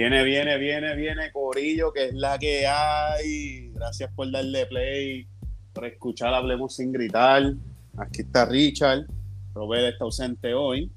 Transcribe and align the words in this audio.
Viene, 0.00 0.24
viene, 0.24 0.56
viene, 0.56 0.96
viene, 0.96 1.30
Corillo, 1.30 1.92
que 1.92 2.06
es 2.06 2.14
la 2.14 2.38
que 2.38 2.66
hay. 2.66 3.70
Gracias 3.74 4.10
por 4.14 4.30
darle 4.30 4.64
play, 4.64 5.28
por 5.74 5.84
escuchar 5.84 6.32
Hablemos 6.32 6.74
sin 6.74 6.90
gritar. 6.90 7.42
Aquí 7.98 8.22
está 8.22 8.46
Richard. 8.46 9.04
Robert 9.52 9.92
está 9.92 10.04
ausente 10.04 10.54
hoy. 10.54 10.90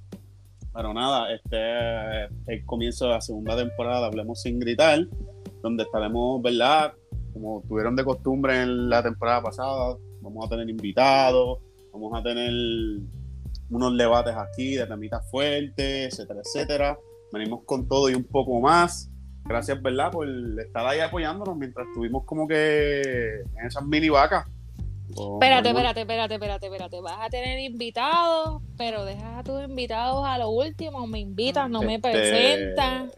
Pero 0.74 0.94
nada, 0.94 1.34
este 1.34 1.58
es 1.58 2.32
el 2.48 2.66
comienzo 2.66 3.08
de 3.08 3.12
la 3.12 3.20
segunda 3.20 3.58
temporada 3.58 4.00
de 4.00 4.06
Hablemos 4.06 4.42
sin 4.42 4.58
gritar, 4.58 5.06
donde 5.62 5.84
estaremos, 5.84 6.42
¿verdad? 6.42 6.94
Como 7.34 7.62
tuvieron 7.68 7.98
de 7.98 8.06
costumbre 8.06 8.62
en 8.62 8.88
la 8.88 9.04
temporada 9.04 9.44
pasada, 9.44 9.98
vamos 10.22 10.46
a 10.46 10.50
tener 10.50 10.70
invitados, 10.70 11.60
vamos 11.92 12.18
a 12.18 12.24
tener 12.24 12.54
unos 13.70 13.98
debates 13.98 14.34
aquí 14.34 14.76
de 14.76 14.88
temitas 14.88 15.30
fuertes, 15.30 16.14
etcétera, 16.14 16.40
etcétera. 16.40 16.98
Venimos 17.34 17.62
con 17.66 17.88
todo 17.88 18.12
y 18.12 18.14
un 18.14 18.24
poco 18.24 18.62
más. 18.62 19.10
Gracias, 19.46 19.82
¿verdad? 19.82 20.12
Por 20.12 20.28
estar 20.60 20.86
ahí 20.86 21.00
apoyándonos 21.00 21.58
mientras 21.58 21.88
estuvimos 21.88 22.26
como 22.26 22.48
que 22.48 23.40
en 23.58 23.66
esas 23.66 23.84
mini 23.84 24.08
vacas. 24.08 24.46
espérate, 25.10 25.70
espérate, 25.70 26.02
espérate, 26.02 26.34
espérate, 26.36 26.66
espérate. 26.68 27.02
Vas 27.02 27.18
a 27.20 27.30
tener 27.30 27.60
invitados, 27.60 28.62
pero 28.78 29.04
dejas 29.04 29.40
a 29.40 29.44
tus 29.44 29.64
invitados 29.64 30.24
a 30.24 30.38
lo 30.38 30.50
último. 30.50 31.08
Me 31.08 31.22
invitas, 31.22 31.68
no 31.72 31.82
me 31.82 31.96
este, 31.96 32.12
presentas. 32.12 33.18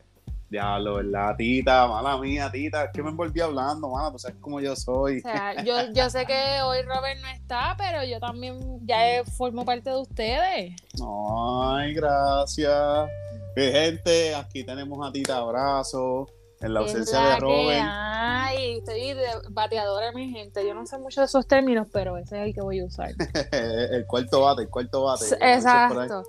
Diablo, 0.49 0.95
¿verdad, 0.95 1.35
tita? 1.35 1.85
Mala 1.85 2.17
mía, 2.17 2.49
tita. 2.49 2.85
Es 2.85 2.91
que 2.93 3.03
me 3.03 3.09
envolví 3.09 3.41
hablando, 3.41 3.89
mala, 3.89 4.11
pues 4.11 4.21
sabes 4.21 4.37
cómo 4.39 4.61
yo 4.61 4.77
soy. 4.77 5.17
O 5.17 5.21
sea, 5.21 5.61
yo, 5.61 5.91
yo 5.93 6.09
sé 6.09 6.25
que 6.25 6.61
hoy 6.63 6.83
Robert 6.83 7.19
no 7.21 7.27
está, 7.27 7.75
pero 7.77 8.01
yo 8.05 8.21
también 8.21 8.79
ya 8.87 9.25
formo 9.37 9.65
parte 9.65 9.89
de 9.89 9.97
ustedes. 9.97 10.73
Ay, 11.05 11.93
gracias. 11.93 13.09
Gente, 13.55 14.35
aquí 14.35 14.63
tenemos 14.63 15.05
a 15.07 15.11
Tita 15.11 15.37
Abrazo. 15.37 16.27
En 16.61 16.73
la 16.73 16.79
ausencia 16.79 17.19
de 17.19 17.35
Robert. 17.37 17.81
Ay, 17.83 18.77
estoy 18.77 19.13
de 19.13 19.27
bateadora, 19.49 20.11
mi 20.13 20.31
gente. 20.31 20.65
Yo 20.65 20.73
no 20.73 20.85
sé 20.87 20.97
mucho 20.97 21.21
de 21.21 21.25
esos 21.25 21.45
términos, 21.45 21.87
pero 21.91 22.17
ese 22.17 22.39
es 22.41 22.47
el 22.47 22.53
que 22.53 22.61
voy 22.61 22.79
a 22.79 22.85
usar. 22.85 23.11
el 23.51 24.05
cuarto 24.07 24.41
bate, 24.41 24.63
el 24.63 24.69
cuarto 24.69 25.03
bate. 25.03 25.25
Exacto. 25.41 26.23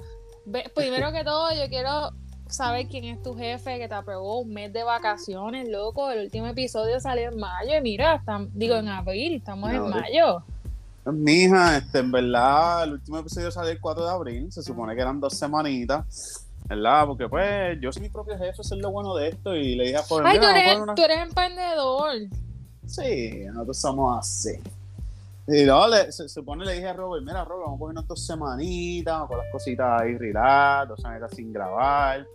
Primero 0.75 1.13
que 1.13 1.25
todo, 1.25 1.53
yo 1.53 1.69
quiero 1.69 2.11
saber 2.49 2.87
quién 2.89 3.05
es 3.05 3.23
tu 3.23 3.35
jefe 3.35 3.79
que 3.79 3.89
te 3.89 3.95
aprobó 3.95 4.41
un 4.41 4.53
mes 4.53 4.73
de 4.73 4.85
vacaciones, 4.85 5.69
loco. 5.69 6.11
El 6.11 6.25
último 6.25 6.47
episodio 6.47 7.01
salió 7.01 7.29
en 7.31 7.39
mayo 7.39 7.77
y 7.77 7.81
mira, 7.81 8.23
digo 8.53 8.77
en 8.77 8.89
abril, 8.89 9.37
estamos 9.37 9.71
en 9.71 9.89
mayo. 9.89 10.43
Mija, 11.05 11.79
este, 11.79 12.01
en 12.01 12.11
verdad, 12.11 12.85
el 12.85 12.95
último 12.95 13.19
episodio 13.19 13.51
salió 13.53 13.71
el 13.71 13.81
4 13.81 14.05
de 14.05 14.11
abril, 14.11 14.53
se 14.53 14.63
supone 14.63 14.95
que 14.97 15.03
eran 15.03 15.21
dos 15.21 15.35
semanitas, 15.35 16.46
¿verdad? 16.69 17.07
Porque 17.07 17.29
pues 17.29 17.79
yo 17.81 17.93
soy 17.93 18.03
mi 18.03 18.09
propio 18.09 18.37
jefe, 18.37 18.61
eso 18.61 18.75
es 18.75 18.81
lo 18.81 18.91
bueno 18.91 19.15
de 19.15 19.29
esto 19.29 19.55
y 19.55 19.75
le 19.75 19.85
dije 19.85 19.97
a 19.97 20.05
Ay, 20.25 20.39
tú 20.39 20.47
eres, 20.47 20.79
tú 20.97 21.03
eres 21.03 21.19
emprendedor. 21.19 22.13
Sí, 22.87 23.45
nosotros 23.47 23.79
somos 23.79 24.19
así. 24.19 24.61
Y 25.49 25.65
no, 25.65 25.87
le, 25.87 26.11
se, 26.11 26.29
supone 26.29 26.65
le 26.65 26.75
dije 26.75 26.89
a 26.89 26.93
Robert, 26.93 27.25
mira 27.25 27.45
Robert, 27.45 27.67
vamos 27.67 27.77
a 27.77 27.79
cogernos 27.79 28.09
dos 28.09 28.27
semanitas, 28.27 29.29
con 29.29 29.39
las 29.39 29.47
cositas 29.53 30.03
ahí 30.03 30.17
relax, 30.17 30.89
dos 30.89 31.01
semanitas 31.01 31.31
sin 31.37 31.53
grabar. 31.53 32.27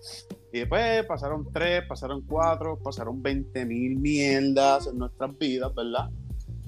Y 0.54 0.60
después 0.60 1.06
pasaron 1.06 1.46
tres, 1.52 1.84
pasaron 1.88 2.22
cuatro, 2.22 2.78
pasaron 2.78 3.22
20 3.22 3.66
mil 3.66 3.98
mierdas 3.98 4.88
en 4.88 4.98
nuestras 4.98 5.38
vidas, 5.38 5.74
¿verdad? 5.76 6.10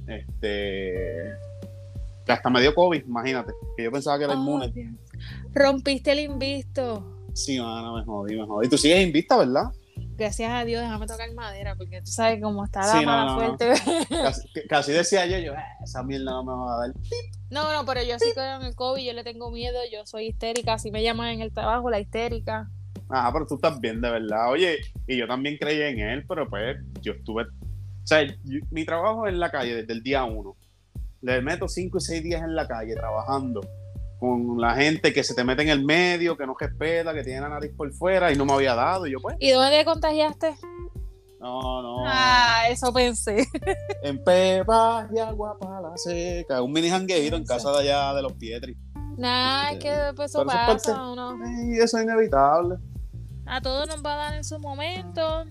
Este. 0.08 1.32
Hasta 2.28 2.50
me 2.50 2.62
dio 2.62 2.76
COVID, 2.76 3.06
imagínate. 3.06 3.54
Que 3.78 3.84
yo 3.84 3.92
pensaba 3.92 4.18
que 4.18 4.26
era 4.26 4.34
inmune. 4.34 4.98
Rompiste 5.54 6.12
el 6.12 6.20
invisto. 6.20 7.13
Sí, 7.34 7.60
mano, 7.60 7.98
me 7.98 8.06
jodí, 8.06 8.36
me 8.36 8.46
jodí. 8.46 8.68
Y 8.68 8.70
tú 8.70 8.78
sigues 8.78 9.04
invista, 9.04 9.38
¿verdad? 9.38 9.72
gracias 10.16 10.52
a 10.52 10.66
Dios, 10.66 10.82
déjame 10.82 11.08
tocar 11.08 11.34
madera, 11.34 11.76
porque 11.76 12.02
tú 12.02 12.12
sabes 12.12 12.42
cómo 12.42 12.64
está 12.64 12.86
la 12.86 13.02
mala 13.02 13.36
fuerte. 13.36 13.74
Casi, 14.70 14.92
decía 14.92 15.26
yo, 15.26 15.38
yo, 15.40 15.54
eh, 15.54 15.64
esa 15.84 16.04
mierda 16.04 16.32
no 16.32 16.44
me 16.44 16.54
va 16.54 16.76
a 16.76 16.80
dar. 16.80 16.94
No, 17.50 17.74
no, 17.74 17.86
pero 17.86 18.02
yo 18.04 18.18
sí 18.20 18.32
con 18.34 18.64
el 18.64 18.76
COVID, 18.76 19.04
yo 19.04 19.14
le 19.14 19.24
tengo 19.24 19.52
miedo, 19.52 19.80
yo 19.92 20.06
soy 20.06 20.28
histérica, 20.28 20.74
así 20.74 20.92
me 20.92 21.04
llaman 21.04 21.30
en 21.30 21.42
el 21.42 21.54
trabajo, 21.54 21.90
la 21.90 22.00
histérica. 22.00 22.70
Ah, 23.10 23.30
pero 23.34 23.46
tú 23.46 23.56
estás 23.56 23.80
bien, 23.80 24.02
de 24.02 24.10
verdad. 24.10 24.50
Oye, 24.50 24.78
y 25.08 25.18
yo 25.18 25.28
también 25.28 25.58
creí 25.58 25.82
en 25.82 26.00
él, 26.00 26.26
pero 26.28 26.50
pues 26.50 26.78
yo 27.02 27.14
estuve. 27.14 27.44
O 27.44 28.08
sea, 28.08 28.26
mi 28.72 28.86
trabajo 28.86 29.28
es 29.28 29.34
en 29.34 29.40
la 29.40 29.52
calle 29.52 29.76
desde 29.76 29.94
el 29.94 30.02
día 30.02 30.24
uno. 30.24 30.56
Le 31.22 31.42
meto 31.42 31.68
cinco 31.68 32.00
y 32.00 32.02
seis 32.02 32.24
días 32.24 32.42
en 32.42 32.56
la 32.56 32.68
calle 32.68 32.96
trabajando 32.96 33.62
con 34.24 34.58
la 34.58 34.74
gente 34.74 35.12
que 35.12 35.22
se 35.22 35.36
te 35.36 35.44
mete 35.44 35.64
en 35.64 35.68
el 35.68 35.84
medio, 35.84 36.38
que 36.38 36.48
no 36.48 36.56
respeta, 36.58 37.14
que 37.14 37.24
tiene 37.24 37.42
la 37.42 37.50
nariz 37.50 37.74
por 37.76 37.92
fuera 37.92 38.32
y 38.32 38.38
no 38.38 38.46
me 38.46 38.54
había 38.54 38.74
dado. 38.74 39.06
Y 39.06 39.12
yo, 39.12 39.20
pues. 39.20 39.36
¿Y 39.38 39.52
dónde 39.52 39.80
te 39.80 39.84
contagiaste? 39.84 40.56
No, 41.42 41.82
no. 41.82 42.06
Ah, 42.08 42.64
eso 42.70 42.94
pensé. 42.94 43.46
En 44.02 44.24
Pepa 44.24 45.10
y 45.14 45.20
Agua 45.20 45.58
para 45.60 45.82
la 45.82 45.98
Seca. 45.98 46.62
Un 46.62 46.72
mini 46.72 46.90
jangueiro 46.90 47.36
en 47.36 47.44
casa 47.44 47.70
de 47.74 47.80
allá 47.80 48.14
de 48.14 48.22
los 48.22 48.32
Pietri. 48.32 48.78
Nah, 49.18 49.72
es 49.72 49.80
que 49.80 49.92
después 49.92 50.32
eso 50.32 50.46
pasa, 50.46 50.96
¿no? 50.96 51.38
eso 51.74 51.98
es 51.98 52.04
inevitable. 52.04 52.78
A 53.46 53.60
todos 53.60 53.90
nos 53.90 54.02
va 54.06 54.14
a 54.14 54.18
dar 54.18 54.36
en 54.36 54.46
su 54.46 54.58
momento. 54.58 55.44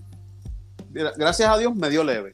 Gracias 0.89 1.47
a 1.47 1.59
Dios 1.59 1.75
me 1.75 1.91
dio 1.91 2.03
leve. 2.03 2.31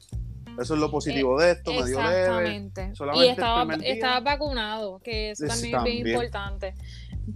Eso 0.60 0.74
es 0.74 0.80
lo 0.80 0.90
positivo 0.90 1.40
de 1.40 1.52
esto, 1.52 1.72
me 1.72 1.86
dio 1.86 1.98
Exactamente. 1.98 2.92
y 3.14 3.28
estaba, 3.28 3.74
estaba 3.76 4.20
vacunado, 4.20 4.98
que 4.98 5.30
eso 5.30 5.46
también 5.46 5.76
es 5.76 5.84
bien 5.84 6.06
importante. 6.08 6.74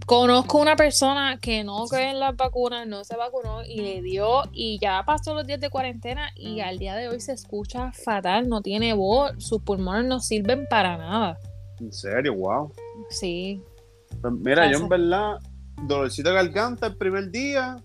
Conozco 0.05 0.59
una 0.59 0.75
persona 0.75 1.39
que 1.41 1.63
no 1.63 1.85
cree 1.87 2.11
en 2.11 2.19
las 2.19 2.35
vacunas, 2.35 2.85
no 2.85 3.03
se 3.03 3.15
vacunó 3.15 3.63
y 3.63 3.81
le 3.81 4.01
dio 4.03 4.43
y 4.51 4.77
ya 4.79 5.03
pasó 5.05 5.33
los 5.33 5.47
días 5.47 5.59
de 5.59 5.69
cuarentena 5.69 6.29
y 6.35 6.59
al 6.59 6.77
día 6.77 6.95
de 6.95 7.07
hoy 7.07 7.19
se 7.19 7.31
escucha 7.31 7.91
fatal, 7.91 8.47
no 8.47 8.61
tiene 8.61 8.93
voz, 8.93 9.31
sus 9.39 9.61
pulmones 9.61 10.05
no 10.05 10.19
sirven 10.19 10.67
para 10.69 10.97
nada. 10.97 11.39
¿En 11.79 11.91
serio? 11.91 12.35
Wow. 12.35 12.71
Sí. 13.09 13.61
Pues 14.21 14.33
mira, 14.33 14.71
yo 14.71 14.77
en 14.77 14.89
verdad, 14.89 15.39
dolorcito 15.83 16.29
de 16.29 16.35
garganta 16.35 16.87
el 16.87 16.97
primer 16.97 17.31
día, 17.31 17.77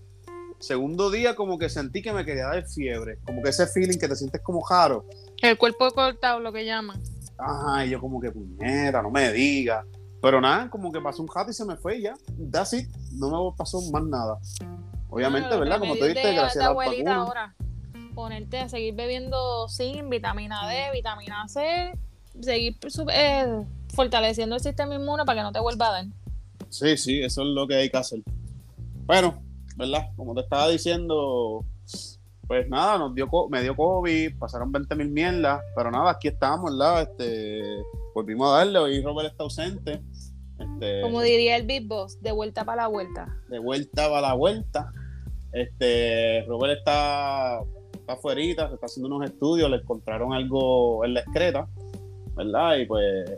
segundo 0.59 1.09
día 1.09 1.35
como 1.35 1.57
que 1.57 1.69
sentí 1.69 2.01
que 2.01 2.13
me 2.13 2.23
quería 2.25 2.47
dar 2.47 2.67
fiebre, 2.67 3.17
como 3.25 3.41
que 3.41 3.49
ese 3.49 3.67
feeling 3.67 3.97
que 3.97 4.07
te 4.07 4.15
sientes 4.15 4.41
como 4.41 4.61
jaro. 4.61 5.05
El 5.41 5.57
cuerpo 5.57 5.89
cortado, 5.91 6.39
lo 6.39 6.53
que 6.53 6.65
llaman. 6.65 7.01
Ajá, 7.37 7.85
y 7.85 7.89
yo 7.89 7.99
como 7.99 8.19
que 8.19 8.31
puñeta, 8.31 9.01
no 9.01 9.09
me 9.09 9.31
diga. 9.31 9.85
Pero 10.21 10.39
nada, 10.39 10.69
como 10.69 10.91
que 10.91 11.01
pasó 11.01 11.23
un 11.23 11.29
rato 11.33 11.49
y 11.49 11.53
se 11.53 11.65
me 11.65 11.75
fue 11.75 11.97
y 11.97 12.03
ya. 12.03 12.13
That's 12.51 12.73
it. 12.73 12.87
No 13.13 13.29
me 13.29 13.57
pasó 13.57 13.81
más 13.91 14.03
nada. 14.03 14.37
Obviamente, 15.09 15.57
¿verdad? 15.57 15.79
Como 15.79 15.95
tú 15.95 16.05
dijiste, 16.05 16.33
gracias 16.33 16.57
a 16.57 16.67
la 16.67 16.71
abuelita 16.71 17.15
ahora. 17.15 17.55
Ponerte 18.13 18.59
a 18.59 18.69
seguir 18.69 18.93
bebiendo 18.93 19.67
zinc, 19.67 20.09
vitamina 20.09 20.67
D, 20.67 20.91
vitamina 20.93 21.47
C, 21.47 21.97
seguir 22.39 22.77
eh, 23.13 23.65
fortaleciendo 23.93 24.55
el 24.55 24.61
sistema 24.61 24.95
inmune 24.95 25.25
para 25.25 25.39
que 25.39 25.43
no 25.43 25.51
te 25.51 25.59
vuelva 25.59 25.87
a 25.87 25.91
dar. 25.91 26.05
Sí, 26.69 26.97
sí, 26.97 27.21
eso 27.21 27.41
es 27.41 27.47
lo 27.47 27.67
que 27.67 27.75
hay 27.75 27.89
que 27.89 27.97
hacer. 27.97 28.21
Bueno, 29.05 29.41
¿verdad? 29.75 30.09
Como 30.15 30.35
te 30.35 30.41
estaba 30.41 30.69
diciendo, 30.69 31.65
pues 32.51 32.67
nada, 32.67 32.97
nos 32.97 33.15
dio, 33.15 33.29
me 33.49 33.61
dio 33.61 33.73
COVID, 33.77 34.37
pasaron 34.37 34.73
20 34.73 34.93
mil 34.95 35.07
mierdas, 35.07 35.61
pero 35.73 35.89
nada, 35.89 36.11
aquí 36.11 36.27
estamos, 36.27 36.77
¿verdad? 36.77 37.03
Este, 37.03 37.61
volvimos 38.13 38.49
a 38.49 38.57
darle, 38.57 38.77
hoy 38.77 39.01
Robert 39.01 39.31
está 39.31 39.43
ausente. 39.43 40.01
Este, 40.59 40.99
Como 40.99 41.21
diría 41.21 41.55
el 41.55 41.65
Big 41.65 41.87
Boss, 41.87 42.21
de 42.21 42.33
vuelta 42.33 42.65
para 42.65 42.81
la 42.81 42.87
vuelta. 42.89 43.33
De 43.47 43.57
vuelta 43.57 44.09
para 44.09 44.19
la 44.19 44.33
vuelta. 44.33 44.91
Este, 45.53 46.43
Robert 46.45 46.79
está, 46.79 47.61
está 47.93 48.13
afuera, 48.15 48.41
se 48.67 48.73
está 48.73 48.85
haciendo 48.85 49.15
unos 49.15 49.29
estudios, 49.29 49.69
le 49.69 49.77
encontraron 49.77 50.33
algo 50.33 51.05
en 51.05 51.13
la 51.13 51.21
excreta, 51.21 51.69
¿verdad? 52.35 52.75
Y 52.79 52.85
pues 52.85 53.31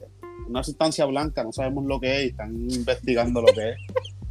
una 0.47 0.63
sustancia 0.63 1.05
blanca, 1.05 1.43
no 1.43 1.51
sabemos 1.51 1.85
lo 1.85 1.99
que 1.99 2.17
es, 2.17 2.23
y 2.23 2.27
están 2.29 2.55
investigando 2.67 3.41
lo 3.41 3.53
que 3.53 3.69
es. 3.69 3.77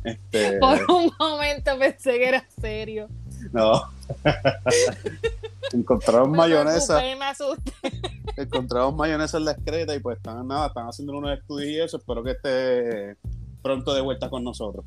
Este... 0.04 0.58
Por 0.58 0.80
un 0.90 1.12
momento 1.16 1.78
pensé 1.78 2.18
que 2.18 2.26
era 2.26 2.44
serio. 2.60 3.08
No. 3.52 3.80
encontraron 5.72 6.30
mayonesa. 6.32 7.02
encontraron 8.36 8.96
mayonesa 8.96 9.38
en 9.38 9.44
la 9.44 9.52
excreta 9.52 9.94
y 9.94 10.00
pues 10.00 10.16
están 10.18 10.46
nada, 10.46 10.68
están 10.68 10.86
haciendo 10.86 11.16
unos 11.16 11.38
estudios 11.38 11.70
y 11.70 11.80
eso. 11.80 11.96
Espero 11.98 12.22
que 12.22 12.32
esté 12.32 13.16
pronto 13.62 13.94
de 13.94 14.00
vuelta 14.00 14.28
con 14.28 14.44
nosotros. 14.44 14.84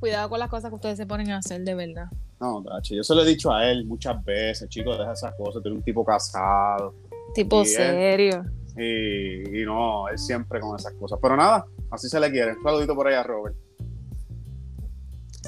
Cuidado 0.00 0.28
con 0.28 0.38
las 0.38 0.50
cosas 0.50 0.70
que 0.70 0.74
ustedes 0.74 0.98
se 0.98 1.06
ponen 1.06 1.30
a 1.30 1.38
hacer 1.38 1.62
de 1.62 1.74
verdad. 1.74 2.06
No, 2.38 2.62
yo 2.82 3.02
se 3.02 3.14
lo 3.14 3.22
he 3.22 3.26
dicho 3.26 3.50
a 3.50 3.66
él 3.70 3.86
muchas 3.86 4.22
veces, 4.22 4.68
chicos, 4.68 4.98
deja 4.98 5.12
esas 5.12 5.34
cosas, 5.36 5.62
tiene 5.62 5.78
un 5.78 5.82
tipo 5.82 6.04
casado. 6.04 6.94
Tipo 7.34 7.64
serio. 7.64 8.44
y, 8.76 9.62
y, 9.62 9.64
no, 9.64 10.08
él 10.08 10.18
siempre 10.18 10.60
con 10.60 10.76
esas 10.76 10.92
cosas. 10.94 11.18
Pero 11.20 11.36
nada, 11.36 11.64
así 11.90 12.08
se 12.08 12.20
le 12.20 12.30
quiere. 12.30 12.52
Un 12.52 12.62
saludito 12.62 12.94
por 12.94 13.08
ahí 13.08 13.14
a 13.14 13.22
Robert. 13.22 13.56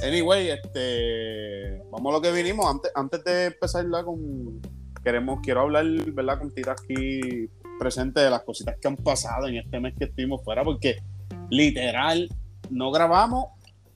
Anyway, 0.03 0.51
este, 0.51 1.83
vamos 1.91 2.11
a 2.11 2.17
lo 2.17 2.21
que 2.21 2.33
vinimos. 2.33 2.67
Antes, 2.67 2.91
antes 2.95 3.25
de 3.25 3.47
empezar 3.47 3.87
con, 4.05 4.61
queremos, 5.03 5.41
quiero 5.43 5.63
hablar, 5.63 5.87
¿verdad? 6.13 6.39
Con 6.39 6.53
Tita 6.53 6.73
aquí 6.73 7.51
presente 7.79 8.21
de 8.21 8.31
las 8.31 8.43
cositas 8.43 8.77
que 8.81 8.89
han 8.89 8.97
pasado 8.97 9.47
en 9.47 9.57
este 9.57 9.81
mes 9.81 9.95
que 9.99 10.05
estuvimos 10.07 10.43
fuera, 10.43 10.65
porque 10.65 10.99
literal 11.51 12.29
no 12.71 12.91
grabamos 12.91 13.47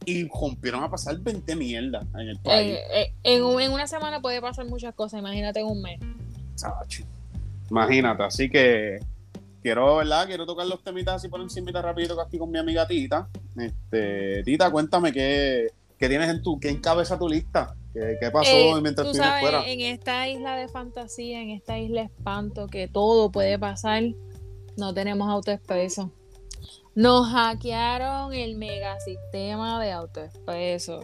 y 0.04 0.28
rompieron 0.28 0.82
a 0.82 0.90
pasar 0.90 1.18
20 1.18 1.56
mierdas 1.56 2.04
en 2.14 2.28
el 2.28 2.38
país. 2.38 2.76
Eh, 2.76 2.82
eh, 2.94 3.14
en, 3.24 3.42
una 3.44 3.86
semana 3.86 4.20
puede 4.20 4.40
pasar 4.40 4.66
muchas 4.66 4.94
cosas, 4.94 5.20
imagínate 5.20 5.60
en 5.60 5.66
un 5.66 5.82
mes. 5.82 6.00
Imagínate, 7.70 8.22
así 8.22 8.50
que 8.50 8.98
quiero, 9.62 9.96
¿verdad? 9.96 10.26
Quiero 10.26 10.46
tocar 10.46 10.66
los 10.66 10.82
temitas 10.82 11.16
así 11.16 11.28
por 11.28 11.40
encima 11.40 11.70
rapidito 11.80 12.20
aquí 12.20 12.38
con 12.38 12.50
mi 12.50 12.58
amiga 12.58 12.86
Tita. 12.86 13.28
Este, 13.56 14.42
Tita, 14.44 14.70
cuéntame 14.70 15.12
qué, 15.12 15.68
qué 16.02 16.08
tienes 16.08 16.30
en 16.30 16.42
tu, 16.42 16.58
qué 16.58 16.68
encabeza 16.68 17.16
tu 17.16 17.28
lista. 17.28 17.76
¿Qué, 17.92 18.28
pasó 18.32 18.50
eh, 18.50 18.80
mientras 18.82 19.06
tú 19.06 19.14
sabes, 19.14 19.40
fuera? 19.40 19.64
En 19.64 19.80
esta 19.82 20.26
isla 20.26 20.56
de 20.56 20.66
fantasía, 20.66 21.40
en 21.40 21.50
esta 21.50 21.78
isla 21.78 22.02
espanto, 22.02 22.66
que 22.66 22.88
todo 22.88 23.30
puede 23.30 23.56
pasar, 23.56 24.02
no 24.76 24.92
tenemos 24.92 25.28
autoexpreso. 25.30 26.10
Nos 26.96 27.28
hackearon 27.28 28.34
el 28.34 28.56
megasistema 28.56 29.80
de 29.80 29.92
autoexpreso. 29.92 30.98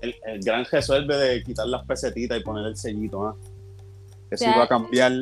El, 0.00 0.14
el 0.24 0.40
gran 0.44 0.64
resuelve 0.64 1.16
de 1.16 1.42
quitar 1.42 1.66
las 1.66 1.84
pesetitas 1.84 2.38
y 2.38 2.44
poner 2.44 2.66
el 2.66 2.76
sellito, 2.76 3.26
¿ah? 3.26 3.36
Eso 4.30 4.44
iba 4.44 4.62
a 4.62 4.68
cambiar. 4.68 5.12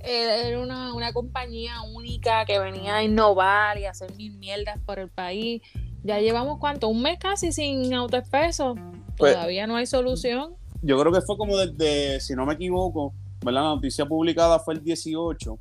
Era 0.00 0.60
una, 0.60 0.92
una 0.92 1.14
compañía 1.14 1.80
única 1.94 2.44
que 2.44 2.58
venía 2.58 2.96
a 2.96 3.02
innovar 3.02 3.78
y 3.78 3.86
hacer 3.86 4.14
mil 4.16 4.34
mierdas 4.34 4.78
por 4.84 4.98
el 4.98 5.08
país. 5.08 5.62
Ya 6.02 6.20
llevamos 6.20 6.58
cuánto, 6.58 6.88
un 6.88 7.02
mes 7.02 7.18
casi 7.18 7.52
sin 7.52 7.92
autoexpreso. 7.94 8.76
Pues, 9.16 9.34
Todavía 9.34 9.66
no 9.66 9.76
hay 9.76 9.86
solución. 9.86 10.54
Yo 10.82 10.98
creo 10.98 11.12
que 11.12 11.20
fue 11.20 11.36
como 11.36 11.56
desde, 11.56 12.20
si 12.20 12.34
no 12.34 12.46
me 12.46 12.54
equivoco, 12.54 13.12
¿verdad? 13.44 13.62
la 13.62 13.68
noticia 13.74 14.06
publicada 14.06 14.58
fue 14.58 14.74
el 14.74 14.84
18, 14.84 15.58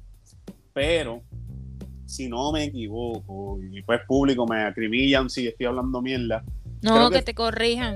pero 0.73 1.21
si 2.05 2.29
no 2.29 2.51
me 2.51 2.65
equivoco, 2.65 3.59
y 3.61 3.81
pues 3.81 4.01
público 4.07 4.45
me 4.45 4.63
acrimillan 4.63 5.29
si 5.29 5.47
estoy 5.47 5.65
hablando 5.65 6.01
mierda. 6.01 6.43
No, 6.81 7.09
que, 7.09 7.21
te 7.21 7.33
corrijan. 7.33 7.95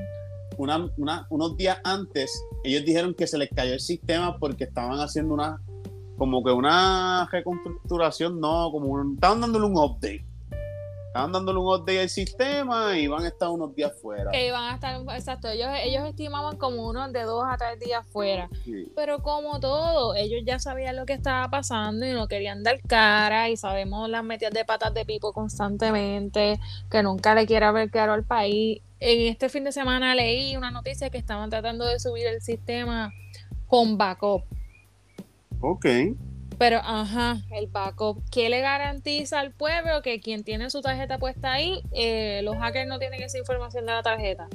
unos 0.58 1.58
días 1.58 1.78
antes, 1.84 2.32
ellos 2.64 2.84
dijeron 2.86 3.14
que 3.14 3.28
se 3.28 3.38
les 3.38 3.50
cayó 3.50 3.74
el 3.74 3.80
sistema 3.80 4.38
porque 4.38 4.64
estaban 4.64 5.00
haciendo 5.00 5.34
una, 5.34 5.62
como 6.18 6.44
que 6.44 6.52
una 6.52 7.28
reconstructuración, 7.32 8.40
no, 8.40 8.72
como 8.72 8.88
un, 8.88 9.14
estaban 9.16 9.42
dándole 9.42 9.66
un 9.66 9.78
update. 9.78 10.26
Estaban 11.20 11.34
dándole 11.34 11.60
un 11.60 11.68
update 11.68 12.00
al 12.00 12.10
sistema 12.10 12.98
y 12.98 13.08
van 13.08 13.24
a 13.24 13.28
estar 13.28 13.50
unos 13.50 13.76
días 13.76 13.92
fuera. 14.02 14.32
Que 14.32 14.52
van 14.52 14.72
a 14.72 14.76
estar, 14.76 15.02
exacto, 15.16 15.50
ellos, 15.50 15.70
ellos 15.84 16.08
estimaban 16.08 16.58
como 16.58 16.88
unos 16.88 17.12
de 17.12 17.24
dos 17.24 17.44
a 17.46 17.58
tres 17.58 17.78
días 17.80 18.06
fuera. 18.08 18.50
Pero 18.96 19.20
como 19.20 19.60
todo, 19.60 20.16
ellos 20.16 20.42
ya 20.46 20.60
sabían 20.60 20.96
lo 20.96 21.06
que 21.06 21.14
estaba 21.14 21.50
pasando 21.50 22.06
y 22.06 22.14
no 22.14 22.28
querían 22.28 22.64
dar 22.64 22.80
cara 22.88 23.50
y 23.50 23.58
sabemos 23.58 24.10
las 24.10 24.24
metidas 24.24 24.54
de 24.54 24.64
patas 24.64 24.94
de 24.94 25.06
pipo 25.06 25.34
constantemente, 25.34 26.60
que 26.90 27.04
nunca 27.04 27.36
le 27.36 27.46
quiera 27.46 27.72
ver 27.72 27.92
claro 27.92 28.14
al 28.14 28.24
país. 28.24 28.82
En 29.02 29.28
este 29.28 29.50
fin 29.50 29.64
de 29.66 29.72
semana 29.72 30.16
leí 30.16 30.56
una 30.56 30.72
noticia 30.72 31.10
que 31.10 31.18
estaban 31.18 31.50
tratando 31.50 31.86
de 31.86 32.00
subir 32.00 32.28
el 32.28 32.42
sistema 32.42 33.12
con 33.68 33.98
backup. 33.98 34.44
Ok. 35.62 35.86
Pero, 36.60 36.82
ajá, 36.84 37.38
el 37.52 37.68
backup, 37.68 38.22
¿qué 38.30 38.50
le 38.50 38.60
garantiza 38.60 39.40
al 39.40 39.54
pueblo 39.54 40.02
que 40.02 40.20
quien 40.20 40.44
tiene 40.44 40.70
su 40.70 40.82
tarjeta 40.82 41.18
puesta 41.18 41.54
ahí, 41.54 41.82
eh, 41.94 42.42
los 42.44 42.58
hackers 42.58 42.86
no 42.86 43.00
tienen 43.00 43.24
esa 43.24 43.38
información 43.38 43.86
de 43.86 43.94
la 43.94 44.04
tarjeta? 44.04 44.50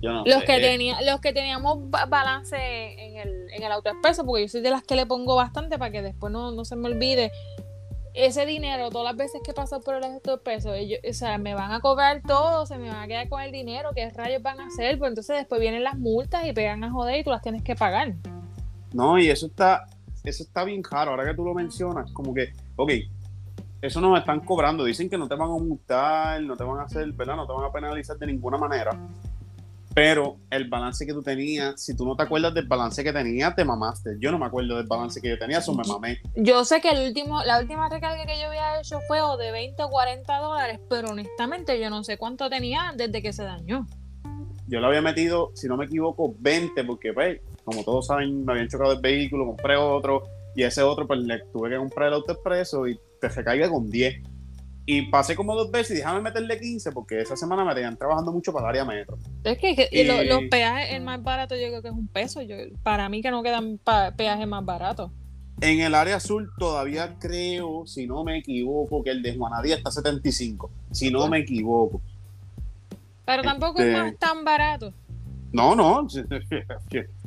los, 0.00 0.42
Que 0.44 0.58
tenía, 0.58 1.02
los 1.02 1.20
que 1.20 1.34
teníamos 1.34 1.78
balance 1.90 2.56
en 2.56 3.18
el, 3.18 3.50
en 3.50 3.62
el 3.62 3.72
autoexpreso, 3.72 4.24
porque 4.24 4.42
yo 4.42 4.48
soy 4.48 4.62
de 4.62 4.70
las 4.70 4.82
que 4.82 4.96
le 4.96 5.04
pongo 5.04 5.36
bastante 5.36 5.78
para 5.78 5.92
que 5.92 6.00
después 6.00 6.32
no, 6.32 6.64
se 6.64 6.76
me 6.76 6.88
olvide. 6.88 7.30
Ese 8.14 8.46
dinero, 8.46 8.88
todas 8.88 9.04
las 9.04 9.16
veces 9.16 9.42
que 9.44 9.52
paso 9.52 9.80
por 9.82 9.96
el 9.96 10.04
autoexpreso, 10.04 10.72
ellos, 10.72 10.98
o 11.08 11.12
sea, 11.12 11.36
me 11.36 11.54
van 11.54 11.72
a 11.72 11.80
cobrar 11.80 12.22
todo, 12.26 12.64
se 12.64 12.78
me 12.78 12.88
van 12.88 13.02
a 13.02 13.06
quedar 13.06 13.28
con 13.28 13.42
el 13.42 13.52
dinero, 13.52 13.90
¿qué 13.94 14.08
rayos 14.08 14.42
van 14.42 14.60
a 14.60 14.66
hacer? 14.68 14.98
Pues 14.98 15.10
entonces 15.10 15.36
después 15.36 15.60
vienen 15.60 15.84
las 15.84 15.98
multas 15.98 16.46
y 16.46 16.54
pegan 16.54 16.82
a 16.84 16.90
joder 16.90 17.20
y 17.20 17.24
tú 17.24 17.30
las 17.30 17.42
tienes 17.42 17.62
que 17.62 17.74
pagar. 17.74 18.14
No, 18.92 19.18
y 19.18 19.30
eso 19.30 19.46
está, 19.46 19.86
eso 20.24 20.42
está 20.42 20.64
bien 20.64 20.82
caro. 20.82 21.12
Ahora 21.12 21.24
que 21.24 21.34
tú 21.34 21.44
lo 21.44 21.54
mencionas, 21.54 22.12
como 22.12 22.32
que, 22.34 22.52
ok, 22.76 22.92
eso 23.80 24.00
nos 24.00 24.18
están 24.18 24.40
cobrando. 24.40 24.84
Dicen 24.84 25.10
que 25.10 25.18
no 25.18 25.28
te 25.28 25.34
van 25.34 25.50
a 25.50 25.54
multar, 25.54 26.40
no 26.42 26.56
te 26.56 26.64
van 26.64 26.78
a 26.78 26.82
hacer, 26.84 27.12
¿verdad? 27.12 27.36
No 27.36 27.46
te 27.46 27.52
van 27.52 27.64
a 27.64 27.72
penalizar 27.72 28.16
de 28.16 28.26
ninguna 28.26 28.56
manera. 28.56 28.96
Pero 29.94 30.36
el 30.48 30.68
balance 30.68 31.04
que 31.04 31.12
tú 31.12 31.22
tenías, 31.22 31.82
si 31.82 31.94
tú 31.94 32.06
no 32.06 32.16
te 32.16 32.22
acuerdas 32.22 32.54
del 32.54 32.66
balance 32.66 33.04
que 33.04 33.12
tenías, 33.12 33.54
te 33.54 33.64
mamaste. 33.64 34.16
Yo 34.20 34.30
no 34.32 34.38
me 34.38 34.46
acuerdo 34.46 34.76
del 34.76 34.86
balance 34.86 35.20
que 35.20 35.28
yo 35.28 35.38
tenía, 35.38 35.58
eso 35.58 35.74
me 35.74 35.82
mamé. 35.86 36.20
Yo 36.34 36.64
sé 36.64 36.80
que 36.80 36.90
el 36.90 37.08
último, 37.08 37.42
la 37.44 37.60
última 37.60 37.88
recarga 37.90 38.24
que 38.24 38.40
yo 38.40 38.46
había 38.46 38.80
hecho 38.80 39.00
fue 39.06 39.20
o 39.20 39.36
de 39.36 39.52
20 39.52 39.82
o 39.82 39.90
40 39.90 40.38
dólares, 40.38 40.80
pero 40.88 41.10
honestamente 41.10 41.78
yo 41.78 41.90
no 41.90 42.04
sé 42.04 42.16
cuánto 42.16 42.48
tenía 42.48 42.94
desde 42.96 43.20
que 43.20 43.34
se 43.34 43.42
dañó. 43.42 43.86
Yo 44.66 44.80
lo 44.80 44.86
había 44.86 45.02
metido, 45.02 45.50
si 45.54 45.68
no 45.68 45.76
me 45.76 45.84
equivoco, 45.84 46.34
20, 46.38 46.84
porque 46.84 47.12
pues, 47.12 47.40
como 47.64 47.84
todos 47.84 48.06
saben, 48.06 48.44
me 48.44 48.52
habían 48.52 48.68
chocado 48.68 48.92
el 48.92 49.00
vehículo, 49.00 49.46
compré 49.46 49.76
otro, 49.76 50.24
y 50.54 50.62
ese 50.62 50.82
otro, 50.82 51.06
pues 51.06 51.20
le 51.20 51.40
tuve 51.52 51.70
que 51.70 51.76
comprar 51.76 52.08
el 52.08 52.14
auto 52.14 52.32
expreso 52.32 52.86
y 52.86 52.98
te 53.20 53.28
recaiga 53.28 53.70
con 53.70 53.90
10. 53.90 54.22
Y 54.84 55.02
pasé 55.10 55.36
como 55.36 55.54
dos 55.54 55.70
veces 55.70 55.92
y 55.92 55.98
déjame 56.00 56.20
meterle 56.20 56.58
15 56.58 56.90
porque 56.90 57.20
esa 57.20 57.36
semana 57.36 57.64
me 57.64 57.72
tenían 57.72 57.96
trabajando 57.96 58.32
mucho 58.32 58.52
para 58.52 58.66
el 58.66 58.70
área 58.70 58.84
metro. 58.84 59.16
Es 59.44 59.58
que, 59.58 60.26
los 60.26 60.42
peajes, 60.50 60.92
el 60.92 61.02
más 61.02 61.22
barato 61.22 61.54
yo 61.54 61.68
creo 61.68 61.82
que 61.82 61.88
es 61.88 61.94
un 61.94 62.08
peso. 62.08 62.42
Yo, 62.42 62.56
para 62.82 63.08
mí 63.08 63.22
que 63.22 63.30
no 63.30 63.44
quedan 63.44 63.78
peajes 64.16 64.46
más 64.46 64.64
baratos. 64.64 65.12
En 65.60 65.80
el 65.80 65.94
área 65.94 66.16
azul 66.16 66.50
todavía 66.58 67.16
creo, 67.20 67.86
si 67.86 68.08
no 68.08 68.24
me 68.24 68.38
equivoco, 68.38 69.04
que 69.04 69.10
el 69.10 69.22
de 69.22 69.36
Juanadía 69.36 69.76
está 69.76 69.92
75. 69.92 70.68
Si 70.90 71.10
no 71.10 71.28
me 71.28 71.38
equivoco. 71.38 72.02
Pero 73.24 73.42
tampoco 73.44 73.80
es 73.80 73.96
este, 73.96 74.16
tan 74.18 74.44
barato. 74.44 74.92
No, 75.52 75.76
no. 75.76 76.08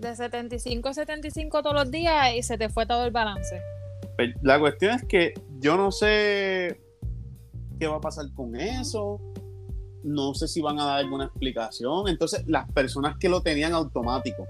de 0.00 0.16
75 0.16 0.88
a 0.88 0.94
75 0.94 1.62
todos 1.62 1.74
los 1.74 1.90
días 1.90 2.34
y 2.34 2.42
se 2.42 2.58
te 2.58 2.68
fue 2.68 2.86
todo 2.86 3.04
el 3.04 3.10
balance. 3.10 3.60
Pues, 4.16 4.30
la 4.42 4.58
cuestión 4.58 4.94
es 4.94 5.04
que 5.04 5.34
yo 5.58 5.76
no 5.76 5.92
sé 5.92 6.80
qué 7.78 7.86
va 7.86 7.96
a 7.96 8.00
pasar 8.00 8.26
con 8.34 8.56
eso. 8.56 9.20
No 10.02 10.34
sé 10.34 10.48
si 10.48 10.60
van 10.60 10.78
a 10.78 10.86
dar 10.86 10.98
alguna 10.98 11.26
explicación. 11.26 12.08
Entonces, 12.08 12.44
las 12.46 12.70
personas 12.72 13.16
que 13.18 13.28
lo 13.28 13.42
tenían 13.42 13.72
automático. 13.72 14.46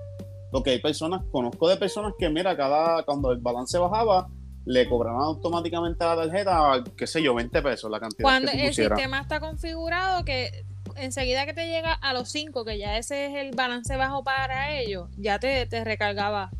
Lo 0.52 0.62
que 0.62 0.70
hay 0.70 0.80
personas, 0.80 1.22
conozco 1.30 1.68
de 1.68 1.76
personas 1.76 2.14
que, 2.18 2.28
mira, 2.28 2.56
cada 2.56 3.04
cuando 3.04 3.30
el 3.32 3.38
balance 3.38 3.78
bajaba, 3.78 4.28
le 4.66 4.88
cobraban 4.88 5.22
automáticamente 5.22 6.04
a 6.04 6.14
la 6.14 6.22
tarjeta, 6.22 6.84
qué 6.96 7.06
sé 7.06 7.22
yo, 7.22 7.34
20 7.34 7.62
pesos 7.62 7.90
la 7.90 8.00
cantidad. 8.00 8.24
Cuando 8.24 8.52
el 8.52 8.74
sistema 8.74 9.20
está 9.20 9.40
configurado 9.40 10.24
que 10.24 10.64
enseguida 11.00 11.46
que 11.46 11.54
te 11.54 11.66
llega 11.66 11.92
a 11.92 12.12
los 12.12 12.30
5, 12.30 12.64
que 12.64 12.78
ya 12.78 12.96
ese 12.96 13.26
es 13.26 13.34
el 13.36 13.54
balance 13.54 13.96
bajo 13.96 14.22
para 14.22 14.78
ellos, 14.78 15.08
ya 15.16 15.38
te, 15.38 15.66
te 15.66 15.84
recargaba 15.84 16.50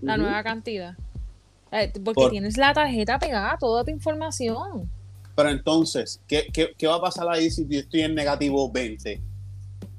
la 0.00 0.16
nueva 0.16 0.42
cantidad. 0.42 0.96
Eh, 1.72 1.92
porque 2.04 2.28
tienes 2.30 2.56
la 2.56 2.72
tarjeta 2.72 3.18
pegada, 3.18 3.56
toda 3.58 3.84
tu 3.84 3.90
información. 3.90 4.90
Pero 5.34 5.50
entonces, 5.50 6.20
¿qué, 6.26 6.46
qué, 6.52 6.86
va 6.86 6.96
a 6.96 7.00
pasar 7.00 7.28
ahí 7.28 7.50
si 7.50 7.66
yo 7.68 7.80
estoy 7.80 8.02
en 8.02 8.14
negativo 8.14 8.70
20? 8.70 9.20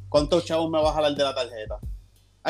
¿Cuántos 0.09 0.45
chavos 0.45 0.69
me 0.71 0.81
va 0.81 0.89
a 0.89 0.93
jalar 0.93 1.13
de 1.13 1.23
la 1.23 1.35
tarjeta? 1.35 1.79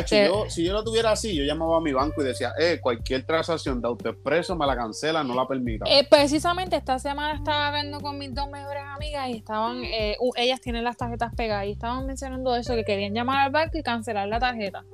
Si 0.05 0.63
yo 0.63 0.73
lo 0.73 0.83
tuviera 0.83 1.11
así, 1.11 1.35
yo 1.35 1.43
llamaba 1.43 1.77
a 1.77 1.81
mi 1.81 1.93
banco 1.93 2.21
y 2.21 2.25
decía, 2.25 2.53
eh, 2.59 2.79
cualquier 2.81 3.25
transacción 3.25 3.81
de 3.81 3.87
AutoExpreso 3.87 4.55
me 4.55 4.65
la 4.65 4.75
cancela, 4.75 5.23
no 5.23 5.33
la 5.35 5.47
permita. 5.47 5.85
Eh, 5.87 6.05
precisamente 6.09 6.75
esta 6.75 6.99
semana 6.99 7.35
estaba 7.35 7.71
viendo 7.71 7.99
con 7.99 8.17
mis 8.17 8.33
dos 8.33 8.49
mejores 8.49 8.83
amigas 8.85 9.29
y 9.29 9.37
estaban, 9.37 9.83
eh, 9.83 10.17
ellas 10.35 10.61
tienen 10.61 10.83
las 10.83 10.97
tarjetas 10.97 11.33
pegadas 11.35 11.65
y 11.67 11.71
estaban 11.71 12.05
mencionando 12.05 12.55
eso, 12.55 12.75
que 12.75 12.83
querían 12.83 13.13
llamar 13.13 13.45
al 13.45 13.51
banco 13.51 13.77
y 13.77 13.83
cancelar 13.83 14.27
la 14.27 14.39
tarjeta. 14.39 14.85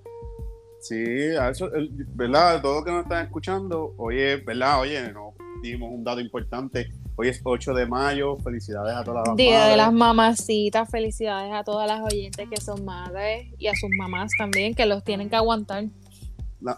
Sí, 0.80 1.36
a 1.40 1.50
eso, 1.50 1.70
¿verdad? 2.14 2.62
Todo 2.62 2.80
lo 2.80 2.86
que 2.86 2.92
nos 2.92 3.04
están 3.04 3.26
escuchando, 3.26 3.94
oye, 3.98 4.36
¿verdad? 4.38 4.82
Oye, 4.82 5.02
nos 5.14 5.34
dimos 5.64 5.92
un 5.92 6.04
dato 6.04 6.20
importante 6.20 6.92
Hoy 7.16 7.30
es 7.30 7.42
8 7.44 7.74
de 7.76 7.86
mayo, 7.86 8.38
felicidades 8.38 8.96
a 8.96 9.04
todas 9.04 9.28
las 9.28 9.38
Día 9.38 9.68
de 9.68 9.78
las 9.78 9.94
mamacitas, 9.94 10.90
felicidades 10.90 11.54
a 11.54 11.64
todas 11.64 11.88
las 11.88 12.02
oyentes 12.02 12.50
que 12.50 12.60
son 12.60 12.84
madres 12.84 13.54
y 13.60 13.68
a 13.68 13.76
sus 13.76 13.92
mamás 13.96 14.32
también, 14.36 14.74
que 14.74 14.88
los 14.88 15.04
tienen 15.04 15.30
que 15.30 15.36
aguantar. 15.36 15.86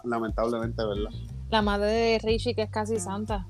lamentablemente, 0.04 0.84
¿verdad? 0.84 1.10
La 1.48 1.62
madre 1.62 1.90
de 1.90 2.18
Richie, 2.18 2.54
que 2.54 2.62
es 2.62 2.70
casi 2.70 2.98
santa. 2.98 3.46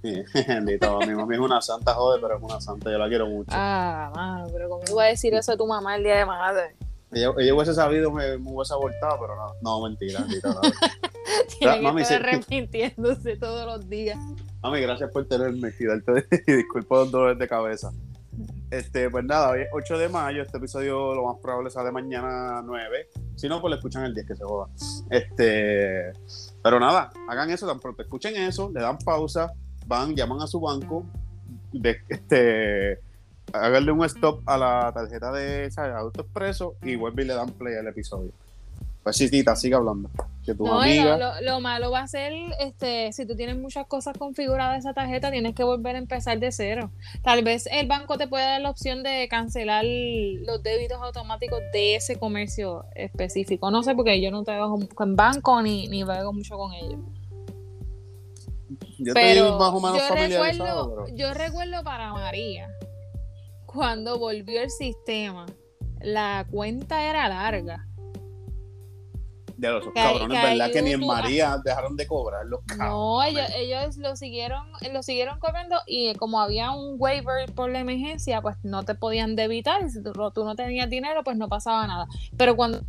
Sí, 0.00 0.14
bendito, 0.46 1.00
mi 1.00 1.14
mamá 1.14 1.34
es 1.34 1.40
una 1.40 1.60
santa, 1.60 1.92
joder, 1.94 2.20
pero 2.20 2.36
es 2.36 2.42
una 2.42 2.60
santa, 2.60 2.92
yo 2.92 2.98
la 2.98 3.08
quiero 3.08 3.26
mucho. 3.26 3.50
Ah, 3.52 4.12
mano, 4.14 4.46
pero 4.52 4.68
¿cómo 4.68 4.82
iba 4.88 5.02
a 5.02 5.06
decir 5.06 5.34
eso 5.34 5.52
a 5.52 5.56
tu 5.56 5.66
mamá 5.66 5.96
el 5.96 6.04
día 6.04 6.18
de 6.18 6.26
madre? 6.26 6.76
Ella, 7.10 7.32
ella 7.36 7.54
hubiese 7.54 7.74
sabido, 7.74 8.12
me, 8.12 8.38
me, 8.38 8.52
hubiese 8.52 8.74
abortado, 8.74 9.18
pero 9.20 9.34
no, 9.34 9.54
no, 9.60 9.88
mentira, 9.88 10.20
mentira. 10.20 10.54
Tiene 11.58 11.94
que 11.94 12.02
estar 12.02 12.22
arrepintiéndose 12.22 13.36
todos 13.36 13.66
los 13.66 13.90
días. 13.90 14.18
Mami, 14.62 14.80
gracias 14.80 15.10
por 15.10 15.26
tenerme 15.26 15.72
y 15.78 15.84
darte 15.84 16.26
disculpa 16.46 16.96
los 16.96 17.10
dolores 17.10 17.38
de 17.38 17.48
cabeza. 17.48 17.92
Este, 18.70 19.10
pues 19.10 19.24
nada, 19.24 19.50
hoy 19.50 19.62
es 19.62 19.68
8 19.72 19.98
de 19.98 20.08
mayo, 20.08 20.42
este 20.42 20.56
episodio 20.56 21.14
lo 21.14 21.26
más 21.26 21.36
probable 21.42 21.68
sale 21.68 21.90
mañana 21.90 22.62
9. 22.64 23.08
Si 23.36 23.48
no, 23.48 23.60
pues 23.60 23.70
lo 23.70 23.76
escuchan 23.76 24.04
el 24.04 24.14
10 24.14 24.26
que 24.26 24.36
se 24.36 24.44
joda. 24.44 24.68
Este, 25.10 26.12
pero 26.62 26.80
nada, 26.80 27.10
hagan 27.28 27.50
eso 27.50 27.66
tan 27.66 27.80
pronto. 27.80 28.02
Escuchen 28.02 28.36
eso, 28.36 28.70
le 28.72 28.80
dan 28.80 28.98
pausa, 28.98 29.52
van, 29.86 30.14
llaman 30.14 30.40
a 30.40 30.46
su 30.46 30.60
banco, 30.60 31.04
de, 31.72 31.98
este, 32.08 33.00
háganle 33.52 33.92
un 33.92 34.04
stop 34.04 34.42
a 34.46 34.56
la 34.56 34.92
tarjeta 34.94 35.32
de 35.32 35.70
¿sabes? 35.70 35.94
Auto 35.94 36.22
Expreso 36.22 36.76
y 36.82 36.96
vuelve 36.96 37.24
y 37.24 37.26
le 37.26 37.34
dan 37.34 37.50
play 37.50 37.74
al 37.74 37.88
episodio. 37.88 38.32
Pues 39.02 39.16
sí, 39.16 39.28
Tita, 39.28 39.56
sigue 39.56 39.74
hablando. 39.74 40.10
Que 40.44 40.54
tu 40.54 40.66
amiga... 40.66 41.40
lo, 41.40 41.60
malo 41.60 41.90
va 41.90 42.00
a 42.00 42.08
ser, 42.08 42.32
este, 42.60 43.12
si 43.12 43.26
tú 43.26 43.34
tienes 43.34 43.56
muchas 43.56 43.86
cosas 43.86 44.16
configuradas 44.16 44.78
esa 44.78 44.92
tarjeta, 44.92 45.30
tienes 45.30 45.54
que 45.54 45.64
volver 45.64 45.96
a 45.96 45.98
empezar 45.98 46.38
de 46.38 46.52
cero. 46.52 46.90
Tal 47.22 47.42
vez 47.42 47.68
el 47.70 47.88
banco 47.88 48.16
te 48.16 48.28
puede 48.28 48.44
dar 48.44 48.60
la 48.60 48.70
opción 48.70 49.02
de 49.02 49.26
cancelar 49.28 49.84
los 49.84 50.62
débitos 50.62 50.98
automáticos 51.00 51.60
de 51.72 51.96
ese 51.96 52.16
comercio 52.16 52.84
específico. 52.94 53.70
No 53.70 53.82
sé, 53.82 53.94
porque 53.94 54.20
yo 54.20 54.30
no 54.30 54.44
trabajo 54.44 54.78
con 54.94 55.16
banco 55.16 55.60
ni, 55.62 55.88
ni 55.88 56.04
mucho 56.04 56.56
con 56.56 56.72
ellos. 56.72 57.00
Yo 58.98 59.14
pero 59.14 59.58
más 59.58 59.70
o 59.70 59.80
menos 59.80 59.98
yo 59.98 60.14
recuerdo, 60.14 61.06
yo 61.14 61.34
recuerdo 61.34 61.82
para 61.82 62.12
María, 62.12 62.68
cuando 63.66 64.18
volvió 64.18 64.62
el 64.62 64.70
sistema, 64.70 65.46
la 66.00 66.46
cuenta 66.50 67.08
era 67.08 67.28
larga 67.28 67.86
de 69.62 69.70
los 69.70 69.92
cabrones, 69.94 70.42
¿verdad? 70.42 70.70
Que 70.72 70.82
ni 70.82 70.92
en 70.92 71.06
María 71.06 71.56
dejaron 71.64 71.96
de 71.96 72.06
cobrar 72.06 72.44
los 72.46 72.60
cabrones. 72.66 72.92
No, 72.92 73.22
ellos, 73.22 73.46
ellos 73.54 73.96
lo 73.96 74.16
siguieron, 74.16 74.66
lo 74.92 75.02
siguieron 75.02 75.38
cobrando 75.38 75.76
y 75.86 76.12
como 76.14 76.40
había 76.40 76.72
un 76.72 76.96
waiver 76.98 77.52
por 77.54 77.70
la 77.70 77.78
emergencia, 77.78 78.42
pues 78.42 78.56
no 78.64 78.82
te 78.82 78.96
podían 78.96 79.36
debitar. 79.36 79.88
Si 79.88 80.02
tú, 80.02 80.12
no 80.12 80.56
tenías 80.56 80.90
dinero, 80.90 81.22
pues 81.22 81.36
no 81.36 81.48
pasaba 81.48 81.86
nada. 81.86 82.08
Pero 82.36 82.56
cuando 82.56 82.80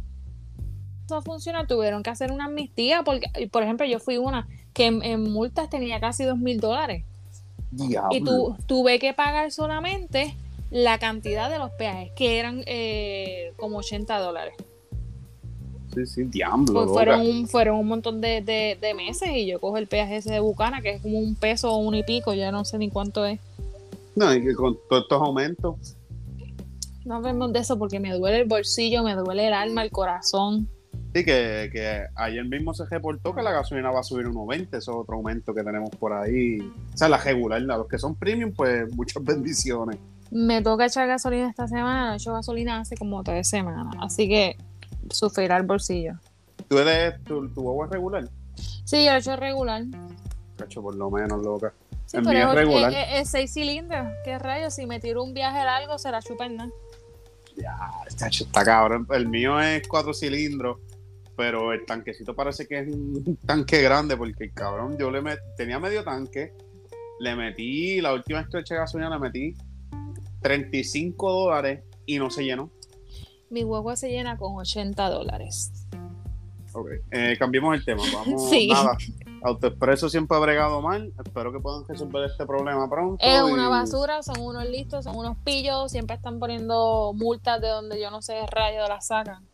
eso 1.05 1.21
funciona, 1.21 1.67
tuvieron 1.67 2.01
que 2.01 2.09
hacer 2.09 2.31
una 2.31 2.45
amnistía, 2.45 3.03
porque, 3.03 3.29
por 3.51 3.61
ejemplo, 3.61 3.85
yo 3.85 3.99
fui 3.99 4.17
una 4.17 4.47
que 4.73 4.87
en, 4.87 5.31
multas 5.31 5.69
tenía 5.69 5.99
casi 5.99 6.23
dos 6.23 6.39
mil 6.39 6.59
dólares. 6.59 7.05
Y 8.11 8.23
tu, 8.23 8.55
tuve 8.65 8.97
que 8.97 9.13
pagar 9.13 9.51
solamente 9.51 10.35
la 10.71 10.97
cantidad 10.97 11.51
de 11.51 11.59
los 11.59 11.69
peajes, 11.71 12.11
que 12.15 12.39
eran 12.39 12.63
eh, 12.65 13.53
como 13.57 13.77
80 13.77 14.17
dólares. 14.17 14.55
Sí, 15.93 16.05
sí, 16.05 16.23
diablo. 16.23 16.73
Pues 16.73 16.89
fueron, 16.89 17.21
un, 17.21 17.47
fueron 17.47 17.79
un 17.79 17.87
montón 17.87 18.21
de, 18.21 18.77
meses 18.95 19.29
y 19.33 19.45
yo 19.45 19.59
cojo 19.59 19.77
el 19.77 19.87
peaje 19.87 20.17
ese 20.17 20.33
de 20.33 20.39
Bucana, 20.39 20.81
que 20.81 20.91
es 20.91 21.01
como 21.01 21.19
un 21.19 21.35
peso 21.35 21.71
o 21.71 21.77
un 21.77 21.95
y 21.95 22.03
pico, 22.03 22.33
ya 22.33 22.51
no 22.51 22.65
sé 22.65 22.77
ni 22.77 22.89
cuánto 22.89 23.25
es. 23.25 23.39
No, 24.15 24.33
y 24.33 24.43
que 24.43 24.53
con 24.53 24.77
todos 24.89 25.03
estos 25.03 25.21
aumentos. 25.21 25.95
No 27.05 27.15
hablemos 27.15 27.51
de 27.51 27.59
eso 27.59 27.77
porque 27.77 27.99
me 27.99 28.13
duele 28.13 28.41
el 28.41 28.47
bolsillo, 28.47 29.03
me 29.03 29.15
duele 29.15 29.47
el 29.47 29.53
alma, 29.53 29.83
el 29.83 29.91
corazón. 29.91 30.67
Sí, 31.13 31.23
que, 31.23 31.69
que 31.71 32.05
ayer 32.15 32.45
mismo 32.45 32.73
se 32.73 32.85
reportó 32.85 33.35
que 33.35 33.43
la 33.43 33.51
gasolina 33.51 33.91
va 33.91 33.99
a 33.99 34.03
subir 34.03 34.27
unos 34.27 34.47
20, 34.47 34.77
eso 34.77 34.91
es 34.91 34.97
otro 34.97 35.15
aumento 35.15 35.53
que 35.53 35.63
tenemos 35.63 35.89
por 35.91 36.13
ahí. 36.13 36.59
O 36.59 36.97
sea, 36.97 37.09
la 37.09 37.17
regular, 37.17 37.61
los 37.61 37.87
que 37.87 37.99
son 37.99 38.15
premium, 38.15 38.51
pues 38.55 38.91
muchas 38.95 39.23
bendiciones. 39.23 39.97
Me 40.31 40.63
toca 40.63 40.87
echar 40.87 41.07
gasolina 41.07 41.49
esta 41.49 41.67
semana, 41.67 42.07
no 42.07 42.13
he 42.13 42.15
hecho 42.15 42.33
gasolina 42.33 42.79
hace 42.79 42.97
como 42.97 43.23
tres 43.23 43.47
semanas, 43.47 43.95
así 44.01 44.27
que 44.27 44.57
sufrirá 45.09 45.57
el 45.57 45.63
bolsillo. 45.63 46.13
¿Tú 46.67 46.79
eres 46.79 47.23
tu, 47.23 47.47
tu 47.49 47.67
agua 47.69 47.87
regular? 47.91 48.29
Sí, 48.85 49.05
yo 49.05 49.11
lo 49.11 49.17
he 49.17 49.19
hecho 49.19 49.35
regular. 49.35 49.83
Cacho, 50.57 50.81
por 50.81 50.95
lo 50.95 51.09
menos, 51.09 51.43
loca. 51.43 51.73
Sí, 52.05 52.17
pero 52.23 52.49
es 52.49 52.55
regular. 52.55 52.93
Es, 52.93 53.29
seis 53.29 53.53
cilindros. 53.53 54.07
¿Qué 54.23 54.37
rayos? 54.37 54.73
Si 54.73 54.85
me 54.85 54.99
tiro 54.99 55.23
un 55.23 55.33
viaje 55.33 55.63
largo, 55.63 55.97
será 55.97 56.21
chupen 56.21 56.57
Ya, 57.55 57.75
está 58.07 58.63
cabrón. 58.63 59.07
El 59.11 59.27
mío 59.27 59.59
es 59.59 59.87
cuatro 59.87 60.13
cilindros, 60.13 60.77
pero 61.35 61.73
el 61.73 61.85
tanquecito 61.85 62.35
parece 62.35 62.67
que 62.67 62.79
es 62.79 62.87
un 62.87 63.37
tanque 63.45 63.81
grande, 63.81 64.15
porque 64.15 64.45
el 64.45 64.53
cabrón, 64.53 64.97
yo 64.97 65.09
le 65.09 65.21
met... 65.21 65.39
tenía 65.57 65.79
medio 65.79 66.03
tanque, 66.03 66.53
le 67.19 67.35
metí, 67.35 68.01
la 68.01 68.13
última 68.13 68.39
vez 68.39 68.49
que 68.49 68.59
eché 68.59 68.75
gasolina 68.75 69.09
le 69.09 69.19
metí 69.19 69.55
35 70.41 71.31
dólares 71.31 71.83
y 72.05 72.19
no 72.19 72.29
se 72.29 72.43
llenó 72.43 72.69
mi 73.53 73.63
huevo 73.63 73.95
se 73.95 74.09
llena 74.09 74.37
con 74.37 74.55
80 74.57 75.09
dólares. 75.09 75.71
Ok, 76.73 76.89
eh, 77.11 77.35
cambiemos 77.37 77.75
el 77.75 77.85
tema. 77.85 78.01
Vamos, 78.13 78.49
sí. 78.49 78.67
nada. 78.67 78.97
Autoexpreso 79.43 80.09
siempre 80.09 80.35
ha 80.35 80.39
bregado 80.39 80.81
mal. 80.81 81.13
Espero 81.23 81.53
que 81.53 81.59
puedan 81.59 81.87
resolver 81.87 82.29
este 82.29 82.45
problema 82.45 82.89
pronto. 82.89 83.23
Es 83.23 83.41
una 83.41 83.69
basura, 83.69 84.23
son 84.23 84.39
unos 84.39 84.67
listos, 84.67 85.03
son 85.03 85.15
unos 85.15 85.37
pillos. 85.43 85.91
Siempre 85.91 86.15
están 86.15 86.39
poniendo 86.39 87.13
multas 87.13 87.61
de 87.61 87.67
donde 87.67 88.01
yo 88.01 88.09
no 88.09 88.21
sé 88.21 88.45
rayo 88.47 88.87
las 88.87 89.07
sacan. 89.07 89.45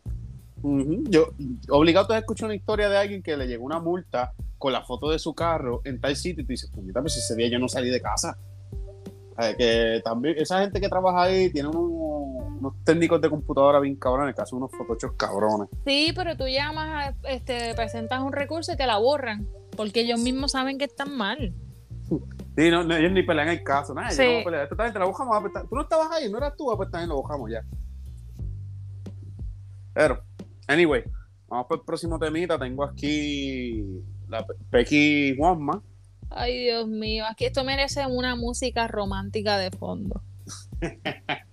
Yo, 0.62 1.30
obligado 1.70 2.12
a 2.14 2.18
escuchar 2.18 2.46
una 2.46 2.54
historia 2.54 2.88
de 2.88 2.96
alguien 2.96 3.22
que 3.22 3.36
le 3.36 3.46
llegó 3.46 3.64
una 3.64 3.80
multa 3.80 4.32
con 4.58 4.72
la 4.72 4.82
foto 4.82 5.10
de 5.10 5.18
su 5.18 5.34
carro 5.34 5.80
en 5.84 6.00
tal 6.00 6.14
sitio 6.16 6.42
y 6.42 6.44
tú 6.44 6.50
dices, 6.52 6.70
pues 6.72 6.86
pues 6.92 7.16
ese 7.16 7.34
día 7.34 7.48
yo 7.48 7.58
no 7.58 7.68
salí 7.68 7.88
de 7.88 8.00
casa. 8.00 8.38
que 9.56 10.00
también 10.04 10.36
esa 10.38 10.60
gente 10.60 10.80
que 10.80 10.88
trabaja 10.88 11.22
ahí 11.22 11.50
tiene 11.50 11.68
un 11.68 11.74
unos 12.60 12.74
técnicos 12.84 13.20
de 13.20 13.30
computadora 13.30 13.80
bien 13.80 13.96
cabrones 13.96 14.34
que 14.34 14.42
hacen 14.42 14.58
unos 14.58 14.70
photoshop 14.70 15.16
cabrones. 15.16 15.68
Sí, 15.84 16.12
pero 16.14 16.36
tú 16.36 16.46
llamas, 16.46 17.14
este, 17.24 17.74
presentas 17.74 18.20
un 18.20 18.32
recurso 18.32 18.72
y 18.72 18.76
te 18.76 18.86
la 18.86 18.98
borran, 18.98 19.48
porque 19.76 20.00
ellos 20.00 20.20
mismos 20.20 20.52
saben 20.52 20.78
que 20.78 20.84
están 20.84 21.16
mal. 21.16 21.54
Sí, 22.56 22.70
no, 22.70 22.82
ellos 22.82 23.12
ni 23.12 23.22
pelean 23.22 23.48
el 23.48 23.62
caso, 23.62 23.94
nada, 23.94 24.10
sí. 24.10 24.22
no 24.22 24.44
pelean. 24.44 24.64
Esto 24.64 24.98
la 24.98 25.04
bojamos, 25.04 25.36
ah, 25.36 25.40
pues, 25.40 25.68
tú 25.68 25.74
no 25.74 25.82
estabas 25.82 26.10
ahí, 26.12 26.30
no 26.30 26.38
eras 26.38 26.54
tú, 26.56 26.70
ah, 26.70 26.76
pues 26.76 26.90
también 26.90 27.08
lo 27.08 27.16
bojamos 27.16 27.50
ya. 27.50 27.64
Pero, 29.94 30.22
anyway, 30.66 31.02
vamos 31.48 31.66
por 31.66 31.78
el 31.78 31.84
próximo 31.84 32.18
temita. 32.18 32.58
Tengo 32.58 32.84
aquí 32.84 33.84
la 34.28 34.44
Pequi 34.70 35.34
Juanma. 35.36 35.82
Ay, 36.30 36.60
Dios 36.60 36.86
mío, 36.86 37.24
aquí 37.28 37.44
esto 37.46 37.64
merece 37.64 38.06
una 38.06 38.36
música 38.36 38.86
romántica 38.86 39.58
de 39.58 39.70
fondo. 39.70 40.22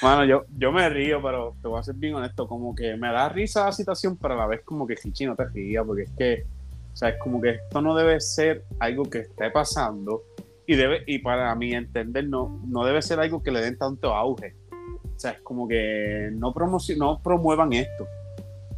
Bueno, 0.00 0.24
yo, 0.24 0.44
yo 0.56 0.72
me 0.72 0.88
río, 0.88 1.22
pero 1.22 1.56
te 1.60 1.68
voy 1.68 1.80
a 1.80 1.82
ser 1.82 1.94
bien 1.94 2.14
honesto, 2.14 2.46
como 2.46 2.74
que 2.74 2.96
me 2.96 3.12
da 3.12 3.28
risa 3.28 3.66
la 3.66 3.72
situación, 3.72 4.16
pero 4.16 4.34
a 4.34 4.38
la 4.38 4.46
vez 4.46 4.62
como 4.64 4.86
que 4.86 4.96
Hichi 5.02 5.26
no 5.26 5.36
te 5.36 5.46
ría, 5.46 5.82
porque 5.84 6.02
es 6.02 6.10
que, 6.10 6.46
o 6.92 6.96
sea, 6.96 7.10
es 7.10 7.18
como 7.18 7.40
que 7.40 7.50
esto 7.50 7.80
no 7.80 7.94
debe 7.94 8.20
ser 8.20 8.64
algo 8.78 9.04
que 9.04 9.20
esté 9.20 9.50
pasando 9.50 10.22
y 10.66 10.76
debe, 10.76 11.02
y 11.06 11.18
para 11.18 11.54
mí 11.54 11.72
entender, 11.72 12.28
no, 12.28 12.60
no 12.66 12.84
debe 12.84 13.02
ser 13.02 13.20
algo 13.20 13.42
que 13.42 13.50
le 13.50 13.60
den 13.60 13.78
tanto 13.78 14.14
auge. 14.14 14.54
O 15.16 15.18
sea, 15.18 15.32
es 15.32 15.40
como 15.40 15.68
que 15.68 16.30
no, 16.32 16.54
no 16.96 17.20
promuevan 17.22 17.72
esto. 17.72 18.06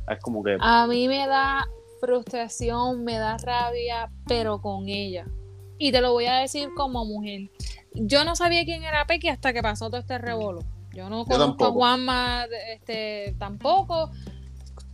Es 0.08 0.18
como 0.20 0.42
que... 0.42 0.56
A 0.60 0.86
mí 0.86 1.08
me 1.08 1.26
da 1.26 1.66
frustración, 2.00 3.04
me 3.04 3.18
da 3.18 3.38
rabia, 3.38 4.10
pero 4.26 4.60
con 4.60 4.88
ella. 4.88 5.26
Y 5.78 5.90
te 5.90 6.00
lo 6.00 6.12
voy 6.12 6.26
a 6.26 6.36
decir 6.36 6.68
como 6.76 7.04
mujer 7.04 7.50
yo 7.94 8.24
no 8.24 8.36
sabía 8.36 8.64
quién 8.64 8.82
era 8.82 9.06
Pequi 9.06 9.28
hasta 9.28 9.52
que 9.52 9.62
pasó 9.62 9.86
todo 9.86 10.00
este 10.00 10.18
revuelo. 10.18 10.60
Yo 10.92 11.08
no 11.08 11.24
conozco 11.24 11.66
a 11.66 11.70
Juanma 11.70 12.46
este, 12.72 13.34
tampoco. 13.38 14.10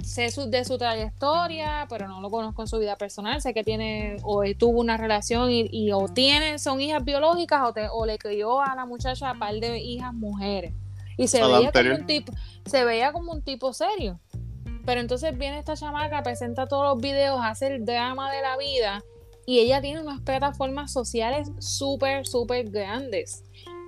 Sé 0.03 0.31
su, 0.31 0.49
de 0.51 0.65
su 0.65 0.79
trayectoria, 0.79 1.87
pero 1.91 2.09
no 2.09 2.23
lo 2.23 2.31
conozco 2.31 2.63
en 2.63 2.69
su 2.69 2.79
vida 2.79 2.97
personal. 2.97 3.43
Sé 3.43 3.53
que 3.53 3.63
tiene 3.63 4.17
o 4.23 4.43
tuvo 4.59 4.81
una 4.81 4.97
relación 4.97 5.51
y, 5.51 5.93
o 5.93 6.09
tiene, 6.09 6.59
son 6.59 6.81
hijas 6.81 7.05
biológicas 7.05 7.63
o, 7.63 7.75
o 7.93 8.07
le 8.07 8.19
crió 8.19 8.63
a 8.63 8.75
la 8.75 8.87
muchacha 8.87 9.31
a 9.31 9.35
par 9.35 9.55
de 9.55 9.79
hijas 9.79 10.15
mujeres. 10.15 10.73
Y 11.19 11.29
se 11.29 11.43
veía 11.43 11.71
como 11.71 11.95
un 11.95 12.07
tipo, 12.07 12.33
se 12.65 12.85
veía 12.85 13.13
como 13.13 13.33
un 13.33 13.43
tipo 13.43 13.73
serio. 13.75 14.19
Pero 14.87 15.01
entonces 15.03 15.37
viene 15.37 15.59
esta 15.59 15.77
chamaca, 15.77 16.23
presenta 16.23 16.67
todos 16.67 16.95
los 16.95 17.03
videos, 17.03 17.39
hace 17.43 17.67
el 17.67 17.85
drama 17.85 18.33
de 18.33 18.41
la 18.41 18.57
vida 18.57 19.03
y 19.51 19.59
ella 19.59 19.81
tiene 19.81 20.01
unas 20.01 20.21
plataformas 20.21 20.93
sociales 20.93 21.51
súper, 21.59 22.25
súper 22.25 22.71
grandes. 22.71 23.43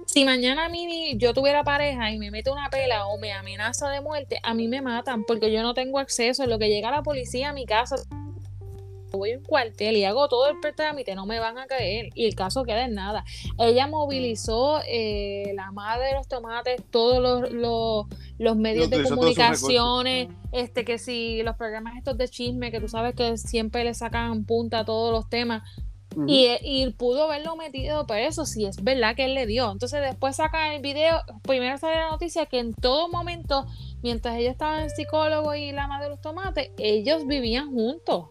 Si 0.06 0.24
mañana 0.24 0.64
a 0.64 0.68
mí 0.68 1.16
yo 1.18 1.32
tuviera 1.32 1.62
pareja 1.62 2.10
y 2.10 2.18
me 2.18 2.32
mete 2.32 2.50
una 2.50 2.68
pela 2.68 3.06
o 3.06 3.16
me 3.16 3.32
amenaza 3.32 3.88
de 3.88 4.00
muerte, 4.00 4.40
a 4.42 4.54
mí 4.54 4.66
me 4.66 4.82
matan 4.82 5.22
porque 5.22 5.52
yo 5.52 5.62
no 5.62 5.72
tengo 5.72 6.00
acceso. 6.00 6.42
En 6.42 6.50
lo 6.50 6.58
que 6.58 6.68
llega 6.68 6.90
la 6.90 7.04
policía 7.04 7.50
a 7.50 7.52
mi 7.52 7.64
casa, 7.64 7.94
voy 9.18 9.32
a 9.32 9.38
un 9.38 9.44
cuartel 9.44 9.96
y 9.96 10.04
hago 10.04 10.28
todo 10.28 10.48
el 10.48 10.56
trámite, 10.74 11.14
no 11.14 11.26
me 11.26 11.38
van 11.38 11.58
a 11.58 11.66
caer 11.66 12.10
y 12.14 12.26
el 12.26 12.34
caso 12.34 12.64
queda 12.64 12.84
en 12.84 12.94
nada. 12.94 13.24
Ella 13.58 13.86
movilizó 13.86 14.80
eh, 14.86 15.52
la 15.54 15.70
madre 15.72 16.08
de 16.08 16.14
los 16.14 16.28
tomates, 16.28 16.82
todos 16.90 17.50
los, 17.52 18.06
los, 18.38 18.56
medios 18.56 18.90
de 18.90 19.02
comunicaciones, 19.02 20.28
este 20.52 20.84
que 20.84 20.98
si 20.98 21.42
los 21.42 21.56
programas 21.56 21.96
estos 21.96 22.16
de 22.18 22.28
chisme, 22.28 22.70
que 22.70 22.80
tú 22.80 22.88
sabes 22.88 23.14
que 23.14 23.36
siempre 23.36 23.84
le 23.84 23.94
sacan 23.94 24.44
punta 24.44 24.80
a 24.80 24.84
todos 24.84 25.12
los 25.12 25.28
temas. 25.28 25.62
y, 26.26 26.46
y, 26.62 26.90
pudo 26.90 27.24
haberlo 27.24 27.56
metido 27.56 28.04
eso 28.14 28.44
si 28.44 28.66
es 28.66 28.84
verdad 28.84 29.16
que 29.16 29.24
él 29.24 29.34
le 29.34 29.46
dio. 29.46 29.70
Entonces 29.70 30.02
después 30.02 30.36
saca 30.36 30.74
el 30.74 30.82
video, 30.82 31.22
primero 31.42 31.78
sale 31.78 31.96
la 31.96 32.10
noticia 32.10 32.44
que 32.46 32.58
en 32.58 32.74
todo 32.74 33.08
momento, 33.08 33.66
mientras 34.02 34.36
ella 34.36 34.50
estaba 34.50 34.82
en 34.82 34.90
psicólogo 34.90 35.54
y 35.54 35.72
la 35.72 35.86
madre 35.86 36.04
de 36.04 36.10
los 36.10 36.20
tomates, 36.20 36.70
ellos 36.76 37.26
vivían 37.26 37.70
juntos. 37.70 38.26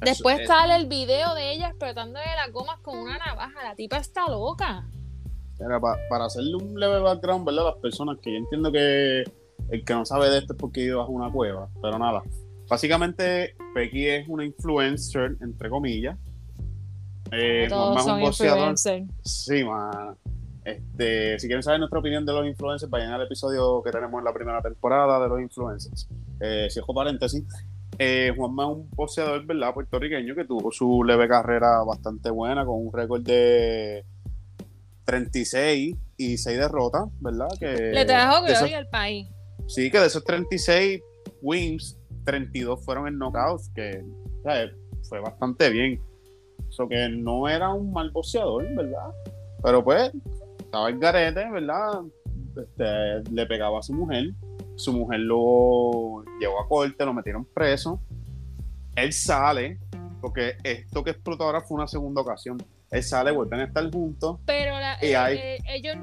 Después 0.00 0.46
sale 0.46 0.76
el 0.76 0.86
video 0.86 1.34
de 1.34 1.52
ella 1.52 1.68
explotándole 1.68 2.24
las 2.36 2.52
gomas 2.52 2.80
con 2.80 2.98
una 2.98 3.18
navaja. 3.18 3.62
La 3.62 3.74
tipa 3.74 3.98
está 3.98 4.28
loca. 4.28 4.84
para 6.08 6.24
hacerle 6.24 6.56
un 6.56 6.78
leve 6.78 7.00
background, 7.00 7.44
¿verdad? 7.44 7.64
Las 7.64 7.76
personas 7.76 8.18
que 8.22 8.32
yo 8.32 8.38
entiendo 8.38 8.72
que 8.72 9.24
el 9.70 9.84
que 9.84 9.94
no 9.94 10.04
sabe 10.04 10.30
de 10.30 10.38
esto 10.38 10.54
es 10.54 10.58
porque 10.58 10.82
iba 10.82 11.02
a 11.02 11.06
una 11.06 11.30
cueva, 11.30 11.68
pero 11.80 11.98
nada. 11.98 12.22
Básicamente, 12.68 13.56
Pequi 13.74 14.06
es 14.06 14.28
una 14.28 14.44
influencer, 14.44 15.36
entre 15.40 15.68
comillas. 15.68 16.16
Eh, 17.32 17.66
Todos 17.68 18.04
son 18.04 18.20
influencers. 18.20 19.08
Sí, 19.24 19.64
man. 19.64 20.16
Este, 20.64 21.38
si 21.38 21.46
quieren 21.46 21.62
saber 21.62 21.80
nuestra 21.80 21.98
opinión 21.98 22.24
de 22.26 22.32
los 22.32 22.46
influencers, 22.46 22.90
vayan 22.90 23.12
al 23.12 23.22
episodio 23.22 23.82
que 23.82 23.90
tenemos 23.90 24.18
en 24.18 24.24
la 24.24 24.32
primera 24.32 24.60
temporada 24.60 25.20
de 25.20 25.28
los 25.28 25.40
influencers. 25.40 26.08
Eh, 26.40 26.68
si 26.70 26.80
ojo 26.80 26.94
paréntesis, 26.94 27.44
eh, 28.02 28.32
Juanma 28.34 28.62
es 28.62 28.68
un 28.70 28.90
boxeador, 28.92 29.44
¿verdad? 29.44 29.74
Puertorriqueño 29.74 30.34
que 30.34 30.46
tuvo 30.46 30.72
su 30.72 31.04
leve 31.04 31.28
carrera 31.28 31.82
bastante 31.84 32.30
buena 32.30 32.64
con 32.64 32.86
un 32.86 32.90
récord 32.90 33.20
de 33.20 34.06
36 35.04 35.96
y 36.16 36.38
6 36.38 36.58
derrotas, 36.58 37.04
¿verdad? 37.20 37.48
Que 37.58 37.92
Le 37.92 38.06
trajo 38.06 38.42
gloria 38.42 38.78
al 38.78 38.88
país. 38.88 39.28
Sí, 39.66 39.90
que 39.90 39.98
de 39.98 40.06
esos 40.06 40.24
36 40.24 41.02
wins, 41.42 41.98
32 42.24 42.82
fueron 42.82 43.06
en 43.06 43.18
knockouts, 43.18 43.70
que 43.74 44.02
fue 45.02 45.20
bastante 45.20 45.68
bien. 45.68 46.00
Eso 46.70 46.88
que 46.88 47.06
no 47.10 47.48
era 47.48 47.68
un 47.68 47.92
mal 47.92 48.10
boxeador, 48.12 48.64
¿verdad? 48.74 49.10
Pero 49.62 49.84
pues, 49.84 50.10
estaba 50.58 50.88
el 50.88 50.98
garete, 50.98 51.50
¿verdad? 51.50 52.00
Este, 52.56 53.30
le 53.30 53.44
pegaba 53.44 53.80
a 53.80 53.82
su 53.82 53.92
mujer 53.92 54.30
su 54.80 54.92
mujer 54.92 55.20
lo 55.20 56.24
llevó 56.40 56.60
a 56.60 56.68
corte, 56.68 57.04
lo 57.04 57.12
metieron 57.12 57.44
preso. 57.44 58.00
Él 58.96 59.12
sale, 59.12 59.78
porque 60.20 60.56
esto 60.64 61.04
que 61.04 61.10
explotó 61.10 61.44
ahora 61.44 61.60
fue 61.60 61.76
una 61.76 61.86
segunda 61.86 62.22
ocasión. 62.22 62.62
Él 62.90 63.02
sale, 63.02 63.30
vuelven 63.30 63.60
a 63.60 63.64
estar 63.64 63.88
juntos. 63.90 64.40
Pero 64.46 64.76
eh, 65.00 65.58
ellos, 65.68 65.96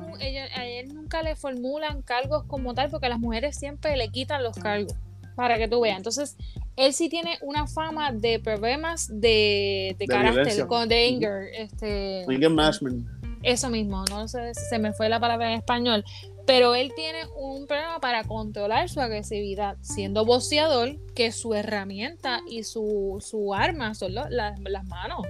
a 0.56 0.66
él 0.66 0.94
nunca 0.94 1.22
le 1.22 1.36
formulan 1.36 2.02
cargos 2.02 2.44
como 2.46 2.74
tal, 2.74 2.90
porque 2.90 3.10
las 3.10 3.20
mujeres 3.20 3.58
siempre 3.58 3.98
le 3.98 4.10
quitan 4.10 4.44
los 4.44 4.56
cargos, 4.56 4.96
para 5.36 5.58
que 5.58 5.68
tú 5.68 5.82
veas. 5.82 5.98
Entonces, 5.98 6.38
él 6.78 6.94
sí 6.94 7.10
tiene 7.10 7.38
una 7.42 7.68
fama 7.68 8.14
de 8.14 8.40
problemas 8.40 9.10
de, 9.10 9.96
de, 10.00 10.06
carácter, 10.06 10.66
con, 10.68 10.88
de 10.88 11.08
anger. 11.08 11.50
Este, 11.58 12.26
anger 12.30 12.50
management. 12.52 13.08
Eso 13.44 13.70
mismo, 13.70 14.04
no 14.10 14.28
sé, 14.28 14.54
se 14.54 14.80
me 14.80 14.94
fue 14.94 15.10
la 15.10 15.20
palabra 15.20 15.52
en 15.52 15.60
español, 15.60 16.04
pero 16.48 16.76
él 16.76 16.94
tiene 16.96 17.20
un 17.36 17.68
programa 17.68 18.00
para 18.00 18.24
controlar 18.24 18.88
su 18.88 19.02
agresividad, 19.02 19.78
siendo 19.82 20.24
boxeador, 20.26 20.96
que 21.14 21.34
su 21.34 21.54
herramienta 21.54 22.40
y 22.50 22.64
su, 22.64 23.20
arma 23.54 23.94
son 23.94 24.16
las, 24.16 24.86
manos. 24.88 25.28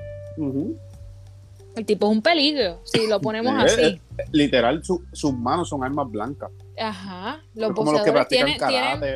El 1.75 1.85
tipo 1.85 2.05
es 2.05 2.11
un 2.11 2.21
peligro, 2.21 2.81
si 2.85 3.07
lo 3.07 3.19
ponemos 3.19 3.51
así. 3.57 3.99
literal, 4.31 4.83
sus 4.83 5.33
manos 5.33 5.69
son 5.69 5.83
armas 5.83 6.09
blancas. 6.09 6.51
Ajá, 6.79 7.41
los 7.55 7.73
boxeadores 7.73 8.27
tienen, 8.27 8.59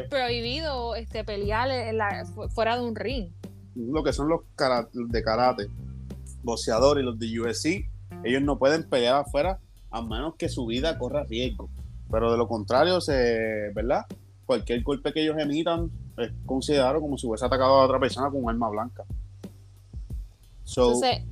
prohibido 0.10 0.96
este, 0.96 1.24
pelear 1.24 1.70
fuera 2.50 2.77
de 2.77 2.84
un 2.84 2.96
ring. 2.96 3.29
Lo 3.75 4.03
que 4.03 4.12
son 4.12 4.27
los 4.27 4.41
de 4.91 5.24
karate, 5.24 5.67
boxeadores 6.41 7.03
y 7.03 7.05
los 7.05 7.20
de 7.20 7.39
UFC, 7.39 7.88
ellos 8.24 8.41
no 8.41 8.58
pueden 8.58 8.89
pelear 8.89 9.17
afuera 9.17 9.60
a 9.91 10.01
menos 10.01 10.34
que 10.36 10.50
su 10.50 10.65
vida 10.65 10.98
corra 10.98 11.25
riesgo. 11.25 11.70
Pero 12.12 12.32
de 12.32 12.38
lo 12.38 12.48
contrario, 12.48 13.00
se, 13.01 13.72
¿verdad? 13.74 14.06
Cualquier 14.46 14.84
golpe 14.84 15.13
que 15.13 15.22
ellos 15.22 15.38
emitan 15.39 15.89
es 16.18 16.32
considerado 16.46 17.00
como 17.00 17.18
si 17.18 17.27
hubiese 17.27 17.46
atacado 17.46 17.80
a 17.80 17.86
otra 17.86 18.00
persona 18.00 18.30
con 18.30 18.44
un 18.44 18.50
arma 18.50 18.70
blanca. 18.70 19.06
Entonces, 20.68 21.24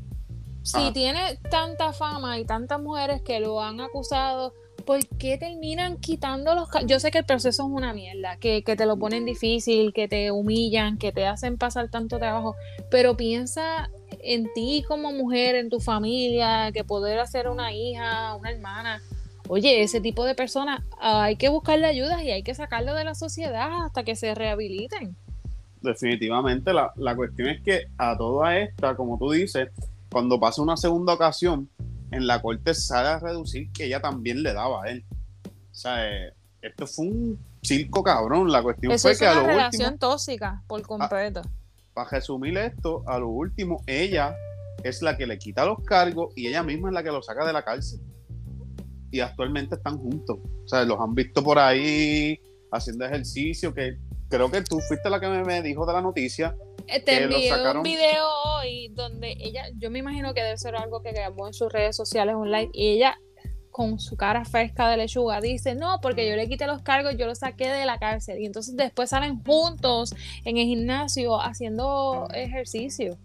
si 0.63 0.91
tiene 0.91 1.37
tanta 1.49 1.93
fama 1.93 2.39
y 2.39 2.45
tantas 2.45 2.79
mujeres 2.79 3.21
que 3.21 3.39
lo 3.39 3.61
han 3.61 3.81
acusado, 3.81 4.53
¿por 4.85 5.05
qué 5.17 5.37
terminan 5.37 5.97
quitando 5.97 6.55
los 6.55 6.69
Yo 6.85 6.99
sé 6.99 7.11
que 7.11 7.19
el 7.19 7.25
proceso 7.25 7.63
es 7.63 7.69
una 7.69 7.93
mierda, 7.93 8.37
que, 8.37 8.63
que, 8.63 8.75
te 8.75 8.85
lo 8.85 8.97
ponen 8.97 9.25
difícil, 9.25 9.93
que 9.93 10.07
te 10.07 10.31
humillan, 10.31 10.97
que 10.97 11.11
te 11.11 11.25
hacen 11.25 11.57
pasar 11.57 11.89
tanto 11.89 12.17
trabajo, 12.17 12.55
pero 12.89 13.15
piensa 13.15 13.89
en 14.21 14.51
ti 14.53 14.83
como 14.87 15.11
mujer, 15.11 15.55
en 15.55 15.69
tu 15.69 15.79
familia, 15.79 16.71
que 16.71 16.83
poder 16.83 17.19
hacer 17.19 17.47
una 17.47 17.73
hija, 17.73 18.35
una 18.35 18.51
hermana, 18.51 19.01
oye, 19.49 19.81
ese 19.81 19.99
tipo 19.99 20.25
de 20.25 20.35
personas 20.35 20.83
hay 20.99 21.35
que 21.35 21.49
buscarle 21.49 21.87
ayudas 21.87 22.21
y 22.21 22.29
hay 22.29 22.43
que 22.43 22.53
sacarlo 22.53 22.93
de 22.93 23.03
la 23.03 23.15
sociedad 23.15 23.83
hasta 23.83 24.03
que 24.03 24.15
se 24.15 24.35
rehabiliten. 24.35 25.15
Definitivamente, 25.81 26.71
la, 26.71 27.15
cuestión 27.15 27.49
es 27.49 27.61
que 27.61 27.87
a 27.97 28.15
toda 28.15 28.57
esta, 28.59 28.95
como 28.95 29.17
tú 29.17 29.31
dices, 29.31 29.69
cuando 30.11 30.39
pasa 30.39 30.61
una 30.61 30.77
segunda 30.77 31.13
ocasión, 31.13 31.67
en 32.11 32.27
la 32.27 32.41
corte 32.41 32.75
sale 32.75 33.07
a 33.07 33.19
reducir 33.19 33.71
que 33.71 33.85
ella 33.85 33.99
también 33.99 34.43
le 34.43 34.53
daba 34.53 34.83
a 34.83 34.89
él. 34.89 35.03
O 35.45 35.75
sea, 35.75 36.07
eh, 36.07 36.33
esto 36.61 36.85
fue 36.85 37.07
un 37.07 37.39
circo 37.63 38.03
cabrón. 38.03 38.51
La 38.51 38.61
cuestión 38.61 38.97
fue 38.99 39.17
que 39.17 39.25
a 39.25 39.33
lo 39.33 39.47
relación 39.47 39.97
tóxica 39.97 40.61
por 40.67 40.83
completo. 40.83 41.41
para 41.93 42.09
resumir 42.09 42.55
esto, 42.57 43.03
a 43.07 43.17
lo 43.17 43.29
último, 43.29 43.81
ella 43.87 44.35
es 44.83 45.01
la 45.01 45.17
que 45.17 45.25
le 45.25 45.39
quita 45.39 45.65
los 45.65 45.83
cargos 45.83 46.33
y 46.35 46.47
ella 46.47 46.61
misma 46.61 46.89
es 46.89 46.93
la 46.93 47.03
que 47.03 47.11
lo 47.11 47.21
saca 47.23 47.45
de 47.45 47.53
la 47.53 47.63
cárcel 47.63 47.99
y 49.11 49.19
actualmente 49.19 49.75
están 49.75 49.97
juntos. 49.97 50.37
O 50.65 50.67
sea, 50.67 50.83
los 50.83 50.99
han 50.99 51.13
visto 51.13 51.43
por 51.43 51.59
ahí 51.59 52.39
haciendo 52.71 53.05
ejercicio, 53.05 53.73
que 53.73 53.97
creo 54.29 54.49
que 54.51 54.61
tú 54.61 54.79
fuiste 54.79 55.09
la 55.09 55.19
que 55.19 55.27
me, 55.27 55.61
dijo 55.61 55.85
de 55.85 55.93
la 55.93 56.01
noticia. 56.01 56.55
Eh, 56.87 57.01
te 57.01 57.23
envié 57.23 57.51
un 57.75 57.83
video 57.83 58.25
hoy 58.55 58.89
donde 58.89 59.35
ella, 59.39 59.65
yo 59.77 59.89
me 59.89 59.99
imagino 59.99 60.33
que 60.33 60.43
debe 60.43 60.57
ser 60.57 60.75
algo 60.75 61.01
que 61.01 61.11
grabó 61.11 61.47
en 61.47 61.53
sus 61.53 61.71
redes 61.71 61.95
sociales 61.95 62.35
online 62.35 62.69
y 62.73 62.89
ella 62.89 63.17
con 63.71 63.99
su 63.99 64.17
cara 64.17 64.45
fresca 64.45 64.89
de 64.89 64.97
lechuga 64.97 65.39
dice, 65.39 65.75
no, 65.75 65.99
porque 66.01 66.27
yo 66.27 66.35
le 66.35 66.49
quité 66.49 66.67
los 66.67 66.81
cargos, 66.81 67.15
yo 67.17 67.27
los 67.27 67.39
saqué 67.39 67.69
de 67.69 67.85
la 67.85 67.97
cárcel 67.97 68.39
y 68.39 68.45
entonces 68.45 68.75
después 68.75 69.09
salen 69.09 69.41
juntos 69.43 70.15
en 70.43 70.57
el 70.57 70.65
gimnasio 70.65 71.39
haciendo 71.39 72.27
ejercicio 72.33 73.17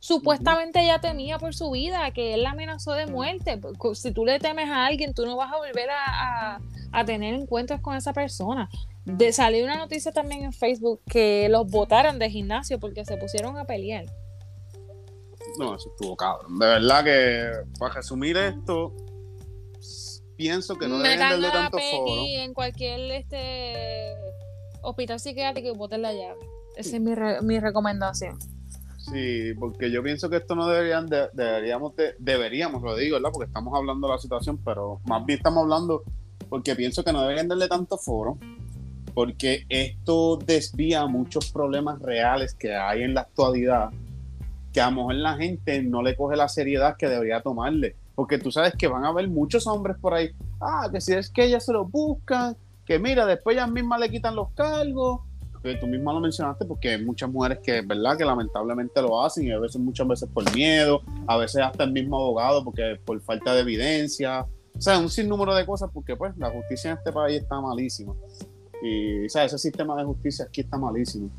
supuestamente 0.00 0.80
ella 0.80 1.00
temía 1.00 1.38
por 1.38 1.54
su 1.54 1.70
vida, 1.70 2.10
que 2.12 2.34
él 2.34 2.42
la 2.42 2.50
amenazó 2.50 2.92
de 2.92 3.06
muerte. 3.06 3.58
Pues, 3.58 3.98
si 3.98 4.12
tú 4.12 4.24
le 4.24 4.38
temes 4.38 4.68
a 4.68 4.86
alguien, 4.86 5.14
tú 5.14 5.26
no 5.26 5.36
vas 5.36 5.52
a 5.52 5.56
volver 5.56 5.88
a, 5.90 6.60
tener 7.04 7.34
encuentros 7.34 7.80
con 7.80 7.96
esa 7.96 8.12
persona. 8.12 8.68
De, 9.04 9.32
salió 9.32 9.64
una 9.64 9.76
noticia 9.76 10.12
también 10.12 10.42
en 10.44 10.52
Facebook 10.52 11.00
que 11.08 11.48
los 11.48 11.66
votaron 11.70 12.18
de 12.18 12.28
gimnasio 12.30 12.78
porque 12.78 13.04
se 13.04 13.16
pusieron 13.16 13.56
a 13.56 13.64
pelear. 13.64 14.04
No, 15.58 15.76
eso 15.76 15.88
estuvo 15.90 16.16
cabrón. 16.16 16.58
De 16.58 16.66
verdad 16.66 17.04
que, 17.04 17.50
para 17.78 17.94
resumir 17.94 18.36
esto, 18.36 18.92
pienso 20.36 20.76
que 20.76 20.88
no 20.88 20.98
deben 20.98 21.18
darle 21.18 21.50
tanto 21.50 21.78
foro. 21.78 22.22
en 22.26 22.52
cualquier 22.52 23.10
este 23.12 24.14
hospital 24.82 25.18
psiquiátrico 25.18 25.68
y 25.68 25.76
voten 25.76 26.02
la 26.02 26.12
llave. 26.12 26.40
Esa 26.76 26.96
es 26.96 27.02
mi, 27.02 27.14
mi 27.42 27.58
recomendación. 27.58 28.38
Sí, 29.10 29.54
porque 29.58 29.90
yo 29.90 30.02
pienso 30.02 30.28
que 30.28 30.36
esto 30.36 30.54
no 30.54 30.66
deberían, 30.66 31.08
deberíamos, 31.32 31.94
deberíamos, 32.18 32.82
lo 32.82 32.96
digo, 32.96 33.16
¿verdad? 33.16 33.30
Porque 33.32 33.46
estamos 33.46 33.74
hablando 33.74 34.06
de 34.06 34.14
la 34.14 34.18
situación, 34.18 34.58
pero 34.64 35.00
más 35.06 35.24
bien 35.24 35.38
estamos 35.38 35.62
hablando 35.62 36.02
porque 36.48 36.74
pienso 36.74 37.04
que 37.04 37.12
no 37.12 37.22
deberían 37.22 37.48
darle 37.48 37.68
tanto 37.68 37.96
foro, 37.98 38.38
porque 39.14 39.64
esto 39.68 40.36
desvía 40.36 41.06
muchos 41.06 41.50
problemas 41.52 42.00
reales 42.00 42.54
que 42.54 42.74
hay 42.74 43.02
en 43.02 43.14
la 43.14 43.22
actualidad, 43.22 43.90
que 44.72 44.80
a 44.80 44.90
lo 44.90 44.96
mejor 44.96 45.14
la 45.16 45.36
gente 45.36 45.82
no 45.82 46.02
le 46.02 46.16
coge 46.16 46.36
la 46.36 46.48
seriedad 46.48 46.96
que 46.96 47.08
debería 47.08 47.42
tomarle, 47.42 47.96
porque 48.14 48.38
tú 48.38 48.50
sabes 48.50 48.74
que 48.76 48.88
van 48.88 49.04
a 49.04 49.08
haber 49.08 49.28
muchos 49.28 49.66
hombres 49.66 49.96
por 50.00 50.14
ahí, 50.14 50.30
ah, 50.60 50.88
que 50.92 51.00
si 51.00 51.12
es 51.12 51.30
que 51.30 51.44
ellas 51.44 51.64
se 51.64 51.72
lo 51.72 51.84
buscan, 51.84 52.56
que 52.84 52.98
mira, 52.98 53.26
después 53.26 53.56
ellas 53.56 53.70
mismas 53.70 54.00
le 54.00 54.10
quitan 54.10 54.36
los 54.36 54.50
cargos, 54.52 55.20
que 55.60 55.74
tú 55.76 55.86
misma 55.86 56.12
lo 56.12 56.20
mencionaste, 56.20 56.64
porque 56.64 56.90
hay 56.90 57.04
muchas 57.04 57.30
mujeres 57.30 57.58
que, 57.62 57.80
¿verdad?, 57.82 58.16
que 58.16 58.24
lamentablemente 58.24 59.00
lo 59.02 59.22
hacen 59.22 59.46
y 59.46 59.50
a 59.50 59.58
veces, 59.58 59.80
muchas 59.80 60.06
veces 60.06 60.28
por 60.32 60.52
miedo, 60.54 61.00
a 61.26 61.36
veces 61.36 61.62
hasta 61.62 61.84
el 61.84 61.92
mismo 61.92 62.16
abogado, 62.16 62.64
porque 62.64 62.98
por 63.04 63.20
falta 63.20 63.54
de 63.54 63.60
evidencia, 63.60 64.46
o 64.76 64.80
sea, 64.80 64.98
un 64.98 65.08
sinnúmero 65.08 65.54
de 65.54 65.66
cosas, 65.66 65.90
porque 65.92 66.14
pues 66.16 66.36
la 66.36 66.50
justicia 66.50 66.92
en 66.92 66.98
este 66.98 67.12
país 67.12 67.42
está 67.42 67.60
malísima. 67.60 68.14
Y, 68.82 69.26
o 69.26 69.28
sea, 69.28 69.44
ese 69.44 69.58
sistema 69.58 69.96
de 69.96 70.04
justicia 70.04 70.44
aquí 70.44 70.60
está 70.60 70.78
malísimo. 70.78 71.30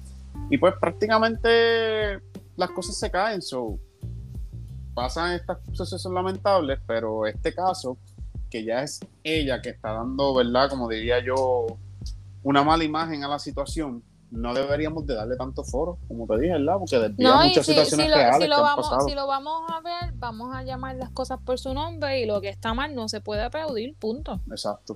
Y 0.49 0.57
pues 0.57 0.73
prácticamente 0.79 2.19
las 2.57 2.69
cosas 2.71 2.97
se 2.97 3.09
caen, 3.09 3.41
so, 3.41 3.79
pasan 4.93 5.33
estos 5.33 5.57
sucesos 5.71 6.11
lamentables, 6.11 6.79
pero 6.85 7.25
este 7.25 7.53
caso, 7.53 7.97
que 8.49 8.65
ya 8.65 8.83
es 8.83 8.99
ella 9.23 9.61
que 9.61 9.69
está 9.69 9.93
dando, 9.93 10.33
¿verdad? 10.33 10.69
Como 10.69 10.89
diría 10.89 11.23
yo, 11.23 11.67
una 12.43 12.63
mala 12.63 12.83
imagen 12.83 13.23
a 13.23 13.27
la 13.29 13.39
situación, 13.39 14.03
no 14.31 14.53
deberíamos 14.53 15.05
de 15.05 15.15
darle 15.15 15.35
tanto 15.35 15.63
foro, 15.63 15.97
como 16.07 16.27
te 16.27 16.37
dije, 16.37 16.53
¿verdad? 16.53 16.75
Porque 16.77 16.99
desvía 16.99 17.35
muchas 17.35 17.65
situaciones 17.65 18.07
si 18.07 18.13
reales 18.13 18.49
lo, 18.49 18.61
vamos, 18.61 19.05
Si 19.05 19.15
lo 19.15 19.27
vamos 19.27 19.71
a 19.71 19.81
ver, 19.81 20.13
vamos 20.15 20.55
a 20.55 20.63
llamar 20.63 20.95
las 20.95 21.09
cosas 21.09 21.39
por 21.43 21.59
su 21.59 21.73
nombre 21.73 22.21
y 22.21 22.25
lo 22.25 22.39
que 22.41 22.49
está 22.49 22.73
mal 22.73 22.93
no 22.93 23.09
se 23.09 23.21
puede 23.21 23.41
aplaudir, 23.41 23.95
punto. 23.95 24.39
Exacto. 24.51 24.95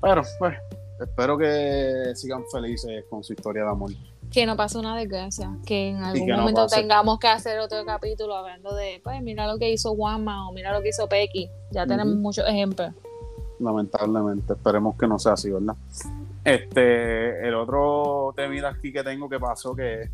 Pero, 0.00 0.22
pues, 0.38 0.56
espero 1.00 1.38
que 1.38 2.12
sigan 2.16 2.44
felices 2.50 3.04
con 3.08 3.24
su 3.24 3.32
historia 3.32 3.64
de 3.64 3.70
amor. 3.70 3.92
Que 4.30 4.46
no 4.46 4.56
pase 4.56 4.78
una 4.78 4.96
desgracia, 4.96 5.56
que 5.66 5.90
en 5.90 6.02
algún 6.02 6.30
momento 6.30 6.66
tengamos 6.66 7.18
que 7.18 7.28
hacer 7.28 7.58
otro 7.60 7.84
capítulo 7.84 8.34
hablando 8.34 8.74
de, 8.74 9.00
pues, 9.02 9.22
mira 9.22 9.46
lo 9.46 9.58
que 9.58 9.70
hizo 9.70 9.94
Juanma 9.94 10.48
o 10.48 10.52
mira 10.52 10.72
lo 10.72 10.82
que 10.82 10.90
hizo 10.90 11.08
Pequi. 11.08 11.48
Ya 11.70 11.86
tenemos 11.86 12.16
muchos 12.16 12.46
ejemplos 12.46 12.92
lamentablemente. 13.62 14.52
Esperemos 14.52 14.96
que 14.98 15.06
no 15.06 15.18
sea 15.18 15.32
así, 15.32 15.50
¿verdad? 15.50 15.76
Este, 16.44 17.46
el 17.46 17.54
otro 17.54 18.32
tema 18.36 18.68
aquí 18.68 18.92
que 18.92 19.04
tengo 19.04 19.28
que 19.28 19.38
pasó 19.38 19.74
que 19.76 20.10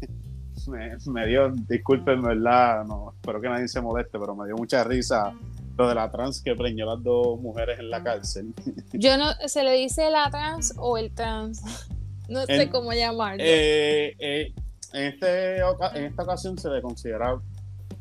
me, 1.06 1.26
dio, 1.26 1.50
disculpen, 1.68 2.22
¿verdad? 2.22 2.84
No, 2.84 3.12
espero 3.14 3.40
que 3.40 3.48
nadie 3.48 3.68
se 3.68 3.80
moleste, 3.80 4.18
pero 4.18 4.34
me 4.34 4.46
dio 4.46 4.56
mucha 4.56 4.84
risa 4.84 5.32
lo 5.76 5.88
de 5.88 5.94
la 5.94 6.10
trans 6.10 6.42
que 6.42 6.54
preñó 6.56 6.86
las 6.86 7.02
dos 7.02 7.40
mujeres 7.40 7.78
en 7.78 7.88
la 7.88 8.02
cárcel. 8.02 8.52
Yo 8.92 9.16
no, 9.16 9.32
¿se 9.46 9.62
le 9.62 9.72
dice 9.72 10.10
la 10.10 10.28
trans 10.30 10.74
o 10.76 10.98
el 10.98 11.12
trans? 11.12 11.62
No 12.28 12.44
sé 12.44 12.68
cómo 12.68 12.92
llamarlo. 12.92 13.42
Eh, 13.42 14.14
eh, 14.18 14.52
en, 14.92 15.02
este, 15.02 15.60
en 15.60 16.04
esta 16.04 16.24
ocasión 16.24 16.58
se 16.58 16.68
le 16.68 16.82
considera 16.82 17.40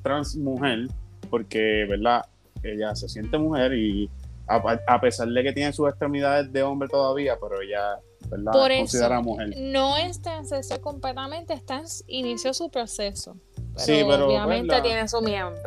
trans 0.04 0.36
mujer 0.36 0.88
porque, 1.30 1.86
¿verdad? 1.90 2.26
Ella 2.62 2.94
se 2.94 3.08
siente 3.08 3.38
mujer 3.38 3.72
y 3.74 4.10
a, 4.48 5.00
pesar 5.00 5.28
de 5.28 5.44
que 5.44 5.54
tiene 5.54 5.74
sus 5.74 5.88
extremidades 5.90 6.52
de 6.52 6.64
hombre 6.64 6.88
todavía, 6.90 7.38
pero 7.42 7.62
ella, 7.62 8.00
¿verdad? 8.30 8.52
Por 8.52 8.76
considera 8.76 9.22
mujer. 9.22 9.54
No 9.58 9.98
está 9.98 10.38
en 10.38 10.82
completamente, 10.82 11.54
está 11.54 11.78
en, 11.80 11.86
inició 12.08 12.54
su 12.54 12.70
proceso. 12.70 13.38
sí, 13.76 14.04
pero 14.08 14.28
obviamente 14.28 14.82
tiene 14.82 15.08
su 15.08 15.22
miembro. 15.22 15.62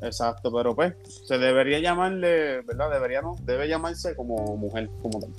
Exacto, 0.00 0.52
pero 0.52 0.74
pues 0.74 0.94
se 1.26 1.38
debería 1.38 1.80
llamarle, 1.80 2.62
¿verdad? 2.62 2.90
Debería 2.90 3.20
no, 3.20 3.34
debe 3.42 3.68
llamarse 3.68 4.14
como 4.14 4.56
mujer, 4.56 4.88
como 5.02 5.20
tal. 5.20 5.30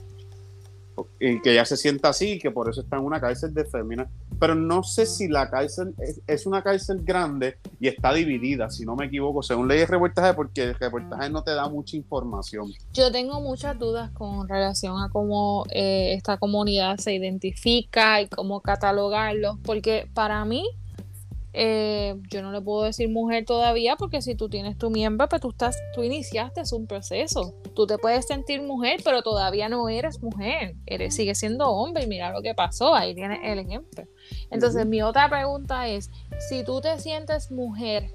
Y 1.19 1.41
que 1.41 1.53
ya 1.53 1.65
se 1.65 1.77
sienta 1.77 2.09
así, 2.09 2.39
que 2.39 2.51
por 2.51 2.69
eso 2.69 2.81
está 2.81 2.97
en 2.97 3.03
una 3.03 3.19
cárcel 3.19 3.53
de 3.53 3.65
féminas. 3.65 4.07
Pero 4.39 4.55
no 4.55 4.83
sé 4.83 5.05
si 5.05 5.27
la 5.27 5.49
cárcel 5.49 5.93
es, 6.27 6.45
una 6.45 6.63
cárcel 6.63 7.01
grande 7.03 7.57
y 7.79 7.87
está 7.87 8.13
dividida, 8.13 8.69
si 8.69 8.85
no 8.85 8.95
me 8.95 9.05
equivoco, 9.05 9.43
según 9.43 9.67
ley 9.67 9.79
de 9.79 9.85
reportaje, 9.85 10.33
porque 10.33 10.63
el 10.63 10.75
reportaje 10.75 11.29
no 11.29 11.43
te 11.43 11.51
da 11.51 11.67
mucha 11.67 11.97
información. 11.97 12.71
Yo 12.93 13.11
tengo 13.11 13.41
muchas 13.41 13.77
dudas 13.77 14.11
con 14.11 14.47
relación 14.47 15.01
a 15.01 15.09
cómo 15.09 15.65
eh, 15.71 16.13
esta 16.13 16.37
comunidad 16.37 16.97
se 16.97 17.13
identifica 17.13 18.21
y 18.21 18.27
cómo 18.27 18.61
catalogarlo, 18.61 19.59
porque 19.63 20.09
para 20.13 20.43
mí 20.45 20.65
eh, 21.51 22.15
yo 22.29 22.41
no 22.41 22.51
le 22.51 22.61
puedo 22.61 22.83
decir 22.83 23.09
mujer 23.09 23.45
todavía 23.45 23.95
porque 23.95 24.21
si 24.21 24.35
tú 24.35 24.49
tienes 24.49 24.77
tu 24.77 24.89
miembro, 24.89 25.27
pues 25.27 25.41
tú 25.41 25.49
estás, 25.49 25.77
tú 25.93 26.03
iniciaste 26.03 26.61
un 26.75 26.85
proceso. 26.85 27.55
Tú 27.75 27.87
te 27.87 27.97
puedes 27.97 28.27
sentir 28.27 28.61
mujer, 28.61 29.01
pero 29.03 29.23
todavía 29.23 29.69
no 29.69 29.89
eres 29.89 30.21
mujer. 30.21 30.75
Eres, 30.85 31.15
sigue 31.15 31.33
siendo 31.33 31.69
hombre 31.69 32.03
y 32.03 32.07
mira 32.07 32.31
lo 32.31 32.41
que 32.41 32.53
pasó. 32.53 32.93
Ahí 32.93 33.15
tienes 33.15 33.39
el 33.43 33.59
ejemplo. 33.59 34.05
Entonces, 34.51 34.85
mi 34.85 35.01
otra 35.01 35.29
pregunta 35.29 35.87
es: 35.87 36.11
si 36.49 36.63
tú 36.63 36.81
te 36.81 36.99
sientes 36.99 37.51
mujer, 37.51 38.11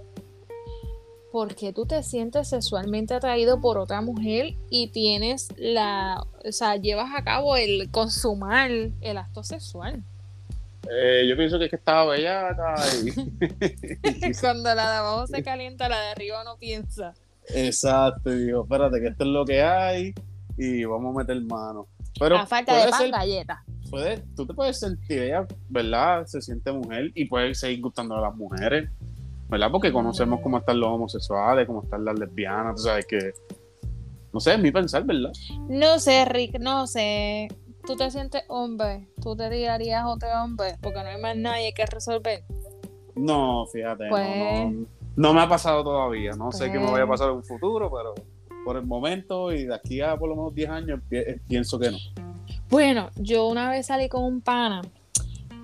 ¿por 1.33 1.57
qué 1.57 1.73
tú 1.73 1.87
te 1.87 2.03
sientes 2.05 2.49
sexualmente 2.49 3.15
atraído 3.15 3.61
por 3.61 3.79
otra 3.79 4.01
mujer 4.01 4.55
y 4.71 4.89
tienes 4.89 5.49
la, 5.57 6.25
o 6.47 6.53
sea, 6.53 6.77
llevas 6.77 7.11
a 7.17 7.25
cabo 7.25 7.57
el 7.57 7.91
consumar 7.91 8.71
el 8.71 9.19
acto 9.19 9.43
sexual? 9.43 10.05
Eh, 10.91 11.27
yo 11.29 11.37
pienso 11.37 11.59
que 11.59 11.65
es 11.65 11.71
que 11.71 11.77
estaba 11.77 12.07
bella 12.07 12.51
y... 13.05 14.35
Cuando 14.41 14.75
la 14.75 14.91
de 14.91 14.97
abajo 14.97 15.27
se 15.27 15.43
calienta, 15.43 15.89
la 15.89 16.01
de 16.01 16.09
arriba 16.09 16.45
no 16.45 16.57
piensa. 16.57 17.15
Exacto, 17.49 18.31
digo, 18.31 18.63
espérate, 18.63 19.01
que 19.01 19.09
esto 19.09 19.25
es 19.25 19.31
lo 19.31 19.45
que 19.45 19.63
hay 19.63 20.15
y 20.57 20.85
vamos 20.85 21.15
a 21.15 21.19
meter 21.19 21.41
mano. 21.43 21.89
Pero 22.19 22.37
a 22.37 22.47
falta 22.47 22.77
de 22.77 22.91
pan, 22.91 23.11
galleta. 23.11 23.65
tú 24.37 24.47
te 24.47 24.55
puedes 24.55 24.79
sentir, 24.79 25.23
ella, 25.23 25.47
¿verdad? 25.69 26.27
Se 26.27 26.41
siente 26.41 26.71
mujer 26.73 27.11
y 27.15 27.25
puede 27.27 27.55
seguir 27.55 27.81
gustando 27.81 28.17
a 28.17 28.21
las 28.21 28.35
mujeres, 28.35 28.89
¿verdad? 29.49 29.71
Porque 29.71 29.93
conocemos 29.93 30.41
cómo 30.41 30.59
están 30.59 30.79
los 30.79 30.91
homosexuales, 30.91 31.67
cómo 31.67 31.83
están 31.83 32.05
las 32.05 32.19
lesbianas, 32.19 32.77
tú 32.77 32.83
sabes 32.83 33.07
que. 33.07 33.33
No 34.33 34.41
sé, 34.41 34.55
es 34.55 34.61
mi 34.61 34.73
pensar, 34.73 35.05
¿verdad? 35.05 35.33
No 35.69 35.99
sé, 35.99 36.25
Rick, 36.25 36.59
no 36.59 36.87
sé 36.87 37.49
tú 37.87 37.97
te 37.97 38.11
sientes 38.11 38.43
hombre, 38.49 39.09
tú 39.23 39.37
te 39.37 39.49
tirarías 39.51 40.05
otro 40.07 40.29
hombre 40.43 40.77
porque 40.81 41.03
no 41.03 41.09
hay 41.09 41.21
más 41.21 41.37
nadie 41.37 41.73
que 41.75 41.87
resolver. 41.87 42.45
No, 43.15 43.67
fíjate, 43.67 44.05
no, 44.05 44.11
pues, 44.11 45.35
me 45.35 45.41
ha 45.41 45.49
pasado 45.49 45.85
todavía. 45.85 46.33
No 46.33 46.51
sé 46.51 46.71
qué 46.73 46.79
me 46.79 46.91
vaya 46.91 47.05
a 47.05 47.09
pasar 47.09 47.31
en 47.31 47.37
un 47.37 47.45
futuro, 47.45 47.91
pero 47.91 48.15
por 48.65 48.77
el 48.77 48.87
momento 48.87 49.53
y 49.53 49.67
de 49.67 49.75
aquí 49.75 50.01
a 50.01 50.17
por 50.17 50.29
lo 50.29 50.37
menos 50.37 50.55
10 50.55 50.71
años 50.71 51.01
pienso 51.47 51.79
que 51.79 51.91
no. 51.91 51.99
Bueno, 52.71 53.11
yo 53.17 53.47
una 53.47 53.71
vez 53.71 53.87
salí 53.87 54.09
con 54.09 54.25
un 54.25 54.41
pana 54.41 54.83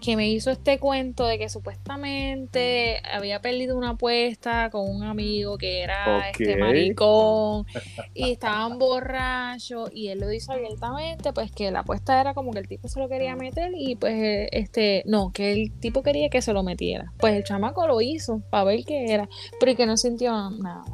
que 0.01 0.17
me 0.17 0.29
hizo 0.29 0.51
este 0.51 0.79
cuento 0.79 1.27
de 1.27 1.39
que 1.39 1.49
supuestamente 1.49 3.03
había 3.13 3.41
perdido 3.41 3.77
una 3.77 3.91
apuesta 3.91 4.71
con 4.71 4.89
un 4.89 5.03
amigo 5.05 5.59
que 5.59 5.83
era 5.83 6.31
este 6.31 6.57
maricón 6.57 7.67
y 8.15 8.33
estaban 8.33 8.79
borrachos 8.79 9.91
y 9.93 10.09
él 10.09 10.21
lo 10.21 10.33
hizo 10.33 10.53
abiertamente 10.53 11.33
pues 11.33 11.53
que 11.53 11.71
la 11.71 11.81
apuesta 11.81 12.21
era 12.21 12.35
como 12.35 12.53
que 12.53 12.61
el 12.61 12.69
tipo 12.69 12.89
se 12.89 12.99
lo 12.99 13.09
quería 13.09 13.37
meter 13.37 13.73
y 13.77 13.97
pues 13.97 14.49
este 14.53 15.03
no 15.07 15.33
que 15.33 15.53
el 15.53 15.73
tipo 15.79 16.03
quería 16.03 16.29
que 16.31 16.43
se 16.43 16.53
lo 16.53 16.63
metiera. 16.63 17.13
Pues 17.19 17.35
el 17.35 17.45
chamaco 17.45 17.87
lo 17.87 18.01
hizo 18.01 18.41
para 18.51 18.65
ver 18.65 18.85
qué 18.85 19.13
era 19.13 19.29
pero 19.59 19.73
y 19.73 19.77
que 19.77 19.87
no 19.87 19.97
sintió 19.97 20.33
nada. 20.51 20.85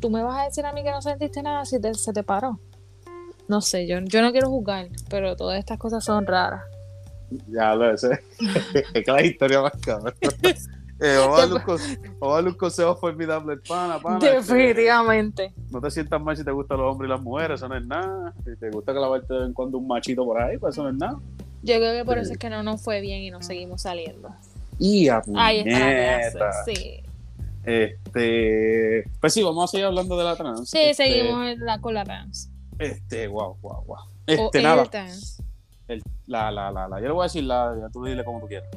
Tú 0.00 0.10
me 0.10 0.22
vas 0.22 0.40
a 0.40 0.44
decir 0.44 0.64
a 0.64 0.72
mí 0.72 0.82
que 0.82 0.90
no 0.90 1.02
sentiste 1.02 1.42
nada 1.42 1.64
si 1.64 1.78
se 1.94 2.12
te 2.12 2.22
paró. 2.22 2.60
No 3.48 3.60
sé 3.60 3.86
yo, 3.86 3.98
yo 4.00 4.22
no 4.22 4.30
quiero 4.30 4.48
juzgar 4.48 4.88
pero 5.08 5.36
todas 5.36 5.58
estas 5.58 5.78
cosas 5.78 6.04
son 6.04 6.26
raras 6.26 6.62
ya 7.48 7.74
lo 7.74 7.96
sé. 7.96 8.20
es 8.94 9.04
que 9.04 9.12
la 9.12 9.22
historia 9.22 9.62
más 9.62 9.72
cabrón. 9.80 10.14
Eh, 11.02 11.16
vamos, 11.16 11.38
a 12.20 12.28
darle 12.28 12.50
un 12.50 12.56
consejo 12.56 12.94
formidable 12.94 13.56
pana, 13.66 13.98
pana. 13.98 14.18
Este, 14.18 14.34
Definitivamente. 14.34 15.54
no 15.70 15.80
te 15.80 15.90
sientas 15.90 16.20
mal 16.20 16.36
si 16.36 16.44
te 16.44 16.50
gustan 16.50 16.76
los 16.76 16.92
hombres 16.92 17.08
y 17.08 17.12
las 17.12 17.22
mujeres, 17.22 17.58
eso 17.58 17.68
no 17.68 17.78
es 17.78 17.86
nada. 17.86 18.34
Si 18.44 18.54
te 18.56 18.68
gusta 18.68 18.92
clavarte 18.92 19.32
de 19.32 19.40
vez 19.40 19.48
en 19.48 19.54
cuando 19.54 19.78
un 19.78 19.86
machito 19.86 20.26
por 20.26 20.38
ahí, 20.42 20.58
pues 20.58 20.74
eso 20.74 20.82
no 20.82 20.90
es 20.90 20.96
nada. 20.96 21.18
Yo 21.62 21.76
creo 21.76 21.96
que 21.96 22.04
por 22.04 22.18
eso 22.18 22.32
es 22.32 22.38
que 22.38 22.50
no 22.50 22.62
nos 22.62 22.82
fue 22.82 23.00
bien 23.00 23.22
y 23.22 23.30
nos 23.30 23.46
seguimos 23.46 23.80
saliendo. 23.80 24.28
Y 24.78 25.08
a 25.08 25.22
Ahí 25.36 25.64
está 25.66 26.52
sí. 26.66 27.02
Este, 27.64 29.04
pues 29.20 29.32
sí, 29.32 29.42
vamos 29.42 29.64
a 29.64 29.66
seguir 29.68 29.86
hablando 29.86 30.18
de 30.18 30.24
la 30.24 30.36
trans. 30.36 30.68
Sí, 30.68 30.80
este, 30.80 31.06
seguimos 31.06 31.56
con 31.80 31.94
la 31.94 32.04
trans. 32.04 32.50
Este, 32.78 33.26
wow, 33.26 33.56
wow, 33.62 33.84
wow. 33.86 33.98
Este, 34.26 34.62
nada. 34.62 34.84
Trans 34.84 35.39
la, 36.26 36.50
la, 36.50 36.70
la, 36.70 36.88
la, 36.88 37.00
yo 37.00 37.06
le 37.06 37.12
voy 37.12 37.22
a 37.22 37.24
decir 37.24 37.44
la, 37.44 37.76
ya 37.78 37.88
tú 37.88 38.04
dile 38.04 38.24
como 38.24 38.40
tú 38.40 38.46
quieras. 38.46 38.68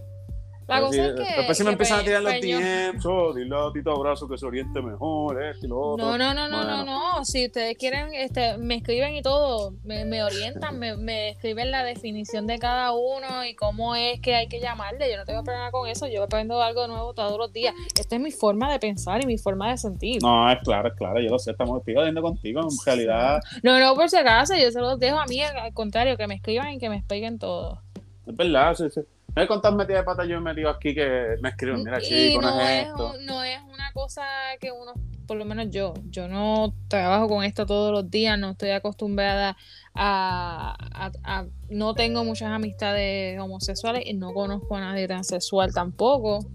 La 0.67 0.81
cosa 0.81 1.05
es 1.05 1.13
que. 1.13 1.35
Después 1.37 1.57
si 1.57 1.63
me 1.63 1.71
empiezan 1.71 1.99
a 1.99 2.03
tirar 2.03 2.21
los 2.21 2.33
DMs, 2.33 3.05
oh, 3.05 3.33
dile 3.33 3.55
a 3.55 3.71
Tito 3.73 3.91
Abrazo 3.91 4.27
que 4.27 4.37
se 4.37 4.45
oriente 4.45 4.81
mejor, 4.81 5.43
esto 5.43 5.65
y 5.65 5.69
lo 5.69 5.79
otro. 5.79 6.05
No, 6.05 6.17
no, 6.17 6.33
no, 6.33 6.47
no, 6.47 6.63
no, 6.63 6.85
no. 6.85 7.25
Si 7.25 7.45
ustedes 7.45 7.77
quieren, 7.77 8.13
este, 8.13 8.57
me 8.57 8.75
escriben 8.75 9.15
y 9.15 9.21
todo, 9.21 9.73
me, 9.83 10.23
orientan, 10.23 10.79
me, 10.79 11.29
escriben 11.29 11.71
la 11.71 11.83
definición 11.83 12.47
de 12.47 12.59
cada 12.59 12.93
uno 12.93 13.45
y 13.45 13.55
cómo 13.55 13.95
es 13.95 14.19
que 14.21 14.35
hay 14.35 14.47
que 14.47 14.59
llamarle. 14.59 15.11
Yo 15.11 15.17
no 15.17 15.25
tengo 15.25 15.43
problema 15.43 15.71
con 15.71 15.87
eso, 15.87 16.07
yo 16.07 16.23
aprendo 16.23 16.61
algo 16.61 16.87
nuevo 16.87 17.13
todos 17.13 17.37
los 17.37 17.51
días. 17.51 17.73
Esta 17.99 18.15
es 18.15 18.21
mi 18.21 18.31
forma 18.31 18.71
de 18.71 18.79
pensar 18.79 19.23
y 19.23 19.25
mi 19.25 19.37
forma 19.37 19.71
de 19.71 19.77
sentir. 19.77 20.21
No, 20.21 20.49
es 20.51 20.59
claro, 20.59 20.89
es 20.89 20.95
claro, 20.95 21.19
yo 21.19 21.29
lo 21.29 21.39
sé, 21.39 21.51
estamos 21.51 21.81
pidiendo 21.83 22.21
contigo, 22.21 22.61
en 22.61 22.85
realidad. 22.85 23.41
No, 23.61 23.79
no, 23.79 23.95
por 23.95 24.09
si 24.09 24.17
acaso, 24.17 24.55
yo 24.55 24.71
se 24.71 24.79
los 24.79 24.99
dejo 24.99 25.19
a 25.19 25.25
mí, 25.25 25.41
al 25.41 25.73
contrario, 25.73 26.17
que 26.17 26.27
me 26.27 26.35
escriban 26.35 26.71
y 26.73 26.79
que 26.79 26.89
me 26.89 26.97
expliquen 26.97 27.39
todo. 27.39 27.81
Es 28.25 28.35
verdad, 28.35 28.73
sí, 28.75 28.85
sí. 28.89 29.01
No 29.35 29.41
hay 29.41 29.47
cuántas 29.47 29.73
metidas 29.73 30.01
de 30.01 30.05
pata 30.05 30.25
yo 30.25 30.37
he 30.37 30.39
metido 30.39 30.69
aquí 30.69 30.93
que 30.93 31.35
me 31.41 31.49
escriben, 31.49 31.83
mira, 31.83 31.99
chico, 31.99 32.39
no, 32.39 32.61
es, 32.61 32.87
no 33.21 33.43
es 33.43 33.59
una 33.63 33.91
cosa 33.91 34.21
que 34.59 34.71
uno, 34.71 34.93
por 35.25 35.37
lo 35.37 35.45
menos 35.45 35.67
yo, 35.71 35.95
yo 36.11 36.27
no 36.27 36.75
trabajo 36.87 37.27
con 37.27 37.43
esto 37.43 37.65
todos 37.65 37.91
los 37.91 38.11
días, 38.11 38.37
no 38.37 38.51
estoy 38.51 38.69
acostumbrada 38.69 39.57
a, 39.95 40.75
a, 41.23 41.45
no 41.69 41.95
tengo 41.95 42.23
muchas 42.23 42.49
amistades 42.49 43.39
homosexuales 43.39 44.03
y 44.05 44.13
no 44.13 44.33
conozco 44.33 44.75
a 44.75 44.81
nadie 44.81 45.07
transexual 45.07 45.73
tampoco. 45.73 46.45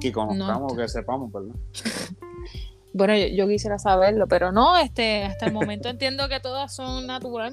Que 0.00 0.12
conozcamos, 0.12 0.74
que 0.74 0.88
sepamos, 0.88 1.30
¿verdad? 1.30 1.54
bueno, 2.94 3.14
yo, 3.18 3.26
yo, 3.26 3.48
quisiera 3.48 3.78
saberlo, 3.78 4.26
pero 4.28 4.50
no, 4.50 4.78
este, 4.78 5.24
hasta 5.24 5.44
el 5.44 5.52
momento 5.52 5.88
entiendo 5.90 6.26
que 6.30 6.40
todas 6.40 6.74
son 6.74 7.06
natural. 7.06 7.52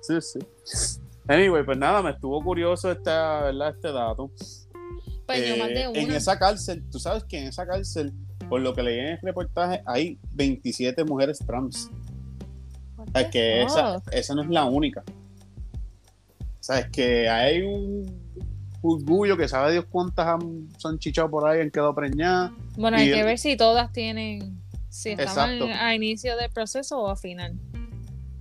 Sí, 0.00 0.20
sí. 0.20 0.40
Anyway, 1.28 1.62
pues 1.62 1.76
nada, 1.76 2.02
me 2.02 2.10
estuvo 2.10 2.42
curioso 2.42 2.90
este, 2.90 3.10
¿verdad? 3.10 3.68
este 3.68 3.92
dato. 3.92 4.30
Pues 5.26 5.46
yo 5.46 5.56
mandé 5.58 5.82
eh, 5.82 5.90
En 5.94 6.10
esa 6.10 6.38
cárcel, 6.38 6.82
tú 6.90 6.98
sabes 6.98 7.22
que 7.24 7.38
en 7.38 7.48
esa 7.48 7.66
cárcel, 7.66 8.14
por 8.48 8.62
lo 8.62 8.74
que 8.74 8.82
leí 8.82 8.98
en 8.98 9.06
el 9.08 9.18
reportaje, 9.20 9.82
hay 9.84 10.18
27 10.32 11.04
mujeres 11.04 11.38
trans. 11.46 11.90
Es 13.14 13.26
que 13.26 13.62
esa, 13.62 14.02
esa 14.10 14.34
no 14.34 14.42
es 14.42 14.48
la 14.48 14.64
única. 14.64 15.04
Sabes 16.60 16.88
que 16.90 17.28
hay 17.28 17.60
un 17.62 18.06
orgullo 18.80 19.36
que 19.36 19.48
sabe 19.48 19.72
Dios 19.72 19.84
cuántas 19.90 20.26
han, 20.26 20.68
se 20.78 20.88
han 20.88 20.98
chichado 20.98 21.30
por 21.30 21.46
ahí, 21.46 21.60
han 21.60 21.70
quedado 21.70 21.94
preñadas. 21.94 22.52
Bueno, 22.76 22.96
hay 22.96 23.12
que 23.12 23.22
ver 23.22 23.38
si 23.38 23.54
todas 23.56 23.92
tienen, 23.92 24.62
si 24.88 25.10
estaban 25.10 25.60
a 25.62 25.94
inicio 25.94 26.36
del 26.38 26.50
proceso 26.50 27.00
o 27.00 27.10
a 27.10 27.16
final. 27.16 27.54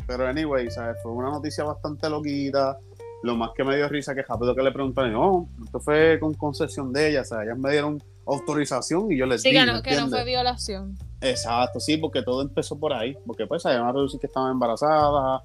Pero 0.07 0.27
anyway, 0.27 0.69
¿sabes? 0.71 0.97
Fue 1.03 1.11
una 1.11 1.29
noticia 1.29 1.63
bastante 1.63 2.09
loquita. 2.09 2.77
Lo 3.23 3.35
más 3.35 3.51
que 3.55 3.63
me 3.63 3.75
dio 3.75 3.87
risa 3.89 4.15
que 4.15 4.23
rápido 4.23 4.55
que 4.55 4.63
le 4.63 4.71
preguntaron, 4.71 5.11
no, 5.13 5.49
esto 5.65 5.79
fue 5.79 6.19
con 6.19 6.33
concesión 6.35 6.93
de 6.93 7.09
ellas, 7.09 7.31
o 7.31 7.35
sea, 7.35 7.43
ellas 7.43 7.57
me 7.57 7.71
dieron 7.71 8.01
autorización 8.27 9.11
y 9.11 9.17
yo 9.17 9.25
les 9.25 9.41
sí, 9.41 9.49
Sí, 9.49 9.55
que, 9.55 9.65
no, 9.65 9.81
que 9.81 9.95
no 9.95 10.07
fue 10.07 10.23
violación. 10.23 10.95
Exacto, 11.19 11.79
sí, 11.79 11.97
porque 11.97 12.21
todo 12.21 12.43
empezó 12.43 12.77
por 12.77 12.93
ahí, 12.93 13.17
porque 13.25 13.47
pues 13.47 13.63
salieron 13.63 13.87
a 13.87 13.91
reducir 13.91 14.19
que 14.19 14.27
estaban 14.27 14.51
embarazadas, 14.51 15.41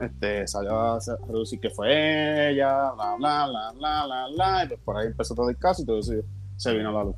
este, 0.00 0.46
salió 0.46 0.78
a 0.80 0.98
reducir 1.28 1.60
que 1.60 1.68
fue 1.68 2.52
ella, 2.52 2.90
bla, 2.92 3.16
bla, 3.16 3.46
bla, 3.46 3.72
bla, 3.72 4.06
bla, 4.06 4.28
bla, 4.34 4.64
y 4.64 4.68
pues 4.68 4.80
por 4.80 4.96
ahí 4.96 5.08
empezó 5.08 5.34
todo 5.34 5.50
el 5.50 5.58
caso 5.58 5.82
y 5.82 5.84
todo 5.84 5.98
eso 5.98 6.14
se 6.56 6.72
vino 6.74 6.88
a 6.88 6.92
la 6.92 7.04
luz. 7.04 7.16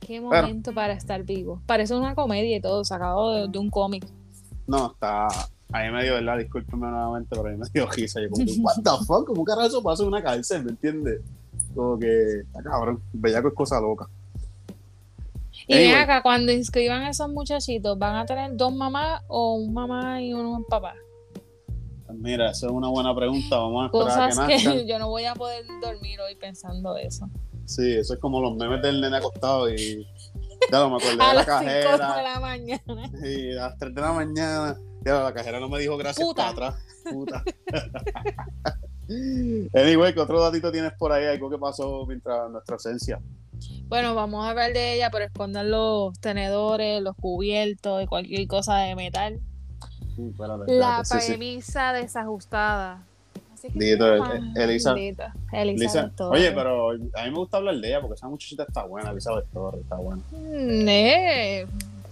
Qué 0.00 0.20
momento 0.20 0.72
para 0.72 0.92
estar 0.92 1.24
vivo. 1.24 1.60
Parece 1.66 1.94
una 1.94 2.14
comedia 2.14 2.56
y 2.56 2.60
todo, 2.60 2.84
sacado 2.84 3.48
de, 3.48 3.58
un 3.58 3.70
cómic. 3.70 4.06
No, 4.66 4.92
está. 4.92 5.28
A 5.72 5.82
mí 5.82 5.90
me 5.90 6.04
dio, 6.04 6.14
¿verdad? 6.14 6.38
Discúlpeme 6.38 6.86
nuevamente, 6.86 7.28
pero 7.30 7.46
a 7.46 7.50
mí 7.50 7.56
me 7.56 7.66
dio 7.72 7.86
risa. 7.90 8.20
Yo 8.20 8.30
como 8.30 8.44
what 8.62 8.76
the 8.76 9.04
fuck, 9.04 9.26
¿cómo 9.26 9.44
carajo 9.44 9.66
eso 9.66 9.82
pasa 9.82 10.02
en 10.02 10.08
una 10.08 10.22
cárcel? 10.22 10.64
¿Me 10.64 10.70
entiendes? 10.70 11.20
Como 11.74 11.98
que, 11.98 12.40
está 12.40 12.62
cabrón, 12.62 13.00
bellaco 13.12 13.48
es 13.48 13.54
cosa 13.54 13.80
loca. 13.80 14.08
Y 15.68 15.88
acá, 15.88 16.22
cuando 16.22 16.52
inscriban 16.52 17.02
a 17.02 17.10
esos 17.10 17.28
muchachitos, 17.28 17.98
¿van 17.98 18.16
a 18.16 18.26
tener 18.26 18.56
dos 18.56 18.72
mamás 18.74 19.22
o 19.26 19.54
un 19.54 19.74
mamá 19.74 20.22
y 20.22 20.32
un 20.32 20.64
papá? 20.64 20.94
Pues 22.06 22.18
mira, 22.18 22.50
esa 22.50 22.66
es 22.66 22.72
una 22.72 22.88
buena 22.88 23.14
pregunta. 23.14 23.56
Vamos 23.56 23.82
a 23.82 23.86
esperar 23.86 24.28
Cosas 24.28 24.38
a 24.38 24.46
que, 24.46 24.56
que 24.58 24.86
yo 24.88 24.98
no 24.98 25.08
voy 25.08 25.24
a 25.24 25.34
poder 25.34 25.64
dormir 25.82 26.20
hoy 26.20 26.36
pensando 26.36 26.96
eso. 26.96 27.28
Sí, 27.64 27.94
eso 27.94 28.14
es 28.14 28.20
como 28.20 28.40
los 28.40 28.56
memes 28.56 28.80
del 28.80 29.00
nene 29.00 29.16
acostado 29.16 29.68
y. 29.68 30.06
Ya 30.70 30.80
lo 30.80 30.90
me 30.90 30.96
acordé 30.96 31.22
a 31.22 31.28
de 31.28 31.34
la 31.34 31.44
cajera. 31.44 31.94
A 31.94 31.98
las 31.98 32.08
5 32.08 32.16
de 32.16 32.22
la 32.22 32.40
mañana. 32.40 33.10
Sí, 33.22 33.52
a 33.52 33.54
las 33.54 33.78
3 33.78 33.94
de 33.94 34.00
la 34.00 34.12
mañana. 34.12 34.80
Ya 35.04 35.22
la 35.22 35.32
cajera 35.32 35.60
no 35.60 35.68
me 35.68 35.78
dijo 35.78 35.96
gracias 35.96 36.26
Puta. 36.26 36.52
para 36.52 36.68
atrás. 36.68 36.84
Puta. 37.12 37.44
anyway, 39.74 40.12
¿qué 40.12 40.20
otro 40.20 40.40
datito 40.40 40.72
tienes 40.72 40.92
por 40.94 41.12
ahí? 41.12 41.26
Algo 41.26 41.48
que 41.48 41.58
pasó 41.58 42.04
mientras 42.06 42.50
nuestra 42.50 42.74
ausencia. 42.74 43.20
Bueno, 43.88 44.14
vamos 44.14 44.44
a 44.44 44.50
hablar 44.50 44.72
de 44.72 44.94
ella, 44.94 45.10
pero 45.10 45.24
escondan 45.24 45.70
los 45.70 46.18
tenedores, 46.18 47.00
los 47.02 47.14
cubiertos 47.16 48.02
y 48.02 48.06
cualquier 48.06 48.46
cosa 48.48 48.78
de 48.78 48.96
metal. 48.96 49.40
la 50.66 51.02
premisa 51.08 51.92
desajustada. 51.92 53.06
Elisa. 54.54 54.94
Elisa. 55.52 56.12
Oye, 56.30 56.52
pero 56.52 56.90
a 56.90 56.94
mí 56.94 57.30
me 57.30 57.36
gusta 57.36 57.56
hablar 57.58 57.76
de 57.76 57.88
ella 57.88 58.00
porque 58.00 58.14
esa 58.14 58.28
muchachita 58.28 58.64
está 58.64 58.84
buena, 58.84 59.10
Elizabeth 59.10 59.46
Torres, 59.52 59.82
está 59.82 59.96
buena. 59.96 60.22
Mm, 60.32 60.88
eh, 60.88 61.66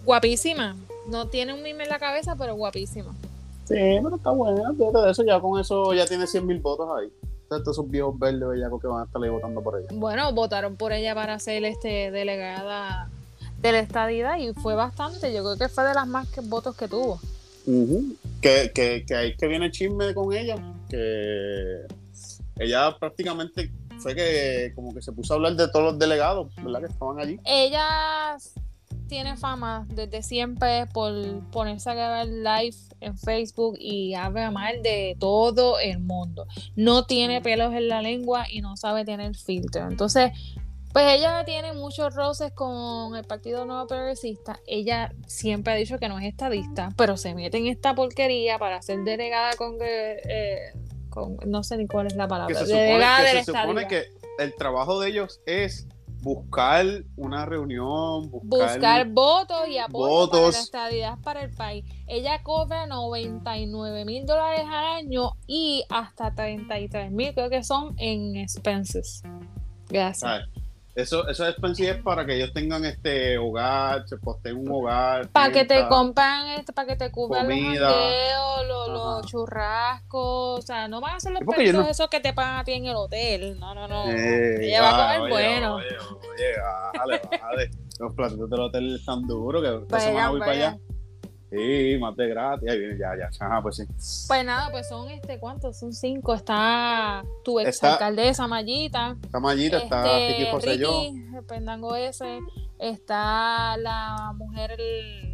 guapísima. 0.04 0.76
No 1.08 1.28
tiene 1.28 1.52
un 1.52 1.62
mime 1.62 1.84
en 1.84 1.90
la 1.90 1.98
cabeza, 1.98 2.34
pero 2.36 2.54
guapísima. 2.54 3.12
Sí, 3.64 3.74
pero 4.02 4.16
está 4.16 4.30
buena. 4.30 4.72
De 4.72 5.10
eso, 5.10 5.22
ya 5.24 5.40
con 5.40 5.60
eso 5.60 5.92
ya 5.94 6.06
tiene 6.06 6.26
100 6.26 6.46
mil 6.46 6.58
votos 6.60 6.88
ahí 6.98 7.10
todos 7.62 7.76
esos 7.76 7.90
viejos 7.90 8.18
verdes 8.18 8.48
bellacos 8.48 8.80
que 8.80 8.86
van 8.86 9.02
a 9.02 9.04
estar 9.04 9.22
ahí 9.22 9.30
votando 9.30 9.62
por 9.62 9.78
ella. 9.78 9.88
Bueno, 9.92 10.32
votaron 10.32 10.76
por 10.76 10.92
ella 10.92 11.14
para 11.14 11.38
ser 11.38 11.64
este 11.64 12.10
delegada 12.10 13.08
de 13.60 13.72
la 13.72 13.78
estadidad 13.78 14.38
y 14.38 14.52
fue 14.54 14.74
bastante. 14.74 15.32
Yo 15.32 15.42
creo 15.42 15.56
que 15.56 15.68
fue 15.68 15.84
de 15.84 15.94
las 15.94 16.06
más 16.06 16.28
que, 16.28 16.40
votos 16.40 16.76
que 16.76 16.88
tuvo. 16.88 17.20
que, 18.40 18.72
que, 18.74 19.04
que 19.06 19.14
ahí 19.14 19.36
que 19.36 19.46
viene 19.46 19.66
el 19.66 19.72
chisme 19.72 20.14
con 20.14 20.32
ella, 20.32 20.56
que 20.94 21.86
ella 22.58 22.96
prácticamente 22.98 23.72
fue 23.98 24.14
que 24.14 24.72
como 24.74 24.94
que 24.94 25.02
se 25.02 25.12
puso 25.12 25.34
a 25.34 25.36
hablar 25.36 25.54
de 25.56 25.68
todos 25.68 25.92
los 25.92 25.98
delegados, 25.98 26.54
¿verdad? 26.56 26.80
Que 26.80 26.86
estaban 26.86 27.18
allí. 27.18 27.40
Ella 27.44 28.36
tiene 29.08 29.36
fama 29.36 29.86
desde 29.90 30.22
siempre 30.22 30.86
por 30.86 31.12
ponerse 31.50 31.90
a 31.90 31.94
grabar 31.94 32.26
live 32.26 32.76
en 33.00 33.18
Facebook 33.18 33.76
y 33.78 34.14
habla 34.14 34.50
mal 34.50 34.82
de 34.82 35.16
todo 35.18 35.78
el 35.78 36.00
mundo. 36.00 36.46
No 36.76 37.04
tiene 37.06 37.40
pelos 37.40 37.74
en 37.74 37.88
la 37.88 38.02
lengua 38.02 38.46
y 38.50 38.60
no 38.60 38.76
sabe 38.76 39.04
tener 39.04 39.36
filtro. 39.36 39.86
Entonces, 39.88 40.32
pues 40.92 41.06
ella 41.12 41.44
tiene 41.44 41.72
muchos 41.72 42.14
roces 42.14 42.52
con 42.52 43.16
el 43.16 43.24
Partido 43.24 43.64
Nuevo 43.64 43.86
Progresista. 43.88 44.60
Ella 44.64 45.12
siempre 45.26 45.72
ha 45.72 45.76
dicho 45.76 45.98
que 45.98 46.08
no 46.08 46.20
es 46.20 46.24
estadista, 46.24 46.90
pero 46.96 47.16
se 47.16 47.34
mete 47.34 47.58
en 47.58 47.66
esta 47.66 47.96
porquería 47.96 48.60
para 48.60 48.80
ser 48.80 49.02
delegada 49.02 49.54
con, 49.56 49.76
eh, 49.80 50.72
con 51.14 51.36
no 51.46 51.62
sé 51.62 51.76
ni 51.76 51.86
cuál 51.86 52.08
es 52.08 52.16
la 52.16 52.26
palabra. 52.26 52.54
se 52.64 53.44
supone 53.44 53.86
que 53.86 54.06
el 54.38 54.54
trabajo 54.56 55.00
de 55.00 55.10
ellos 55.10 55.40
es 55.46 55.86
buscar 56.20 56.86
una 57.16 57.44
reunión, 57.44 58.30
buscar, 58.30 59.06
votos 59.10 59.68
y 59.68 59.78
apoyo 59.78 60.30
para 60.30 60.42
la 60.42 60.48
estabilidad 60.48 61.18
para 61.22 61.42
el 61.42 61.50
país. 61.50 61.84
Ella 62.06 62.42
cobra 62.42 62.86
99 62.86 64.04
mil 64.06 64.24
dólares 64.24 64.64
al 64.66 65.04
año 65.04 65.32
y 65.46 65.84
hasta 65.90 66.34
33 66.34 67.12
mil, 67.12 67.34
creo 67.34 67.50
que 67.50 67.62
son 67.62 67.94
en 67.98 68.36
expenses. 68.36 69.22
Gracias. 69.90 70.48
Eso, 70.94 71.26
eso 71.28 71.44
es 71.46 71.56
para 72.04 72.24
que 72.24 72.36
ellos 72.36 72.52
tengan 72.52 72.84
este 72.84 73.36
hogar, 73.36 74.06
se 74.06 74.16
posteen 74.16 74.56
un 74.56 74.70
hogar. 74.70 75.28
Para 75.28 75.50
que 75.50 75.64
te 75.64 75.88
compran, 75.88 76.50
este, 76.50 76.72
para 76.72 76.86
que 76.86 76.96
te 76.96 77.10
cubran 77.10 77.48
los 77.48 78.68
los, 78.68 78.88
los, 78.88 79.26
churrascos. 79.26 80.60
O 80.60 80.62
sea, 80.62 80.86
no 80.86 81.00
van 81.00 81.16
a 81.16 81.20
ser 81.20 81.32
los 81.32 81.42
pedidos 81.42 81.88
esos 81.88 82.08
que 82.08 82.20
te 82.20 82.32
pagan 82.32 82.58
a 82.58 82.64
ti 82.64 82.72
en 82.72 82.86
el 82.86 82.94
hotel. 82.94 83.58
No, 83.58 83.74
no, 83.74 83.88
no. 83.88 84.08
Eh, 84.08 84.66
Ella 84.66 84.82
va 84.82 85.12
a 85.12 85.16
comer 85.16 85.30
bueno. 85.30 85.74
Oye, 85.76 85.86
oye, 85.88 86.60
bájale, 86.92 87.22
bájale. 87.30 87.70
Los 87.98 88.14
platitos 88.14 88.50
del 88.50 88.60
hotel 88.60 88.94
están 88.94 89.22
duros 89.22 89.62
que 89.62 89.82
esta 89.82 90.00
semana 90.00 90.30
voy 90.30 90.40
para 90.40 90.52
allá. 90.52 90.78
Sí, 91.54 91.98
más 91.98 92.16
de 92.16 92.28
gratis. 92.28 92.68
Ahí 92.68 92.78
viene, 92.78 92.98
ya, 92.98 93.12
ya. 93.16 93.46
Ajá, 93.46 93.62
pues 93.62 93.76
sí. 93.76 93.84
Pues 94.26 94.44
nada, 94.44 94.70
pues 94.72 94.88
son 94.88 95.08
este, 95.08 95.38
¿cuántos? 95.38 95.78
Son 95.78 95.92
cinco. 95.92 96.34
Está 96.34 97.22
tu 97.44 97.60
ex 97.60 97.82
alcaldesa 97.84 98.48
Mayita. 98.48 99.16
Está 99.22 99.38
Mayita, 99.38 99.78
está 99.78 100.18
este, 100.18 100.38
Ricky 100.38 100.50
José 100.50 100.74
el 100.74 101.44
pendango 101.46 101.94
ese. 101.94 102.40
Está 102.78 103.76
la 103.76 104.32
mujer, 104.36 104.76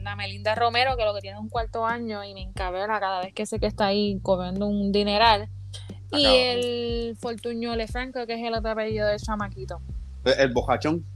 la 0.03 0.15
Melinda 0.15 0.55
Romero, 0.55 0.97
que 0.97 1.05
lo 1.05 1.15
que 1.15 1.21
tiene 1.21 1.39
un 1.39 1.49
cuarto 1.49 1.87
año 1.87 2.23
y 2.23 2.35
me 2.35 2.43
encabela 2.43 3.01
cada 3.01 3.23
vez 3.23 3.33
que 3.33 3.47
sé 3.47 3.59
que 3.59 3.67
está 3.67 3.87
ahí 3.87 4.21
cobrando 4.23 4.67
un 4.67 4.93
dineral. 4.93 5.49
Y 6.13 6.27
el 6.27 7.17
Fortuño 7.17 7.77
Lefranco, 7.77 8.27
que 8.27 8.35
es 8.35 8.47
el 8.47 8.53
otro 8.53 8.73
apellido 8.73 9.07
del 9.07 9.21
chamaquito. 9.21 9.81
El, 10.25 10.53
bojachón. 10.53 11.07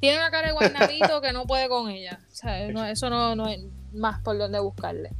Tiene 0.00 0.16
una 0.16 0.30
cara 0.30 0.48
de 0.48 0.52
guaynabito 0.54 1.20
que 1.20 1.32
no 1.32 1.44
puede 1.46 1.68
con 1.68 1.88
ella. 1.90 2.18
O 2.28 2.34
sea, 2.34 2.90
eso 2.90 3.08
no, 3.08 3.36
no 3.36 3.46
es 3.46 3.60
más 3.92 4.20
por 4.20 4.38
donde 4.38 4.60
buscarle. 4.60 5.10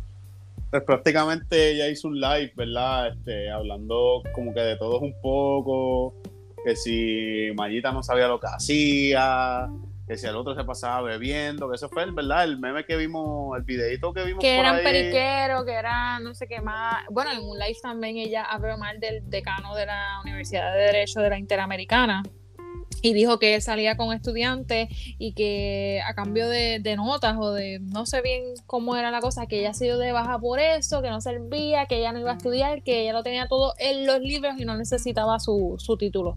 Pues 0.70 0.84
prácticamente 0.84 1.72
ella 1.72 1.88
hizo 1.88 2.08
un 2.08 2.18
live, 2.18 2.52
¿verdad? 2.56 3.08
Este, 3.08 3.50
hablando 3.50 4.22
como 4.34 4.54
que 4.54 4.60
de 4.60 4.76
todos 4.76 5.02
un 5.02 5.14
poco, 5.20 6.14
que 6.64 6.74
si 6.76 7.50
Mayita 7.54 7.92
no 7.92 8.02
sabía 8.02 8.26
lo 8.26 8.40
que 8.40 8.46
hacía, 8.46 9.68
que 10.08 10.16
si 10.16 10.26
el 10.26 10.34
otro 10.34 10.54
se 10.54 10.64
pasaba 10.64 11.02
bebiendo, 11.02 11.68
que 11.68 11.76
eso 11.76 11.88
fue, 11.88 12.10
¿verdad? 12.10 12.44
El 12.44 12.58
meme 12.58 12.84
que 12.86 12.96
vimos, 12.96 13.56
el 13.56 13.64
videito 13.64 14.12
que 14.14 14.24
vimos. 14.24 14.40
Que 14.40 14.58
eran 14.58 14.82
periqueros, 14.82 15.64
que 15.64 15.72
eran 15.72 16.24
no 16.24 16.34
sé 16.34 16.46
qué 16.46 16.60
más. 16.60 17.04
Bueno, 17.10 17.32
en 17.32 17.40
un 17.40 17.58
live 17.58 17.78
también 17.82 18.16
ella 18.16 18.44
habló 18.44 18.78
mal 18.78 18.98
del 18.98 19.28
decano 19.28 19.74
de 19.74 19.86
la 19.86 20.20
Universidad 20.24 20.72
de 20.72 20.80
Derecho 20.80 21.20
de 21.20 21.30
la 21.30 21.38
Interamericana 21.38 22.22
y 23.02 23.12
dijo 23.12 23.38
que 23.38 23.56
él 23.56 23.62
salía 23.62 23.96
con 23.96 24.14
estudiantes 24.14 24.88
y 25.18 25.32
que 25.32 26.00
a 26.06 26.14
cambio 26.14 26.48
de, 26.48 26.80
notas 26.96 27.36
o 27.38 27.52
de 27.52 27.80
no 27.80 28.06
sé 28.06 28.22
bien 28.22 28.44
cómo 28.66 28.96
era 28.96 29.10
la 29.10 29.20
cosa, 29.20 29.46
que 29.46 29.58
ella 29.58 29.70
ha 29.70 29.74
sido 29.74 29.98
de 29.98 30.12
baja 30.12 30.38
por 30.38 30.60
eso, 30.60 31.02
que 31.02 31.10
no 31.10 31.20
servía, 31.20 31.86
que 31.86 31.98
ella 31.98 32.12
no 32.12 32.20
iba 32.20 32.30
a 32.30 32.36
estudiar, 32.36 32.82
que 32.82 33.02
ella 33.02 33.12
lo 33.12 33.24
tenía 33.24 33.48
todo 33.48 33.74
en 33.78 34.06
los 34.06 34.20
libros 34.20 34.54
y 34.58 34.64
no 34.64 34.76
necesitaba 34.76 35.40
su, 35.40 35.76
título. 35.98 36.36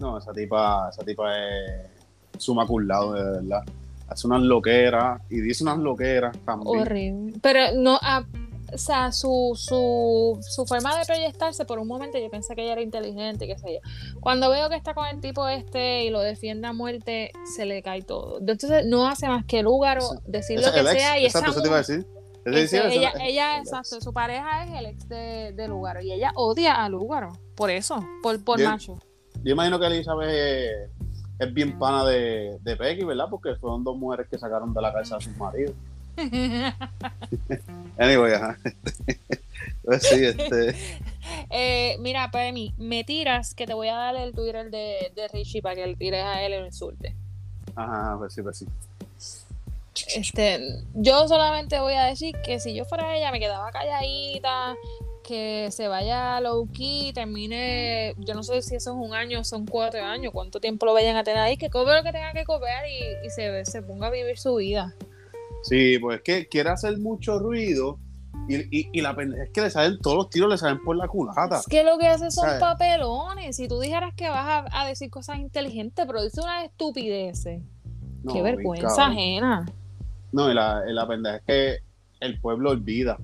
No, 0.00 0.18
esa 0.18 0.32
tipa, 0.32 0.88
esa 0.90 1.04
tipa 1.04 1.32
es 1.38 2.42
suma 2.42 2.66
lado 2.82 3.14
de 3.14 3.22
verdad. 3.22 3.62
Hace 4.08 4.26
unas 4.26 4.42
loqueras 4.42 5.20
y 5.28 5.40
dice 5.40 5.62
unas 5.62 5.78
loqueras 5.78 6.36
también. 6.44 6.80
Horrible. 6.80 7.32
Pero 7.42 7.60
no, 7.76 7.98
ah, 8.02 8.24
o 8.72 8.78
sea, 8.78 9.12
su, 9.12 9.52
su, 9.56 10.38
su, 10.42 10.66
forma 10.66 10.98
de 10.98 11.04
proyectarse, 11.04 11.64
por 11.64 11.78
un 11.78 11.88
momento 11.88 12.18
yo 12.18 12.30
pensé 12.30 12.54
que 12.54 12.62
ella 12.62 12.72
era 12.72 12.82
inteligente, 12.82 13.46
qué 13.46 13.58
sé 13.58 13.74
yo. 13.74 14.20
Cuando 14.20 14.50
veo 14.50 14.68
que 14.68 14.76
está 14.76 14.94
con 14.94 15.06
el 15.06 15.20
tipo 15.20 15.48
este 15.48 16.04
y 16.04 16.10
lo 16.10 16.20
defiende 16.20 16.68
a 16.68 16.72
muerte, 16.72 17.32
se 17.56 17.64
le 17.64 17.82
cae 17.82 18.02
todo. 18.02 18.38
Entonces 18.40 18.84
no 18.86 19.08
hace 19.08 19.28
más 19.28 19.44
que 19.46 19.62
lugar 19.62 19.98
o 20.00 20.20
decir 20.26 20.60
lo 20.60 20.72
que 20.72 20.84
sea 20.84 21.18
y 21.18 21.24
exacto, 21.26 21.50
eso 21.50 21.62
te 21.62 21.68
iba 21.68 21.76
a 21.76 21.78
decir. 21.78 22.06
ella, 22.44 23.12
ella 23.20 23.58
exacto, 23.58 24.00
su 24.00 24.12
pareja 24.12 24.64
es 24.64 24.78
el 24.78 24.86
ex 24.86 25.08
de, 25.08 25.52
de 25.54 25.68
Lugaro 25.68 26.00
y 26.00 26.12
ella 26.12 26.32
odia 26.34 26.84
a 26.84 26.88
Lugaro, 26.88 27.32
por 27.54 27.70
eso, 27.70 28.04
por, 28.22 28.42
por 28.44 28.60
macho. 28.62 28.98
Yo 29.44 29.52
imagino 29.52 29.78
que 29.78 29.86
Elizabeth 29.86 30.30
es, 30.30 30.90
es 31.38 31.54
bien 31.54 31.78
pana 31.78 32.04
de, 32.04 32.58
de 32.60 32.76
Peggy, 32.76 33.04
¿verdad? 33.04 33.26
Porque 33.30 33.54
fueron 33.56 33.84
dos 33.84 33.96
mujeres 33.96 34.26
que 34.28 34.38
sacaron 34.38 34.74
de 34.74 34.82
la 34.82 34.92
casa 34.92 35.16
a 35.16 35.20
sus 35.20 35.36
maridos. 35.36 35.74
anyway, 37.98 38.32
ajá. 38.32 38.58
pues 39.84 40.02
sí, 40.02 40.24
este. 40.24 40.74
Eh, 41.50 41.96
mira, 42.00 42.30
Pemi, 42.30 42.74
me 42.78 43.04
tiras 43.04 43.54
que 43.54 43.66
te 43.66 43.74
voy 43.74 43.88
a 43.88 43.94
dar 43.94 44.16
el 44.16 44.32
Twitter 44.32 44.70
de, 44.70 45.12
de 45.14 45.28
Richie 45.28 45.62
para 45.62 45.76
que 45.76 45.86
le 45.86 45.96
tires 45.96 46.24
a 46.24 46.42
él 46.42 46.52
el 46.52 46.66
insulte. 46.66 47.14
Ajá, 47.74 48.16
pues 48.18 48.34
sí, 48.34 48.42
pues 48.42 48.58
sí. 48.58 48.66
Este, 50.14 50.60
yo 50.94 51.26
solamente 51.26 51.80
voy 51.80 51.94
a 51.94 52.04
decir 52.04 52.36
que 52.44 52.60
si 52.60 52.74
yo 52.74 52.84
fuera 52.84 53.16
ella 53.16 53.32
me 53.32 53.40
quedaba 53.40 53.70
calladita, 53.70 54.76
que 55.24 55.68
se 55.70 55.88
vaya 55.88 56.40
low 56.40 56.68
key, 56.72 57.12
termine, 57.12 58.14
yo 58.18 58.34
no 58.34 58.42
sé 58.42 58.62
si 58.62 58.76
eso 58.76 58.92
es 58.92 58.96
un 58.96 59.14
año, 59.14 59.44
son 59.44 59.66
cuatro 59.66 60.02
años, 60.02 60.32
cuánto 60.32 60.60
tiempo 60.60 60.86
lo 60.86 60.94
vayan 60.94 61.16
a 61.16 61.24
tener 61.24 61.40
ahí, 61.40 61.56
que 61.56 61.68
cobre 61.68 61.96
lo 61.96 62.02
que 62.02 62.12
tenga 62.12 62.32
que 62.32 62.44
cobrar 62.44 62.84
y, 62.88 63.26
y 63.26 63.30
se, 63.30 63.64
se 63.64 63.82
ponga 63.82 64.06
a 64.06 64.10
vivir 64.10 64.38
su 64.38 64.54
vida. 64.56 64.94
Sí, 65.62 65.98
pues 65.98 66.18
es 66.18 66.22
que 66.22 66.48
quiere 66.48 66.70
hacer 66.70 66.98
mucho 66.98 67.38
ruido 67.38 67.98
y, 68.48 68.88
y, 68.98 69.00
la 69.02 69.10
es 69.10 69.50
que 69.50 69.60
le 69.60 69.70
salen 69.70 69.98
todos 70.00 70.16
los 70.16 70.30
tiros, 70.30 70.48
le 70.48 70.56
salen 70.56 70.82
por 70.82 70.96
la 70.96 71.06
culata. 71.06 71.58
Es 71.58 71.66
que 71.66 71.84
lo 71.84 71.98
que 71.98 72.08
hace 72.08 72.30
son 72.30 72.58
papelones. 72.58 73.56
Si 73.56 73.68
tú 73.68 73.78
dijeras 73.78 74.14
que 74.14 74.30
vas 74.30 74.64
a, 74.72 74.86
decir 74.86 75.10
cosas 75.10 75.38
inteligentes, 75.38 76.06
pero 76.06 76.22
dice 76.22 76.40
una 76.40 76.64
estupidez. 76.64 77.44
Qué 77.44 78.42
vergüenza 78.42 79.06
ajena. 79.06 79.66
No, 80.32 80.50
y 80.50 80.54
la, 80.54 80.82
la 80.86 81.06
pendeja 81.06 81.36
es 81.36 81.42
que 81.42 81.78
el 82.20 82.40
pueblo 82.40 82.70
olvida. 82.70 83.18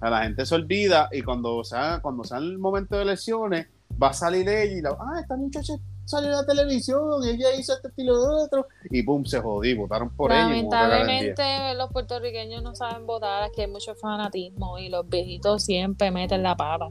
la 0.00 0.22
gente 0.22 0.46
se 0.46 0.54
olvida 0.54 1.08
y 1.10 1.22
cuando 1.22 1.64
sea, 1.64 2.00
cuando 2.00 2.22
sea 2.22 2.38
el 2.38 2.58
momento 2.58 2.96
de 2.96 3.02
elecciones, 3.02 3.66
va 4.00 4.08
a 4.10 4.12
salir 4.12 4.48
ella 4.48 4.78
y 4.78 4.80
la, 4.80 4.90
ah, 4.90 5.20
esta 5.20 5.36
muchacha 5.36 5.74
salió 6.08 6.30
en 6.30 6.36
la 6.36 6.46
televisión 6.46 7.22
y 7.22 7.28
ella 7.28 7.54
hizo 7.54 7.74
este 7.74 7.88
estilo 7.88 8.18
de 8.18 8.44
otro 8.44 8.66
y 8.88 9.02
pum, 9.02 9.24
se 9.24 9.40
jodí, 9.40 9.74
votaron 9.74 10.08
por 10.08 10.32
ella. 10.32 10.44
Lamentablemente 10.44 11.74
los 11.74 11.92
puertorriqueños 11.92 12.62
no 12.62 12.74
saben 12.74 13.06
votar, 13.06 13.42
aquí 13.42 13.60
hay 13.60 13.66
mucho 13.66 13.94
fanatismo 13.94 14.78
y 14.78 14.88
los 14.88 15.06
viejitos 15.08 15.64
siempre 15.64 16.10
meten 16.10 16.42
la 16.42 16.56
pata. 16.56 16.88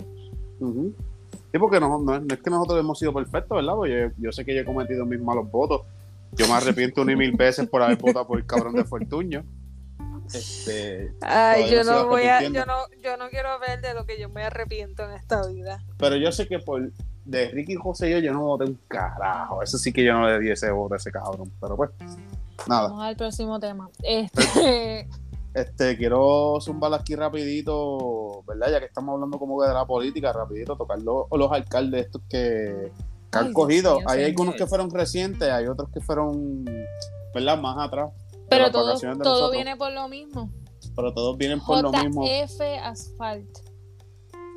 Sí, 0.60 1.60
porque 1.60 1.80
no, 1.80 2.00
no, 2.00 2.16
es 2.16 2.40
que 2.40 2.50
nosotros 2.50 2.80
hemos 2.80 3.00
sido 3.00 3.12
perfectos, 3.12 3.56
¿verdad? 3.56 3.74
Porque 3.74 4.12
yo, 4.18 4.32
sé 4.32 4.46
que 4.46 4.54
yo 4.54 4.62
he 4.62 4.66
cometido 4.66 5.06
mis 5.06 5.20
malos 5.20 5.50
votos. 5.50 5.82
Yo 6.34 6.46
me 6.48 6.54
arrepiento 6.54 7.04
ni 7.04 7.16
mil 7.16 7.32
veces 7.32 7.68
por 7.68 7.82
haber 7.82 7.98
votado 7.98 8.28
por 8.28 8.38
el 8.38 8.46
cabrón 8.46 8.76
de 8.76 8.84
Fortuño. 8.84 9.44
Este, 10.32 11.14
Ay, 11.22 11.72
yo 11.72 11.84
no 11.84 12.08
voy 12.08 12.24
a, 12.24 12.44
yo 12.44 12.66
no, 12.66 12.76
yo 13.02 13.16
no 13.16 13.30
quiero 13.30 13.58
ver 13.60 13.82
de 13.82 13.94
lo 13.94 14.06
que 14.06 14.20
yo 14.20 14.30
me 14.30 14.44
arrepiento 14.44 15.06
en 15.06 15.12
esta 15.12 15.48
vida. 15.48 15.82
Pero 15.98 16.18
yo 16.18 16.32
sé 16.32 16.48
que 16.48 16.60
por 16.60 16.92
de 17.28 17.50
Ricky 17.50 17.76
José 17.76 18.10
yo, 18.10 18.20
yo 18.20 18.34
no 18.34 18.42
voté 18.42 18.66
un 18.66 18.80
carajo. 18.88 19.62
Eso 19.62 19.78
sí 19.78 19.92
que 19.92 20.04
yo 20.04 20.14
no 20.14 20.28
le 20.28 20.40
di 20.40 20.50
ese 20.50 20.72
voto 20.72 20.94
a 20.94 20.98
ese 20.98 21.12
cabrón. 21.12 21.52
Pero 21.60 21.76
pues, 21.76 21.92
nada. 22.68 22.90
Vamos 22.90 23.04
al 23.04 23.16
próximo 23.16 23.60
tema. 23.60 23.90
Este. 24.04 25.08
Este, 25.54 25.98
quiero 25.98 26.60
zumbar 26.62 26.94
aquí 26.94 27.16
rapidito, 27.16 28.44
¿verdad? 28.46 28.74
Ya 28.74 28.80
que 28.80 28.86
estamos 28.86 29.16
hablando 29.16 29.40
como 29.40 29.64
de 29.64 29.74
la 29.74 29.86
política, 29.86 30.32
rapidito, 30.32 30.76
tocar 30.76 31.02
los, 31.02 31.26
los 31.32 31.52
alcaldes 31.52 32.06
estos 32.06 32.22
que, 32.30 32.92
han 33.32 33.54
cogido. 33.54 33.98
hay 34.06 34.26
algunos 34.26 34.54
que 34.54 34.68
fueron 34.68 34.92
recientes, 34.92 35.50
hay 35.50 35.66
otros 35.66 35.90
que 35.90 36.00
fueron, 36.00 36.64
¿verdad? 37.34 37.60
Más 37.60 37.76
atrás. 37.88 38.12
Pero 38.50 38.70
todo, 38.70 39.00
todo 39.24 39.50
viene 39.50 39.76
por 39.76 39.92
lo 39.92 40.08
mismo. 40.08 40.52
Pero 40.96 41.12
todos 41.12 41.36
vienen 41.38 41.60
por 41.60 41.82
lo 41.82 41.92
mismo. 41.92 42.24
JF 42.24 42.62
Asphalt. 42.84 43.67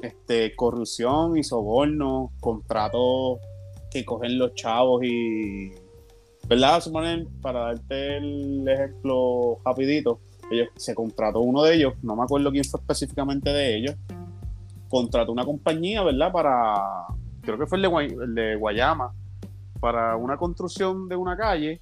Este, 0.02 0.54
corrupción 0.56 1.36
y 1.36 1.44
soborno, 1.44 2.32
contratos 2.40 3.38
que 3.90 4.04
cogen 4.04 4.38
los 4.38 4.54
chavos 4.54 5.02
y, 5.04 5.72
¿verdad? 6.48 6.80
Suponen, 6.80 7.28
para 7.40 7.60
darte 7.60 8.16
el 8.16 8.66
ejemplo 8.66 9.58
rapidito, 9.64 10.20
ellos, 10.50 10.68
se 10.76 10.94
contrató 10.94 11.40
uno 11.40 11.62
de 11.62 11.74
ellos, 11.74 11.94
no 12.02 12.16
me 12.16 12.22
acuerdo 12.22 12.50
quién 12.50 12.64
fue 12.64 12.80
específicamente 12.80 13.50
de 13.50 13.76
ellos, 13.76 13.96
contrató 14.88 15.32
una 15.32 15.44
compañía, 15.44 16.02
¿verdad? 16.02 16.32
Para, 16.32 17.06
creo 17.42 17.58
que 17.58 17.66
fue 17.66 17.78
el 17.78 18.34
de, 18.34 18.56
Guayama, 18.56 19.12
para 19.80 20.16
una 20.16 20.36
construcción 20.36 21.08
de 21.08 21.16
una 21.16 21.36
calle 21.36 21.80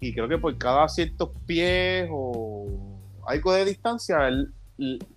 y 0.00 0.12
creo 0.14 0.28
que 0.28 0.38
por 0.38 0.56
cada 0.58 0.88
ciertos 0.88 1.30
pies 1.46 2.08
o 2.10 2.66
algo 3.26 3.52
de 3.52 3.64
distancia, 3.64 4.28
él, 4.28 4.52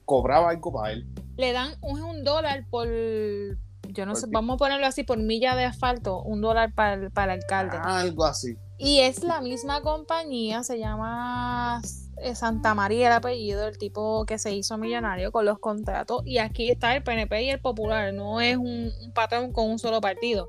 cobraba 0.06 0.50
algo 0.50 0.74
para 0.74 0.94
él. 0.94 1.08
Le 1.42 1.54
dan 1.54 1.74
un, 1.82 2.24
dólar 2.24 2.66
por, 2.70 2.88
yo 2.88 4.06
no 4.06 4.14
sé, 4.14 4.28
vamos 4.30 4.54
a 4.54 4.58
ponerlo 4.58 4.86
así, 4.86 5.04
por 5.04 5.18
milla 5.18 5.56
de 5.56 5.66
asfalto, 5.66 6.22
un 6.22 6.40
dólar 6.40 6.76
para 6.76 7.10
para 7.10 7.34
el 7.34 7.42
alcalde. 7.42 7.78
algo 7.82 8.26
así. 8.26 8.56
Y 8.78 9.00
es 9.00 9.24
la 9.24 9.42
misma 9.42 9.82
compañía, 9.82 10.64
se 10.64 10.78
llama 10.78 11.82
eh, 12.18 12.36
Santa 12.36 12.76
María 12.76 13.08
el 13.08 13.14
apellido, 13.14 13.68
el 13.68 13.80
tipo 13.80 14.26
que 14.26 14.38
se 14.38 14.54
hizo 14.54 14.78
millonario 14.78 15.32
con 15.32 15.46
los 15.46 15.58
contratos. 15.58 16.22
Y 16.26 16.38
aquí 16.38 16.70
está 16.70 16.96
el 16.96 17.02
PNP 17.02 17.44
y 17.44 17.50
el 17.50 17.60
Popular, 17.60 18.14
no 18.14 18.40
es 18.40 18.58
un, 18.58 18.92
patrón 19.16 19.52
con 19.52 19.70
un 19.70 19.80
solo 19.80 20.00
partido. 20.00 20.48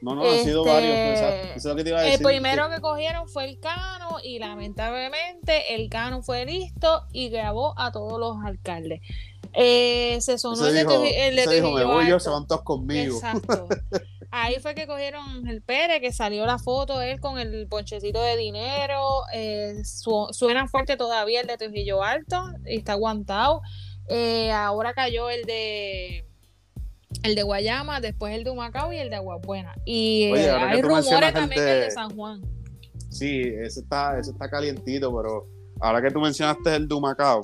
No, 0.00 0.14
no, 0.14 0.22
han 0.22 0.44
sido 0.44 0.64
varios. 0.64 0.92
Pues, 0.92 1.20
eso 1.20 1.56
es 1.56 1.64
lo 1.64 1.76
que 1.76 1.84
te 1.84 1.90
iba 1.90 1.98
a 2.00 2.02
decir. 2.02 2.18
El 2.18 2.24
primero 2.24 2.68
que... 2.68 2.80
cogieron 2.80 3.28
fue 3.28 3.44
el 3.44 3.58
Cano 3.58 4.18
y 4.22 4.38
lamentablemente 4.38 5.74
el 5.74 5.88
Cano 5.88 6.22
fue 6.22 6.44
listo 6.44 7.04
y 7.12 7.28
grabó 7.28 7.74
a 7.78 7.90
todos 7.90 8.20
los 8.20 8.36
alcaldes. 8.44 9.00
Eh, 9.56 10.18
se 10.20 10.36
sonó 10.36 10.66
el, 10.66 10.74
de, 10.74 11.46
dijo, 11.46 11.70
me 11.72 11.84
voy 11.84 12.08
yo, 12.08 12.18
se 12.18 12.28
van 12.28 12.46
todos 12.46 12.62
conmigo. 12.62 13.16
Exacto. 13.16 13.68
Ahí 14.36 14.56
fue 14.58 14.74
que 14.74 14.88
cogieron 14.88 15.46
el 15.46 15.62
Pérez, 15.62 16.00
que 16.00 16.12
salió 16.12 16.44
la 16.44 16.58
foto 16.58 17.00
él 17.00 17.20
con 17.20 17.38
el 17.38 17.68
ponchecito 17.68 18.20
de 18.20 18.36
dinero. 18.36 19.00
Eh, 19.32 19.80
suena 19.84 20.66
fuerte 20.66 20.96
todavía 20.96 21.40
el 21.40 21.46
de 21.46 21.56
Trujillo 21.56 22.02
Alto 22.02 22.42
y 22.66 22.78
está 22.78 22.92
aguantado. 22.94 23.62
Eh, 24.08 24.50
ahora 24.50 24.92
cayó 24.92 25.30
el 25.30 25.44
de 25.44 26.26
el 27.22 27.36
de 27.36 27.42
Guayama, 27.44 28.00
después 28.00 28.34
el 28.34 28.42
de 28.42 28.50
Humacao 28.50 28.92
y 28.92 28.98
el 28.98 29.08
de 29.08 29.16
Aguabuena. 29.16 29.74
Y 29.84 30.24
eh, 30.34 30.50
hay 30.50 30.82
rumores 30.82 31.32
también 31.32 31.64
de... 31.64 31.74
de 31.76 31.90
San 31.92 32.14
Juan. 32.16 32.42
Sí, 33.10 33.40
ese 33.40 33.80
está, 33.80 34.18
ese 34.18 34.32
está 34.32 34.50
calientito, 34.50 35.16
pero 35.16 35.46
ahora 35.80 36.02
que 36.02 36.10
tú 36.10 36.20
mencionaste 36.20 36.74
el 36.74 36.88
de 36.88 36.94
Humacao, 36.94 37.40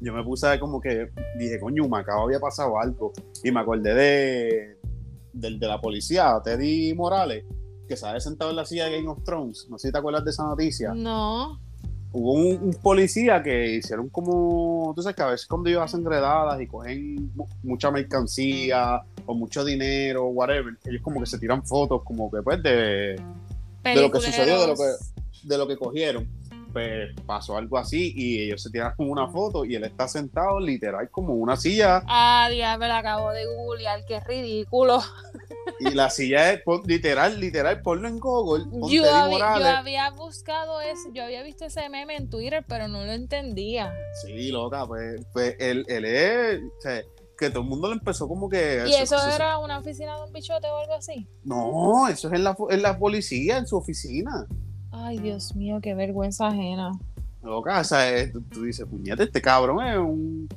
yo 0.00 0.12
me 0.12 0.22
puse 0.22 0.58
como 0.60 0.80
que 0.80 1.10
dije, 1.38 1.58
coño, 1.58 1.84
Humacao 1.84 2.24
había 2.24 2.40
pasado 2.40 2.78
algo. 2.78 3.12
Y 3.42 3.50
me 3.50 3.60
acordé 3.60 3.94
de, 3.94 4.78
de 5.32 5.66
la 5.66 5.80
policía, 5.80 6.40
Teddy 6.42 6.94
Morales, 6.94 7.44
que 7.88 7.96
se 7.96 8.06
había 8.06 8.20
sentado 8.20 8.50
en 8.50 8.56
la 8.56 8.64
silla 8.64 8.86
de 8.86 8.96
Game 8.96 9.08
of 9.08 9.24
Thrones. 9.24 9.66
No 9.68 9.78
sé 9.78 9.88
si 9.88 9.92
te 9.92 9.98
acuerdas 9.98 10.24
de 10.24 10.30
esa 10.30 10.44
noticia. 10.44 10.92
No. 10.94 11.60
Hubo 12.10 12.32
un, 12.32 12.74
policía 12.82 13.42
que 13.42 13.76
hicieron 13.76 14.08
como, 14.08 14.92
tú 14.96 15.02
sabes 15.02 15.14
que 15.14 15.22
a 15.22 15.26
veces 15.26 15.46
cuando 15.46 15.68
ellos 15.68 15.82
hacen 15.82 16.06
y 16.60 16.66
cogen 16.66 17.32
mucha 17.62 17.90
mercancía 17.90 19.02
o 19.26 19.34
mucho 19.34 19.62
dinero, 19.62 20.28
whatever, 20.28 20.74
ellos 20.84 21.02
como 21.02 21.20
que 21.20 21.26
se 21.26 21.38
tiran 21.38 21.66
fotos 21.66 22.02
como 22.04 22.30
que 22.30 22.40
pues 22.40 22.62
de, 22.62 23.20
de 23.84 24.00
lo 24.00 24.10
que 24.10 24.20
sucedió, 24.20 24.58
de 24.58 24.68
lo 24.68 24.74
que, 24.74 24.84
de 25.42 25.58
lo 25.58 25.68
que 25.68 25.76
cogieron 25.76 26.26
pues 26.72 27.14
pasó 27.26 27.56
algo 27.56 27.78
así 27.78 28.12
y 28.14 28.42
ellos 28.42 28.62
se 28.62 28.70
tiraron 28.70 28.94
una 28.98 29.28
foto 29.28 29.64
y 29.64 29.74
él 29.74 29.84
está 29.84 30.08
sentado 30.08 30.60
literal 30.60 31.10
como 31.10 31.34
una 31.34 31.56
silla. 31.56 32.02
Ah, 32.06 32.48
diablo, 32.50 32.80
me 32.80 32.88
la 32.88 32.98
acabo 32.98 33.30
de 33.30 33.46
googlear, 33.46 34.04
qué 34.06 34.20
ridículo. 34.20 35.00
Y 35.80 35.90
la 35.90 36.10
silla 36.10 36.52
es 36.52 36.62
literal, 36.86 37.38
literal, 37.40 37.82
ponlo 37.82 38.08
en 38.08 38.18
Google. 38.18 38.64
Yo 38.90 39.04
había, 39.14 39.58
yo 39.58 39.66
había, 39.66 40.10
buscado 40.10 40.80
eso, 40.80 41.08
yo 41.12 41.24
había 41.24 41.42
visto 41.42 41.66
ese 41.66 41.88
meme 41.88 42.16
en 42.16 42.28
Twitter, 42.28 42.64
pero 42.66 42.88
no 42.88 43.04
lo 43.04 43.12
entendía. 43.12 43.94
Sí, 44.24 44.50
loca, 44.50 44.86
pues, 44.86 45.24
pues 45.32 45.56
él, 45.58 45.84
él 45.88 46.04
es, 46.04 46.60
o 46.60 46.80
sea, 46.80 47.02
que 47.38 47.50
todo 47.50 47.62
el 47.62 47.68
mundo 47.68 47.88
le 47.88 47.94
empezó 47.94 48.26
como 48.26 48.48
que... 48.48 48.84
¿Y 48.88 48.94
eso, 48.94 49.16
era 49.28 49.58
una 49.58 49.78
oficina 49.78 50.16
de 50.16 50.24
un 50.24 50.32
bichote 50.32 50.66
o 50.66 50.78
algo 50.78 50.94
así? 50.94 51.26
No, 51.44 52.08
eso 52.08 52.28
es 52.28 52.34
en 52.34 52.44
la, 52.44 52.56
en 52.70 52.82
la 52.82 52.98
policía, 52.98 53.58
en 53.58 53.66
su 53.66 53.76
oficina. 53.76 54.46
Ay, 55.00 55.18
Dios 55.18 55.54
mío, 55.54 55.78
qué 55.82 55.94
vergüenza 55.94 56.48
ajena. 56.48 56.92
Loca, 57.42 57.80
o 57.80 57.84
sea, 57.84 58.30
tú, 58.52 58.62
dices, 58.62 58.86
puñete, 58.86 59.22
este 59.22 59.40
cabrón 59.40 59.86
es 59.86 59.96
un, 59.96 60.48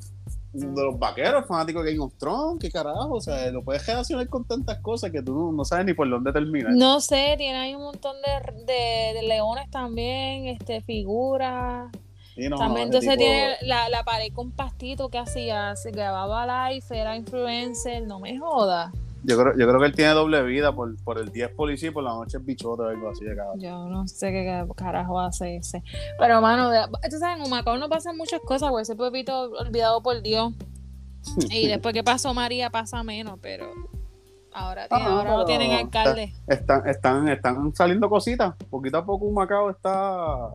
uno 0.53 0.73
de 0.75 0.83
los 0.83 0.99
vaqueros 0.99 1.45
fanáticos 1.45 1.83
de 1.85 1.91
Game 1.91 2.03
of 2.03 2.13
Thrones, 2.17 2.59
qué 2.59 2.71
carajo, 2.71 3.13
o 3.13 3.21
sea, 3.21 3.51
lo 3.51 3.63
puedes 3.63 3.85
relacionar 3.85 4.27
con 4.27 4.45
tantas 4.45 4.79
cosas 4.79 5.11
que 5.11 5.21
tú 5.21 5.51
no, 5.51 5.63
sabes 5.63 5.85
ni 5.85 5.93
por 5.93 6.09
dónde 6.09 6.33
termina. 6.33 6.69
No 6.71 6.99
sé, 6.99 7.35
tiene 7.37 7.57
ahí 7.57 7.75
un 7.75 7.83
montón 7.83 8.15
de, 8.67 9.21
leones 9.21 9.69
también, 9.69 10.47
este, 10.47 10.81
figuras. 10.81 11.91
también 12.57 12.87
entonces 12.87 13.17
tiene 13.17 13.55
la, 13.61 13.89
la 13.89 14.03
pared 14.03 14.33
con 14.33 14.51
pastito 14.51 15.09
que 15.09 15.19
hacía, 15.19 15.75
se 15.75 15.91
grababa 15.91 16.71
live, 16.71 16.85
era 16.89 17.15
influencer, 17.15 18.05
no 18.07 18.19
me 18.19 18.39
jodas. 18.39 18.91
Yo 19.23 19.37
creo, 19.37 19.53
yo 19.55 19.67
creo 19.67 19.79
que 19.79 19.85
él 19.85 19.95
tiene 19.95 20.11
doble 20.11 20.41
vida 20.43 20.73
por, 20.73 20.95
por 21.03 21.19
el 21.19 21.31
día 21.31 21.45
es 21.45 21.51
policía 21.51 21.89
y 21.89 21.91
por 21.91 22.03
la 22.03 22.11
noche 22.11 22.37
es 22.37 22.45
bichote 22.45 22.81
o 22.81 22.87
algo 22.87 23.09
así 23.09 23.23
de. 23.23 23.35
Yo 23.57 23.87
no 23.87 24.07
sé 24.07 24.31
qué 24.31 24.65
carajo 24.75 25.19
hace 25.19 25.57
ese. 25.57 25.83
Pero, 26.17 26.41
mano, 26.41 26.71
tú 27.09 27.19
sabes, 27.19 27.37
en 27.39 27.45
Humacao 27.45 27.77
no 27.77 27.87
pasan 27.87 28.17
muchas 28.17 28.41
cosas, 28.41 28.71
güey. 28.71 28.81
Ese 28.81 28.95
pueblito 28.95 29.51
olvidado 29.51 30.01
por 30.01 30.21
Dios. 30.21 30.53
y 31.51 31.67
después 31.67 31.93
que 31.93 32.03
pasó 32.03 32.33
María 32.33 32.71
pasa 32.71 33.03
menos, 33.03 33.37
pero 33.41 33.71
ahora, 34.53 34.87
ahora 34.89 35.29
no 35.29 35.45
tienen 35.45 35.71
alcalde. 35.71 36.33
Están, 36.47 36.87
están, 36.87 37.27
están 37.27 37.75
saliendo 37.75 38.09
cositas. 38.09 38.55
Poquito 38.71 38.97
a 38.97 39.05
poco 39.05 39.25
Humacao 39.25 39.69
está. 39.69 40.49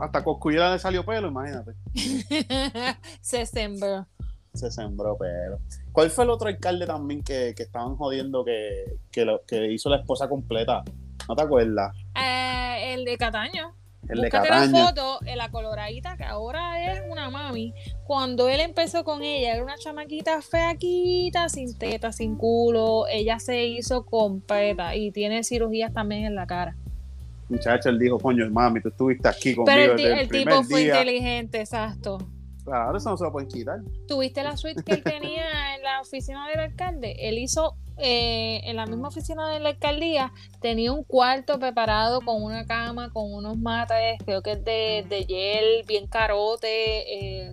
Hasta 0.00 0.24
Coscuyera 0.24 0.72
le 0.72 0.78
salió 0.78 1.04
pelo, 1.04 1.28
imagínate. 1.28 1.72
Se 3.20 3.44
sembró 3.44 4.06
se 4.54 4.70
sembró, 4.70 5.16
pero. 5.18 5.58
¿Cuál 5.92 6.10
fue 6.10 6.24
el 6.24 6.30
otro 6.30 6.48
alcalde 6.48 6.86
también 6.86 7.22
que, 7.22 7.54
estaban 7.56 7.96
jodiendo 7.96 8.44
que, 8.44 8.96
que, 9.10 9.72
hizo 9.72 9.90
la 9.90 9.96
esposa 9.96 10.28
completa? 10.28 10.82
¿No 11.28 11.36
te 11.36 11.42
acuerdas? 11.42 11.94
Eh, 12.14 12.94
el 12.94 13.04
de 13.04 13.16
Cataño. 13.16 13.74
El 14.08 14.20
de 14.20 14.28
Cataño. 14.28 14.72
la 14.72 14.86
foto, 14.86 15.18
en 15.24 15.38
la 15.38 15.50
coloradita, 15.50 16.16
que 16.16 16.24
ahora 16.24 16.92
es 16.92 17.02
una 17.08 17.30
mami. 17.30 17.74
Cuando 18.04 18.48
él 18.48 18.60
empezó 18.60 19.02
con 19.02 19.22
ella, 19.22 19.54
era 19.54 19.62
una 19.62 19.76
chamaquita 19.76 20.42
feaquita, 20.42 21.48
sin 21.48 21.76
teta, 21.76 22.12
sin 22.12 22.36
culo. 22.36 23.06
Ella 23.08 23.38
se 23.38 23.64
hizo 23.66 24.04
completa 24.04 24.94
y 24.94 25.10
tiene 25.10 25.42
cirugías 25.42 25.92
también 25.92 26.24
en 26.24 26.34
la 26.34 26.46
cara. 26.46 26.76
Muchacho, 27.48 27.88
él 27.88 27.98
dijo, 27.98 28.18
coño, 28.18 28.48
mami, 28.50 28.80
tú 28.80 28.88
estuviste 28.88 29.28
aquí 29.28 29.54
conmigo. 29.54 29.76
Pero 29.76 29.94
el, 29.94 30.18
el 30.20 30.28
tipo 30.28 30.62
fue 30.64 30.82
inteligente, 30.82 31.60
exacto. 31.60 32.18
Claro, 32.64 32.96
eso 32.96 33.10
no 33.10 33.16
se 33.16 33.24
lo 33.24 33.32
pueden 33.32 33.48
quitar. 33.48 33.80
¿Tuviste 34.08 34.42
la 34.42 34.56
suite 34.56 34.82
que 34.82 34.94
él 34.94 35.02
tenía 35.02 35.76
en 35.76 35.82
la 35.82 36.00
oficina 36.00 36.48
del 36.48 36.60
alcalde? 36.60 37.14
Él 37.18 37.38
hizo 37.38 37.76
eh, 37.98 38.60
en 38.64 38.76
la 38.76 38.86
misma 38.86 39.08
oficina 39.08 39.50
de 39.50 39.60
la 39.60 39.70
alcaldía, 39.70 40.32
tenía 40.60 40.92
un 40.92 41.04
cuarto 41.04 41.58
preparado 41.58 42.20
con 42.22 42.42
una 42.42 42.64
cama, 42.64 43.10
con 43.12 43.32
unos 43.32 43.58
mates, 43.58 44.18
creo 44.24 44.42
que 44.42 44.52
es 44.52 44.64
de, 44.64 45.04
de 45.08 45.24
gel, 45.26 45.84
bien 45.86 46.06
carote, 46.06 47.46
eh, 47.46 47.52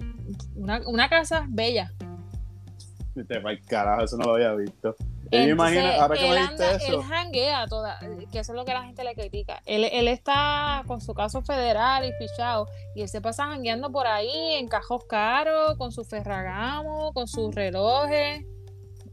una, 0.56 0.82
una 0.88 1.10
casa 1.10 1.46
bella. 1.50 1.92
Te 3.14 3.42
carajo, 3.68 4.04
eso 4.04 4.18
no 4.18 4.26
lo 4.26 4.36
había 4.36 4.54
visto. 4.54 4.96
Entonces, 5.32 5.48
yo 5.48 5.54
imagino, 5.54 6.02
ahora 6.02 6.18
que 6.18 6.30
me 6.30 6.38
anda, 6.38 6.72
eso. 6.74 6.94
Él 6.94 7.04
janguea 7.04 7.66
toda, 7.68 7.98
que 8.32 8.40
eso 8.40 8.52
es 8.52 8.56
lo 8.58 8.66
que 8.66 8.74
la 8.74 8.84
gente 8.84 9.02
le 9.06 9.16
critica. 9.16 9.62
Él, 9.66 9.86
él 9.86 10.10
está 10.10 10.84
con 10.88 11.00
su 11.00 11.14
caso 11.14 11.42
federal 11.42 12.04
y 12.04 12.12
fichado, 12.14 12.68
y 12.96 13.02
él 13.02 13.08
se 13.08 13.22
pasa 13.22 13.46
jangueando 13.46 13.90
por 13.92 14.08
ahí 14.08 14.56
en 14.56 14.68
cajos 14.68 15.06
caros, 15.06 15.78
con 15.78 15.94
su 15.94 16.04
ferragamo, 16.04 17.14
con 17.14 17.30
sus 17.30 17.56
relojes. 17.56 18.46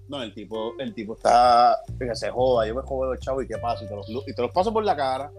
No, 0.09 0.21
el 0.21 0.35
tipo, 0.35 0.75
el 0.81 0.93
tipo 0.93 1.15
está 1.15 1.77
que 1.97 2.17
se 2.17 2.31
joda, 2.31 2.67
yo 2.67 2.75
me 2.75 2.83
jodo 2.83 3.13
los 3.13 3.21
chavos 3.21 3.45
y 3.45 3.47
qué 3.47 3.59
pasa, 3.59 3.85
y 3.85 3.89
te, 3.89 3.95
los, 3.95 4.09
y 4.09 4.35
te 4.35 4.43
los 4.43 4.51
paso 4.51 4.73
por 4.73 4.85
la 4.85 4.97
cara. 4.97 5.31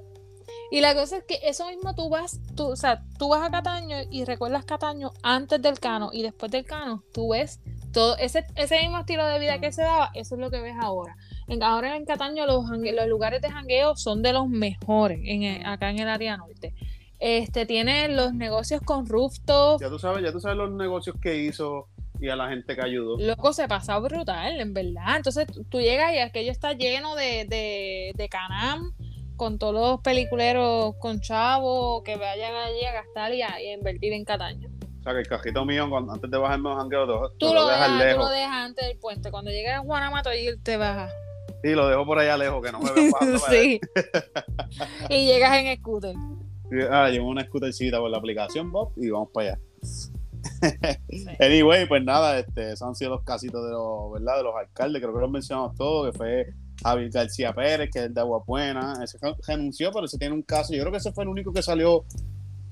Y 0.71 0.79
la 0.79 0.93
cosa 0.93 1.17
es 1.17 1.23
que 1.25 1.39
eso 1.43 1.67
mismo 1.67 1.93
tú 1.93 2.09
vas, 2.09 2.39
tú, 2.55 2.69
o 2.69 2.75
sea, 2.77 3.03
tú 3.17 3.27
vas 3.27 3.43
a 3.43 3.51
Cataño 3.51 3.97
y 4.09 4.23
recuerdas 4.23 4.63
Cataño 4.63 5.11
antes 5.23 5.61
del 5.61 5.79
cano 5.79 6.11
y 6.13 6.21
después 6.21 6.51
del 6.51 6.63
cano, 6.63 7.03
tú 7.11 7.29
ves 7.29 7.59
todo 7.91 8.17
ese, 8.17 8.45
ese 8.55 8.79
mismo 8.81 8.99
estilo 8.99 9.25
de 9.25 9.39
vida 9.39 9.59
que 9.59 9.71
se 9.71 9.81
daba, 9.81 10.11
eso 10.13 10.35
es 10.35 10.41
lo 10.41 10.51
que 10.51 10.61
ves 10.61 10.75
ahora. 10.79 11.15
En, 11.47 11.63
ahora 11.63 11.95
en 11.95 12.05
Cataño 12.05 12.45
los, 12.45 12.65
los 12.69 13.07
lugares 13.07 13.41
de 13.41 13.49
jangueo 13.49 13.95
son 13.95 14.21
de 14.21 14.33
los 14.33 14.47
mejores 14.47 15.19
en 15.23 15.65
acá 15.65 15.89
en 15.89 15.99
el 15.99 16.09
área 16.09 16.37
norte. 16.37 16.73
Este 17.19 17.65
tiene 17.65 18.07
los 18.09 18.33
negocios 18.33 18.81
con 18.81 19.05
rooftop. 19.05 19.81
Ya 19.81 19.89
tú 19.89 19.99
sabes, 19.99 20.23
ya 20.23 20.31
tú 20.31 20.39
sabes 20.39 20.57
los 20.57 20.71
negocios 20.71 21.15
que 21.21 21.43
hizo 21.43 21.87
y 22.21 22.29
a 22.29 22.35
la 22.35 22.49
gente 22.49 22.75
que 22.75 22.81
ayudó. 22.81 23.17
Loco, 23.17 23.53
se 23.53 23.67
pasa 23.67 23.97
brutal, 23.99 24.59
en 24.59 24.73
verdad. 24.73 25.17
Entonces 25.17 25.47
tú 25.69 25.79
llegas 25.79 26.13
y 26.13 26.19
aquello 26.19 26.51
está 26.51 26.73
lleno 26.73 27.15
de, 27.15 27.45
de, 27.45 28.11
de 28.15 28.29
canam 28.29 28.93
con 29.39 29.57
todos 29.57 29.73
los 29.73 30.01
peliculeros 30.01 30.95
con 30.99 31.21
chavos 31.21 32.03
que 32.03 32.17
vayan 32.17 32.53
allí 32.55 32.83
a 32.83 32.91
gastar 32.91 33.33
y 33.33 33.41
a, 33.41 33.61
invertir 33.61 34.11
en 34.13 34.25
Cataño. 34.25 34.69
Sea, 35.09 35.13
que 35.13 35.21
el 35.21 35.27
cajito 35.27 35.65
mío, 35.65 35.89
antes 36.11 36.29
de 36.29 36.37
bajarme 36.37 36.69
los 36.69 36.77
jangueos, 36.77 37.31
tú, 37.37 37.47
tú, 37.47 37.53
lo, 37.53 37.67
dejas, 37.67 37.91
lejos. 37.91 38.15
Tú 38.15 38.29
lo 38.29 38.29
dejas 38.29 38.53
antes 38.53 38.87
del 38.87 38.97
puente. 38.99 39.31
Cuando 39.31 39.49
llegues 39.49 39.73
a 39.73 39.79
Guanamato, 39.79 40.29
ahí 40.29 40.47
te 40.61 40.77
bajas. 40.77 41.11
Sí, 41.63 41.71
lo 41.71 41.87
dejo 41.87 42.05
por 42.05 42.19
allá 42.19 42.37
lejos, 42.37 42.63
que 42.63 42.71
no 42.71 42.79
me 42.79 42.91
veo 42.91 43.39
sí. 43.49 43.79
y 45.09 45.25
llegas 45.25 45.57
en 45.57 45.77
scooter. 45.77 46.15
Ah, 46.91 47.09
llevo 47.09 47.29
una 47.29 47.43
scootercita 47.43 47.97
por 47.97 48.11
la 48.11 48.19
aplicación, 48.19 48.71
Bob, 48.71 48.93
y 48.95 49.09
vamos 49.09 49.29
para 49.33 49.53
allá. 49.53 49.59
anyway, 51.39 51.87
pues 51.87 52.03
nada, 52.03 52.37
este, 52.37 52.73
esos 52.73 52.87
han 52.87 52.93
sido 52.93 53.09
los 53.09 53.23
casitos 53.23 53.65
de 53.65 53.71
los, 53.71 54.11
¿verdad? 54.13 54.37
De 54.37 54.43
los 54.43 54.55
alcaldes, 54.55 55.01
creo 55.01 55.15
que 55.15 55.19
los 55.19 55.31
mencionamos 55.31 55.75
todos, 55.75 56.11
que 56.11 56.17
fue 56.19 56.53
Javier 56.83 57.09
García 57.09 57.53
Pérez, 57.53 57.89
que 57.91 58.05
es 58.05 58.13
de 58.13 58.21
Aguapuena, 58.21 58.93
ese 59.03 59.17
renunció, 59.47 59.91
pero 59.91 60.05
ese 60.05 60.19
tiene 60.19 60.35
un 60.35 60.43
caso, 60.43 60.75
yo 60.75 60.81
creo 60.81 60.91
que 60.91 60.99
ese 60.99 61.11
fue 61.11 61.23
el 61.23 61.29
único 61.31 61.51
que 61.51 61.63
salió 61.63 62.05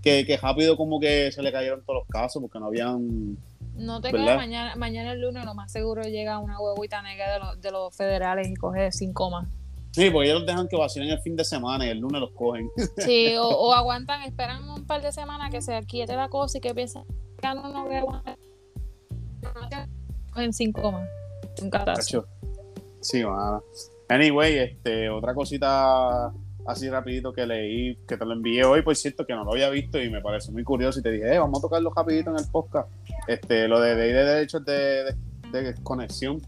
que, 0.08 0.26
que 0.26 0.38
rápido 0.38 0.78
como 0.78 1.00
que 1.00 1.32
se 1.32 1.42
le 1.42 1.52
cayeron 1.52 1.84
todos 1.84 2.00
los 2.00 2.08
casos 2.08 2.42
porque 2.42 2.60
no 2.60 2.68
habían... 2.68 3.38
No 3.76 4.02
te 4.02 4.12
queda 4.12 4.38
mañana, 4.38 4.76
mañana 4.76 5.12
el 5.12 5.22
lunes, 5.22 5.46
lo 5.46 5.54
más 5.54 5.72
seguro 5.72 6.02
llega 6.02 6.40
una 6.40 6.60
huevita 6.60 7.02
negra 7.02 7.34
de, 7.34 7.40
los, 7.40 7.62
de 7.62 7.72
los 7.72 7.96
federales 7.96 8.48
y 8.48 8.56
coge 8.56 8.92
cinco 8.92 9.30
más. 9.30 9.48
Sí, 9.92 10.10
porque 10.10 10.30
ellos 10.30 10.40
los 10.40 10.48
dejan 10.48 10.68
que 10.68 10.78
vacilen 10.78 11.10
el 11.10 11.20
fin 11.20 11.36
de 11.36 11.44
semana 11.44 11.86
y 11.86 11.90
el 11.90 12.00
lunes 12.00 12.22
los 12.22 12.32
cogen. 12.32 12.70
Sí, 12.98 13.36
o, 13.38 13.74
aguantan, 13.74 14.24
esperan 14.24 14.68
un 14.70 14.86
par 14.86 15.02
de 15.02 15.12
semanas 15.12 15.52
que 15.52 15.62
se 15.62 15.76
aquiete 15.76 16.16
la 16.16 16.30
cosa 16.30 16.58
y 16.58 16.62
que 16.62 16.74
piensan 16.74 17.04
que 17.42 17.48
no, 17.50 17.68
no 17.68 17.86
voy 17.86 17.96
a. 17.96 18.38
Cogen 20.32 20.54
cinco 20.54 20.92
más. 20.92 21.08
Un 21.62 21.70
catazo. 21.70 22.26
Sí, 23.02 23.24
mano. 23.24 23.62
Anyway, 24.10 24.58
este, 24.58 25.10
otra 25.10 25.34
cosita 25.34 26.32
así 26.68 26.90
rapidito 26.90 27.34
que 27.34 27.46
leí, 27.46 27.96
que 28.08 28.18
te 28.18 28.26
lo 28.26 28.34
envié 28.34 28.64
hoy, 28.64 28.82
por 28.82 28.96
cierto, 28.96 29.26
que 29.26 29.34
no 29.34 29.44
lo 29.44 29.54
había 29.54 29.70
visto 29.70 30.02
y 30.02 30.10
me 30.10 30.22
parece 30.22 30.52
muy 30.52 30.64
curioso 30.64 31.00
y 31.00 31.04
te 31.04 31.12
dije, 31.12 31.36
eh, 31.36 31.40
vamos 31.40 31.60
a 31.60 31.62
tocarlo 31.62 31.92
rapidito 31.96 32.30
en 32.30 32.38
el 32.38 32.46
podcast. 32.52 32.90
Este, 33.28 33.68
lo 33.68 33.80
de 33.80 33.96
ley 33.96 34.12
de 34.12 34.24
derechos 34.24 34.64
de, 34.66 35.16
de, 35.52 35.76
conexión. 35.84 36.42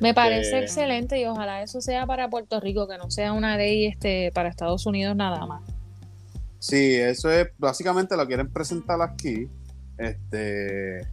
Me 0.00 0.14
parece 0.14 0.40
este, 0.40 0.58
excelente 0.60 1.20
y 1.20 1.26
ojalá 1.26 1.62
eso 1.62 1.80
sea 1.80 2.06
para 2.06 2.28
Puerto 2.28 2.60
Rico, 2.60 2.88
que 2.88 2.98
no 2.98 3.10
sea 3.10 3.32
una 3.32 3.56
ley 3.56 3.86
este, 3.86 4.32
para 4.32 4.48
Estados 4.48 4.86
Unidos 4.86 5.14
nada 5.14 5.44
más. 5.46 5.62
Sí, 6.58 6.94
eso 6.94 7.30
es, 7.30 7.48
básicamente 7.58 8.16
lo 8.16 8.26
quieren 8.26 8.52
presentar 8.52 9.00
aquí. 9.00 9.48
Este, 9.98 11.06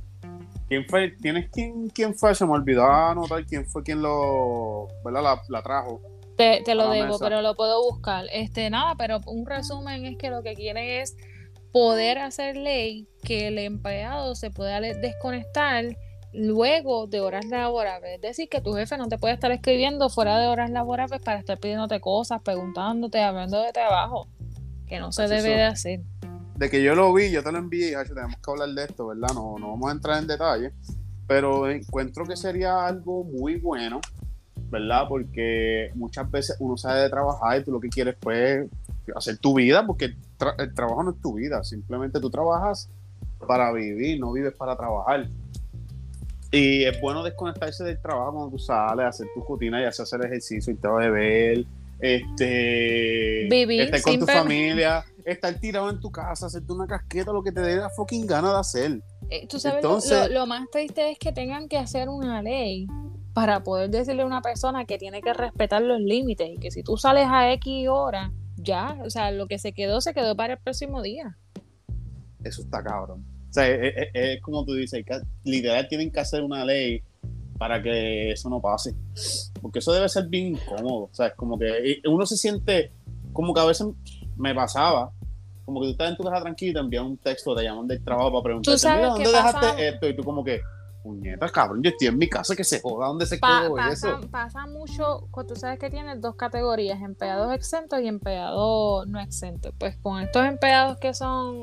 ¿Quién 0.68 0.86
fue? 0.88 1.11
¿Tienes 1.22 1.49
quién, 1.51 1.89
quién 1.89 2.16
fue? 2.16 2.34
Se 2.34 2.45
me 2.45 2.53
olvidó 2.53 2.86
anotar 2.86 3.45
quién 3.45 3.66
fue 3.66 3.84
quien 3.84 4.01
lo, 4.01 4.88
¿verdad? 5.03 5.39
La, 5.49 5.61
trajo. 5.61 6.01
Te, 6.38 6.75
lo 6.75 6.89
debo, 6.89 7.19
pero 7.19 7.41
lo 7.41 7.55
puedo 7.55 7.84
buscar. 7.84 8.25
Este, 8.31 8.69
nada, 8.69 8.95
pero 8.97 9.19
un 9.27 9.45
resumen 9.45 10.05
es 10.05 10.17
que 10.17 10.29
lo 10.29 10.41
que 10.41 10.55
quieren 10.55 10.84
es 10.84 11.15
poder 11.71 12.17
hacer 12.19 12.57
ley 12.57 13.07
que 13.23 13.47
el 13.47 13.57
empleado 13.57 14.36
se 14.36 14.49
pueda 14.49 14.79
desconectar 14.79 15.97
luego 16.34 17.07
de 17.07 17.21
horas 17.21 17.45
laborables. 17.45 18.15
Es 18.15 18.21
decir, 18.21 18.49
que 18.49 18.61
tu 18.61 18.73
jefe 18.73 18.97
no 18.97 19.07
te 19.07 19.17
puede 19.17 19.34
estar 19.36 19.51
escribiendo 19.51 20.09
fuera 20.09 20.39
de 20.39 20.47
horas 20.47 20.71
laborables 20.71 21.21
para 21.21 21.39
estar 21.39 21.59
pidiéndote 21.59 21.99
cosas, 21.99 22.41
preguntándote, 22.41 23.21
hablando 23.21 23.61
de 23.61 23.71
trabajo, 23.71 24.27
que 24.88 24.99
no 24.99 25.11
se 25.11 25.27
debe 25.27 25.49
de 25.49 25.63
hacer 25.63 26.01
de 26.55 26.69
que 26.69 26.84
yo 26.84 26.95
lo 26.95 27.13
vi, 27.13 27.31
yo 27.31 27.43
te 27.43 27.51
lo 27.51 27.57
envié, 27.57 27.91
y 27.91 28.07
tenemos 28.07 28.36
que 28.38 28.51
hablar 28.51 28.69
de 28.69 28.84
esto, 28.84 29.07
¿verdad? 29.07 29.29
No, 29.34 29.57
no 29.59 29.69
vamos 29.69 29.89
a 29.89 29.93
entrar 29.93 30.19
en 30.19 30.27
detalle, 30.27 30.71
pero 31.27 31.69
encuentro 31.69 32.25
que 32.25 32.36
sería 32.36 32.86
algo 32.86 33.23
muy 33.23 33.59
bueno, 33.59 33.99
¿verdad? 34.74 35.05
Porque 35.07 35.91
muchas 35.93 36.30
veces 36.30 36.57
uno 36.59 36.76
sabe 36.78 37.01
de 37.01 37.09
trabajar 37.09 37.59
y 37.59 37.63
tú 37.63 37.71
lo 37.71 37.80
que 37.80 37.89
quieres 37.89 38.15
pues 38.19 38.67
hacer 39.15 39.38
tu 39.38 39.53
vida, 39.53 39.86
porque 39.86 40.05
el, 40.57 40.74
trabajo 40.74 41.03
no 41.03 41.11
es 41.11 41.21
tu 41.21 41.36
vida, 41.36 41.63
simplemente 41.63 42.19
tú 42.19 42.32
trabajas 42.32 42.89
para 43.47 43.71
vivir, 43.71 44.19
no 44.19 44.32
vives 44.32 44.53
para 44.57 44.76
trabajar. 44.76 45.28
Y 46.51 46.86
es 46.86 46.99
bueno 46.99 47.24
desconectarse 47.24 47.84
del 47.84 48.01
trabajo 48.01 48.34
cuando 48.34 48.51
tú 48.51 48.59
sales, 48.59 49.05
hacer 49.05 49.28
tu 49.36 49.41
rutina, 49.41 49.80
y 49.80 49.86
hacer 49.86 50.26
ejercicio, 50.26 50.74
y 50.74 50.76
te 50.76 50.88
vas 50.88 51.05
a 51.05 51.09
beber, 51.09 51.65
este, 51.99 53.47
Vivir, 53.49 53.82
estar 53.82 54.01
con 54.01 54.19
tu 54.19 54.26
familia, 54.26 55.05
estar 55.24 55.53
tirado 55.59 55.89
en 55.91 55.99
tu 55.99 56.11
casa, 56.11 56.47
hacerte 56.47 56.74
una 56.74 56.88
casqueta, 56.88 57.32
lo 57.32 57.43
que 57.43 57.51
te 57.51 57.61
dé 57.61 57.76
la 57.76 57.89
fucking 57.91 58.26
gana 58.26 58.53
de 58.53 58.59
hacer. 58.59 59.01
Eh, 59.30 59.47
tú 59.47 59.59
sabes, 59.59 59.84
lo, 60.32 60.47
más 60.47 60.67
triste 60.71 61.11
es 61.11 61.19
que 61.19 61.32
tengan 61.32 61.69
que 61.69 61.78
hacer 61.78 62.09
una 62.09 62.41
ley 62.41 62.88
para 63.34 63.63
poder 63.63 63.89
decirle 63.89 64.21
a 64.21 64.25
una 64.25 64.41
persona 64.41 64.86
que 64.86 64.97
tiene 64.97 65.21
que 65.21 65.34
respetar 65.34 65.81
los 65.81 65.99
límites 65.99 66.49
y 66.49 66.57
que 66.57 66.71
si 66.71 66.84
tú 66.84 66.97
sales 66.97 67.27
a 67.27 67.51
X 67.53 67.88
hora, 67.89 68.31
ya, 68.57 68.97
o 69.03 69.09
sea, 69.09 69.31
lo 69.31 69.47
que 69.47 69.57
se 69.57 69.73
quedó, 69.73 70.01
se 70.01 70.13
quedó 70.13 70.36
para 70.36 70.53
el 70.53 70.59
próximo 70.59 71.01
día. 71.01 71.38
Eso 72.43 72.61
está 72.61 72.84
cabrón. 72.84 73.25
O 73.49 73.53
sea, 73.53 73.67
es, 73.67 74.41
como 74.41 74.65
tú 74.65 74.73
dices, 74.73 75.03
literal 75.43 75.88
tienen 75.88 76.11
que 76.11 76.19
hacer 76.19 76.43
una 76.43 76.65
ley 76.65 77.03
para 77.57 77.81
que 77.81 78.31
eso 78.31 78.49
no 78.49 78.61
pase. 78.61 78.95
Porque 79.61 79.79
eso 79.79 79.93
debe 79.93 80.09
ser 80.09 80.27
bien 80.27 80.47
incómodo. 80.55 81.03
O 81.03 81.13
sea, 81.13 81.27
es 81.27 81.34
como 81.36 81.57
que 81.57 82.01
uno 82.05 82.25
se 82.25 82.36
siente, 82.36 82.91
como 83.31 83.53
que 83.53 83.61
a 83.61 83.65
veces 83.65 83.88
me 84.36 84.53
pasaba, 84.53 85.11
como 85.65 85.79
que 85.79 85.88
tú 85.88 85.91
estás 85.91 86.09
en 86.09 86.17
tu 86.17 86.23
casa 86.23 86.41
tranquilo 86.41 86.71
y 86.71 86.73
te 86.73 86.79
envían 86.79 87.05
un 87.05 87.17
texto, 87.17 87.55
te 87.55 87.63
llaman 87.63 87.88
del 87.88 88.03
trabajo 88.03 88.31
para 88.31 88.43
preguntarte, 88.43 88.88
mira, 88.95 89.07
¿dónde 89.09 89.31
dejaste 89.31 89.88
esto? 89.88 90.09
Y 90.09 90.15
tú 90.15 90.23
como 90.23 90.43
que, 90.43 90.59
puñeta, 91.04 91.49
cabrón, 91.49 91.84
yo 91.84 91.89
estoy 91.89 92.08
en 92.08 92.18
mi 92.18 92.30
casa, 92.30 92.56
que 92.56 92.64
se 92.64 92.80
joda, 92.80 93.08
¿dónde 93.08 93.26
se 93.26 93.39
quedó 93.39 93.78
eso? 93.78 94.22
Pasa 94.32 94.66
mucho, 94.66 95.28
tú 95.47 95.56
sabes 95.56 95.78
que 95.78 95.89
tienes 95.89 96.22
dos 96.22 96.36
categorías, 96.36 97.01
empleados 97.01 97.54
exentos 97.54 97.99
y 98.01 98.08
empleados 98.08 99.06
no 99.08 99.20
exentos. 99.20 99.74
Pues 99.78 99.97
con 99.97 100.22
estos 100.22 100.45
empleados 100.45 100.97
que 100.97 101.14
son 101.14 101.62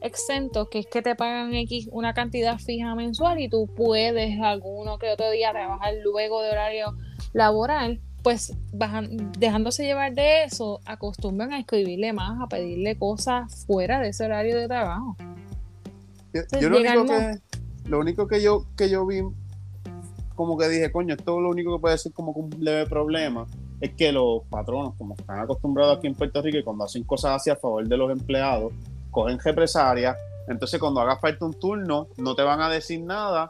exentos, 0.00 0.68
que 0.68 0.80
es 0.80 0.86
que 0.86 1.00
te 1.00 1.14
pagan 1.14 1.54
X 1.54 1.88
una 1.92 2.12
cantidad 2.12 2.58
fija 2.58 2.94
mensual 2.96 3.40
y 3.40 3.48
tú 3.48 3.68
puedes 3.74 4.40
alguno 4.40 4.98
que 4.98 5.10
otro 5.10 5.30
día 5.30 5.52
trabajar 5.52 5.94
luego 6.02 6.42
de 6.42 6.50
horario 6.50 6.96
laboral, 7.32 8.00
pues 8.22 8.52
dejándose 9.38 9.84
llevar 9.84 10.12
de 10.12 10.42
eso, 10.42 10.80
acostumbran 10.84 11.52
a 11.52 11.60
escribirle 11.60 12.12
más, 12.12 12.40
a 12.42 12.48
pedirle 12.48 12.98
cosas 12.98 13.64
fuera 13.66 14.00
de 14.00 14.08
ese 14.08 14.24
horario 14.24 14.58
de 14.58 14.66
trabajo. 14.66 15.16
Yo, 16.60 16.68
lo, 16.68 16.78
único 16.78 17.06
que, 17.06 17.38
lo 17.88 17.98
único 17.98 18.26
que 18.26 18.42
yo 18.42 18.66
que 18.76 18.88
yo 18.88 19.06
vi, 19.06 19.22
como 20.34 20.56
que 20.58 20.68
dije, 20.68 20.92
coño, 20.92 21.14
esto 21.14 21.40
lo 21.40 21.50
único 21.50 21.76
que 21.76 21.80
puede 21.80 21.98
ser 21.98 22.12
como 22.12 22.32
un 22.32 22.50
leve 22.58 22.86
problema, 22.86 23.46
es 23.80 23.94
que 23.94 24.12
los 24.12 24.42
patronos, 24.50 24.94
como 24.96 25.14
están 25.14 25.40
acostumbrados 25.40 25.98
aquí 25.98 26.06
en 26.06 26.14
Puerto 26.14 26.42
Rico 26.42 26.58
y 26.58 26.62
cuando 26.62 26.84
hacen 26.84 27.04
cosas 27.04 27.32
así 27.32 27.50
a 27.50 27.56
favor 27.56 27.86
de 27.86 27.96
los 27.96 28.10
empleados, 28.10 28.72
cogen 29.10 29.38
represalias. 29.38 30.16
Entonces, 30.48 30.78
cuando 30.78 31.00
haga 31.00 31.18
falta 31.18 31.44
un 31.44 31.54
turno, 31.54 32.08
no 32.18 32.34
te 32.34 32.42
van 32.42 32.60
a 32.60 32.68
decir 32.68 33.02
nada 33.02 33.48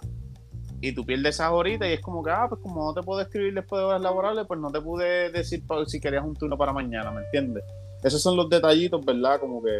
y 0.80 0.93
tú 0.93 1.05
pierdes 1.05 1.37
esas 1.37 1.51
horitas 1.53 1.89
y 1.89 1.93
es 1.93 2.01
como 2.01 2.22
que, 2.22 2.30
ah, 2.30 2.47
pues 2.49 2.61
como 2.61 2.84
no 2.84 2.95
te 2.95 3.03
puedo 3.03 3.20
escribir 3.20 3.55
después 3.55 3.80
de 3.80 3.87
horas 3.87 4.01
laborables, 4.01 4.47
pues 4.47 4.61
no 4.61 4.70
te 4.70 4.80
pude 4.80 5.30
decir 5.30 5.62
si 5.87 6.01
querías 6.01 6.24
un 6.24 6.34
turno 6.34 6.57
para 6.57 6.72
mañana, 6.72 7.11
¿me 7.11 7.22
entiendes? 7.22 7.64
Esos 8.03 8.22
son 8.22 8.37
los 8.37 8.49
detallitos, 8.49 9.05
¿verdad? 9.05 9.41
Como 9.41 9.62
que 9.62 9.70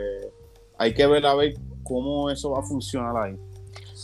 hay 0.79 0.95
que 0.95 1.07
ver 1.07 1.27
a 1.27 1.35
ver 1.35 1.55
cómo 1.83 2.31
eso 2.31 2.51
va 2.51 2.61
a 2.61 2.63
funcionar 2.63 3.17
ahí. 3.17 3.37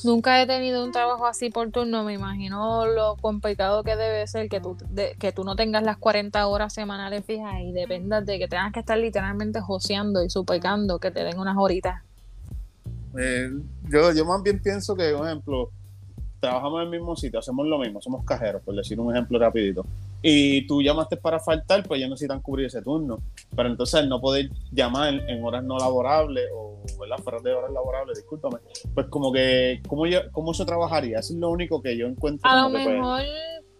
Nunca 0.04 0.40
he 0.40 0.46
tenido 0.46 0.84
un 0.84 0.90
trabajo 0.90 1.26
así 1.26 1.50
por 1.50 1.70
turno, 1.70 2.02
me 2.02 2.14
imagino 2.14 2.86
lo 2.86 3.16
complicado 3.16 3.84
que 3.84 3.94
debe 3.94 4.26
ser 4.26 4.48
que 4.48 4.60
tú, 4.60 4.76
que 5.18 5.32
tú 5.32 5.44
no 5.44 5.54
tengas 5.54 5.82
las 5.82 5.98
40 5.98 6.46
horas 6.46 6.72
semanales 6.72 7.24
fijas 7.24 7.54
y 7.60 7.72
dependas 7.72 8.24
de 8.24 8.38
que 8.38 8.48
tengas 8.48 8.72
que 8.72 8.80
estar 8.80 8.98
literalmente 8.98 9.60
joseando 9.60 10.24
y 10.24 10.30
suplicando 10.30 10.98
que 10.98 11.10
te 11.10 11.22
den 11.24 11.38
unas 11.38 11.56
horitas. 11.58 12.02
Eh, 13.18 13.50
yo, 13.90 14.12
yo 14.12 14.24
más 14.24 14.42
bien 14.42 14.60
pienso 14.62 14.96
que, 14.96 15.12
por 15.12 15.26
ejemplo, 15.26 15.70
trabajamos 16.40 16.80
en 16.80 16.84
el 16.86 16.90
mismo 16.90 17.14
sitio, 17.14 17.38
hacemos 17.38 17.66
lo 17.66 17.78
mismo, 17.78 18.00
somos 18.00 18.24
cajeros, 18.24 18.62
por 18.62 18.74
decir 18.74 18.98
un 18.98 19.14
ejemplo 19.14 19.38
rapidito 19.38 19.84
y 20.22 20.66
tú 20.66 20.80
llamaste 20.80 21.16
para 21.16 21.40
faltar, 21.40 21.82
pues 21.82 22.00
ya 22.00 22.08
necesitan 22.08 22.40
cubrir 22.40 22.66
ese 22.66 22.80
turno. 22.80 23.18
Pero 23.54 23.68
entonces 23.68 24.06
no 24.06 24.20
poder 24.20 24.50
llamar 24.70 25.14
en 25.14 25.44
horas 25.44 25.64
no 25.64 25.76
laborables 25.78 26.48
o 26.54 26.80
¿verdad? 26.98 27.18
fuera 27.22 27.38
de 27.40 27.52
horas 27.52 27.72
laborables, 27.72 28.18
discúlpame, 28.18 28.58
pues 28.94 29.06
como 29.08 29.32
que, 29.32 29.82
¿cómo, 29.86 30.06
yo, 30.06 30.20
¿cómo 30.32 30.52
eso 30.52 30.64
trabajaría? 30.64 31.18
Eso 31.18 31.34
es 31.34 31.40
lo 31.40 31.50
único 31.50 31.82
que 31.82 31.96
yo 31.96 32.06
encuentro. 32.06 32.48
A 32.48 32.62
lo 32.62 32.70
pues, 32.70 32.86
mejor 32.86 33.22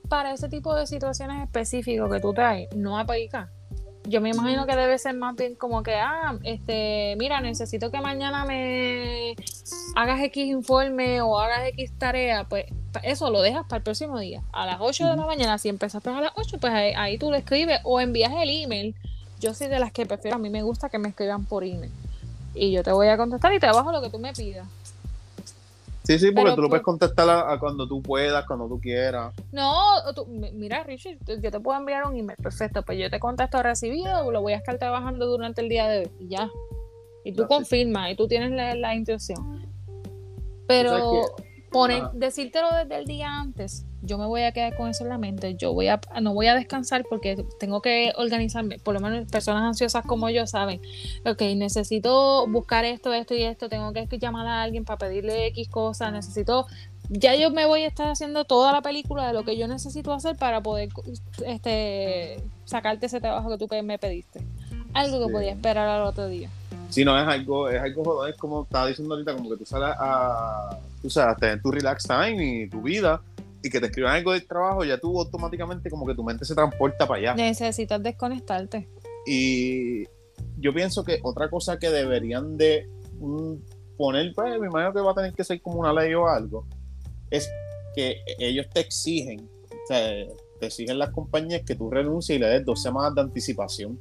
para 0.09 0.32
ese 0.32 0.49
tipo 0.49 0.74
de 0.74 0.86
situaciones 0.86 1.43
específicas 1.43 2.11
que 2.11 2.20
tú 2.20 2.34
traes, 2.34 2.68
no 2.76 2.99
aplica. 2.99 3.51
Yo 4.05 4.21
me 4.21 4.31
imagino 4.31 4.67
que 4.67 4.75
debe 4.75 4.99
ser 4.99 5.15
más 5.15 5.37
bien 5.37 5.55
como 5.55 5.83
que, 5.83 5.95
ah, 5.95 6.37
este, 6.43 7.15
mira, 7.19 7.41
necesito 7.41 7.91
que 7.93 8.01
mañana 8.01 8.45
me 8.45 9.37
hagas 9.95 10.21
X 10.23 10.45
informe 10.47 11.21
o 11.21 11.39
hagas 11.39 11.69
X 11.69 11.93
tarea, 11.99 12.45
pues 12.49 12.67
eso 13.05 13.31
lo 13.31 13.41
dejas 13.43 13.65
para 13.65 13.79
el 13.79 13.83
próximo 13.85 14.19
día. 14.19 14.43
A 14.53 14.67
las 14.67 14.79
8 14.81 15.09
de 15.09 15.17
la 15.17 15.25
mañana, 15.25 15.57
si 15.59 15.69
empezaste 15.69 16.11
a 16.11 16.21
las 16.21 16.33
8, 16.35 16.59
pues 16.61 16.73
ahí, 16.73 17.17
tú 17.17 17.31
le 17.31 17.39
escribes 17.39 17.81
o 17.85 18.01
envías 18.01 18.33
el 18.33 18.51
email. 18.51 18.97
Yo 19.41 19.55
soy 19.55 19.69
de 19.69 19.79
las 19.79 19.93
que 19.93 20.05
prefiero, 20.05 20.37
a 20.37 20.41
mí 20.41 20.51
me 20.51 20.63
gusta 20.63 20.89
que 20.89 20.99
me 20.99 21.09
escriban 21.09 21.45
por 21.45 21.65
email. 21.65 21.93
Y 22.55 22.73
yo 22.73 22.83
te 22.83 22.93
voy 22.93 23.09
a 23.09 23.17
contestar 23.17 23.53
y 23.55 23.61
te 23.61 23.67
bajo 23.67 23.93
lo 23.93 24.03
que 24.03 24.11
tú 24.11 24.19
me 24.19 24.33
pidas. 24.33 24.67
Sí, 26.05 26.19
sí, 26.19 26.33
porque 26.33 26.55
tú 26.55 26.63
lo 26.63 26.69
puedes 26.69 26.85
contestar 26.85 27.29
a, 27.29 27.59
cuando 27.59 27.87
tú 27.87 28.03
puedas, 28.03 28.45
cuando 28.47 28.69
tú 28.69 28.81
quieras. 28.81 29.35
No, 29.53 29.73
mira, 30.53 30.83
Richard, 30.83 31.19
yo 31.27 31.51
te 31.51 31.61
puedo 31.61 31.79
enviar 31.79 32.05
un 32.07 32.17
email, 32.17 32.37
perfecto, 32.43 32.83
pues 32.83 32.99
yo 32.99 33.09
te 33.09 33.21
contesto 33.21 33.63
recibido, 33.63 34.31
lo 34.31 34.41
voy 34.43 34.55
a 34.55 34.57
estar 34.57 34.79
trabajando 34.79 35.27
durante 35.27 35.61
el 35.61 35.69
día 35.69 35.89
de 35.89 35.99
hoy 36.01 36.11
y 36.19 36.29
ya. 36.29 36.51
Y 37.25 37.33
tú 37.33 37.47
confirmas 37.47 38.11
y 38.11 38.17
tú 38.17 38.27
tienes 38.27 38.51
la, 38.51 38.75
la 38.75 38.95
intención. 38.97 39.65
Pero 40.67 41.23
Poner, 41.73 42.11
decírtelo 42.13 42.69
desde 42.75 42.99
el 42.99 43.07
día 43.07 43.41
antes, 43.41 43.87
yo 44.03 44.19
me 44.19 44.27
voy 44.27 44.43
a 44.43 44.53
quedar 44.53 44.77
con 44.77 44.89
eso 44.89 45.05
en 45.05 45.11
la 45.11 45.19
mente, 45.19 45.55
yo 45.55 45.73
voy 45.73 45.89
a, 45.89 46.01
no 46.21 46.35
voy 46.35 46.49
a 46.49 46.55
descansar 46.55 47.05
porque 47.09 47.45
tengo 47.59 47.81
que 47.81 48.13
organizarme, 48.17 48.79
por 48.79 48.95
lo 48.95 49.01
menos 49.01 49.31
personas 49.31 49.63
ansiosas 49.63 50.05
como 50.05 50.29
yo 50.29 50.47
saben, 50.47 50.81
ok, 51.25 51.41
necesito 51.57 52.47
buscar 52.49 52.85
esto, 52.85 53.13
esto 53.15 53.35
y 53.35 53.45
esto, 53.45 53.69
tengo 53.69 53.93
que 53.93 54.19
llamar 54.19 54.47
a 54.47 54.63
alguien 54.63 54.85
para 54.85 54.99
pedirle 54.99 55.47
X 55.47 55.69
cosas, 55.69 56.13
necesito, 56.13 56.67
ya 57.09 57.37
yo 57.37 57.51
me 57.51 57.65
voy 57.67 57.83
a 57.83 57.87
estar 57.87 58.09
haciendo 58.09 58.45
toda 58.45 58.73
la 58.73 58.83
película 58.83 59.27
de 59.27 59.35
lo 59.35 59.45
que 59.45 59.57
yo 59.57 59.69
necesito 59.69 60.13
hacer 60.13 60.37
para 60.37 60.63
poder 60.63 60.89
este, 61.47 62.43
sacarte 62.65 63.07
ese 63.07 63.21
trabajo 63.21 63.51
que 63.51 63.59
tú 63.59 63.69
me 63.85 63.99
pediste. 63.99 64.41
Algo 64.95 65.27
que 65.27 65.33
podía 65.33 65.53
esperar 65.53 65.89
al 65.89 66.03
otro 66.03 66.27
día. 66.27 66.51
Si 66.91 67.05
no, 67.05 67.19
es 67.19 67.27
algo, 67.27 67.71
es 67.71 67.81
algo 67.81 68.27
es 68.27 68.37
como 68.37 68.65
estaba 68.65 68.87
diciendo 68.87 69.15
ahorita, 69.15 69.35
como 69.35 69.49
que 69.51 69.57
tú 69.57 69.65
sales 69.65 69.95
a, 69.99 70.79
tú 71.01 71.09
sabes, 71.09 71.39
tener 71.39 71.63
tu 71.63 71.71
relax 71.71 72.05
time 72.05 72.65
y 72.65 72.69
tu 72.69 72.83
vida 72.83 73.21
y 73.63 73.71
que 73.71 73.81
te 73.81 73.87
escriban 73.87 74.15
algo 74.15 74.33
del 74.33 74.47
trabajo, 74.47 74.85
ya 74.85 74.99
tú 74.99 75.19
automáticamente 75.19 75.91
como 75.91 76.07
que 76.07 76.15
tu 76.15 76.25
mente 76.25 76.45
se 76.45 76.55
transporta 76.55 77.07
para 77.07 77.21
allá. 77.21 77.35
Necesitas 77.35 78.03
desconectarte. 78.03 78.89
Y 79.27 80.05
yo 80.59 80.75
pienso 80.75 81.05
que 81.05 81.21
otra 81.23 81.49
cosa 81.49 81.79
que 81.79 81.91
deberían 81.91 82.57
de 82.57 82.89
mm, 83.19 83.55
poner, 83.97 84.33
pues 84.35 84.59
me 84.59 84.67
imagino 84.67 84.93
que 84.93 85.01
va 85.01 85.13
a 85.13 85.15
tener 85.15 85.33
que 85.33 85.45
ser 85.45 85.61
como 85.61 85.81
una 85.81 85.93
ley 85.93 86.13
o 86.15 86.27
algo, 86.27 86.67
es 87.31 87.49
que 87.95 88.17
ellos 88.39 88.67
te 88.73 88.81
exigen, 88.81 89.49
o 89.71 89.87
sea, 89.87 90.27
te 90.59 90.67
exigen 90.67 90.99
las 90.99 91.11
compañías 91.11 91.63
que 91.65 91.75
tú 91.75 91.91
renuncies 91.91 92.37
y 92.37 92.41
le 92.41 92.49
des 92.49 92.65
dos 92.65 92.83
semanas 92.83 93.15
de 93.15 93.21
anticipación 93.21 93.99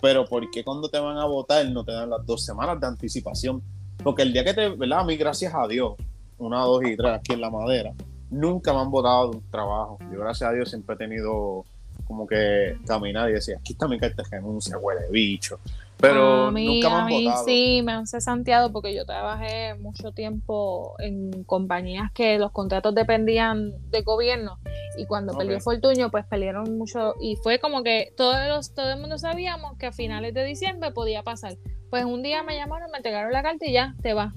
pero 0.00 0.24
¿por 0.24 0.50
qué 0.50 0.64
cuando 0.64 0.88
te 0.88 0.98
van 0.98 1.18
a 1.18 1.26
votar 1.26 1.68
no 1.68 1.84
te 1.84 1.92
dan 1.92 2.10
las 2.10 2.24
dos 2.24 2.44
semanas 2.44 2.80
de 2.80 2.86
anticipación? 2.86 3.62
Porque 4.02 4.22
el 4.22 4.32
día 4.32 4.44
que 4.44 4.54
te, 4.54 4.68
¿verdad? 4.70 5.00
A 5.00 5.04
mí, 5.04 5.16
gracias 5.16 5.52
a 5.54 5.68
Dios, 5.68 5.94
una, 6.38 6.60
dos 6.60 6.82
y 6.84 6.96
tres 6.96 7.12
aquí 7.12 7.34
en 7.34 7.40
la 7.40 7.50
madera, 7.50 7.92
nunca 8.30 8.72
me 8.72 8.80
han 8.80 8.90
votado 8.90 9.30
de 9.30 9.36
un 9.38 9.50
trabajo. 9.50 9.98
Yo, 10.12 10.20
gracias 10.20 10.50
a 10.50 10.52
Dios, 10.52 10.70
siempre 10.70 10.94
he 10.94 10.98
tenido 10.98 11.64
como 12.06 12.26
que 12.26 12.76
caminar 12.86 13.30
y 13.30 13.34
decir, 13.34 13.56
aquí 13.56 13.72
está 13.72 13.86
mi 13.86 13.98
carta 13.98 14.22
de 14.22 14.28
renuncia, 14.28 14.76
huele 14.78 15.08
bicho. 15.10 15.60
Pero 16.00 16.46
a 16.46 16.50
mí, 16.50 16.80
nunca 16.80 17.04
me 17.04 17.28
han 17.28 17.44
sí, 17.44 17.82
me 17.84 17.92
han 17.92 18.06
cesanteado 18.06 18.72
porque 18.72 18.94
yo 18.94 19.04
trabajé 19.04 19.74
mucho 19.74 20.12
tiempo 20.12 20.94
en 20.98 21.44
compañías 21.44 22.10
que 22.12 22.38
los 22.38 22.52
contratos 22.52 22.94
dependían 22.94 23.74
del 23.90 24.02
gobierno 24.02 24.58
y 24.96 25.06
cuando 25.06 25.36
perdió 25.36 25.60
Fortuño, 25.60 26.10
pues 26.10 26.24
pelearon 26.24 26.78
mucho 26.78 27.14
y 27.20 27.36
fue 27.36 27.58
como 27.58 27.82
que 27.82 28.12
todos 28.16 28.48
los, 28.48 28.74
todo 28.74 28.90
el 28.90 28.98
mundo 28.98 29.18
sabíamos 29.18 29.76
que 29.76 29.86
a 29.86 29.92
finales 29.92 30.32
de 30.34 30.44
diciembre 30.44 30.90
podía 30.90 31.22
pasar. 31.22 31.56
Pues 31.90 32.04
un 32.04 32.22
día 32.22 32.42
me 32.42 32.56
llamaron, 32.56 32.90
me 32.90 32.98
entregaron 32.98 33.32
la 33.32 33.42
carta 33.42 33.66
y 33.66 33.72
ya, 33.72 33.94
te 34.02 34.14
va. 34.14 34.34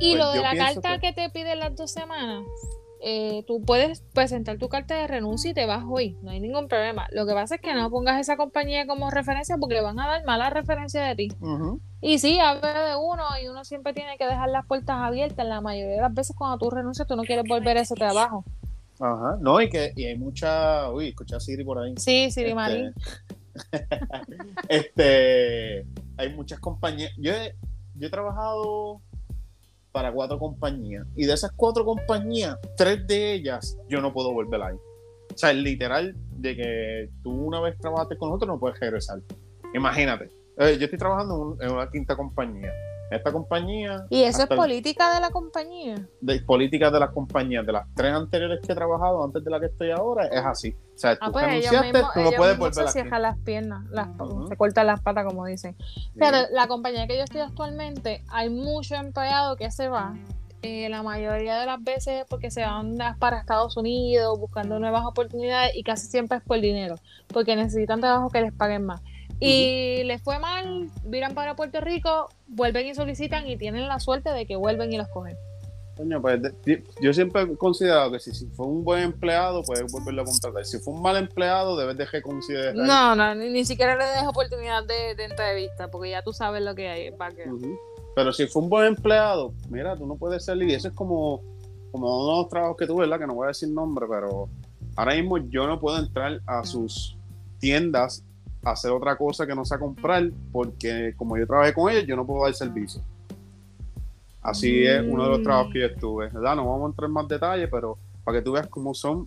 Y 0.00 0.12
pues 0.12 0.18
lo 0.18 0.32
de 0.32 0.40
la 0.40 0.56
carta 0.56 0.98
que... 0.98 1.08
que 1.08 1.12
te 1.12 1.30
pide 1.30 1.56
las 1.56 1.76
dos 1.76 1.92
semanas, 1.92 2.42
eh, 3.06 3.44
tú 3.46 3.60
puedes 3.60 4.00
presentar 4.14 4.56
tu 4.56 4.70
carta 4.70 4.94
de 4.96 5.06
renuncia 5.06 5.50
y 5.50 5.54
te 5.54 5.66
vas 5.66 5.84
hoy, 5.86 6.16
no 6.22 6.30
hay 6.30 6.40
ningún 6.40 6.68
problema. 6.68 7.06
Lo 7.12 7.26
que 7.26 7.34
pasa 7.34 7.56
es 7.56 7.60
que 7.60 7.74
no 7.74 7.90
pongas 7.90 8.18
esa 8.18 8.38
compañía 8.38 8.86
como 8.86 9.10
referencia 9.10 9.58
porque 9.58 9.74
le 9.74 9.82
van 9.82 10.00
a 10.00 10.06
dar 10.06 10.24
mala 10.24 10.48
referencia 10.48 11.02
de 11.02 11.14
ti. 11.14 11.28
Y 12.00 12.18
sí, 12.18 12.38
habla 12.40 12.72
de 12.88 12.96
uno 12.96 13.24
y 13.42 13.48
uno 13.48 13.62
siempre 13.66 13.92
tiene 13.92 14.16
que 14.16 14.26
dejar 14.26 14.48
las 14.48 14.64
puertas 14.64 14.96
abiertas. 14.96 15.46
La 15.46 15.60
mayoría 15.60 15.96
de 15.96 16.00
las 16.00 16.14
veces 16.14 16.34
cuando 16.34 16.56
tú 16.56 16.70
renuncias 16.70 17.06
tú 17.06 17.14
no 17.14 17.24
quieres 17.24 17.44
volver 17.46 17.76
a 17.76 17.82
ese 17.82 17.94
trabajo. 17.94 18.42
Ajá, 18.98 19.36
no, 19.38 19.60
y 19.60 19.68
que 19.68 19.92
y 19.96 20.06
hay 20.06 20.16
mucha, 20.16 20.90
uy, 20.90 21.08
escucha 21.08 21.36
a 21.36 21.40
Siri 21.40 21.62
por 21.62 21.80
ahí. 21.80 21.92
Sí, 21.98 22.30
Siri 22.30 22.46
este... 22.46 22.54
Marín. 22.54 22.94
este, 24.70 25.86
hay 26.16 26.34
muchas 26.34 26.58
compañías. 26.58 27.12
Yo 27.18 27.32
yo 27.96 28.06
he 28.06 28.10
trabajado 28.10 29.02
para 29.94 30.12
cuatro 30.12 30.40
compañías. 30.40 31.06
Y 31.14 31.24
de 31.24 31.34
esas 31.34 31.52
cuatro 31.52 31.84
compañías, 31.84 32.58
tres 32.76 33.06
de 33.06 33.34
ellas 33.34 33.78
yo 33.88 34.00
no 34.00 34.12
puedo 34.12 34.32
volver 34.32 34.60
ahí. 34.60 34.74
O 34.74 35.38
sea, 35.38 35.52
es 35.52 35.56
literal 35.56 36.16
de 36.32 36.56
que 36.56 37.10
tú 37.22 37.30
una 37.30 37.60
vez 37.60 37.78
trabajaste 37.78 38.18
con 38.18 38.32
otro 38.32 38.48
no 38.48 38.58
puedes 38.58 38.78
regresar. 38.80 39.20
Imagínate. 39.72 40.24
Eh, 40.58 40.76
yo 40.78 40.86
estoy 40.86 40.98
trabajando 40.98 41.56
en 41.60 41.72
una 41.72 41.88
quinta 41.88 42.16
compañía 42.16 42.72
esta 43.10 43.32
compañía. 43.32 44.06
¿Y 44.10 44.22
eso 44.22 44.42
es 44.42 44.48
política 44.48 45.14
de 45.14 45.20
la 45.20 45.30
compañía? 45.30 45.96
De 46.20 46.40
política 46.40 46.90
de 46.90 47.00
las 47.00 47.10
compañías, 47.10 47.66
de 47.66 47.72
las 47.72 47.86
tres 47.94 48.12
anteriores 48.12 48.60
que 48.64 48.72
he 48.72 48.74
trabajado 48.74 49.24
antes 49.24 49.44
de 49.44 49.50
la 49.50 49.60
que 49.60 49.66
estoy 49.66 49.90
ahora, 49.90 50.26
es 50.26 50.44
así. 50.44 50.74
O 50.94 50.98
sea, 50.98 51.12
ah, 51.12 51.26
tú 51.26 51.32
pues 51.32 51.46
renunciaste, 51.46 52.02
tú 52.14 52.20
no 52.20 52.32
puedes 52.32 52.58
volver 52.58 52.86
se 52.86 52.92
cierran 52.92 53.22
las 53.22 53.38
piernas, 53.38 53.84
las, 53.90 54.08
se 54.48 54.56
cortan 54.56 54.86
las 54.86 55.00
patas, 55.00 55.26
como 55.26 55.44
dicen. 55.46 55.76
Pero 56.18 56.38
la 56.50 56.66
compañía 56.66 57.06
que 57.06 57.16
yo 57.16 57.24
estoy 57.24 57.40
actualmente, 57.40 58.22
hay 58.28 58.50
mucho 58.50 58.94
empleado 58.94 59.56
que 59.56 59.70
se 59.70 59.88
va. 59.88 60.14
Eh, 60.62 60.88
la 60.88 61.02
mayoría 61.02 61.58
de 61.58 61.66
las 61.66 61.82
veces 61.82 62.22
es 62.22 62.24
porque 62.24 62.50
se 62.50 62.62
van 62.62 62.96
para 63.18 63.38
Estados 63.38 63.76
Unidos 63.76 64.38
buscando 64.40 64.78
nuevas 64.78 65.04
oportunidades 65.04 65.72
y 65.76 65.82
casi 65.82 66.06
siempre 66.06 66.38
es 66.38 66.44
por 66.44 66.58
dinero, 66.58 66.96
porque 67.26 67.54
necesitan 67.54 68.00
trabajo 68.00 68.30
que 68.30 68.40
les 68.40 68.52
paguen 68.52 68.86
más 68.86 69.02
y 69.44 70.04
les 70.04 70.22
fue 70.22 70.38
mal, 70.38 70.88
viran 71.04 71.34
para 71.34 71.54
Puerto 71.54 71.80
Rico, 71.80 72.28
vuelven 72.46 72.86
y 72.86 72.94
solicitan 72.94 73.46
y 73.46 73.56
tienen 73.56 73.88
la 73.88 74.00
suerte 74.00 74.30
de 74.30 74.46
que 74.46 74.56
vuelven 74.56 74.92
y 74.92 74.96
los 74.96 75.08
cogen. 75.08 75.36
Coño, 75.96 76.20
pues 76.20 76.40
yo 77.00 77.12
siempre 77.12 77.42
he 77.42 77.56
considerado 77.56 78.10
que 78.10 78.18
si, 78.18 78.46
fue 78.48 78.66
un 78.66 78.82
buen 78.82 79.02
empleado, 79.02 79.62
puedes 79.62 79.92
volverlo 79.92 80.22
a 80.22 80.24
contratar. 80.24 80.64
Si 80.64 80.78
fue 80.78 80.92
un 80.92 81.02
mal 81.02 81.16
empleado, 81.16 81.76
debes 81.76 81.96
de 81.96 82.04
reconsiderar. 82.06 82.74
No, 82.74 83.14
no, 83.14 83.34
ni, 83.34 83.64
siquiera 83.64 83.96
le 83.96 84.04
dejo 84.04 84.30
oportunidad 84.30 84.84
de, 84.84 85.10
entrevista, 85.22 85.88
porque 85.88 86.10
ya 86.10 86.22
tú 86.22 86.32
sabes 86.32 86.62
lo 86.62 86.74
que 86.74 86.88
hay. 86.88 87.10
Pero 88.16 88.32
si 88.32 88.46
fue 88.46 88.62
un 88.62 88.70
buen 88.70 88.86
empleado, 88.86 89.54
mira, 89.68 89.94
tú 89.96 90.06
no 90.06 90.16
puedes 90.16 90.44
salir. 90.44 90.68
Y 90.68 90.74
eso 90.74 90.88
es 90.88 90.94
como, 90.94 91.42
como 91.92 92.24
uno 92.24 92.32
de 92.32 92.42
los 92.42 92.48
trabajos 92.48 92.76
que 92.76 92.86
tuve, 92.86 93.02
¿verdad? 93.02 93.20
Que 93.20 93.26
no 93.28 93.34
voy 93.34 93.44
a 93.44 93.48
decir 93.48 93.68
nombre, 93.68 94.06
pero 94.08 94.48
ahora 94.96 95.14
mismo 95.14 95.38
yo 95.38 95.68
no 95.68 95.78
puedo 95.78 95.98
entrar 95.98 96.40
a 96.46 96.64
sus 96.64 97.16
tiendas 97.60 98.24
hacer 98.64 98.90
otra 98.90 99.16
cosa 99.16 99.46
que 99.46 99.54
no 99.54 99.64
sea 99.64 99.78
comprar, 99.78 100.30
porque 100.52 101.14
como 101.16 101.36
yo 101.36 101.46
trabajé 101.46 101.72
con 101.72 101.90
ellos, 101.90 102.06
yo 102.06 102.16
no 102.16 102.26
puedo 102.26 102.44
dar 102.44 102.54
servicio. 102.54 103.02
Así 104.42 104.84
es 104.84 105.02
uno 105.02 105.24
de 105.24 105.30
los 105.30 105.42
trabajos 105.42 105.72
que 105.72 105.80
yo 105.80 105.86
estuve. 105.86 106.28
¿verdad? 106.28 106.56
No 106.56 106.68
vamos 106.68 106.84
a 106.84 106.90
entrar 106.90 107.08
en 107.08 107.12
más 107.12 107.28
detalles, 107.28 107.68
pero 107.70 107.98
para 108.24 108.38
que 108.38 108.44
tú 108.44 108.52
veas 108.52 108.66
cómo 108.68 108.92
son 108.94 109.26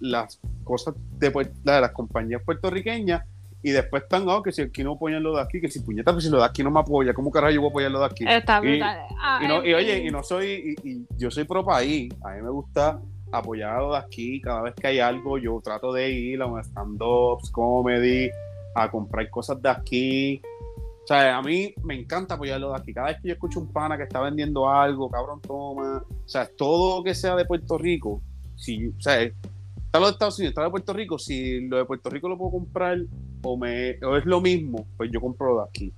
las 0.00 0.40
cosas 0.64 0.94
de, 1.18 1.30
de 1.30 1.80
las 1.80 1.92
compañías 1.92 2.42
puertorriqueñas 2.42 3.22
y 3.62 3.70
después 3.70 4.04
están, 4.04 4.28
oh, 4.28 4.42
que 4.42 4.52
si 4.52 4.62
aquí 4.62 4.84
no 4.84 4.92
apoyan 4.92 5.22
lo 5.22 5.34
de 5.34 5.42
aquí, 5.42 5.60
que 5.60 5.68
si 5.68 5.80
puñeta, 5.80 6.12
pues 6.12 6.24
si 6.24 6.30
lo 6.30 6.38
de 6.38 6.44
aquí 6.44 6.62
no 6.62 6.70
me 6.70 6.80
apoya, 6.80 7.12
¿cómo 7.12 7.30
carajo 7.30 7.52
yo 7.52 7.60
voy 7.60 7.68
a 7.68 7.70
apoyar 7.70 7.90
lo 7.90 8.00
de 8.00 8.06
aquí? 8.06 8.24
Está 8.26 8.60
y, 8.64 8.80
ah, 8.80 9.40
y, 9.42 9.48
no, 9.48 9.64
y, 9.64 9.74
oye, 9.74 9.98
y 10.06 10.10
no 10.10 10.22
soy, 10.22 10.76
y, 10.84 11.06
yo 11.16 11.30
soy 11.30 11.44
pro 11.44 11.64
país, 11.64 12.12
a 12.24 12.34
mí 12.34 12.42
me 12.42 12.50
gusta 12.50 13.00
apoyar 13.32 13.76
a 13.76 13.80
lo 13.80 13.92
de 13.92 13.98
aquí, 13.98 14.40
cada 14.40 14.62
vez 14.62 14.74
que 14.74 14.86
hay 14.86 15.00
algo, 15.00 15.38
yo 15.38 15.60
trato 15.62 15.92
de 15.92 16.08
ir 16.08 16.40
a 16.40 16.46
un 16.46 16.60
stand-ups, 16.60 17.50
comedy, 17.50 18.30
a 18.84 18.90
comprar 18.90 19.28
cosas 19.30 19.60
de 19.60 19.68
aquí. 19.68 20.42
O 21.04 21.06
sea, 21.06 21.38
a 21.38 21.42
mí 21.42 21.74
me 21.82 21.98
encanta 21.98 22.34
apoyarlo 22.34 22.70
de 22.70 22.76
aquí. 22.76 22.92
Cada 22.92 23.08
vez 23.08 23.20
que 23.20 23.28
yo 23.28 23.34
escucho 23.34 23.60
un 23.60 23.72
pana 23.72 23.96
que 23.96 24.02
está 24.02 24.20
vendiendo 24.20 24.68
algo, 24.68 25.10
cabrón, 25.10 25.40
toma. 25.40 26.04
O 26.06 26.28
sea, 26.28 26.46
todo 26.46 26.98
lo 26.98 27.04
que 27.04 27.14
sea 27.14 27.34
de 27.34 27.46
Puerto 27.46 27.78
Rico, 27.78 28.20
si, 28.56 28.88
o 28.88 29.00
sea, 29.00 29.22
está 29.22 29.98
lo 29.98 30.06
de 30.06 30.12
Estados 30.12 30.38
Unidos, 30.38 30.50
está 30.50 30.60
lo 30.60 30.66
de 30.66 30.72
Puerto 30.72 30.92
Rico, 30.92 31.18
si 31.18 31.66
lo 31.66 31.78
de 31.78 31.84
Puerto 31.86 32.10
Rico 32.10 32.28
lo 32.28 32.36
puedo 32.36 32.50
comprar 32.50 32.98
o, 33.42 33.56
me, 33.56 33.98
o 34.04 34.16
es 34.16 34.26
lo 34.26 34.40
mismo, 34.40 34.86
pues 34.96 35.10
yo 35.10 35.20
compro 35.20 35.54
lo 35.54 35.62
de 35.62 35.68
aquí. 35.68 35.92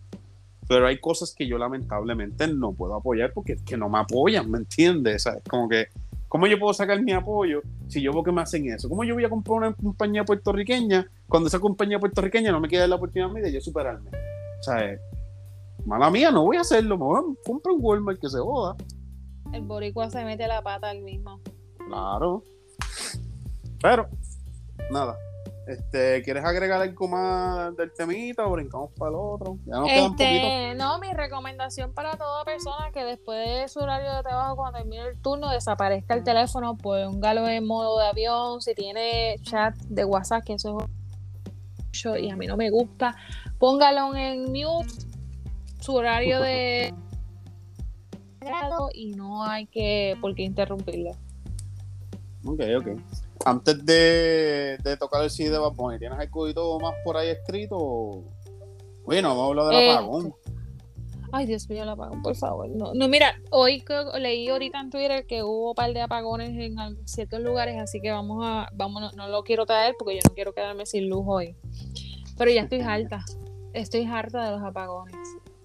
Pero 0.68 0.86
hay 0.86 1.00
cosas 1.00 1.34
que 1.36 1.48
yo 1.48 1.58
lamentablemente 1.58 2.46
no 2.46 2.72
puedo 2.72 2.94
apoyar 2.94 3.32
porque 3.32 3.54
es 3.54 3.62
que 3.62 3.76
no 3.76 3.88
me 3.88 3.98
apoyan, 3.98 4.48
¿me 4.48 4.58
entiendes? 4.58 5.26
O 5.26 5.30
sea, 5.30 5.38
es 5.38 5.44
como 5.44 5.68
que, 5.68 5.88
¿cómo 6.30 6.46
yo 6.46 6.58
puedo 6.60 6.72
sacar 6.72 7.02
mi 7.02 7.12
apoyo 7.12 7.60
si 7.88 8.00
yo 8.00 8.12
veo 8.12 8.22
que 8.22 8.30
me 8.30 8.40
hacen 8.40 8.72
eso? 8.72 8.88
¿Cómo 8.88 9.02
yo 9.02 9.14
voy 9.14 9.24
a 9.24 9.28
comprar 9.28 9.56
una 9.58 9.74
compañía 9.74 10.24
puertorriqueña 10.24 11.04
cuando 11.28 11.48
esa 11.48 11.58
compañía 11.58 11.98
puertorriqueña 11.98 12.52
no 12.52 12.60
me 12.60 12.68
queda 12.68 12.86
la 12.86 12.94
oportunidad 12.94 13.42
de 13.42 13.52
yo 13.52 13.60
superarme? 13.60 14.10
O 14.10 14.62
sea, 14.62 14.96
mala 15.84 16.08
mía, 16.08 16.30
no 16.30 16.44
voy 16.44 16.56
a 16.56 16.60
hacerlo, 16.60 16.96
me 16.96 17.04
voy 17.04 17.18
a 17.18 17.44
comprar 17.44 17.74
un 17.74 17.80
Walmart 17.84 18.20
que 18.20 18.28
se 18.28 18.38
joda. 18.38 18.76
El 19.52 19.62
boricua 19.62 20.08
se 20.08 20.24
mete 20.24 20.46
la 20.46 20.62
pata 20.62 20.90
al 20.90 21.00
mismo. 21.00 21.40
Claro. 21.88 22.44
Pero, 23.82 24.06
nada. 24.92 25.16
Este, 25.70 26.20
¿Quieres 26.22 26.44
agregar 26.44 26.82
algo 26.82 27.06
más 27.06 27.76
del 27.76 27.92
temita 27.92 28.44
o 28.44 28.50
brincamos 28.50 28.90
para 28.98 29.10
el 29.10 29.16
otro? 29.16 29.56
Ya 29.66 29.76
nos 29.76 29.88
este, 29.88 30.74
No, 30.74 30.98
mi 30.98 31.12
recomendación 31.12 31.92
para 31.94 32.16
toda 32.16 32.44
persona 32.44 32.90
que 32.92 33.04
después 33.04 33.48
de 33.48 33.68
su 33.68 33.78
horario 33.78 34.12
de 34.16 34.22
trabajo, 34.24 34.56
cuando 34.56 34.78
termine 34.78 35.06
el 35.06 35.22
turno, 35.22 35.48
desaparezca 35.48 36.14
el 36.14 36.24
teléfono, 36.24 36.76
póngalo 36.76 37.46
en 37.46 37.68
modo 37.68 38.00
de 38.00 38.06
avión, 38.08 38.60
si 38.60 38.74
tiene 38.74 39.36
chat 39.42 39.76
de 39.76 40.04
WhatsApp, 40.04 40.42
que 40.42 40.54
eso 40.54 40.78
es 41.92 42.20
y 42.20 42.30
a 42.30 42.36
mí 42.36 42.48
no 42.48 42.56
me 42.56 42.70
gusta, 42.70 43.16
póngalo 43.58 44.16
en 44.16 44.46
mute, 44.46 44.92
su 45.78 45.94
horario 45.94 46.40
de 46.40 46.92
y 48.94 49.12
no 49.12 49.44
hay 49.44 49.66
que 49.66 50.16
por 50.20 50.34
qué 50.34 50.42
interrumpirlo. 50.42 51.12
Ok, 52.44 52.60
ok. 52.76 52.88
Antes 53.44 53.84
de, 53.86 54.78
tocar 54.98 55.22
el 55.24 55.30
CD 55.30 55.50
de 55.50 55.58
Bad 55.58 55.72
¿tienes 55.98 56.18
algo 56.18 56.80
más 56.80 56.94
por 57.04 57.16
ahí 57.16 57.28
escrito? 57.30 58.22
Bueno, 59.04 59.30
vamos 59.30 59.44
a 59.44 59.48
hablar 59.48 59.66
del 59.66 59.74
eh, 59.76 59.90
apagón. 59.92 60.34
Ay, 61.32 61.46
Dios 61.46 61.68
mío, 61.68 61.84
el 61.84 61.88
apagón, 61.88 62.22
por 62.22 62.36
favor. 62.36 62.68
No, 62.68 62.92
no, 62.92 63.08
mira, 63.08 63.40
hoy 63.50 63.82
leí 64.18 64.48
ahorita 64.48 64.80
en 64.80 64.90
Twitter 64.90 65.26
que 65.26 65.42
hubo 65.42 65.70
un 65.70 65.74
par 65.74 65.92
de 65.92 66.00
apagones 66.00 66.50
en 66.50 66.76
ciertos 67.06 67.40
lugares, 67.40 67.78
así 67.78 68.00
que 68.00 68.10
vamos 68.10 68.44
a, 68.44 68.68
vamos, 68.72 69.14
no, 69.14 69.28
lo 69.28 69.42
quiero 69.42 69.64
traer 69.64 69.94
porque 69.98 70.16
yo 70.16 70.20
no 70.28 70.34
quiero 70.34 70.52
quedarme 70.52 70.86
sin 70.86 71.08
luz 71.08 71.24
hoy. 71.26 71.56
Pero 72.36 72.50
ya 72.50 72.62
estoy 72.62 72.80
harta. 72.80 73.24
Estoy 73.72 74.04
harta 74.04 74.44
de 74.44 74.50
los 74.52 74.62
apagones. 74.62 75.16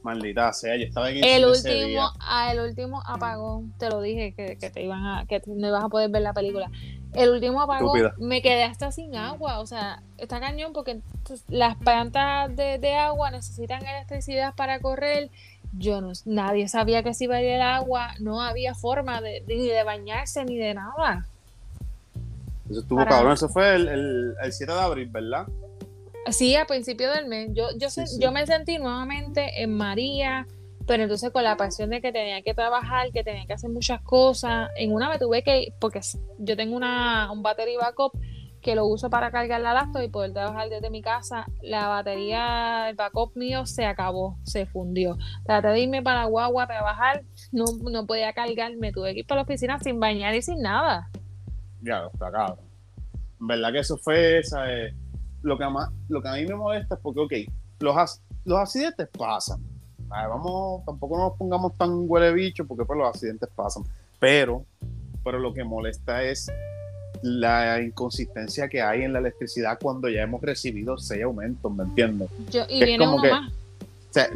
Maldita 0.03 0.53
sea, 0.53 0.77
yo 0.77 0.83
estaba 0.83 1.09
en 1.09 1.23
el 1.23 1.45
último, 1.45 2.11
ah, 2.19 2.51
el 2.53 2.59
último 2.59 3.01
apagón, 3.07 3.73
te 3.79 3.89
lo 3.89 4.01
dije 4.01 4.35
que, 4.35 4.55
te 4.55 4.83
iban 4.83 5.03
a, 5.03 5.25
que 5.27 5.41
no 5.47 5.67
ibas 5.67 5.83
a 5.83 5.89
poder 5.89 6.11
ver 6.11 6.21
la 6.21 6.33
película. 6.33 6.69
El 7.15 7.29
último 7.29 7.61
apagón 7.61 8.11
me 8.17 8.41
quedé 8.41 8.63
hasta 8.63 8.91
sin 8.91 9.15
agua, 9.15 9.59
o 9.59 9.65
sea, 9.65 10.01
está 10.17 10.39
cañón 10.39 10.73
porque 10.73 10.99
las 11.49 11.75
plantas 11.77 12.55
de, 12.55 12.95
agua 12.95 13.31
necesitan 13.31 13.85
electricidad 13.85 14.53
para 14.55 14.79
correr. 14.79 15.29
Yo 15.77 15.99
no, 16.01 16.11
nadie 16.25 16.67
sabía 16.69 17.03
que 17.03 17.13
si 17.13 17.25
iba 17.25 17.35
a 17.35 17.41
ir 17.41 17.49
el 17.49 17.61
agua, 17.61 18.13
no 18.19 18.41
había 18.41 18.75
forma 18.75 19.21
de, 19.21 19.43
ni 19.47 19.67
de 19.67 19.83
bañarse 19.83 20.45
ni 20.45 20.57
de 20.57 20.73
nada. 20.73 21.27
Eso 22.69 22.79
estuvo 22.79 23.05
cabrón, 23.05 23.33
eso 23.33 23.49
fue 23.49 23.75
el, 23.75 23.87
el, 23.87 24.35
el 24.41 24.53
7 24.53 24.71
de 24.71 24.79
abril, 24.79 25.09
¿verdad? 25.09 25.47
Sí, 26.31 26.55
a 26.55 26.65
principio 26.65 27.11
del 27.11 27.27
mes. 27.27 27.51
Yo, 27.53 27.67
yo, 27.77 27.87
yo 28.19 28.31
me 28.31 28.45
sentí 28.47 28.79
nuevamente 28.79 29.61
en 29.61 29.75
María, 29.75 30.47
pero 30.87 31.03
entonces 31.03 31.31
con 31.31 31.43
la 31.43 31.57
pasión 31.57 31.89
de 31.89 32.01
que 32.01 32.11
tenía 32.11 32.41
que 32.41 32.53
trabajar, 32.53 33.11
que 33.11 33.23
tenía 33.23 33.45
que 33.45 33.53
hacer 33.53 33.69
muchas 33.69 34.01
cosas. 34.01 34.69
En 34.75 34.93
una 34.93 35.09
me 35.09 35.17
tuve 35.17 35.43
que, 35.43 35.73
porque 35.79 36.01
yo 36.37 36.55
tengo 36.55 36.75
una, 36.75 37.31
un 37.31 37.41
battery 37.41 37.77
backup 37.77 38.17
que 38.61 38.75
lo 38.75 38.87
uso 38.87 39.11
para 39.11 39.29
cargar 39.29 39.61
la 39.61 39.73
laptop 39.73 40.01
y 40.01 40.09
poder 40.09 40.33
trabajar 40.33 40.69
desde 40.69 40.89
mi 40.89 41.01
casa. 41.01 41.45
La 41.61 41.87
batería, 41.87 42.89
el 42.89 42.95
backup 42.95 43.35
mío 43.35 43.65
se 43.65 43.85
acabó, 43.85 44.39
se 44.43 44.65
fundió. 44.65 45.17
Traté 45.45 45.67
de 45.67 45.81
irme 45.81 46.01
para 46.01 46.25
guagua 46.25 46.63
a 46.63 46.67
trabajar, 46.67 47.23
no, 47.51 47.65
no 47.91 48.07
podía 48.07 48.33
cargar, 48.33 48.75
me 48.77 48.91
tuve 48.91 49.13
que 49.13 49.19
ir 49.19 49.27
para 49.27 49.41
la 49.41 49.43
oficina 49.43 49.79
sin 49.79 49.99
bañar 49.99 50.33
y 50.33 50.41
sin 50.41 50.61
nada. 50.61 51.09
Ya, 51.83 52.09
está 52.11 52.31
cabrón. 52.31 52.59
¿Verdad 53.39 53.71
que 53.71 53.79
eso 53.79 53.97
fue 53.97 54.41
lo 55.43 55.57
que, 55.57 55.65
lo 56.09 56.21
que 56.21 56.27
a 56.27 56.33
mí 56.33 56.45
me 56.45 56.55
molesta 56.55 56.95
es 56.95 57.01
porque, 57.01 57.19
ok, 57.19 57.33
los, 57.81 58.21
los 58.45 58.59
accidentes 58.59 59.07
pasan. 59.15 59.74
Vamos, 60.09 60.85
tampoco 60.85 61.17
nos 61.17 61.33
pongamos 61.37 61.77
tan 61.77 62.09
huele 62.09 62.33
bicho 62.33 62.65
porque 62.65 62.85
pues, 62.85 62.97
los 62.97 63.07
accidentes 63.07 63.49
pasan. 63.55 63.83
Pero, 64.19 64.65
pero 65.23 65.39
lo 65.39 65.53
que 65.53 65.63
molesta 65.63 66.23
es 66.23 66.51
la 67.21 67.81
inconsistencia 67.81 68.67
que 68.69 68.81
hay 68.81 69.01
en 69.03 69.13
la 69.13 69.19
electricidad 69.19 69.79
cuando 69.81 70.09
ya 70.09 70.21
hemos 70.21 70.41
recibido 70.41 70.97
seis 70.97 71.23
aumentos, 71.23 71.71
¿me 71.73 71.83
entiendes? 71.83 72.29
y 72.69 72.83
viene 72.83 73.07
uno 73.07 73.17
más. 73.17 73.51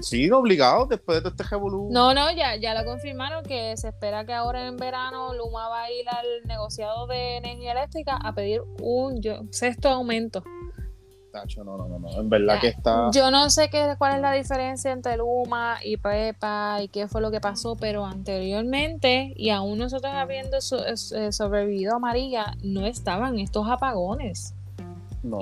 sí, 0.02 0.30
obligado 0.32 0.86
después 0.86 1.18
de 1.18 1.22
todo 1.22 1.32
este 1.32 1.44
revolución. 1.44 1.94
No, 1.94 2.14
no, 2.14 2.32
ya, 2.32 2.56
ya 2.56 2.74
lo 2.74 2.86
confirmaron 2.86 3.44
que 3.44 3.76
se 3.78 3.90
espera 3.90 4.26
que 4.26 4.34
ahora 4.34 4.68
en 4.68 4.78
verano 4.78 5.34
Luma 5.34 5.70
va 5.70 5.84
a 5.84 5.92
ir 5.92 6.08
al 6.10 6.48
negociado 6.48 7.08
de 7.08 7.38
energía 7.38 7.74
eléctrica 7.74 8.18
a 8.18 8.34
pedir 8.34 8.62
un 8.82 9.22
sexto 9.52 9.90
aumento 9.90 10.44
no, 11.58 11.78
no, 11.78 12.00
no, 12.00 12.10
En 12.20 12.30
verdad 12.30 12.60
que 12.60 12.68
está. 12.68 13.12
Yo 13.12 13.32
no 13.32 13.50
sé 13.50 13.70
qué, 13.70 13.96
cuál 13.98 14.16
es 14.16 14.22
la 14.22 14.32
diferencia 14.34 14.92
entre 14.92 15.18
Luma 15.18 15.78
y 15.84 15.98
Pepa 15.98 16.82
y 16.82 16.88
qué 16.88 17.08
fue 17.08 17.22
lo 17.22 17.32
que 17.32 17.40
pasó, 17.40 17.76
pero 17.76 18.06
anteriormente, 18.06 19.34
y 19.36 19.50
aún 19.50 19.80
nosotros 19.80 20.12
habiendo 20.14 20.58
eh, 20.58 21.32
sobrevivido 21.32 21.96
a 21.96 22.00
María, 22.00 22.56
no 22.64 22.86
estaban 22.86 23.40
estos 23.40 23.68
apagones. 23.68 24.54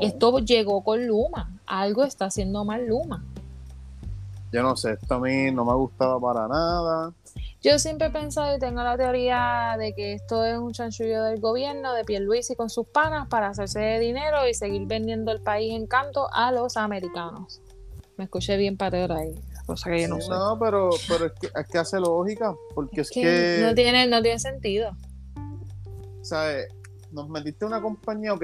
Esto 0.01 0.39
llegó 0.39 0.83
con 0.83 1.05
Luma. 1.05 1.51
Algo 1.65 2.03
está 2.03 2.25
haciendo 2.25 2.65
mal 2.65 2.85
Luma. 2.85 3.23
Yo 4.51 4.63
no 4.63 4.75
sé, 4.75 4.93
esto 4.93 5.15
a 5.15 5.19
mí 5.19 5.51
no 5.51 5.65
me 5.65 5.71
ha 5.71 5.75
gustado 5.75 6.19
para 6.19 6.47
nada. 6.47 7.13
Yo 7.61 7.79
siempre 7.79 8.07
he 8.07 8.11
pensado 8.11 8.55
y 8.55 8.59
tengo 8.59 8.83
la 8.83 8.95
teoría 8.97 9.75
de 9.79 9.93
que 9.93 10.13
esto 10.13 10.45
es 10.45 10.57
un 10.57 10.73
chanchullo 10.73 11.23
del 11.23 11.39
gobierno 11.39 11.93
de 11.93 12.03
Pierluisi 12.03 12.55
con 12.55 12.69
sus 12.69 12.87
panas 12.87 13.27
para 13.27 13.49
hacerse 13.49 13.79
de 13.79 13.99
dinero 13.99 14.47
y 14.47 14.53
seguir 14.53 14.85
vendiendo 14.85 15.31
el 15.31 15.41
país 15.41 15.73
en 15.73 15.87
canto 15.87 16.27
a 16.31 16.51
los 16.51 16.77
americanos. 16.77 17.61
Me 18.15 18.25
escuché 18.25 18.57
bien 18.57 18.77
patero 18.77 19.15
ahí, 19.15 19.33
cosa 19.65 19.89
que 19.89 20.01
yo 20.01 20.07
no 20.07 20.21
sé. 20.21 20.29
No, 20.29 20.57
pero, 20.59 20.89
pero 21.07 21.25
es, 21.25 21.31
que, 21.33 21.47
es 21.47 21.67
que 21.67 21.77
hace 21.79 21.99
lógica, 21.99 22.53
porque 22.75 23.01
es, 23.01 23.09
que, 23.09 23.59
No 23.61 23.73
tiene, 23.73 24.07
no 24.07 24.21
tiene 24.21 24.39
sentido. 24.39 24.91
¿Sabes? 26.21 26.67
Nos 27.11 27.29
metiste 27.29 27.65
una 27.65 27.81
compañía, 27.81 28.33
ok, 28.33 28.43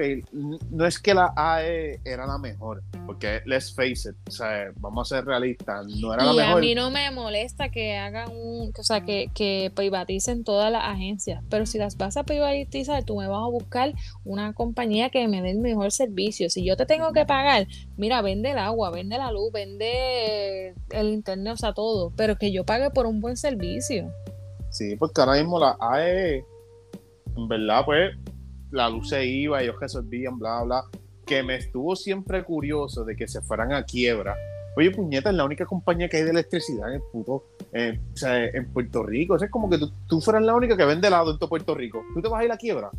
no 0.70 0.86
es 0.86 0.98
que 0.98 1.14
la 1.14 1.32
AE 1.36 2.00
era 2.04 2.26
la 2.26 2.38
mejor, 2.38 2.82
porque 3.06 3.40
let's 3.46 3.74
face 3.74 4.08
it, 4.08 4.16
o 4.28 4.30
sea, 4.30 4.72
vamos 4.76 5.10
a 5.10 5.16
ser 5.16 5.24
realistas, 5.24 5.86
no 6.00 6.14
era 6.14 6.24
la 6.24 6.32
mejor. 6.32 6.58
a 6.58 6.60
mí 6.60 6.74
no 6.74 6.90
me 6.90 7.10
molesta 7.10 7.70
que 7.70 7.96
hagan 7.96 8.30
un, 8.30 8.72
o 8.76 8.82
sea, 8.82 9.04
que, 9.04 9.28
que 9.34 9.70
privaticen 9.74 10.44
todas 10.44 10.72
las 10.72 10.84
agencias, 10.84 11.42
pero 11.50 11.66
si 11.66 11.78
las 11.78 11.96
vas 11.96 12.16
a 12.16 12.24
privatizar, 12.24 13.04
tú 13.04 13.16
me 13.16 13.28
vas 13.28 13.42
a 13.42 13.48
buscar 13.48 13.92
una 14.24 14.52
compañía 14.54 15.10
que 15.10 15.28
me 15.28 15.42
dé 15.42 15.50
el 15.50 15.58
mejor 15.58 15.92
servicio. 15.92 16.48
Si 16.50 16.64
yo 16.64 16.76
te 16.76 16.86
tengo 16.86 17.12
que 17.12 17.26
pagar, 17.26 17.66
mira, 17.96 18.22
vende 18.22 18.50
el 18.52 18.58
agua, 18.58 18.90
vende 18.90 19.18
la 19.18 19.30
luz, 19.30 19.52
vende 19.52 20.74
el 20.90 21.08
internet, 21.08 21.54
o 21.54 21.56
sea, 21.56 21.72
todo, 21.72 22.12
pero 22.16 22.36
que 22.36 22.52
yo 22.52 22.64
pague 22.64 22.90
por 22.90 23.06
un 23.06 23.20
buen 23.20 23.36
servicio. 23.36 24.10
Sí, 24.70 24.96
porque 24.96 25.20
ahora 25.20 25.34
mismo 25.34 25.58
la 25.58 25.76
AE, 25.78 26.44
en 27.36 27.48
verdad, 27.48 27.84
pues 27.84 28.16
la 28.74 28.88
luz 28.88 29.08
se 29.08 29.24
iba, 29.24 29.62
ellos 29.62 29.76
resolvían, 29.80 30.38
bla, 30.38 30.62
bla, 30.62 30.84
que 31.24 31.42
me 31.42 31.56
estuvo 31.56 31.96
siempre 31.96 32.44
curioso 32.44 33.04
de 33.04 33.16
que 33.16 33.26
se 33.28 33.40
fueran 33.40 33.72
a 33.72 33.84
quiebra. 33.84 34.36
Oye, 34.76 34.90
puñeta, 34.90 35.30
es 35.30 35.36
la 35.36 35.44
única 35.44 35.64
compañía 35.64 36.08
que 36.08 36.16
hay 36.16 36.24
de 36.24 36.30
electricidad 36.30 36.88
en 36.88 36.96
el 36.96 37.02
puto, 37.12 37.44
eh, 37.72 38.00
o 38.12 38.16
sea, 38.16 38.44
en 38.44 38.72
Puerto 38.72 39.04
Rico. 39.04 39.36
es 39.36 39.50
como 39.50 39.70
que 39.70 39.78
tú, 40.08 40.20
fueras 40.20 40.42
la 40.42 40.54
única 40.54 40.76
que 40.76 40.84
vende 40.84 41.06
helado 41.06 41.30
en 41.30 41.38
todo 41.38 41.48
Puerto 41.48 41.74
Rico. 41.74 42.02
¿Tú 42.12 42.20
te 42.20 42.28
vas 42.28 42.40
a 42.40 42.44
ir 42.44 42.52
a 42.52 42.56
quiebra? 42.56 42.90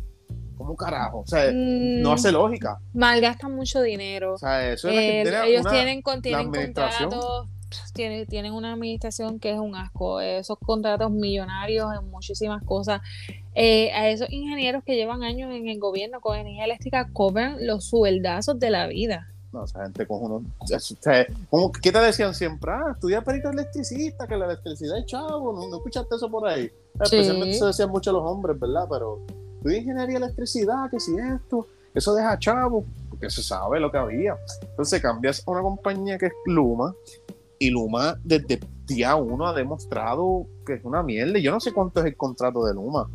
¿Cómo 0.56 0.74
carajo? 0.74 1.20
O 1.20 1.26
sea, 1.26 1.50
no 1.52 2.12
hace 2.12 2.32
lógica. 2.32 2.78
Malgastan 2.94 3.54
mucho 3.54 3.82
dinero. 3.82 4.32
O 4.32 4.38
sea, 4.38 4.72
eso 4.72 4.88
es 4.88 4.94
eh, 4.94 5.20
ellos 5.44 5.66
tienen, 5.70 6.02
tienen 6.22 6.50
contratos 6.50 7.46
tienen, 7.92 8.26
tienen 8.26 8.52
una 8.52 8.72
administración 8.72 9.38
que 9.38 9.52
es 9.52 9.58
un 9.58 9.74
asco, 9.74 10.20
esos 10.20 10.58
contratos 10.58 11.10
millonarios 11.10 11.92
en 11.98 12.10
muchísimas 12.10 12.62
cosas. 12.64 13.00
Eh, 13.54 13.90
a 13.92 14.10
esos 14.10 14.30
ingenieros 14.30 14.84
que 14.84 14.96
llevan 14.96 15.22
años 15.22 15.50
en 15.50 15.68
el 15.68 15.78
gobierno 15.78 16.20
con 16.20 16.36
energía 16.36 16.64
eléctrica 16.64 17.08
cobran 17.12 17.66
los 17.66 17.84
sueldazos 17.84 18.58
de 18.58 18.70
la 18.70 18.86
vida. 18.86 19.28
No, 19.52 19.64
esa 19.64 19.84
gente 19.84 20.06
con 20.06 20.22
uno. 20.22 20.44
¿Qué 21.80 21.92
te 21.92 21.98
decían 21.98 22.34
siempre? 22.34 22.70
Ah, 22.72 22.92
estudia 22.92 23.22
perito 23.22 23.50
electricista, 23.50 24.26
que 24.26 24.36
la 24.36 24.44
electricidad 24.46 24.98
es 24.98 25.06
chavo. 25.06 25.52
¿No, 25.52 25.76
escuchaste 25.76 26.16
eso 26.16 26.30
por 26.30 26.46
ahí? 26.46 26.70
Especialmente 27.00 27.54
se 27.54 27.66
decían 27.66 27.90
mucho 27.90 28.12
los 28.12 28.22
hombres, 28.22 28.58
¿verdad? 28.58 28.86
Pero 28.90 29.20
estudia 29.56 29.78
ingeniería 29.78 30.18
electricidad, 30.18 30.90
que 30.90 31.00
si 31.00 31.16
esto, 31.16 31.66
eso 31.94 32.14
deja 32.14 32.38
chavo, 32.38 32.84
porque 33.08 33.30
se 33.30 33.42
sabe 33.42 33.80
lo 33.80 33.90
que 33.90 33.98
había. 33.98 34.36
Entonces 34.62 35.00
cambias 35.00 35.42
a 35.46 35.50
una 35.50 35.62
compañía 35.62 36.18
que 36.18 36.26
es 36.26 36.32
Luma, 36.44 36.94
Y 37.58 37.70
Luma 37.70 38.18
desde 38.22 38.60
día 38.86 39.16
uno 39.16 39.46
ha 39.46 39.52
demostrado 39.52 40.46
que 40.64 40.74
es 40.74 40.84
una 40.84 41.02
mierda. 41.02 41.38
Yo 41.38 41.50
no 41.50 41.60
sé 41.60 41.72
cuánto 41.72 42.00
es 42.00 42.06
el 42.06 42.16
contrato 42.16 42.64
de 42.64 42.74
Luma. 42.74 43.08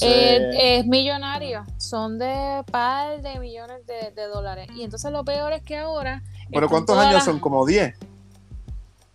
Eh, 0.00 0.78
es 0.78 0.86
millonario, 0.86 1.64
son 1.76 2.18
de 2.18 2.62
par 2.70 3.20
de 3.20 3.38
millones 3.40 3.84
de, 3.86 4.22
dólares. 4.32 4.68
Y 4.76 4.84
entonces 4.84 5.10
lo 5.10 5.24
peor 5.24 5.52
es 5.52 5.62
que 5.62 5.76
ahora. 5.76 6.22
¿Pero 6.52 6.68
cuántos 6.68 6.96
años 6.96 7.24
son? 7.24 7.40
¿Como 7.40 7.66
10? 7.66 7.94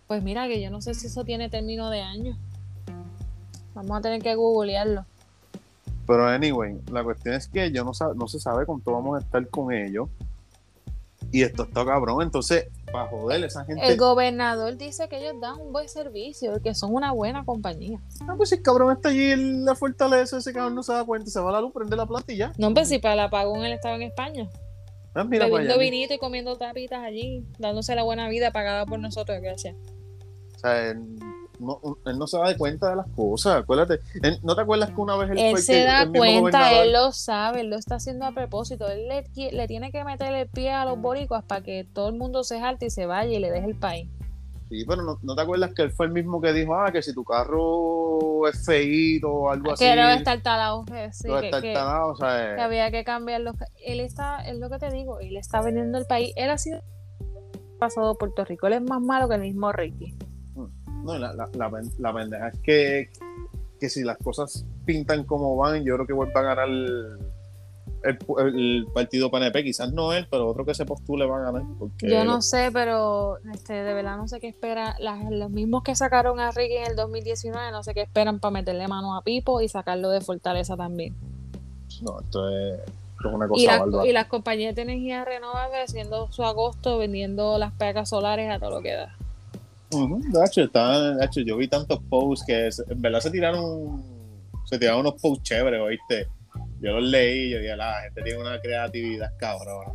Pues 0.06 0.22
mira, 0.22 0.46
que 0.46 0.60
yo 0.60 0.70
no 0.70 0.80
sé 0.82 0.94
si 0.94 1.06
eso 1.06 1.24
tiene 1.24 1.48
término 1.48 1.90
de 1.90 2.02
años. 2.02 2.36
Vamos 3.74 3.98
a 3.98 4.00
tener 4.00 4.22
que 4.22 4.34
googlearlo. 4.34 5.04
Pero 6.06 6.26
anyway, 6.26 6.78
la 6.90 7.04
cuestión 7.04 7.34
es 7.34 7.48
que 7.48 7.70
yo 7.70 7.84
no, 7.84 7.92
no 8.14 8.28
se 8.28 8.40
sabe 8.40 8.66
cuánto 8.66 8.92
vamos 8.92 9.18
a 9.18 9.24
estar 9.24 9.46
con 9.48 9.72
ellos. 9.72 10.08
Y 11.30 11.42
esto 11.42 11.64
está 11.64 11.84
cabrón. 11.84 12.22
Entonces, 12.22 12.68
para 12.88 13.06
joder, 13.08 13.44
esa 13.44 13.64
gente. 13.64 13.86
El 13.86 13.96
gobernador 13.96 14.76
dice 14.76 15.08
que 15.08 15.18
ellos 15.18 15.40
dan 15.40 15.60
un 15.60 15.72
buen 15.72 15.88
servicio, 15.88 16.60
que 16.62 16.74
son 16.74 16.94
una 16.94 17.12
buena 17.12 17.44
compañía. 17.44 18.00
No, 18.26 18.36
pues 18.36 18.50
si 18.50 18.56
el 18.56 18.62
cabrón 18.62 18.96
está 18.96 19.10
allí 19.10 19.30
en 19.30 19.64
la 19.64 19.74
fortaleza, 19.74 20.38
ese 20.38 20.52
cabrón 20.52 20.74
no 20.74 20.82
se 20.82 20.92
da 20.92 21.04
cuenta, 21.04 21.30
se 21.30 21.40
va 21.40 21.50
a 21.50 21.52
la 21.52 21.60
luz, 21.60 21.72
prende 21.72 21.96
la 21.96 22.06
plantilla. 22.06 22.52
No, 22.58 22.72
pues 22.72 22.88
si 22.88 22.98
para 22.98 23.14
el 23.14 23.20
apagón 23.20 23.64
él 23.64 23.72
estaba 23.72 23.96
en 23.96 24.02
España. 24.02 24.48
Ah, 25.14 25.24
mira 25.24 25.46
Bebiendo 25.46 25.78
vinito 25.78 26.14
y 26.14 26.18
comiendo 26.18 26.56
tapitas 26.56 27.00
allí, 27.00 27.44
dándose 27.58 27.94
la 27.94 28.02
buena 28.02 28.28
vida 28.28 28.52
pagada 28.52 28.86
por 28.86 28.98
nosotros, 28.98 29.38
gracias. 29.40 29.74
O 30.56 30.58
sea, 30.58 30.94
no, 31.58 31.80
él 32.06 32.18
no 32.18 32.26
se 32.26 32.38
da 32.38 32.56
cuenta 32.56 32.90
de 32.90 32.96
las 32.96 33.06
cosas, 33.14 33.62
acuérdate. 33.62 34.00
¿No 34.42 34.54
te 34.54 34.62
acuerdas 34.62 34.90
que 34.90 35.00
una 35.00 35.16
vez 35.16 35.30
él, 35.30 35.38
él 35.38 35.58
se 35.58 35.84
da 35.84 36.08
cuenta, 36.08 36.82
él 36.82 36.92
lo 36.92 37.12
sabe, 37.12 37.60
él 37.60 37.70
lo 37.70 37.76
está 37.76 37.96
haciendo 37.96 38.26
a 38.26 38.32
propósito. 38.32 38.88
Él 38.88 39.08
le, 39.08 39.66
tiene 39.66 39.90
que 39.90 40.04
meter 40.04 40.32
el 40.34 40.48
pie 40.48 40.72
a 40.72 40.84
los 40.84 41.00
boricuas 41.00 41.44
para 41.44 41.62
que 41.62 41.84
todo 41.84 42.08
el 42.08 42.14
mundo 42.16 42.44
se 42.44 42.60
jalte 42.60 42.86
y 42.86 42.90
se 42.90 43.06
vaya 43.06 43.32
y 43.32 43.40
le 43.40 43.50
deje 43.50 43.66
el 43.66 43.76
país. 43.76 44.08
Sí, 44.68 44.84
pero 44.86 45.02
no, 45.02 45.34
te 45.34 45.40
acuerdas 45.40 45.72
que 45.72 45.82
él 45.82 45.90
fue 45.90 46.06
el 46.06 46.12
mismo 46.12 46.42
que 46.42 46.52
dijo, 46.52 46.74
ah, 46.74 46.92
que 46.92 47.02
si 47.02 47.14
tu 47.14 47.24
carro 47.24 48.46
es 48.46 48.64
feíto 48.66 49.30
o 49.30 49.50
algo 49.50 49.72
así. 49.72 49.82
Que 49.82 49.96
debe 49.96 50.14
estar 50.14 50.40
talado. 50.42 50.84
Sí, 51.10 51.28
que, 51.40 51.72
talado, 51.72 52.12
o 52.12 52.16
sea, 52.16 52.54
que 52.54 52.60
había 52.60 52.90
que 52.90 53.02
cambiarlo. 53.02 53.52
Él 53.82 54.00
está, 54.00 54.40
es 54.40 54.58
lo 54.58 54.68
que 54.68 54.78
te 54.78 54.90
digo, 54.90 55.20
él 55.20 55.38
está 55.38 55.62
vendiendo 55.62 55.96
el 55.96 56.06
país. 56.06 56.34
Él 56.36 56.50
ha 56.50 56.58
sido 56.58 56.82
pasado 57.78 58.16
Puerto 58.16 58.44
Rico, 58.44 58.66
él 58.66 58.74
es 58.74 58.82
más 58.82 59.00
malo 59.00 59.28
que 59.28 59.36
el 59.36 59.40
mismo 59.40 59.72
Ricky. 59.72 60.14
No, 61.04 61.18
la, 61.18 61.32
la, 61.34 61.48
la, 61.98 62.12
pendeja 62.12 62.48
es 62.48 62.58
que, 62.60 63.10
que 63.80 63.88
si 63.88 64.02
las 64.04 64.18
cosas 64.18 64.64
pintan 64.84 65.24
como 65.24 65.56
van, 65.56 65.84
yo 65.84 65.94
creo 65.94 66.06
que 66.06 66.12
vuelva 66.12 66.40
a 66.40 66.42
ganar 66.42 66.68
el, 66.68 67.18
el, 68.04 68.86
partido 68.92 69.30
PNP. 69.30 69.64
Quizás 69.64 69.92
no 69.92 70.12
él, 70.12 70.26
pero 70.30 70.48
otro 70.48 70.64
que 70.64 70.74
se 70.74 70.84
postule 70.84 71.26
va 71.26 71.38
a 71.38 71.52
ganar. 71.52 71.62
Porque 71.78 72.08
yo 72.08 72.24
no 72.24 72.42
sé, 72.42 72.70
pero 72.72 73.38
este, 73.52 73.72
de 73.72 73.94
verdad 73.94 74.16
no 74.16 74.28
sé 74.28 74.40
qué 74.40 74.48
espera. 74.48 74.96
los 75.30 75.50
mismos 75.50 75.82
que 75.82 75.94
sacaron 75.94 76.40
a 76.40 76.50
Ricky 76.50 76.76
en 76.76 76.90
el 76.90 76.96
2019, 76.96 77.70
no 77.70 77.82
sé 77.82 77.94
qué 77.94 78.02
esperan 78.02 78.40
para 78.40 78.52
meterle 78.52 78.86
mano 78.88 79.16
a 79.16 79.22
Pipo 79.22 79.60
y 79.60 79.68
sacarlo 79.68 80.10
de 80.10 80.20
Fortaleza 80.20 80.76
también. 80.76 81.14
No, 82.02 82.20
esto 82.20 82.48
es, 82.48 82.80
una 83.24 83.48
cosa 83.48 83.84
y, 84.04 84.08
y 84.08 84.12
las 84.12 84.26
compañías 84.26 84.74
de 84.76 84.82
energía 84.82 85.24
renovable 85.24 85.82
haciendo 85.82 86.30
su 86.30 86.44
agosto 86.44 86.98
vendiendo 86.98 87.58
las 87.58 87.72
placas 87.72 88.10
solares 88.10 88.48
a 88.48 88.60
todo 88.60 88.70
lo 88.70 88.82
que 88.82 88.92
da 88.92 89.16
yo 91.44 91.56
vi 91.56 91.68
tantos 91.68 92.00
posts 92.08 92.44
que 92.46 92.68
en 92.92 93.02
verdad 93.02 93.20
se 93.20 93.30
tiraron, 93.30 94.02
se 94.64 94.78
tiraron 94.78 95.00
unos 95.00 95.20
posts 95.20 95.42
chéveres, 95.44 95.80
¿oíste? 95.80 96.28
Yo 96.80 96.92
los 96.92 97.04
leí 97.04 97.46
y 97.46 97.50
yo 97.50 97.58
dije, 97.58 97.76
la 97.76 98.02
gente 98.02 98.22
tiene 98.22 98.40
una 98.40 98.60
creatividad 98.60 99.32
cabrona. 99.38 99.92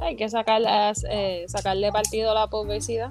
Hay 0.00 0.16
que 0.16 0.28
sacarlas, 0.28 1.04
eh, 1.10 1.44
sacarle 1.48 1.90
partido 1.90 2.30
a 2.32 2.34
la 2.34 2.46
publicidad. 2.48 3.10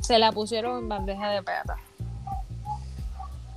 Se 0.00 0.18
la 0.18 0.32
pusieron 0.32 0.78
en 0.78 0.88
bandeja 0.88 1.30
de 1.30 1.42
plata. 1.42 1.76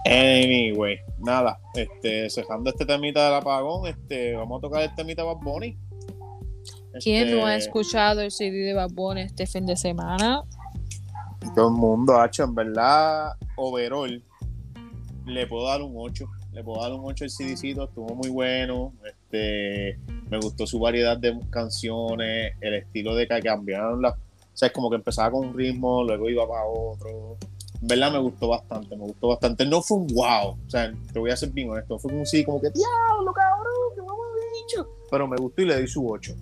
Anyway, 0.06 1.00
nada, 1.20 1.60
este, 1.76 2.30
cerrando 2.30 2.70
este 2.70 2.86
temita 2.86 3.26
del 3.26 3.36
apagón, 3.36 3.88
este, 3.88 4.36
vamos 4.36 4.60
a 4.60 4.62
tocar 4.62 4.82
el 4.84 4.96
temita 4.96 5.24
Bad 5.24 5.38
Bunny. 5.38 5.78
¿Quién 7.04 7.36
no 7.36 7.46
ha 7.46 7.56
este, 7.56 7.68
escuchado 7.68 8.22
el 8.22 8.32
CD 8.32 8.58
de 8.66 8.74
Bad 8.74 8.92
Bunny 8.92 9.22
este 9.22 9.46
fin 9.46 9.66
de 9.66 9.76
semana? 9.76 10.44
Todo 11.56 11.70
el 11.70 11.74
mundo, 11.74 12.20
ha 12.20 12.26
hecho, 12.28 12.44
en 12.44 12.56
verdad, 12.56 13.34
overall, 13.56 14.24
le 15.26 15.48
puedo 15.48 15.66
dar 15.66 15.82
un 15.82 15.94
8. 15.96 16.26
Le 16.54 16.64
puedo 16.64 16.82
dar 16.82 16.94
un 16.94 17.02
8 17.04 17.26
el 17.26 17.30
CDcito, 17.30 17.84
estuvo 17.86 18.16
muy 18.16 18.30
bueno. 18.30 18.94
Este, 19.06 20.00
me 20.30 20.38
gustó 20.38 20.66
su 20.66 20.80
variedad 20.80 21.18
de 21.18 21.40
canciones, 21.50 22.54
el 22.60 22.76
estilo 22.76 23.16
de 23.16 23.28
que 23.28 23.40
cambiaron 23.40 24.02
las. 24.02 24.14
O 24.16 24.58
sea, 24.60 24.68
es 24.68 24.74
como 24.74 24.90
que 24.90 24.98
empezaba 24.98 25.32
con 25.32 25.48
un 25.48 25.58
ritmo, 25.58 26.04
luego 26.04 26.30
iba 26.30 26.48
para 26.48 26.66
otro. 26.66 27.38
En 27.82 27.88
verdad 27.88 28.12
me 28.12 28.20
gustó 28.20 28.50
bastante, 28.50 28.98
me 28.98 29.06
gustó 29.06 29.30
bastante. 29.30 29.66
No 29.66 29.82
fue 29.82 30.00
un 30.00 30.08
wow, 30.08 30.58
o 30.66 30.70
sea, 30.70 30.92
te 31.14 31.20
voy 31.20 31.32
a 31.32 31.38
ser 31.38 31.50
bien 31.52 31.70
honesto, 31.70 31.98
fue 31.98 32.12
un 32.12 32.26
sí, 32.26 32.44
como 32.44 32.60
que, 32.60 32.70
diablo, 32.72 33.32
cabrón, 33.32 33.96
que 33.96 34.02
vamos 34.02 34.26
a 34.26 34.68
dicho. 34.68 34.90
Pero 35.10 35.28
me 35.28 35.38
gustó 35.38 35.62
y 35.62 35.66
le 35.66 35.80
di 35.80 35.88
su 35.88 36.06
8. 36.06 36.36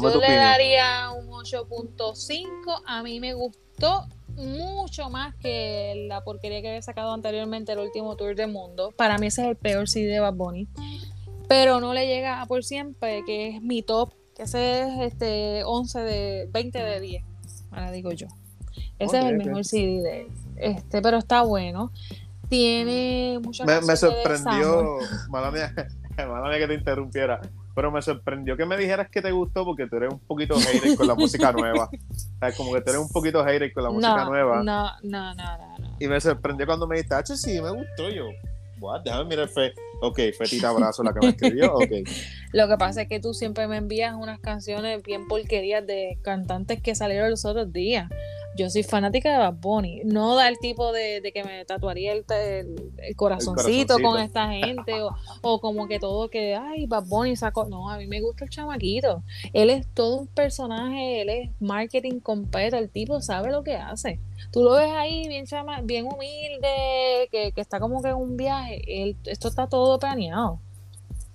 Yo 0.00 0.20
le 0.20 0.34
daría 0.34 1.10
un 1.10 1.28
8.5. 1.28 2.82
A 2.86 3.02
mí 3.02 3.20
me 3.20 3.34
gustó 3.34 3.67
mucho 4.36 5.10
más 5.10 5.34
que 5.36 6.06
la 6.08 6.22
porquería 6.22 6.62
que 6.62 6.68
había 6.68 6.82
sacado 6.82 7.12
anteriormente 7.12 7.72
el 7.72 7.78
último 7.78 8.16
tour 8.16 8.34
del 8.34 8.50
mundo. 8.50 8.92
Para 8.96 9.18
mí 9.18 9.26
ese 9.26 9.42
es 9.42 9.48
el 9.48 9.56
peor 9.56 9.88
CD 9.88 10.06
de 10.06 10.20
Bad 10.20 10.34
Bunny. 10.34 10.68
Pero 11.48 11.80
no 11.80 11.94
le 11.94 12.06
llega 12.06 12.42
a 12.42 12.46
por 12.46 12.62
siempre, 12.62 13.22
que 13.24 13.48
es 13.48 13.62
mi 13.62 13.82
top, 13.82 14.12
que 14.36 14.42
ese 14.42 14.82
es 14.82 15.12
este 15.12 15.64
11 15.64 16.00
de 16.00 16.48
20 16.52 16.78
de 16.78 17.00
10. 17.00 17.24
Ahora 17.70 17.90
digo 17.90 18.12
yo. 18.12 18.28
Ese 18.98 19.18
es 19.18 19.24
el 19.24 19.36
mejor 19.36 19.64
CD 19.64 20.02
de 20.02 20.20
él. 20.22 20.28
Este, 20.56 21.00
pero 21.00 21.16
está 21.18 21.42
bueno. 21.42 21.90
Tiene 22.48 23.38
muchas 23.42 23.66
Me, 23.66 23.80
me 23.82 23.96
sorprendió, 23.96 24.98
mala 25.28 25.50
mía, 25.50 25.74
mala 26.16 26.48
mía 26.48 26.58
que 26.58 26.66
te 26.68 26.74
interrumpiera 26.74 27.40
pero 27.78 27.92
me 27.92 28.02
sorprendió 28.02 28.56
que 28.56 28.66
me 28.66 28.76
dijeras 28.76 29.08
que 29.08 29.22
te 29.22 29.30
gustó 29.30 29.64
porque 29.64 29.86
tú 29.86 29.98
eres 29.98 30.12
un 30.12 30.18
poquito 30.18 30.56
hater 30.56 30.96
con 30.96 31.06
la 31.06 31.14
música 31.14 31.52
nueva. 31.52 31.84
O 31.84 32.38
sea, 32.40 32.50
como 32.56 32.74
que 32.74 32.80
tú 32.80 32.90
eres 32.90 33.02
un 33.02 33.08
poquito 33.08 33.44
hater 33.44 33.72
con 33.72 33.84
la 33.84 33.90
música 33.90 34.24
nueva. 34.24 34.64
No, 34.64 34.90
no, 35.04 35.32
no, 35.32 35.78
no, 35.78 35.96
Y 36.00 36.08
me 36.08 36.20
sorprendió 36.20 36.66
cuando 36.66 36.88
me 36.88 36.96
dijiste, 36.96 37.14
H, 37.14 37.36
sí, 37.36 37.62
me 37.62 37.70
gustó 37.70 38.10
yo. 38.10 38.24
What? 38.80 39.02
Déjame 39.04 39.26
mirar 39.26 39.48
fe. 39.48 39.74
Ok, 40.02 40.18
Fetita 40.36 40.70
Abrazo, 40.70 41.04
la 41.04 41.12
que 41.12 41.20
me 41.20 41.28
escribió. 41.28 41.72
Ok. 41.76 42.08
Lo 42.52 42.66
que 42.66 42.76
pasa 42.78 43.02
es 43.02 43.08
que 43.08 43.20
tú 43.20 43.32
siempre 43.32 43.68
me 43.68 43.76
envías 43.76 44.16
unas 44.16 44.40
canciones 44.40 45.00
bien 45.04 45.28
porquerías 45.28 45.86
de 45.86 46.18
cantantes 46.22 46.82
que 46.82 46.96
salieron 46.96 47.30
los 47.30 47.44
otros 47.44 47.72
días 47.72 48.08
yo 48.58 48.68
soy 48.68 48.82
fanática 48.82 49.30
de 49.30 49.38
Bad 49.38 49.54
Bunny. 49.54 50.02
No 50.04 50.34
da 50.34 50.48
el 50.48 50.58
tipo 50.58 50.92
de, 50.92 51.22
que 51.32 51.44
me 51.44 51.64
tatuaría 51.64 52.12
el, 52.12 52.24
corazoncito, 53.14 53.98
con 54.00 54.20
esta 54.20 54.50
gente 54.50 54.94
o, 55.42 55.60
como 55.60 55.86
que 55.86 56.00
todo 56.00 56.28
que, 56.28 56.56
ay, 56.56 56.86
Bad 56.86 57.04
Bunny 57.06 57.36
sacó. 57.36 57.66
No, 57.66 57.88
a 57.88 57.96
mí 57.98 58.06
me 58.08 58.20
gusta 58.20 58.44
el 58.44 58.50
chamaquito. 58.50 59.22
Él 59.52 59.70
es 59.70 59.86
todo 59.94 60.16
un 60.16 60.26
personaje, 60.26 61.22
él 61.22 61.28
es 61.30 61.50
marketing 61.60 62.18
completo, 62.18 62.76
el 62.76 62.90
tipo 62.90 63.20
sabe 63.20 63.52
lo 63.52 63.62
que 63.62 63.76
hace. 63.76 64.18
Tú 64.52 64.64
lo 64.64 64.74
ves 64.74 64.90
ahí 64.90 65.28
bien 65.28 65.46
chama, 65.46 65.80
bien 65.80 66.06
humilde, 66.06 67.28
que, 67.30 67.52
está 67.56 67.78
como 67.78 68.02
que 68.02 68.08
en 68.08 68.16
un 68.16 68.36
viaje. 68.36 68.82
Él, 68.86 69.16
esto 69.24 69.46
está 69.46 69.68
todo 69.68 69.98
planeado. 70.00 70.60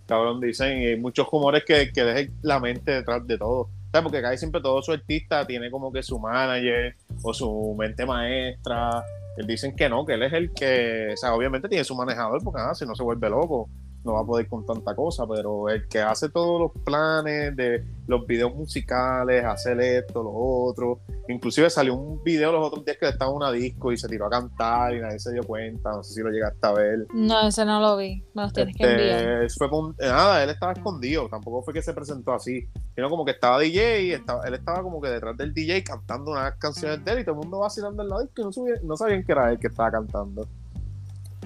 Cabrón, 0.06 0.42
dicen, 0.42 1.02
muchos 1.02 1.26
rumores 1.32 1.64
que, 1.64 1.92
que 1.94 2.04
dejen 2.04 2.34
la 2.42 2.60
mente 2.60 2.92
detrás 2.92 3.26
de 3.26 3.38
todo 3.38 3.70
porque 4.02 4.18
acá 4.18 4.36
siempre 4.38 4.62
todo 4.62 4.82
su 4.82 4.91
artista 4.91 5.46
tiene 5.46 5.70
como 5.70 5.91
que 5.91 6.02
su 6.02 6.18
manager 6.20 6.96
o 7.22 7.34
su 7.34 7.76
mente 7.78 8.06
maestra. 8.06 9.04
Dicen 9.46 9.76
que 9.76 9.89
no, 9.89 10.06
que 10.06 10.14
él 10.14 10.24
es 10.24 10.34
el 10.34 10.52
que, 10.54 11.10
o 11.14 11.18
sea, 11.18 11.34
obviamente 11.34 11.68
tiene 11.68 11.84
su 11.84 11.96
manejador, 11.96 12.44
porque 12.44 12.62
si 12.76 12.86
no 12.86 12.96
se 12.96 13.04
vuelve 13.04 13.30
loco 13.30 13.70
no 14.04 14.14
va 14.14 14.22
a 14.22 14.26
poder 14.26 14.47
con 14.47 14.66
tanta 14.66 14.95
cosa, 14.95 15.26
pero 15.28 15.70
el 15.70 15.88
que 15.88 15.99
hace 15.99 16.30
todos 16.30 16.60
los 16.60 16.84
planes 16.84 17.56
de 17.56 17.84
los 18.08 18.28
videos 18.28 18.54
musicales, 18.54 19.45
hacer 19.45 19.80
esto, 19.80 20.24
lo 20.24 20.32
otro, 20.34 20.99
inclusive 21.30 21.70
salió 21.70 21.95
un 21.95 22.22
video 22.22 22.51
los 22.51 22.68
otros 22.68 22.84
días 22.84 22.97
que 22.97 23.08
estaba 23.08 23.32
en 23.32 23.38
una 23.38 23.51
disco 23.51 23.91
y 23.91 23.97
se 23.97 24.08
tiró 24.08 24.26
a 24.26 24.30
cantar 24.30 24.93
y 24.93 24.99
nadie 24.99 25.20
se 25.20 25.32
dio 25.32 25.43
cuenta, 25.43 25.91
no 25.91 26.04
sé 26.04 26.14
si 26.16 26.22
lo 26.22 26.30
llegaste 26.30 26.68
a 26.68 26.72
ver. 26.74 27.08
No, 27.14 27.47
ese 27.47 27.66
no 27.66 27.80
lo 27.80 27.97
vi, 27.97 28.24
me 28.34 28.43
los 28.43 28.54
tienes 28.54 28.76
que 28.76 28.84
enviar. 28.84 29.43
Este, 29.43 29.58
fue 29.58 29.70
con, 29.70 29.95
nada, 29.99 30.43
él 30.43 30.49
estaba 30.49 30.74
escondido, 30.74 31.30
tampoco 31.30 31.64
fue 31.64 31.74
que 31.74 31.82
se 31.82 31.93
presentó 31.93 32.34
así, 32.34 32.68
sino 32.95 33.10
como 33.10 33.24
que 33.24 33.32
estaba 33.32 33.60
DJ, 33.60 34.04
y 34.04 34.12
estaba, 34.12 34.45
él 34.45 34.54
estaba 34.56 34.84
como 34.84 35.01
que 35.01 35.10
detrás 35.10 35.38
del 35.38 35.54
DJ 35.54 35.84
cantando 35.84 36.32
unas 36.32 36.56
canciones 36.56 37.04
de 37.06 37.12
él 37.12 37.20
y 37.20 37.24
todo 37.24 37.36
el 37.36 37.41
mundo 37.41 37.60
vacilando 37.60 38.01
al 38.01 38.10
lado 38.10 38.24
y 38.24 38.28
que 38.28 38.41
no, 38.41 38.49
no 38.84 38.97
sabían 38.97 39.24
que 39.24 39.32
era 39.32 39.49
él 39.51 39.60
que 39.60 39.68
estaba 39.68 39.91
cantando. 39.91 40.47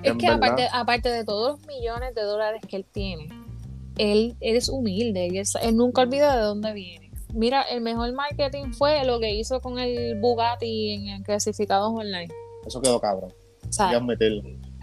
Es 0.04 0.16
que 0.18 0.28
aparte, 0.28 0.68
aparte 0.72 1.10
de 1.10 1.24
todos 1.24 1.58
los 1.60 1.68
millones 1.68 2.14
de 2.16 2.22
dólares 2.22 2.62
que 2.68 2.78
él 2.78 2.86
tiene, 2.86 3.30
él, 3.98 4.36
es 4.39 4.70
humilde, 4.70 5.28
él, 5.28 5.76
nunca 5.76 6.02
olvida 6.02 6.36
de 6.36 6.41
dónde 6.43 6.74
viene. 6.74 7.12
Mira, 7.34 7.64
el 7.64 7.82
mejor 7.82 8.14
marketing 8.14 8.72
fue 8.72 9.04
lo 9.06 9.20
que 9.20 9.34
hizo 9.34 9.60
con 9.60 9.80
el 9.80 10.20
Bugatti 10.20 10.91
en 10.91 11.24
clasificados 11.24 11.91
online. 11.93 12.34
Eso 12.66 12.82
quedó 12.82 13.00
cabrón. 13.00 13.34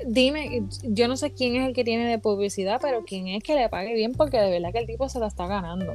Dime, 0.06 0.64
yo 0.82 1.08
no 1.08 1.16
sé 1.16 1.32
quién 1.32 1.56
es 1.56 1.66
el 1.66 1.74
que 1.74 1.84
tiene 1.84 2.08
de 2.08 2.18
publicidad, 2.18 2.80
pero 2.82 3.04
quién 3.04 3.28
es 3.28 3.42
que 3.42 3.54
le 3.54 3.68
pague 3.68 3.94
bien 3.94 4.12
porque 4.12 4.38
de 4.38 4.50
verdad 4.50 4.72
que 4.72 4.80
el 4.80 4.86
tipo 4.86 5.08
se 5.08 5.20
la 5.20 5.28
está 5.28 5.46
ganando. 5.46 5.94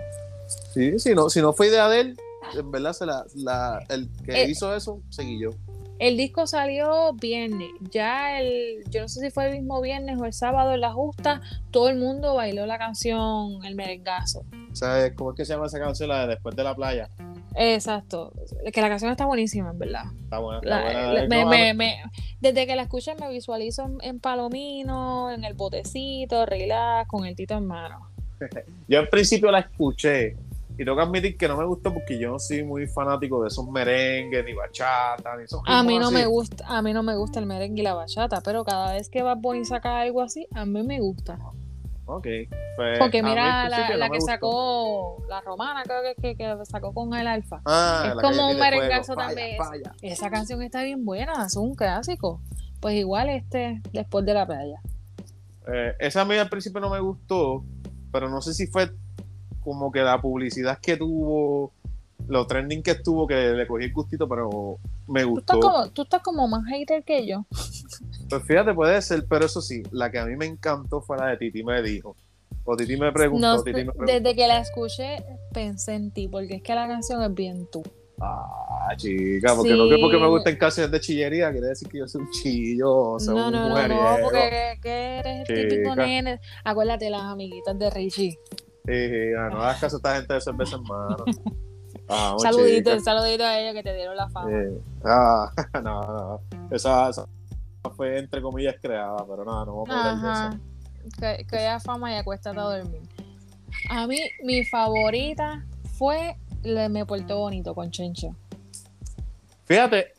Sí, 0.73 0.97
si 0.97 1.13
no, 1.13 1.29
si 1.29 1.41
no 1.41 1.53
fue 1.53 1.67
idea 1.67 1.87
de 1.89 2.01
él, 2.01 2.17
en 2.57 2.71
verdad, 2.71 2.93
se 2.93 3.05
la, 3.05 3.85
el 3.89 4.09
que 4.25 4.43
eh, 4.43 4.49
hizo 4.49 4.75
eso, 4.75 5.01
seguí 5.09 5.39
yo. 5.39 5.51
El 5.99 6.15
disco 6.15 6.47
salió 6.47 7.13
viernes. 7.13 7.71
Ya 7.91 8.39
el, 8.39 8.83
yo 8.89 9.01
no 9.01 9.09
sé 9.09 9.19
si 9.19 9.31
fue 9.31 9.47
el 9.47 9.57
mismo 9.57 9.81
viernes 9.81 10.17
o 10.19 10.25
el 10.25 10.31
sábado 10.31 10.73
en 10.73 10.79
la 10.79 10.93
justa, 10.93 11.41
todo 11.71 11.89
el 11.89 11.97
mundo 11.97 12.35
bailó 12.35 12.65
la 12.65 12.77
canción 12.77 13.65
El 13.65 13.75
Merengazo. 13.75 14.45
¿Sabes 14.71 15.13
cómo 15.13 15.31
es 15.31 15.37
que 15.37 15.45
se 15.45 15.53
llama 15.53 15.65
esa 15.65 15.77
canción? 15.77 16.07
La 16.07 16.21
de 16.21 16.27
Después 16.27 16.55
de 16.55 16.63
la 16.63 16.73
playa. 16.73 17.09
Exacto. 17.55 18.31
Que 18.71 18.81
la 18.81 18.87
canción 18.87 19.11
está 19.11 19.25
buenísima, 19.25 19.71
en 19.71 19.79
verdad. 19.79 20.05
Está 20.23 20.39
buena. 20.39 20.59
Está 20.59 21.45
buena. 21.45 22.11
desde 22.39 22.65
que 22.65 22.75
la 22.77 22.83
escuché 22.83 23.15
me 23.15 23.27
visualizo 23.29 23.89
en, 24.01 24.21
Palomino, 24.21 25.31
en 25.31 25.43
el 25.43 25.53
botecito, 25.53 26.45
relax, 26.45 27.09
con 27.09 27.25
el 27.25 27.35
tito 27.35 27.57
en 27.57 27.65
mano. 27.65 28.09
yo 28.87 28.99
en 28.99 29.09
principio 29.09 29.51
la 29.51 29.59
escuché 29.59 30.37
y 30.79 30.85
tengo 30.85 30.95
que 30.95 31.03
admitir 31.03 31.37
que 31.37 31.45
no 31.49 31.57
me 31.57 31.65
gusta 31.65 31.93
porque 31.93 32.17
yo 32.17 32.31
no 32.31 32.39
soy 32.39 32.63
muy 32.63 32.87
fanático 32.87 33.41
de 33.41 33.49
esos 33.49 33.67
merengues, 33.67 34.45
ni 34.45 34.53
bachata, 34.53 35.35
ni 35.35 35.43
esos 35.43 35.61
A 35.65 35.83
mí 35.83 35.99
no 35.99 36.09
me 36.09 36.25
gusta, 36.25 36.65
a 36.65 36.81
mí 36.81 36.93
no 36.93 37.03
me 37.03 37.17
gusta 37.17 37.41
el 37.41 37.47
merengue 37.47 37.81
y 37.81 37.83
la 37.83 37.95
bachata, 37.95 38.39
pero 38.39 38.63
cada 38.63 38.93
vez 38.93 39.09
que 39.09 39.21
Bad 39.21 39.39
Bunny 39.39 39.65
saca 39.65 39.99
algo 39.99 40.21
así, 40.21 40.47
a 40.55 40.65
mí 40.65 40.81
me 40.83 41.01
gusta. 41.01 41.37
Ok. 42.05 42.27
Pues, 42.77 42.97
porque 42.97 43.21
mira 43.21 43.67
la, 43.67 44.09
que 44.09 44.21
sacó, 44.21 45.21
la 45.27 45.41
romana, 45.41 45.83
creo 45.83 45.99
que, 46.15 46.37
que, 46.37 46.55
sacó 46.63 46.93
con 46.93 47.13
el 47.13 47.27
alfa. 47.27 47.61
Ah, 47.65 48.13
es 48.15 48.21
como 48.21 48.49
un 48.49 48.57
merengazo 48.57 49.15
también. 49.15 49.57
Esa 50.01 50.29
canción 50.29 50.61
está 50.61 50.81
bien 50.83 51.03
buena, 51.03 51.45
es 51.45 51.57
un 51.57 51.75
clásico. 51.75 52.39
Pues 52.79 52.95
igual 52.95 53.27
este, 53.27 53.81
después 53.91 54.25
de 54.25 54.33
la 54.33 54.47
playa. 54.47 54.81
Eh, 55.67 55.95
esa 55.99 56.21
a 56.21 56.25
mí 56.25 56.37
al 56.37 56.47
principio 56.47 56.79
no 56.79 56.89
me 56.89 57.01
gustó, 57.01 57.65
pero 58.13 58.29
no 58.29 58.41
sé 58.41 58.53
si 58.53 58.65
fue 58.65 58.89
como 59.69 59.91
que 59.91 60.01
la 60.01 60.19
publicidad 60.19 60.79
que 60.79 60.97
tuvo, 60.97 61.71
lo 62.27 62.47
trending 62.47 62.81
que 62.81 62.91
estuvo, 62.91 63.27
que 63.27 63.35
le 63.35 63.67
cogí 63.67 63.85
el 63.85 63.93
gustito, 63.93 64.27
pero 64.27 64.79
me 65.07 65.23
gustó. 65.23 65.91
Tú 65.93 66.01
estás 66.01 66.23
como, 66.23 66.47
más 66.47 66.65
hater 66.65 67.03
que 67.03 67.27
yo. 67.27 67.45
Pues 68.29 68.43
fíjate, 68.47 68.73
puede 68.73 68.99
ser, 69.03 69.27
pero 69.29 69.45
eso 69.45 69.61
sí, 69.61 69.83
la 69.91 70.09
que 70.09 70.17
a 70.17 70.25
mí 70.25 70.35
me 70.35 70.47
encantó 70.47 71.01
fue 71.01 71.17
la 71.17 71.27
de 71.27 71.37
Titi 71.37 71.63
me 71.63 71.83
dijo. 71.83 72.15
O 72.63 72.75
Titi 72.75 72.97
me 72.97 73.11
preguntó, 73.11 73.61
Desde 73.61 74.35
que 74.35 74.47
la 74.47 74.59
escuché, 74.59 75.23
pensé 75.53 75.93
en 75.93 76.11
ti, 76.11 76.27
porque 76.27 76.55
es 76.55 76.63
que 76.63 76.73
la 76.73 76.87
canción 76.87 77.21
es 77.21 77.33
bien 77.35 77.67
tú. 77.71 77.83
Ah, 78.19 78.93
chica, 78.97 79.53
porque 79.55 79.75
no 79.75 79.87
que 79.87 79.97
porque 79.97 80.17
me 80.17 80.27
gusten 80.27 80.57
canciones 80.57 80.91
de 80.91 80.99
chillería, 80.99 81.51
quiere 81.51 81.67
decir 81.67 81.87
que 81.87 81.99
yo 81.99 82.07
soy 82.07 82.21
un 82.21 82.31
chillo, 82.31 83.19
soy 83.19 83.35
no, 83.35 83.47
un 83.47 83.53
no, 83.53 83.69
no, 83.69 83.87
no, 83.87 84.17
porque 84.23 84.79
que 84.81 85.19
eres 85.19 85.47
el 85.47 85.69
típico 85.69 85.95
nene. 85.95 86.41
Acuérdate 86.63 87.09
las 87.09 87.21
amiguitas 87.21 87.77
de 87.77 87.89
Richie. 87.91 88.39
Sí, 88.89 89.31
no 89.51 89.61
hagas 89.61 89.79
caso 89.79 89.95
a 89.95 89.97
esta 89.97 90.15
gente 90.15 90.33
de 90.33 90.41
cerveza 90.41 90.75
en 90.75 90.83
mano. 90.83 91.25
Ah, 92.11 92.35
saludito, 92.39 92.99
saludito 92.99 93.43
a 93.43 93.59
ellos 93.59 93.75
que 93.75 93.83
te 93.83 93.93
dieron 93.93 94.15
la 94.15 94.27
fama. 94.29 94.49
Ah, 95.03 95.51
no, 95.83 96.01
no. 96.01 96.41
Esa, 96.71 97.11
fue 97.95 98.17
entre 98.17 98.41
comillas 98.41 98.75
creada, 98.81 99.23
pero 99.27 99.45
nada, 99.45 99.65
no 99.65 99.77
vamos 99.77 99.89
a 99.89 100.11
hablar 100.11 100.49
de 100.49 100.57
eso. 101.29 101.45
Que, 101.47 101.57
haya 101.57 101.79
fama 101.79 102.11
y 102.11 102.15
acuéstate 102.15 102.59
a 102.59 102.63
dormir. 102.63 103.01
A 103.91 104.07
mí, 104.07 104.19
mi 104.43 104.65
favorita 104.65 105.63
fue 105.97 106.35
le 106.63 106.89
Me 106.89 107.05
Portó 107.05 107.37
Bonito 107.37 107.75
con 107.75 107.91
Chencho. 107.91 108.35
Fíjate, 109.65 110.13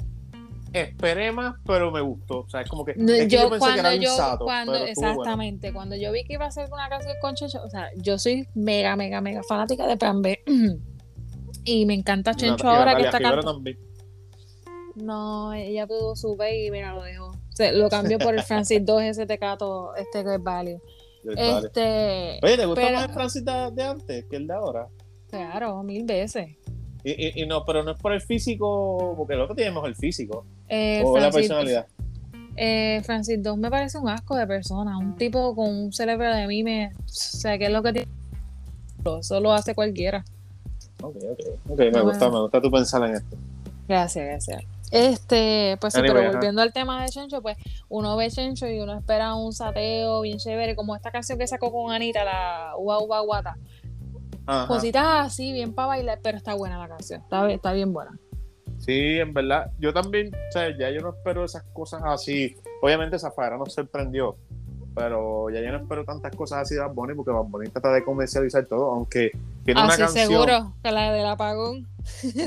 esperé 0.73 1.33
más, 1.33 1.57
pero 1.67 1.91
me 1.91 2.01
gustó. 2.01 2.41
O 2.41 2.49
sea, 2.49 2.63
es 2.63 2.69
como 2.69 2.85
que. 2.85 2.95
yo, 3.29 3.49
cuando 3.59 3.93
yo, 3.95 4.39
cuando, 4.39 4.77
exactamente, 4.77 5.73
cuando 5.73 5.97
yo 5.97 6.13
vi 6.13 6.25
que 6.25 6.35
iba 6.35 6.47
a 6.47 6.51
ser 6.51 6.69
una 6.73 6.89
canción 6.89 7.15
con 7.21 7.35
Chencho, 7.35 7.63
o 7.63 7.71
sea, 7.71 7.89
yo 7.97 8.19
soy 8.19 8.49
mega, 8.55 8.97
mega, 8.97 9.21
mega 9.21 9.43
fanática 9.43 9.87
de 9.87 9.97
Plan 9.97 10.23
B. 10.23 10.43
y 11.65 11.87
me 11.87 11.95
encanta 11.95 12.35
Chencho 12.35 12.69
ahora 12.69 12.97
que 12.97 13.03
está 13.03 13.21
cantando. 13.21 13.63
No, 14.97 15.53
ella 15.53 15.87
pudo 15.87 16.17
su 16.17 16.37
y 16.51 16.71
mira, 16.71 16.95
lo 16.95 17.03
dejó. 17.03 17.33
lo 17.73 17.89
cambió 17.89 18.19
por 18.19 18.35
el 18.35 18.43
Francis 18.45 18.85
2 18.85 19.17
STK, 19.17 19.59
todo, 19.59 19.95
este 19.97 20.25
que 20.25 20.35
es 20.35 20.43
válido. 20.43 20.81
Este, 21.23 22.39
Oye, 22.43 22.57
¿te 22.57 22.67
gusta 22.67 22.93
más 22.93 23.09
el 23.09 23.15
Francis 23.15 23.45
de 23.45 23.83
antes 23.83 24.25
que 24.25 24.37
el 24.37 24.47
de 24.47 24.55
ahora? 24.55 24.89
Claro, 25.29 25.83
mil 25.83 26.05
veces. 26.05 26.57
Y, 27.05 27.43
y, 27.43 27.47
no, 27.47 27.65
pero 27.65 27.83
no 27.83 27.93
es 27.93 27.99
por 27.99 28.13
el 28.13 28.21
físico, 28.21 29.15
porque 29.17 29.35
el 29.35 29.41
otro 29.41 29.55
tiene 29.55 29.71
mejor 29.71 29.95
físico. 29.95 30.47
Eh, 30.71 31.03
o 31.05 31.19
la 31.19 31.31
personalidad. 31.31 31.87
Eh, 32.57 33.03
Francis 33.05 33.43
2 33.43 33.59
me 33.59 33.71
parece 33.71 33.99
un 33.99 34.09
asco 34.09 34.37
de 34.37 34.47
persona. 34.47 34.97
Un 34.97 35.17
tipo 35.17 35.55
con 35.55 35.69
un 35.69 35.93
cerebro 35.93 36.35
de 36.35 36.47
mí 36.47 36.63
me. 36.63 36.93
O 36.95 37.09
sea, 37.09 37.59
¿qué 37.59 37.67
es 37.67 37.73
lo 37.73 37.83
que 37.83 37.93
tiene? 37.93 38.09
Eso 39.19 39.41
lo 39.41 39.53
hace 39.53 39.75
cualquiera. 39.75 40.25
Ok, 41.03 41.17
ok. 41.17 41.71
Ok, 41.71 41.79
me 41.93 42.01
gusta, 42.01 42.31
me 42.31 42.41
gusta 42.41 42.61
tu 42.61 42.71
pensar 42.71 43.03
en 43.09 43.17
esto. 43.17 43.37
Gracias, 43.89 44.25
gracias. 44.25 44.63
Este, 44.91 45.77
pues 45.81 45.95
sí, 45.95 46.01
pero 46.03 46.33
volviendo 46.33 46.63
al 46.63 46.73
tema 46.73 47.03
de 47.03 47.09
Chencho, 47.09 47.41
pues 47.43 47.57
uno 47.89 48.17
ve 48.17 48.29
Chencho 48.31 48.69
y 48.69 48.81
uno 48.81 48.99
espera 48.99 49.35
un 49.35 49.53
sateo 49.53 50.21
bien 50.21 50.39
chévere, 50.39 50.75
como 50.75 50.97
esta 50.97 51.11
canción 51.11 51.39
que 51.39 51.47
sacó 51.47 51.73
con 51.73 51.93
Anita, 51.93 52.25
la 52.25 52.73
Ua 52.77 53.03
Ua 53.03 53.21
Guata. 53.21 53.57
Cositas 54.67 55.27
así, 55.27 55.53
bien 55.53 55.75
para 55.75 55.89
bailar, 55.89 56.19
pero 56.23 56.37
está 56.37 56.55
buena 56.55 56.77
la 56.77 56.89
canción, 56.89 57.21
está, 57.21 57.49
está 57.51 57.73
bien 57.73 57.93
buena. 57.93 58.19
Sí, 58.81 59.19
en 59.19 59.33
verdad, 59.33 59.71
yo 59.79 59.93
también, 59.93 60.35
o 60.35 60.53
sea, 60.53 60.77
ya 60.77 60.91
yo 60.91 61.01
no 61.01 61.11
espero 61.11 61.45
esas 61.45 61.63
cosas 61.73 62.03
así. 62.05 62.57
Obviamente 62.81 63.19
Zafara 63.19 63.57
nos 63.59 63.75
sorprendió, 63.75 64.37
pero 64.95 65.51
ya 65.51 65.61
yo 65.61 65.71
no 65.71 65.79
espero 65.79 66.05
tantas 66.05 66.35
cosas 66.35 66.63
así 66.63 66.75
de 66.75 66.81
Bad 66.81 66.95
Bunny 66.95 67.15
porque 67.15 67.31
Bad 67.31 67.45
Bunny 67.45 67.69
trata 67.69 67.93
de 67.93 68.03
comercializar 68.03 68.65
todo, 68.65 68.91
aunque 68.91 69.33
tiene 69.65 69.83
una 69.83 69.97
canción. 69.97 70.27
seguro 70.27 70.75
que 70.83 70.91
la 70.91 71.13
del 71.13 71.27
apagón. 71.27 71.87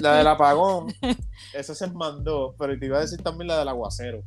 La 0.01 0.15
del 0.17 0.27
apagón, 0.27 0.87
esa 1.53 1.75
se 1.75 1.87
mandó, 1.91 2.55
pero 2.57 2.77
te 2.77 2.87
iba 2.87 2.97
a 2.97 3.01
decir 3.01 3.21
también 3.21 3.47
la 3.47 3.59
del 3.59 3.67
aguacero. 3.67 4.23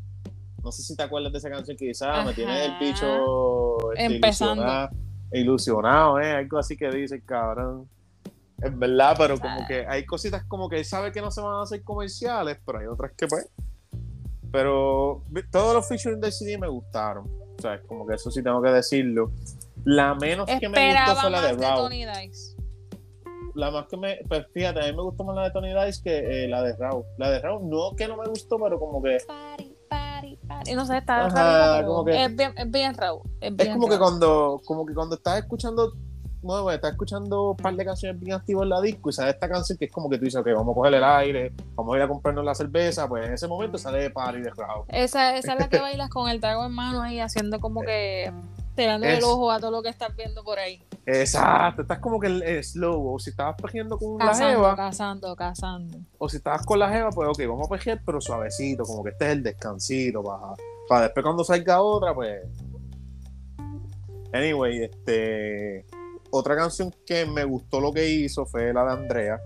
No 0.63 0.71
sé 0.73 0.83
si 0.83 0.97
te 0.97 1.03
acuerdas 1.03 1.33
de 1.33 1.39
esa 1.39 1.51
canción 1.51 1.77
que 1.77 1.87
dice, 1.87 2.05
ah, 2.09 2.25
me 2.25 2.33
tiene 2.33 2.67
el 2.67 2.79
bicho 2.79 3.93
este, 3.93 4.17
empezando 4.17 4.65
ilusionado, 5.33 6.21
¿eh? 6.21 6.33
Algo 6.33 6.59
así 6.59 6.77
que 6.77 6.91
dice, 6.91 7.21
cabrón. 7.21 7.89
Es 8.63 8.79
verdad, 8.79 9.15
pero 9.19 9.39
como 9.39 9.67
que 9.67 9.87
hay 9.87 10.07
cositas 10.07 10.45
como 10.45 10.69
que 10.69 10.79
él 10.79 10.85
sabe 10.85 11.13
que 11.13 11.21
no 11.21 11.31
se 11.31 11.41
van 11.41 11.57
a 11.57 11.63
hacer 11.63 11.83
comerciales, 11.85 12.59
pero 12.65 12.79
hay 12.79 12.87
otras 12.87 13.13
que 13.17 13.27
pues. 13.27 13.49
Pero 14.51 15.23
todos 15.51 15.75
los 15.75 15.89
featuring 15.89 16.21
de 16.21 16.33
CD 16.33 16.57
me 16.57 16.69
gustaron. 16.69 17.27
O 17.59 17.61
sea, 17.61 17.81
como 17.83 18.07
que 18.07 18.15
eso 18.15 18.31
sí 18.31 18.43
tengo 18.43 18.63
que 18.63 18.71
decirlo. 18.71 19.33
La 19.85 20.15
menos 20.15 20.47
que 20.47 20.69
me 20.69 20.95
gustó 20.95 21.17
fue 21.17 21.31
la 21.31 21.43
de, 21.43 21.53
Raw. 21.53 21.89
La 23.55 23.71
más 23.71 23.87
que 23.87 23.97
me. 23.97 24.21
Pues 24.29 24.47
fíjate, 24.53 24.81
a 24.81 24.91
mí 24.91 24.97
me 24.97 25.03
gustó 25.03 25.25
más 25.25 25.37
la 25.37 25.45
de 25.45 25.51
Tony 25.51 25.73
Dice 25.87 26.03
que 26.03 26.45
eh, 26.45 26.49
la 26.49 26.63
de 26.63 26.77
Raw. 26.77 27.05
La 27.19 27.31
de 27.31 27.41
Raw 27.41 27.67
no 27.67 27.95
que 27.97 28.09
no 28.09 28.17
me 28.17 28.27
gustó, 28.27 28.59
pero 28.59 28.79
como 28.79 29.03
que. 29.03 29.19
Y 30.67 30.75
no 30.75 30.87
sé, 30.87 30.99
está 30.99 31.27
es 31.27 32.35
bien, 32.37 32.55
es 32.57 32.71
bien 32.71 32.95
raw. 32.95 33.23
Es, 33.41 33.53
como 33.69 33.89
que 33.89 33.99
cuando, 33.99 34.61
como 34.65 34.87
que 34.87 34.95
cuando 34.95 35.17
estás 35.17 35.39
escuchando, 35.39 35.93
no, 36.43 36.71
estás 36.71 36.93
escuchando 36.93 37.51
un 37.51 37.57
par 37.57 37.75
de 37.75 37.85
canciones 37.85 38.21
bien 38.21 38.37
activas 38.37 38.63
en 38.65 38.69
la 38.71 38.81
disco 38.81 39.11
y 39.11 39.13
sale 39.13 39.31
esta 39.31 39.49
canción 39.49 39.79
que 39.79 39.87
es 39.87 39.93
como 39.93 40.09
que 40.09 40.19
tú 40.19 40.25
dices, 40.25 40.41
ok, 40.41 40.49
vamos 40.55 40.73
a 40.73 40.75
coger 40.75 40.95
el 40.95 41.05
aire, 41.05 41.53
vamos 41.75 41.95
a 41.95 41.97
ir 41.99 42.03
a 42.03 42.09
comprarnos 42.09 42.45
la 42.45 42.55
cerveza, 42.55 43.09
pues 43.09 43.27
en 43.27 43.35
ese 43.35 43.49
momento 43.49 43.79
sale 43.79 44.03
de 44.03 44.11
party 44.11 44.41
de 44.41 44.51
raw. 44.51 44.85
Esa, 44.89 45.37
esa 45.37 45.55
es 45.55 45.59
la 45.59 45.69
que 45.69 45.81
bailas 45.81 46.11
con 46.11 46.29
el 46.29 46.41
trago 46.41 46.65
en 46.65 46.73
mano 46.73 47.03
ahí 47.03 47.21
haciendo 47.21 47.61
como 47.61 47.83
que 47.83 48.33
tirando 48.77 49.07
el 49.07 49.25
ojo 49.25 49.51
a 49.51 49.59
todo 49.59 49.71
lo 49.71 49.83
que 49.83 49.89
estás 49.89 50.15
viendo 50.15 50.45
por 50.45 50.59
ahí. 50.59 50.83
Exacto, 51.07 51.83
estás 51.83 51.99
como 51.99 52.21
que 52.21 52.27
el 52.27 52.65
slow, 52.65 53.15
o 53.15 53.19
si 53.19 53.31
estabas 53.31 53.57
pejeando 53.61 53.97
con 53.97 54.19
la 54.19 54.35
jeva. 54.35 54.77
Cazando, 54.77 55.35
cazando. 55.35 55.99
O 56.19 56.29
si 56.29 56.37
estabas 56.37 56.65
con 56.65 56.79
la 56.79 56.91
jeva, 56.91 57.11
pues 57.11 57.29
ok, 57.29 57.39
vamos 57.49 57.67
a 57.67 57.75
pejear, 57.75 58.01
pero 58.05 58.21
suavecito, 58.21 58.85
como 58.85 59.03
que 59.03 59.11
este 59.11 59.27
es 59.27 59.33
el 59.33 59.43
descansito, 59.43 60.23
para, 60.23 60.55
para 60.89 61.03
después 61.03 61.25
cuando 61.25 61.45
salga 61.45 61.81
otra, 61.81 62.15
pues. 62.15 62.43
Anyway, 64.33 64.85
este. 64.85 65.87
Otra 66.37 66.57
canción 66.57 66.95
que 67.07 67.27
me 67.27 67.45
gustó 67.45 67.81
lo 67.81 67.93
que 67.93 68.09
hizo 68.09 68.47
fue 68.47 68.73
la 68.73 68.85
de 68.85 68.93
Andrea 68.93 69.41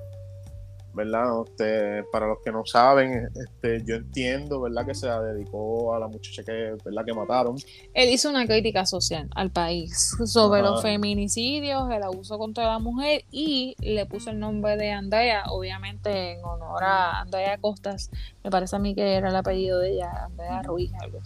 ¿verdad? 0.92 1.44
Este, 1.46 2.04
para 2.10 2.26
los 2.26 2.38
que 2.44 2.50
no 2.50 2.64
saben, 2.64 3.30
este, 3.34 3.82
yo 3.84 3.96
entiendo, 3.96 4.60
¿verdad? 4.60 4.86
Que 4.86 4.94
se 4.94 5.08
dedicó 5.08 5.94
a 5.94 5.98
la 5.98 6.08
muchacha 6.08 6.42
que, 6.42 6.76
¿verdad? 6.84 7.04
Que 7.04 7.14
mataron. 7.14 7.56
Él 7.94 8.08
hizo 8.10 8.28
una 8.28 8.46
crítica 8.46 8.86
social 8.86 9.28
al 9.34 9.50
país 9.50 10.16
sobre 10.24 10.62
los 10.62 10.82
feminicidios, 10.82 11.90
el 11.90 12.02
abuso 12.02 12.38
contra 12.38 12.66
la 12.66 12.78
mujer 12.78 13.24
y 13.30 13.74
le 13.80 14.06
puso 14.06 14.30
el 14.30 14.38
nombre 14.38 14.76
de 14.76 14.90
Andrea, 14.90 15.44
obviamente 15.48 16.32
en 16.32 16.44
honor 16.44 16.82
a 16.82 17.20
Andrea 17.20 17.58
Costas. 17.58 18.10
Me 18.42 18.50
parece 18.50 18.76
a 18.76 18.78
mí 18.78 18.94
que 18.94 19.14
era 19.14 19.28
el 19.28 19.36
apellido 19.36 19.78
de 19.78 19.92
ella, 19.92 20.24
Andrea 20.24 20.62
Ruiz, 20.62 20.92
algo 21.00 21.20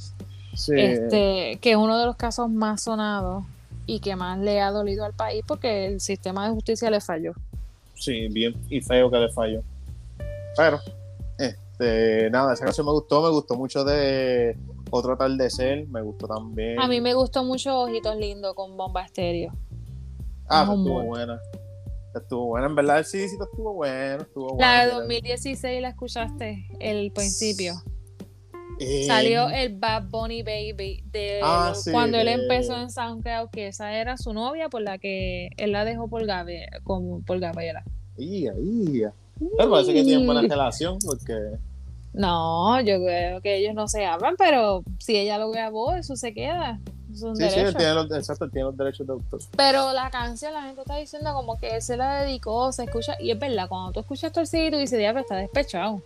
Este, 0.53 1.59
que 1.61 1.71
es 1.71 1.77
uno 1.77 1.99
de 1.99 2.07
los 2.07 2.17
casos 2.17 2.51
más 2.51 2.83
sonados 2.83 3.45
y 3.87 4.01
que 4.01 4.17
más 4.17 4.39
le 4.39 4.61
ha 4.61 4.71
dolido 4.71 5.05
al 5.05 5.15
país 5.15 5.43
porque 5.47 5.87
el 5.87 6.01
sistema 6.01 6.47
de 6.47 6.55
justicia 6.55 6.91
le 6.91 7.01
falló. 7.01 7.33
Sí, 7.95 8.29
bien 8.29 8.55
y 8.69 8.81
feo 8.81 9.11
que 9.11 9.19
le 9.19 9.29
falló. 9.31 9.63
Pero, 10.57 10.79
este, 11.39 12.31
nada, 12.31 12.55
esa 12.55 12.65
canción 12.65 12.87
me 12.87 12.93
gustó, 12.93 13.23
me 13.23 13.31
gustó 13.31 13.57
mucho 13.57 13.85
de 13.85 14.57
Otro 14.91 15.15
atardecer, 15.15 15.87
me 15.89 16.03
gustó 16.03 16.27
también. 16.27 16.81
A 16.81 16.89
mí 16.89 17.01
me 17.01 17.15
gustó 17.15 17.45
mucho 17.45 17.81
Ojitos 17.81 18.17
Lindos 18.17 18.55
con 18.55 18.77
Bomba 18.77 19.03
Estéreo. 19.03 19.53
Ah, 20.49 20.63
estuvo 20.63 21.03
buena. 21.03 21.41
Estuvo 22.15 22.47
buena, 22.47 22.69
en 22.69 22.77
verdad 22.77 22.99
el 22.99 23.05
sí 23.05 23.25
estuvo 23.25 23.75
bueno, 23.75 24.23
estuvo 24.23 24.57
La 24.61 24.87
de 24.87 24.93
2016 24.93 25.83
la 25.83 25.89
escuchaste, 25.89 26.69
el 26.79 27.11
principio. 27.11 27.75
Eh, 28.79 29.05
Salió 29.07 29.49
el 29.51 29.77
Bad 29.79 30.05
Bunny 30.11 30.43
Baby 30.43 31.05
de 31.11 31.41
ah, 31.43 31.73
cuando 31.93 32.19
él 32.19 32.29
empezó 32.29 32.77
en 32.77 32.91
SoundCloud, 32.91 33.51
que 33.51 33.69
esa 33.69 33.95
era 33.95 34.17
su 34.17 34.33
novia 34.33 34.69
por 34.69 34.83
la 34.83 34.99
que 34.99 35.51
él 35.57 35.73
la 35.73 35.85
dejó 35.85 36.09
por, 36.09 36.27
Gabe, 36.27 36.69
como 36.83 37.23
por 37.23 37.39
Gabriela. 37.39 37.85
Ia, 38.17 38.53
ia. 38.59 39.13
Pero 39.57 39.71
parece 39.71 39.95
que 39.95 40.05
tienen 40.05 40.27
buena 40.27 40.43
relación 40.43 40.99
porque... 41.05 41.35
No, 42.13 42.81
yo 42.81 43.03
creo 43.03 43.41
que 43.41 43.57
ellos 43.57 43.75
no 43.75 43.89
se 43.89 44.07
hablan, 44.07 44.37
pero 44.39 44.85
si 44.99 45.17
ella 45.17 45.37
lo 45.37 45.51
grabó, 45.51 45.95
eso 45.95 46.15
se 46.15 46.33
queda. 46.33 46.79
sí, 47.13 47.27
sí, 47.37 47.75
tiene, 47.77 47.95
los, 47.95 48.11
exacto, 48.13 48.49
tiene 48.49 48.67
los 48.67 48.77
derechos 48.77 49.05
de 49.05 49.15
autor. 49.15 49.41
Pero 49.57 49.93
la 49.93 50.11
canción, 50.11 50.53
la 50.53 50.63
gente 50.63 50.83
está 50.83 50.97
diciendo 50.97 51.33
como 51.35 51.59
que 51.59 51.75
él 51.75 51.83
se 51.83 51.97
la 51.97 52.23
dedicó, 52.23 52.71
se 52.71 52.85
escucha, 52.85 53.17
y 53.21 53.33
es 53.33 53.39
verdad, 53.39 53.69
cuando 53.69 53.91
tú 53.91 54.01
escuchas 54.01 54.33
CD, 54.49 54.71
tú 54.71 54.79
dices, 54.79 54.97
diablo, 54.97 55.23
está 55.23 55.35
despechado. 55.35 56.03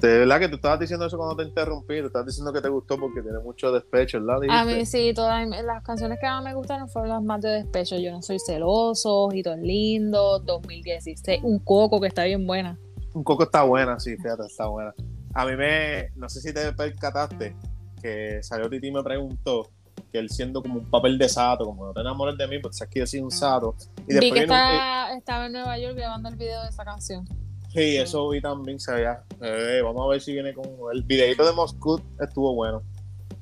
De 0.00 0.18
verdad 0.18 0.38
que 0.38 0.48
tú 0.48 0.56
estabas 0.56 0.78
diciendo 0.78 1.06
eso 1.06 1.16
cuando 1.16 1.36
te 1.36 1.42
interrumpí, 1.48 2.00
tú 2.00 2.06
estabas 2.06 2.26
diciendo 2.26 2.52
que 2.52 2.60
te 2.60 2.68
gustó 2.68 2.98
porque 2.98 3.20
tiene 3.20 3.38
mucho 3.40 3.72
despecho, 3.72 4.20
¿verdad? 4.20 4.48
A 4.50 4.64
mí 4.64 4.86
sí, 4.86 5.12
todas 5.12 5.46
las 5.48 5.82
canciones 5.82 6.18
que 6.20 6.26
más 6.26 6.44
me 6.44 6.54
gustaron 6.54 6.88
fueron 6.88 7.10
las 7.10 7.22
más 7.22 7.40
de 7.40 7.48
despecho. 7.48 7.96
Yo 7.96 8.12
no 8.12 8.22
soy 8.22 8.38
celoso, 8.38 9.24
Ojitos 9.24 9.58
Lindos, 9.58 10.44
2016, 10.46 11.40
Un 11.42 11.58
Coco 11.58 12.00
que 12.00 12.06
está 12.06 12.24
bien 12.24 12.46
buena. 12.46 12.78
Un 13.12 13.24
Coco 13.24 13.44
está 13.44 13.62
buena, 13.64 13.98
sí, 13.98 14.16
fíjate, 14.16 14.46
está 14.46 14.66
buena. 14.68 14.94
A 15.34 15.44
mí 15.44 15.56
me, 15.56 16.10
no 16.14 16.28
sé 16.28 16.40
si 16.40 16.52
te 16.54 16.72
percataste, 16.72 17.56
que 18.00 18.40
salió 18.42 18.70
Titi 18.70 18.88
y 18.88 18.92
me 18.92 19.02
preguntó 19.02 19.70
que 20.12 20.18
él 20.18 20.30
siendo 20.30 20.62
como 20.62 20.78
un 20.78 20.90
papel 20.90 21.18
de 21.18 21.28
sato, 21.28 21.64
como 21.64 21.86
no 21.86 21.92
te 21.92 22.00
enamores 22.00 22.38
de 22.38 22.46
mí, 22.46 22.60
pues 22.60 22.76
sabes 22.76 22.92
que 22.92 23.00
yo 23.00 23.06
soy 23.06 23.20
un 23.20 23.30
sato. 23.30 23.74
Y 24.06 24.18
Vi 24.18 24.30
que 24.30 24.42
estaba 24.42 25.46
en 25.46 25.52
Nueva 25.52 25.76
York 25.76 25.96
grabando 25.96 26.28
el 26.28 26.36
video 26.36 26.62
de 26.62 26.68
esa 26.68 26.84
canción. 26.84 27.26
Sí, 27.68 27.96
eso 27.96 28.28
vi 28.30 28.40
también, 28.40 28.80
se 28.80 28.92
veía. 28.92 29.22
Eh, 29.42 29.80
vamos 29.84 30.02
a 30.02 30.08
ver 30.08 30.20
si 30.20 30.32
viene 30.32 30.54
con. 30.54 30.66
El 30.92 31.02
videito 31.02 31.44
de 31.44 31.52
Moscú 31.52 32.00
estuvo 32.20 32.54
bueno. 32.54 32.82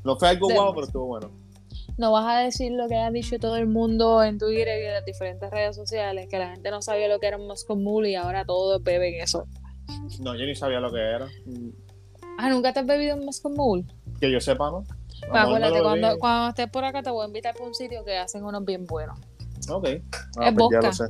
No 0.04 0.16
fue 0.16 0.28
algo 0.28 0.48
guau, 0.48 0.74
pero 0.74 0.86
estuvo 0.86 1.06
bueno. 1.06 1.30
No 1.96 2.12
vas 2.12 2.26
a 2.26 2.38
decir 2.40 2.72
lo 2.72 2.88
que 2.88 2.96
ha 2.96 3.10
dicho 3.10 3.38
todo 3.38 3.56
el 3.56 3.66
mundo 3.66 4.22
en 4.22 4.38
Twitter 4.38 4.82
y 4.82 4.86
en 4.86 4.92
las 4.92 5.04
diferentes 5.04 5.50
redes 5.50 5.76
sociales, 5.76 6.28
que 6.28 6.38
la 6.38 6.50
gente 6.50 6.70
no 6.70 6.82
sabía 6.82 7.08
lo 7.08 7.18
que 7.18 7.26
era 7.26 7.38
un 7.38 7.46
Moscow 7.46 7.76
Mule 7.76 8.10
y 8.10 8.14
ahora 8.16 8.44
todos 8.44 8.82
beben 8.82 9.14
eso. 9.14 9.46
No, 10.20 10.34
yo 10.34 10.44
ni 10.44 10.54
sabía 10.54 10.80
lo 10.80 10.92
que 10.92 11.00
era. 11.00 11.28
Ah, 12.38 12.50
¿nunca 12.50 12.72
te 12.72 12.80
has 12.80 12.86
bebido 12.86 13.16
un 13.16 13.24
Moscow 13.24 13.50
Mule? 13.50 13.84
Que 14.20 14.30
yo 14.30 14.40
sepa, 14.40 14.70
¿no? 14.70 14.84
Pues 15.20 15.32
acuérdate, 15.32 15.80
cuando, 15.80 16.18
cuando 16.18 16.48
estés 16.50 16.68
por 16.68 16.84
acá 16.84 17.02
te 17.02 17.10
voy 17.10 17.24
a 17.24 17.28
invitar 17.28 17.54
para 17.54 17.66
un 17.66 17.74
sitio 17.74 18.04
que 18.04 18.18
hacen 18.18 18.44
unos 18.44 18.64
bien 18.64 18.84
buenos. 18.84 19.18
Ok. 19.70 19.88
Ah, 20.38 20.48
es 20.48 20.54
pues 20.54 20.68
ya 20.70 20.80
lo 20.80 20.92
sé. 20.92 21.04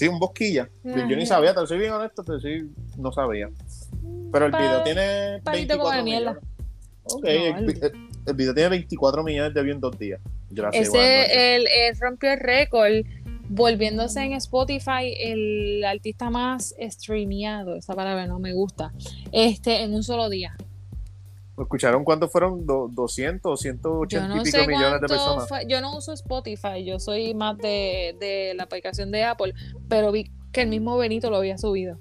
Sí, 0.00 0.08
un 0.08 0.18
bosquilla. 0.18 0.66
Yo, 0.82 1.14
ni 1.14 1.26
sabía, 1.26 1.54
te 1.54 1.66
soy 1.66 1.76
bien 1.76 1.92
honesto, 1.92 2.24
te 2.24 2.40
soy, 2.40 2.70
no 2.96 3.12
sabía. 3.12 3.50
Pero 4.32 4.46
el 4.46 4.52
video 4.52 4.82
tiene 4.82 5.40
24 5.44 6.02
millones. 6.02 6.36
Ok, 7.02 7.24
el, 7.26 8.34
video 8.34 8.54
tiene 8.54 8.70
24 8.70 9.22
millones 9.22 9.52
de 9.52 9.62
views 9.62 9.74
en 9.74 9.80
dos 9.82 9.98
días. 9.98 10.18
Gracias. 10.48 10.88
Ese, 10.88 11.56
él, 11.56 11.66
rompió 12.00 12.32
el 12.32 12.40
récord 12.40 12.92
volviéndose 13.50 14.22
en 14.22 14.32
Spotify 14.32 15.14
el 15.18 15.84
artista 15.84 16.30
más 16.30 16.74
streameado, 16.80 17.76
esa 17.76 17.94
palabra 17.94 18.26
no 18.26 18.38
me 18.38 18.54
gusta, 18.54 18.94
este 19.32 19.82
en 19.82 19.92
un 19.92 20.02
solo 20.02 20.30
día. 20.30 20.56
¿Escucharon 21.60 22.04
cuántos 22.04 22.32
fueron? 22.32 22.66
¿200 22.66 23.40
o 23.44 23.56
180 23.56 24.36
y 24.36 24.42
pico 24.42 24.58
millones 24.66 25.00
de 25.00 25.08
personas? 25.08 25.48
yo 25.68 25.80
no 25.80 25.96
uso 25.96 26.12
Spotify, 26.12 26.84
yo 26.84 26.98
soy 26.98 27.34
más 27.34 27.58
de, 27.58 28.52
la 28.56 28.64
aplicación 28.64 29.10
de 29.10 29.24
Apple, 29.24 29.54
pero 29.88 30.10
vi 30.12 30.30
que 30.52 30.62
el 30.62 30.68
mismo 30.68 30.96
Benito 30.96 31.30
lo 31.30 31.36
había 31.36 31.58
subido. 31.58 31.98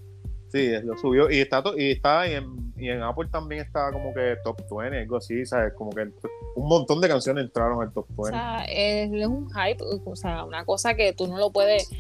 Sí, 0.52 0.72
lo 0.84 0.98
subió 0.98 1.30
y 1.30 1.40
está, 1.40 1.62
y 1.78 1.92
está 1.92 2.26
en, 2.26 2.74
y 2.76 2.90
en 2.90 3.04
Apple 3.04 3.28
también 3.32 3.62
está 3.62 3.92
como 3.92 4.14
que 4.14 4.36
top 4.44 4.58
20, 4.78 4.98
algo 4.98 5.18
así, 5.18 5.46
¿sabes? 5.46 5.74
Como 5.74 5.92
que 5.92 6.10
un 6.56 6.68
montón 6.68 7.02
de 7.02 7.08
canciones 7.08 7.46
entraron 7.46 7.84
al 7.84 7.94
top 7.94 8.08
20. 8.08 8.22
O 8.22 8.26
sea, 8.26 8.66
es, 8.66 9.12
es 9.14 9.28
un 9.28 9.48
hype, 9.52 9.84
o 9.84 10.16
sea, 10.16 10.46
una 10.46 10.66
cosa 10.66 10.96
que 10.96 11.14
tú 11.14 11.28
no 11.28 11.38
lo 11.38 11.52
puedes 11.52 11.92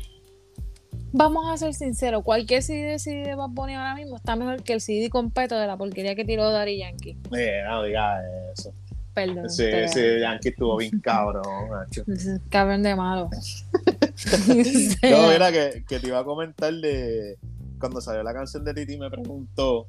Vamos 1.11 1.49
a 1.51 1.57
ser 1.57 1.73
sinceros, 1.73 2.23
cualquier 2.23 2.61
CD 2.61 2.83
de 2.83 2.99
CD 2.99 3.23
de 3.23 3.35
Bad 3.35 3.49
Bunny 3.49 3.73
ahora 3.73 3.95
mismo 3.95 4.15
está 4.15 4.35
mejor 4.35 4.63
que 4.63 4.73
el 4.73 4.81
CD 4.81 5.09
completo 5.09 5.57
de 5.57 5.65
la 5.65 5.77
porquería 5.77 6.15
que 6.15 6.25
tiró 6.25 6.51
Daddy 6.51 6.77
Yankee. 6.77 7.17
Eh, 7.35 7.61
no 7.67 7.83
digas 7.83 8.23
eso. 8.53 8.73
Perdón. 9.13 9.49
Sí, 9.49 9.65
sí, 9.87 10.01
Yankee 10.21 10.49
estuvo 10.49 10.77
bien 10.77 10.99
cabrón, 10.99 11.43
macho. 11.69 12.03
Cabrón 12.49 12.83
de 12.83 12.95
malo. 12.95 13.29
no, 14.47 15.29
mira, 15.31 15.51
que, 15.51 15.83
que, 15.87 15.99
te 15.99 16.07
iba 16.07 16.19
a 16.19 16.23
comentar 16.23 16.73
de 16.73 17.37
cuando 17.79 18.01
salió 18.01 18.21
la 18.21 18.33
canción 18.33 18.63
de 18.63 18.73
Titi 18.73 18.97
me 18.97 19.09
preguntó, 19.09 19.87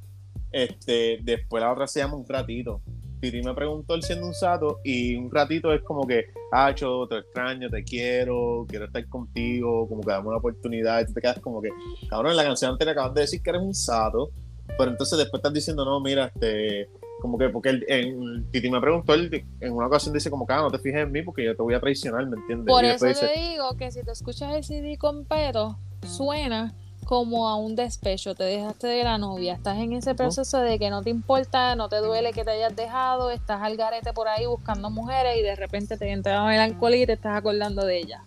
este, 0.52 1.18
después 1.22 1.62
la 1.62 1.72
otra 1.72 1.86
se 1.86 2.00
llama 2.00 2.16
Un 2.16 2.26
Ratito. 2.26 2.80
Titi 3.20 3.42
me 3.42 3.54
preguntó 3.54 3.94
él 3.94 4.02
siendo 4.02 4.26
un 4.26 4.34
sato 4.34 4.80
y 4.82 5.14
un 5.14 5.30
ratito 5.30 5.72
es 5.72 5.82
como 5.82 6.06
que, 6.06 6.26
Hacho, 6.52 7.06
te 7.06 7.18
extraño, 7.18 7.68
te 7.68 7.84
quiero, 7.84 8.64
quiero 8.68 8.86
estar 8.86 9.06
contigo, 9.08 9.86
como 9.88 10.02
que 10.02 10.10
dame 10.10 10.28
una 10.28 10.38
oportunidad 10.38 11.00
y 11.00 11.06
tú 11.06 11.12
te 11.12 11.20
quedas 11.20 11.38
como 11.40 11.60
que, 11.60 11.68
cabrón, 12.08 12.32
en 12.32 12.36
la 12.36 12.44
canción 12.44 12.72
antes 12.72 12.86
le 12.86 12.92
acabas 12.92 13.14
de 13.14 13.20
decir 13.22 13.42
que 13.42 13.50
eres 13.50 13.62
un 13.62 13.74
sato, 13.74 14.30
pero 14.78 14.90
entonces 14.90 15.18
después 15.18 15.40
estás 15.40 15.52
diciendo, 15.52 15.84
no, 15.84 16.00
mira, 16.00 16.32
este, 16.34 16.88
como 17.20 17.36
que, 17.36 17.50
porque 17.50 17.68
él, 17.68 17.84
en, 17.88 18.50
Titi 18.50 18.70
me 18.70 18.80
preguntó, 18.80 19.14
él 19.14 19.44
en 19.60 19.72
una 19.72 19.86
ocasión 19.86 20.14
dice 20.14 20.30
como 20.30 20.46
que, 20.46 20.54
ah, 20.54 20.62
no 20.62 20.70
te 20.70 20.78
fijes 20.78 21.02
en 21.02 21.12
mí 21.12 21.22
porque 21.22 21.44
yo 21.44 21.54
te 21.54 21.62
voy 21.62 21.74
a 21.74 21.80
traicionar, 21.80 22.26
¿me 22.26 22.36
entiendes? 22.36 22.66
Por 22.66 22.84
eso 22.84 23.06
te 23.06 23.38
digo 23.38 23.76
que 23.76 23.90
si 23.90 24.02
te 24.02 24.12
escuchas 24.12 24.54
el 24.54 24.64
CD 24.64 24.96
completo, 24.96 25.78
suena 26.06 26.74
como 27.10 27.48
a 27.48 27.56
un 27.56 27.74
despecho, 27.74 28.36
te 28.36 28.44
dejaste 28.44 28.86
de 28.86 29.02
la 29.02 29.18
novia, 29.18 29.54
estás 29.54 29.78
en 29.78 29.94
ese 29.94 30.14
proceso 30.14 30.58
de 30.60 30.78
que 30.78 30.90
no 30.90 31.02
te 31.02 31.10
importa, 31.10 31.74
no 31.74 31.88
te 31.88 31.96
duele 31.96 32.32
que 32.32 32.44
te 32.44 32.52
hayas 32.52 32.76
dejado, 32.76 33.32
estás 33.32 33.60
al 33.62 33.76
garete 33.76 34.12
por 34.12 34.28
ahí 34.28 34.46
buscando 34.46 34.90
mujeres 34.90 35.36
y 35.36 35.42
de 35.42 35.56
repente 35.56 35.96
te 35.96 36.08
entra 36.12 36.34
la 36.34 36.44
melancolía 36.44 37.02
y 37.02 37.06
te 37.06 37.14
estás 37.14 37.36
acordando 37.36 37.84
de 37.84 37.98
ella. 37.98 38.22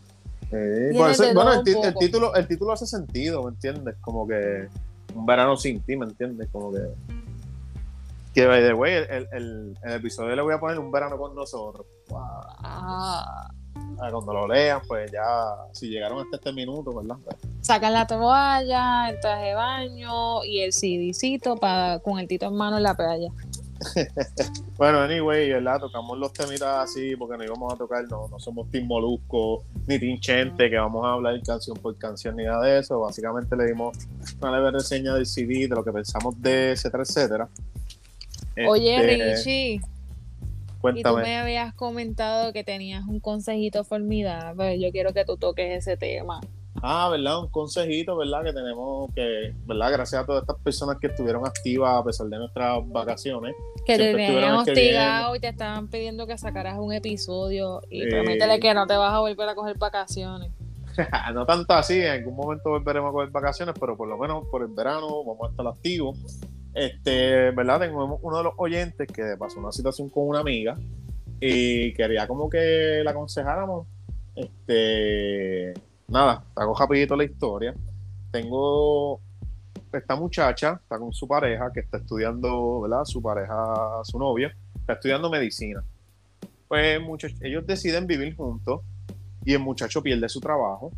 bueno, 0.51 1.53
el, 1.53 1.93
título, 1.97 2.35
el 2.35 2.45
título 2.45 2.73
hace 2.73 2.85
sentido, 2.85 3.43
¿me 3.43 3.51
entiendes? 3.51 3.95
Como 4.01 4.27
que 4.27 4.67
un 5.15 5.25
verano 5.25 5.55
sin 5.55 5.79
ti, 5.79 5.95
¿me 5.95 6.05
entiendes? 6.05 6.49
Como 6.51 6.73
que... 6.73 6.81
Que, 8.33 8.47
by 8.47 8.63
the 8.63 8.73
way, 8.73 8.95
el, 8.95 9.27
el, 9.31 9.77
el, 9.81 9.93
episodio 9.93 10.35
le 10.35 10.41
voy 10.41 10.55
a 10.55 10.59
poner 10.59 10.77
un 10.77 10.91
verano 10.91 11.17
con 11.17 11.33
nosotros. 11.33 11.85
Ah. 12.61 13.49
Cuando 13.97 14.33
lo 14.33 14.47
lean, 14.47 14.81
pues 14.87 15.11
ya, 15.11 15.55
si 15.71 15.87
llegaron 15.87 16.19
hasta 16.19 16.35
este 16.35 16.51
minuto, 16.51 16.93
¿verdad? 16.93 17.17
Sacan 17.61 17.93
la 17.93 18.05
toalla, 18.05 19.09
el 19.09 19.19
traje 19.19 19.45
de 19.45 19.55
baño 19.55 20.43
y 20.43 20.59
el 20.59 20.71
CDcito 20.71 21.55
para, 21.55 21.99
con 21.99 22.19
el 22.19 22.27
tito 22.27 22.47
en 22.47 22.55
mano 22.55 22.77
en 22.77 22.83
la 22.83 22.95
playa. 22.95 23.29
bueno, 24.77 24.99
anyway, 24.99 25.49
¿verdad? 25.51 25.79
Tocamos 25.79 26.17
los 26.17 26.33
temitas 26.33 26.89
así 26.89 27.15
porque 27.15 27.37
no 27.37 27.43
íbamos 27.43 27.73
a 27.73 27.77
tocar, 27.77 28.03
no, 28.09 28.27
no 28.27 28.39
somos 28.39 28.69
Team 28.69 28.85
Molusco 28.87 29.63
ni 29.87 29.99
Team 29.99 30.19
Chente, 30.19 30.69
que 30.69 30.77
vamos 30.77 31.05
a 31.05 31.13
hablar 31.13 31.41
canción 31.41 31.77
por 31.77 31.97
canción 31.97 32.35
ni 32.35 32.43
nada 32.43 32.63
de 32.65 32.79
eso. 32.79 32.99
Básicamente 32.99 33.55
le 33.55 33.65
dimos 33.67 33.97
una 34.41 34.57
leve 34.57 34.71
reseña 34.71 35.13
del 35.13 35.25
CD, 35.25 35.67
de 35.67 35.75
lo 35.75 35.83
que 35.83 35.91
pensamos 35.91 36.41
de 36.41 36.71
etcétera, 36.71 37.03
etcétera. 37.03 37.49
Oye, 38.67 38.95
este, 38.95 39.35
Richie. 39.35 39.81
Y 40.95 41.03
tú 41.03 41.15
me 41.17 41.37
habías 41.37 41.73
comentado 41.73 42.51
que 42.53 42.63
tenías 42.63 43.05
un 43.07 43.19
consejito 43.19 43.83
formidable. 43.83 44.79
Yo 44.79 44.91
quiero 44.91 45.13
que 45.13 45.25
tú 45.25 45.37
toques 45.37 45.77
ese 45.77 45.97
tema. 45.97 46.41
Ah, 46.81 47.07
¿verdad? 47.09 47.39
Un 47.39 47.47
consejito, 47.49 48.17
¿verdad? 48.17 48.43
Que 48.43 48.51
tenemos 48.51 49.09
que, 49.13 49.53
¿verdad? 49.65 49.91
Gracias 49.93 50.21
a 50.21 50.25
todas 50.25 50.41
estas 50.41 50.57
personas 50.57 50.97
que 50.99 51.07
estuvieron 51.07 51.45
activas 51.45 51.95
a 51.95 52.03
pesar 52.03 52.27
de 52.27 52.37
nuestras 52.37 52.79
vacaciones. 52.87 53.55
Que 53.85 53.97
te 53.97 54.13
tenían 54.13 54.55
hostigado 54.55 55.35
y 55.35 55.39
te 55.39 55.47
estaban 55.47 55.87
pidiendo 55.87 56.27
que 56.27 56.37
sacaras 56.37 56.77
un 56.77 56.91
episodio 56.91 57.81
y 57.89 58.09
prométele 58.09 58.59
que 58.59 58.73
no 58.73 58.85
te 58.85 58.97
vas 58.97 59.13
a 59.13 59.19
volver 59.19 59.47
a 59.47 59.55
coger 59.55 59.77
vacaciones. 59.77 60.51
no 61.33 61.45
tanto 61.45 61.73
así, 61.73 62.01
en 62.01 62.11
algún 62.11 62.35
momento 62.35 62.69
volveremos 62.69 63.09
a 63.09 63.13
coger 63.13 63.29
vacaciones, 63.29 63.75
pero 63.79 63.95
por 63.95 64.07
lo 64.07 64.17
menos 64.17 64.45
por 64.51 64.61
el 64.61 64.67
verano 64.69 65.23
vamos 65.23 65.47
a 65.47 65.51
estar 65.51 65.67
activos. 65.67 66.17
Este, 66.73 67.51
¿verdad? 67.51 67.81
Tengo 67.81 68.19
uno 68.21 68.37
de 68.37 68.43
los 68.43 68.53
oyentes 68.57 69.07
que 69.07 69.35
pasó 69.37 69.59
una 69.59 69.71
situación 69.71 70.09
con 70.09 70.27
una 70.27 70.39
amiga 70.39 70.75
y 71.39 71.93
quería 71.93 72.27
como 72.27 72.49
que 72.49 73.01
la 73.03 73.11
aconsejáramos. 73.11 73.87
Este, 74.35 75.73
nada, 76.07 76.43
hago 76.55 76.75
rapidito 76.75 77.15
la 77.15 77.25
historia. 77.25 77.75
Tengo 78.31 79.21
esta 79.91 80.15
muchacha, 80.15 80.79
está 80.81 80.97
con 80.97 81.13
su 81.13 81.27
pareja 81.27 81.71
que 81.71 81.81
está 81.81 81.97
estudiando, 81.97 82.81
¿verdad? 82.81 83.05
Su 83.05 83.21
pareja, 83.21 84.01
su 84.03 84.17
novia, 84.17 84.55
está 84.75 84.93
estudiando 84.93 85.29
medicina. 85.29 85.83
Pues 86.67 86.99
muchos, 87.01 87.33
ellos 87.41 87.67
deciden 87.67 88.07
vivir 88.07 88.35
juntos 88.35 88.81
y 89.45 89.53
el 89.53 89.59
muchacho 89.59 90.01
pierde 90.01 90.27
su 90.29 90.39
trabajo 90.39 90.91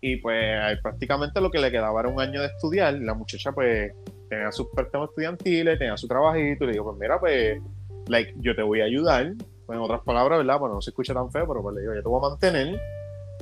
y 0.00 0.16
pues 0.16 0.78
prácticamente 0.82 1.40
lo 1.40 1.50
que 1.50 1.58
le 1.58 1.70
quedaba 1.70 2.00
era 2.00 2.08
un 2.08 2.20
año 2.20 2.40
de 2.40 2.46
estudiar. 2.48 2.94
La 2.94 3.14
muchacha 3.14 3.52
pues 3.52 3.92
tenía 4.34 4.52
sus 4.52 4.68
préstamos 4.68 5.10
estudiantiles, 5.10 5.78
tenía 5.78 5.96
su 5.96 6.08
trabajito 6.08 6.64
y 6.64 6.66
le 6.68 6.72
digo, 6.72 6.84
pues 6.84 6.98
mira, 6.98 7.18
pues 7.18 7.60
like, 8.08 8.34
yo 8.38 8.54
te 8.54 8.62
voy 8.62 8.80
a 8.80 8.84
ayudar. 8.84 9.34
Pues 9.66 9.76
en 9.78 9.82
otras 9.82 10.02
palabras, 10.02 10.38
¿verdad? 10.38 10.58
Bueno, 10.58 10.74
no 10.74 10.82
se 10.82 10.90
escucha 10.90 11.14
tan 11.14 11.30
feo, 11.30 11.46
pero 11.48 11.62
pues 11.62 11.74
le 11.76 11.80
digo, 11.82 11.94
yo 11.94 12.02
te 12.02 12.08
voy 12.08 12.18
a 12.18 12.28
mantener 12.28 12.80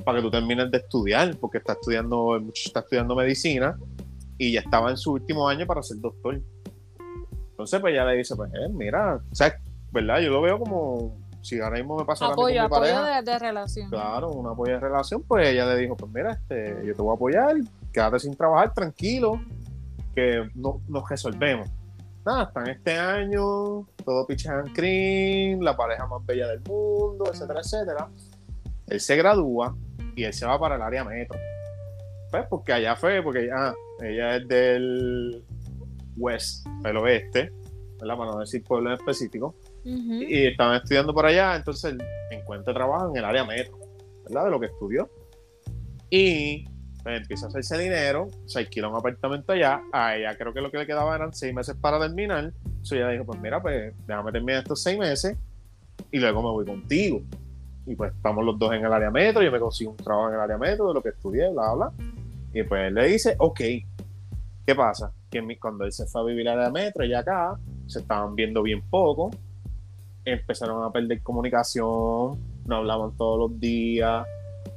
para 0.05 0.17
que 0.17 0.23
tú 0.23 0.31
termines 0.31 0.71
de 0.71 0.77
estudiar, 0.77 1.35
porque 1.37 1.57
está 1.57 1.73
estudiando, 1.73 2.41
está 2.53 2.79
estudiando 2.79 3.15
medicina 3.15 3.77
y 4.37 4.53
ya 4.53 4.61
estaba 4.61 4.89
en 4.89 4.97
su 4.97 5.13
último 5.13 5.47
año 5.47 5.65
para 5.65 5.83
ser 5.83 5.97
doctor. 5.99 6.41
Entonces, 7.51 7.79
pues 7.79 7.93
ella 7.93 8.05
le 8.05 8.17
dice, 8.17 8.35
pues, 8.35 8.49
eh, 8.53 8.69
mira, 8.71 9.15
o 9.15 9.35
sea, 9.35 9.59
¿verdad? 9.91 10.21
Yo 10.21 10.29
lo 10.31 10.41
veo 10.41 10.57
como, 10.57 11.17
si 11.41 11.59
ahora 11.59 11.77
mismo 11.77 11.97
me 11.97 12.05
pasa 12.05 12.27
apoyo, 12.27 12.43
con 12.43 12.51
mi 12.53 12.57
apoyo 12.57 12.81
pareja, 12.81 13.21
de, 13.21 13.31
de, 13.31 13.39
relación. 13.39 13.89
Claro, 13.89 14.31
un 14.31 14.47
apoyo 14.47 14.73
de 14.73 14.79
relación, 14.79 15.23
pues 15.23 15.49
ella 15.49 15.65
le 15.67 15.81
dijo, 15.81 15.95
pues 15.95 16.11
mira, 16.11 16.31
este, 16.31 16.83
yo 16.85 16.95
te 16.95 17.01
voy 17.01 17.11
a 17.11 17.15
apoyar, 17.15 17.55
quédate 17.91 18.19
sin 18.19 18.35
trabajar, 18.35 18.73
tranquilo, 18.73 19.39
que 20.13 20.49
no, 20.55 20.81
nos 20.87 21.09
resolvemos. 21.09 21.69
Nada, 22.25 22.43
están 22.43 22.69
este 22.69 22.97
año, 22.97 23.85
todo 24.05 24.25
pitch 24.25 24.47
and 24.47 24.73
cream, 24.73 25.59
la 25.59 25.75
pareja 25.75 26.07
más 26.07 26.25
bella 26.25 26.47
del 26.47 26.61
mundo, 26.61 27.25
etcétera, 27.31 27.59
etcétera. 27.59 28.09
Él 28.87 28.99
se 28.99 29.15
gradúa 29.17 29.75
y 30.15 30.23
él 30.23 30.33
se 30.33 30.45
va 30.45 30.57
para 30.57 30.75
el 30.75 30.81
área 30.81 31.03
metro. 31.03 31.37
Pues 32.31 32.45
porque 32.49 32.73
allá 32.73 32.95
fue, 32.95 33.21
porque 33.21 33.49
ah, 33.53 33.73
ella 34.01 34.37
es 34.37 34.47
del 34.47 35.43
west, 36.15 36.65
el 36.85 36.97
oeste, 36.97 37.51
¿verdad? 37.99 38.17
Para 38.17 38.31
no 38.31 38.39
decir 38.39 38.63
pueblo 38.63 38.89
en 38.89 38.95
específico. 38.95 39.55
Y 39.83 40.47
estaban 40.47 40.77
estudiando 40.77 41.13
por 41.13 41.25
allá, 41.25 41.57
entonces 41.57 41.95
encuentra 42.31 42.73
trabajo 42.73 43.09
en 43.09 43.17
el 43.17 43.25
área 43.25 43.43
metro, 43.43 43.77
¿verdad? 44.23 44.45
De 44.45 44.51
lo 44.51 44.59
que 44.59 44.67
estudió. 44.67 45.09
Y 46.09 46.65
empieza 47.05 47.45
a 47.45 47.49
hacerse 47.49 47.77
dinero, 47.77 48.27
se 48.45 48.59
alquila 48.59 48.89
un 48.89 48.95
apartamento 48.95 49.51
allá. 49.51 49.81
A 49.91 50.15
ella 50.15 50.35
creo 50.37 50.53
que 50.53 50.61
lo 50.61 50.71
que 50.71 50.77
le 50.77 50.85
quedaba 50.85 51.15
eran 51.15 51.33
seis 51.33 51.53
meses 51.53 51.75
para 51.79 51.99
terminar. 51.99 52.53
Entonces 52.65 52.93
ella 52.93 53.09
dijo: 53.09 53.25
Pues 53.25 53.39
mira, 53.39 53.61
pues 53.61 53.93
déjame 54.07 54.31
terminar 54.31 54.61
estos 54.61 54.81
seis 54.81 54.97
meses 54.97 55.37
y 56.11 56.19
luego 56.19 56.41
me 56.41 56.49
voy 56.49 56.65
contigo. 56.65 57.21
Y 57.85 57.95
pues 57.95 58.13
estamos 58.13 58.45
los 58.45 58.57
dos 58.57 58.73
en 58.73 58.85
el 58.85 58.93
área 58.93 59.11
metro. 59.11 59.43
Yo 59.43 59.51
me 59.51 59.59
consigo 59.59 59.91
un 59.91 59.97
trabajo 59.97 60.29
en 60.29 60.35
el 60.35 60.41
área 60.41 60.57
metro 60.57 60.87
de 60.87 60.93
lo 60.93 61.01
que 61.01 61.09
estudié, 61.09 61.49
bla, 61.49 61.73
bla. 61.73 61.91
Y 62.53 62.63
pues 62.63 62.87
él 62.87 62.93
le 62.93 63.07
dice: 63.07 63.35
Ok, 63.39 63.59
¿qué 64.65 64.75
pasa? 64.75 65.11
Que 65.29 65.41
cuando 65.59 65.83
él 65.83 65.91
se 65.91 66.05
fue 66.05 66.21
a 66.21 66.23
vivir 66.23 66.47
al 66.47 66.59
área 66.59 66.71
metro, 66.71 67.03
y 67.03 67.13
acá 67.13 67.57
se 67.87 67.99
estaban 67.99 68.35
viendo 68.35 68.61
bien 68.61 68.81
poco 68.89 69.31
empezaron 70.25 70.83
a 70.83 70.91
perder 70.91 71.21
comunicación, 71.21 72.37
no 72.65 72.75
hablaban 72.75 73.15
todos 73.17 73.39
los 73.39 73.59
días. 73.59 74.25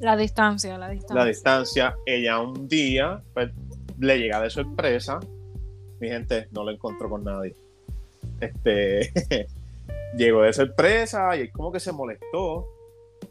La 0.00 0.16
distancia, 0.16 0.76
la 0.78 0.90
distancia. 0.90 1.16
La 1.16 1.24
distancia. 1.24 1.96
Ella 2.04 2.40
un 2.40 2.68
día 2.68 3.22
pues, 3.32 3.50
le 3.98 4.18
llega 4.18 4.40
de 4.40 4.50
sorpresa. 4.50 5.18
Mi 6.00 6.08
gente 6.08 6.48
no 6.52 6.64
lo 6.64 6.70
encontró 6.70 7.08
con 7.08 7.24
nadie. 7.24 7.54
Este 8.40 9.10
llegó 10.16 10.42
de 10.42 10.52
sorpresa 10.52 11.36
y 11.36 11.40
él 11.40 11.52
como 11.52 11.72
que 11.72 11.80
se 11.80 11.92
molestó 11.92 12.66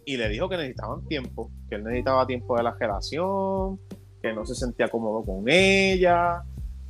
y 0.04 0.18
le 0.18 0.30
dijo 0.30 0.50
que 0.50 0.58
necesitaban 0.58 1.06
tiempo, 1.06 1.52
que 1.70 1.76
él 1.76 1.84
necesitaba 1.84 2.26
tiempo 2.26 2.56
de 2.58 2.64
la 2.64 2.76
relación, 2.80 3.80
que 4.22 4.34
no 4.34 4.46
se 4.46 4.56
sentía 4.56 4.88
cómodo 4.88 5.24
con 5.24 5.48
ella, 5.48 6.44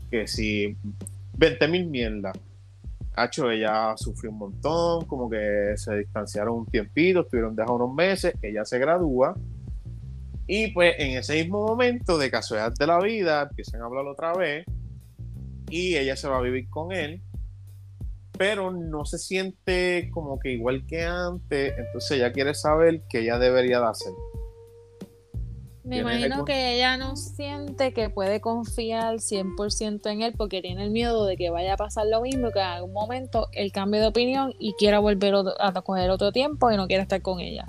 que 0.09 0.27
si 0.27 0.77
20 1.37 1.67
mil 1.67 1.87
mierdas. 1.87 2.37
Hacho, 3.17 3.49
ella 3.49 3.95
sufrió 3.95 4.31
un 4.31 4.39
montón, 4.39 5.05
como 5.05 5.29
que 5.29 5.73
se 5.77 5.95
distanciaron 5.95 6.55
un 6.55 6.65
tiempito, 6.65 7.21
estuvieron 7.21 7.55
dejados 7.55 7.81
unos 7.81 7.95
meses, 7.95 8.33
ella 8.41 8.65
se 8.65 8.77
gradúa. 8.77 9.35
Y 10.47 10.67
pues 10.71 10.95
en 10.99 11.17
ese 11.17 11.43
mismo 11.43 11.65
momento, 11.65 12.17
de 12.17 12.29
casualidad 12.29 12.73
de 12.77 12.87
la 12.87 12.99
vida, 12.99 13.47
empiezan 13.49 13.81
a 13.81 13.85
hablar 13.85 14.05
otra 14.05 14.33
vez 14.33 14.65
y 15.69 15.95
ella 15.95 16.15
se 16.15 16.27
va 16.27 16.37
a 16.37 16.41
vivir 16.41 16.69
con 16.69 16.91
él, 16.91 17.21
pero 18.37 18.71
no 18.71 19.05
se 19.05 19.17
siente 19.17 20.09
como 20.13 20.39
que 20.39 20.51
igual 20.51 20.85
que 20.85 21.03
antes, 21.03 21.73
entonces 21.77 22.11
ella 22.11 22.31
quiere 22.31 22.53
saber 22.53 23.01
qué 23.09 23.21
ella 23.21 23.39
debería 23.39 23.79
de 23.79 23.87
hacer. 23.87 24.13
Me 25.83 25.99
imagino 25.99 26.45
que 26.45 26.75
ella 26.75 26.97
no 26.97 27.15
siente 27.15 27.93
que 27.93 28.09
puede 28.09 28.41
confiar 28.41 29.17
100% 29.17 30.11
en 30.11 30.23
él 30.23 30.33
porque 30.35 30.63
tiene 30.63 30.83
el 30.83 30.89
miedo 30.89 31.27
de 31.27 31.37
que 31.37 31.51
vaya 31.51 31.75
a 31.75 31.77
pasar 31.77 32.07
lo 32.07 32.21
mismo, 32.21 32.51
que 32.51 32.59
en 32.59 32.65
algún 32.65 32.93
momento 32.93 33.49
él 33.51 33.71
cambie 33.71 34.01
de 34.01 34.07
opinión 34.07 34.51
y 34.57 34.73
quiera 34.73 34.97
volver 34.97 35.35
a 35.59 35.81
coger 35.83 36.09
otro 36.09 36.31
tiempo 36.31 36.71
y 36.71 36.77
no 36.77 36.87
quiera 36.87 37.03
estar 37.03 37.21
con 37.21 37.39
ella. 37.39 37.65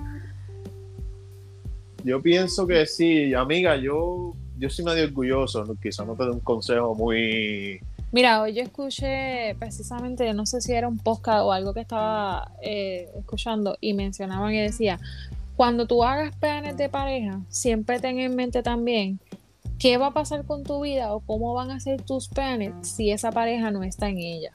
Yo 2.06 2.22
pienso 2.22 2.68
que 2.68 2.86
sí, 2.86 3.34
amiga, 3.34 3.74
yo, 3.74 4.32
yo 4.56 4.70
soy 4.70 4.84
medio 4.84 5.02
orgulloso, 5.02 5.64
quizás 5.82 6.06
no 6.06 6.14
te 6.14 6.22
dé 6.22 6.30
un 6.30 6.38
consejo 6.38 6.94
muy... 6.94 7.80
Mira, 8.12 8.42
hoy 8.42 8.54
yo 8.54 8.62
escuché 8.62 9.56
precisamente, 9.58 10.32
no 10.32 10.46
sé 10.46 10.60
si 10.60 10.72
era 10.72 10.86
un 10.86 10.98
podcast 10.98 11.42
o 11.42 11.50
algo 11.50 11.74
que 11.74 11.80
estaba 11.80 12.52
eh, 12.62 13.08
escuchando 13.18 13.76
y 13.80 13.92
mencionaban 13.94 14.54
y 14.54 14.60
decía, 14.60 15.00
cuando 15.56 15.88
tú 15.88 16.04
hagas 16.04 16.32
planes 16.36 16.76
de 16.76 16.88
pareja, 16.88 17.40
siempre 17.48 17.98
ten 17.98 18.20
en 18.20 18.36
mente 18.36 18.62
también 18.62 19.18
qué 19.80 19.98
va 19.98 20.06
a 20.06 20.14
pasar 20.14 20.44
con 20.44 20.62
tu 20.62 20.82
vida 20.82 21.12
o 21.12 21.18
cómo 21.18 21.54
van 21.54 21.72
a 21.72 21.80
ser 21.80 22.02
tus 22.02 22.28
planes 22.28 22.72
si 22.82 23.10
esa 23.10 23.32
pareja 23.32 23.72
no 23.72 23.82
está 23.82 24.08
en 24.08 24.18
ella. 24.18 24.52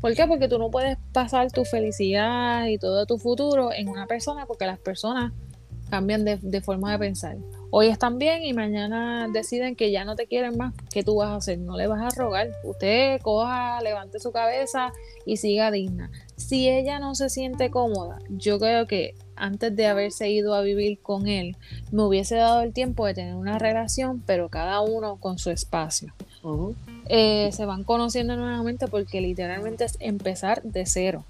¿Por 0.00 0.14
qué? 0.14 0.28
Porque 0.28 0.46
tú 0.46 0.60
no 0.60 0.70
puedes 0.70 0.96
pasar 1.12 1.50
tu 1.50 1.64
felicidad 1.64 2.66
y 2.66 2.78
todo 2.78 3.04
tu 3.04 3.18
futuro 3.18 3.72
en 3.72 3.88
una 3.88 4.06
persona 4.06 4.46
porque 4.46 4.64
las 4.64 4.78
personas 4.78 5.32
cambian 5.94 6.24
de, 6.24 6.38
de, 6.42 6.60
forma 6.60 6.90
de 6.90 6.98
pensar. 6.98 7.36
Hoy 7.70 7.86
están 7.86 8.18
bien 8.18 8.42
y 8.42 8.52
mañana 8.52 9.28
deciden 9.32 9.76
que 9.76 9.92
ya 9.92 10.04
no 10.04 10.16
te 10.16 10.26
quieren 10.26 10.58
más. 10.58 10.74
¿Qué 10.92 11.04
tú 11.04 11.14
vas 11.14 11.28
a 11.28 11.36
hacer? 11.36 11.60
No 11.60 11.76
le 11.76 11.86
vas 11.86 12.02
a 12.02 12.20
rogar. 12.20 12.48
Usted 12.64 13.20
coja, 13.20 13.80
levante 13.80 14.18
su 14.18 14.32
cabeza 14.32 14.92
y 15.24 15.36
siga 15.36 15.70
digna. 15.70 16.10
Si 16.34 16.68
ella 16.68 16.98
no 16.98 17.14
se 17.14 17.30
siente 17.30 17.70
cómoda, 17.70 18.18
yo 18.28 18.58
creo 18.58 18.88
que 18.88 19.14
antes 19.36 19.76
de 19.76 19.86
haberse 19.86 20.30
ido 20.30 20.56
a 20.56 20.62
vivir 20.62 20.98
con 20.98 21.28
él, 21.28 21.56
me 21.92 22.02
hubiese 22.02 22.34
dado 22.34 22.62
el 22.62 22.72
tiempo 22.72 23.06
de 23.06 23.14
tener 23.14 23.36
una 23.36 23.60
relación, 23.60 24.20
pero 24.26 24.48
cada 24.48 24.80
uno 24.80 25.14
con 25.20 25.38
su 25.38 25.50
espacio. 25.50 26.12
Eh, 27.08 27.50
se 27.52 27.66
van 27.66 27.84
conociendo 27.84 28.34
nuevamente 28.34 28.88
porque 28.88 29.20
literalmente 29.20 29.84
es 29.84 29.96
empezar 30.00 30.60
de 30.64 30.86
cero. 30.86 31.24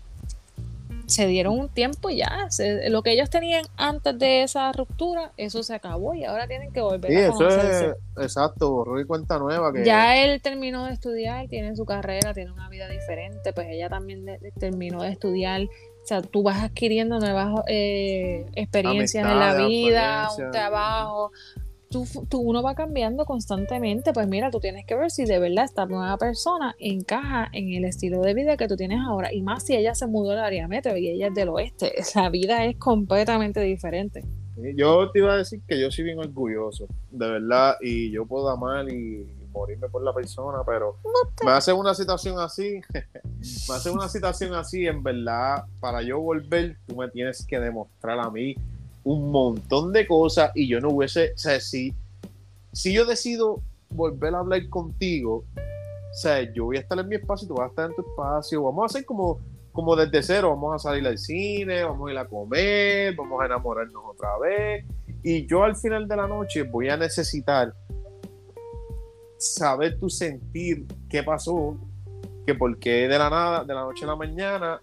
Se 1.07 1.27
dieron 1.27 1.59
un 1.59 1.69
tiempo 1.69 2.11
y 2.11 2.17
ya, 2.19 2.49
lo 2.89 3.03
que 3.03 3.13
ellos 3.13 3.31
tenían 3.31 3.65
antes 3.77 4.19
de 4.19 4.43
esa 4.43 4.73
ruptura, 4.73 5.33
eso 5.37 5.63
se 5.63 5.75
acabó 5.75 6.15
y 6.15 6.25
ahora 6.25 6.47
tienen 6.47 6.73
que 6.73 6.81
volver 6.81 7.27
a 7.27 7.31
conocerse. 7.31 7.87
Eso 7.87 7.97
es, 8.17 8.25
exacto, 8.25 8.71
borró 8.71 9.01
y 9.01 9.05
cuenta 9.05 9.39
nueva. 9.39 9.73
Que... 9.73 9.85
Ya 9.85 10.17
él 10.17 10.41
terminó 10.41 10.87
de 10.87 10.93
estudiar, 10.93 11.49
tiene 11.49 11.77
su 11.77 11.85
carrera, 11.85 12.33
tiene 12.33 12.53
una 12.53 12.69
vida 12.69 12.89
diferente, 12.89 13.53
pues 13.53 13.69
ella 13.71 13.89
también 13.89 14.27
terminó 14.59 15.03
de 15.03 15.11
estudiar, 15.11 15.63
o 15.63 16.07
sea, 16.07 16.23
tú 16.23 16.43
vas 16.43 16.63
adquiriendo 16.63 17.19
nuevas 17.19 17.63
eh, 17.67 18.45
experiencias 18.55 19.27
en 19.27 19.39
la 19.39 19.55
vida, 19.55 20.29
un 20.37 20.51
trabajo. 20.51 21.33
Tú, 21.95 22.05
tú, 22.29 22.41
uno 22.41 22.61
va 22.61 22.75
cambiando 22.75 23.25
constantemente. 23.25 24.13
Pues 24.13 24.27
mira, 24.27 24.51
tú 24.51 24.59
tienes 24.59 24.85
que 24.85 24.97
ver 24.97 25.13
si 25.13 25.27
de 25.27 25.39
verdad 25.39 25.65
esta 25.65 25.87
nueva 25.87 26.19
persona 26.19 26.75
encaja 26.81 27.49
en 27.53 27.73
el 27.73 27.85
estilo 27.85 28.21
de 28.21 28.35
vida 28.35 28.57
que 28.57 28.67
tú 28.67 28.75
tienes 28.75 28.99
ahora. 28.99 29.33
Y 29.33 29.43
más 29.43 29.65
si 29.65 29.77
ella 29.77 29.95
se 29.95 30.09
mudó 30.09 30.33
al 30.33 30.41
área 30.41 30.67
metro 30.67 30.97
y 30.97 31.09
ella 31.09 31.29
es 31.29 31.35
del 31.35 31.51
oeste. 31.51 31.95
La 32.17 32.31
vida 32.31 32.65
es 32.65 32.79
completamente 32.79 33.61
diferente. 33.61 34.25
Yo 34.75 35.09
te 35.13 35.21
iba 35.21 35.35
a 35.35 35.37
decir 35.37 35.63
que 35.69 35.81
yo 35.81 35.89
soy 35.93 36.03
bien 36.03 36.19
orgulloso, 36.19 36.89
de 37.13 37.29
verdad, 37.29 37.77
y 37.81 38.11
yo 38.11 38.27
puedo 38.27 38.49
amar 38.49 38.89
y 38.89 39.25
morirme 39.53 39.89
por 39.89 40.03
la 40.03 40.13
persona, 40.13 40.59
pero 40.67 40.97
me 41.45 41.53
hace 41.53 41.73
una 41.73 41.95
situación 41.95 42.39
así, 42.39 42.81
me 43.69 43.75
hace 43.75 43.91
una 43.91 44.09
situación 44.09 44.55
así, 44.55 44.87
en 44.87 45.03
verdad, 45.03 45.65
para 45.81 46.03
yo 46.03 46.21
volver, 46.21 46.77
tú 46.87 46.97
me 46.97 47.09
tienes 47.09 47.45
que 47.47 47.59
demostrar 47.59 48.19
a 48.21 48.31
mí 48.31 48.55
un 49.05 49.31
montón 49.31 49.93
de 49.93 50.07
cosas 50.07 50.51
y 50.55 50.67
yo 50.69 50.81
no 50.81 50.91
hubiese, 50.91 51.33
o 51.35 51.39
sea, 51.39 51.61
si, 51.61 51.95
si 52.73 52.93
yo 52.93 53.05
decido 53.05 53.61
volver 53.91 54.35
a 54.35 54.41
hablar 54.41 54.69
contigo, 54.69 55.45
o 55.57 56.17
sea, 56.17 56.41
yo 56.53 56.67
voy 56.67 56.79
a 56.79 56.81
estar 56.81 56.99
en 56.99 57.09
mi 57.09 57.17
espacio, 57.17 57.47
tú 57.47 57.55
vas 57.55 57.67
a 57.67 57.69
estar 57.71 57.91
en 57.91 57.97
tu 57.97 58.03
espacio, 58.03 58.63
vamos 58.63 58.83
a 58.83 58.87
hacer 58.87 59.05
como, 59.05 59.39
como 59.73 59.95
desde 59.97 60.23
cero, 60.23 60.51
vamos 60.51 60.75
a 60.75 60.79
salir 60.79 61.07
al 61.07 61.19
cine, 61.19 61.85
vamos 61.85 62.09
a 62.09 62.13
ir 62.13 62.19
a 62.19 62.27
comer, 62.27 63.15
vamos 63.17 63.43
a 63.43 63.47
enamorarnos 63.47 64.03
otra 64.07 64.39
vez. 64.39 64.85
Y 65.23 65.47
yo 65.47 65.65
al 65.65 65.77
final 65.77 66.07
de 66.07 66.17
la 66.17 66.27
noche 66.27 66.63
voy 66.63 66.89
a 66.89 66.97
necesitar 66.97 67.75
saber 69.39 69.99
tu 69.99 70.09
sentir 70.09 70.87
qué 71.09 71.23
pasó, 71.23 71.77
que 72.47 72.55
por 72.55 72.79
qué 72.79 73.09
de 73.09 73.19
la 73.19 73.29
nada, 73.29 73.65
de 73.65 73.75
la 73.75 73.83
noche 73.83 74.05
a 74.05 74.09
la 74.09 74.17
mañana, 74.17 74.81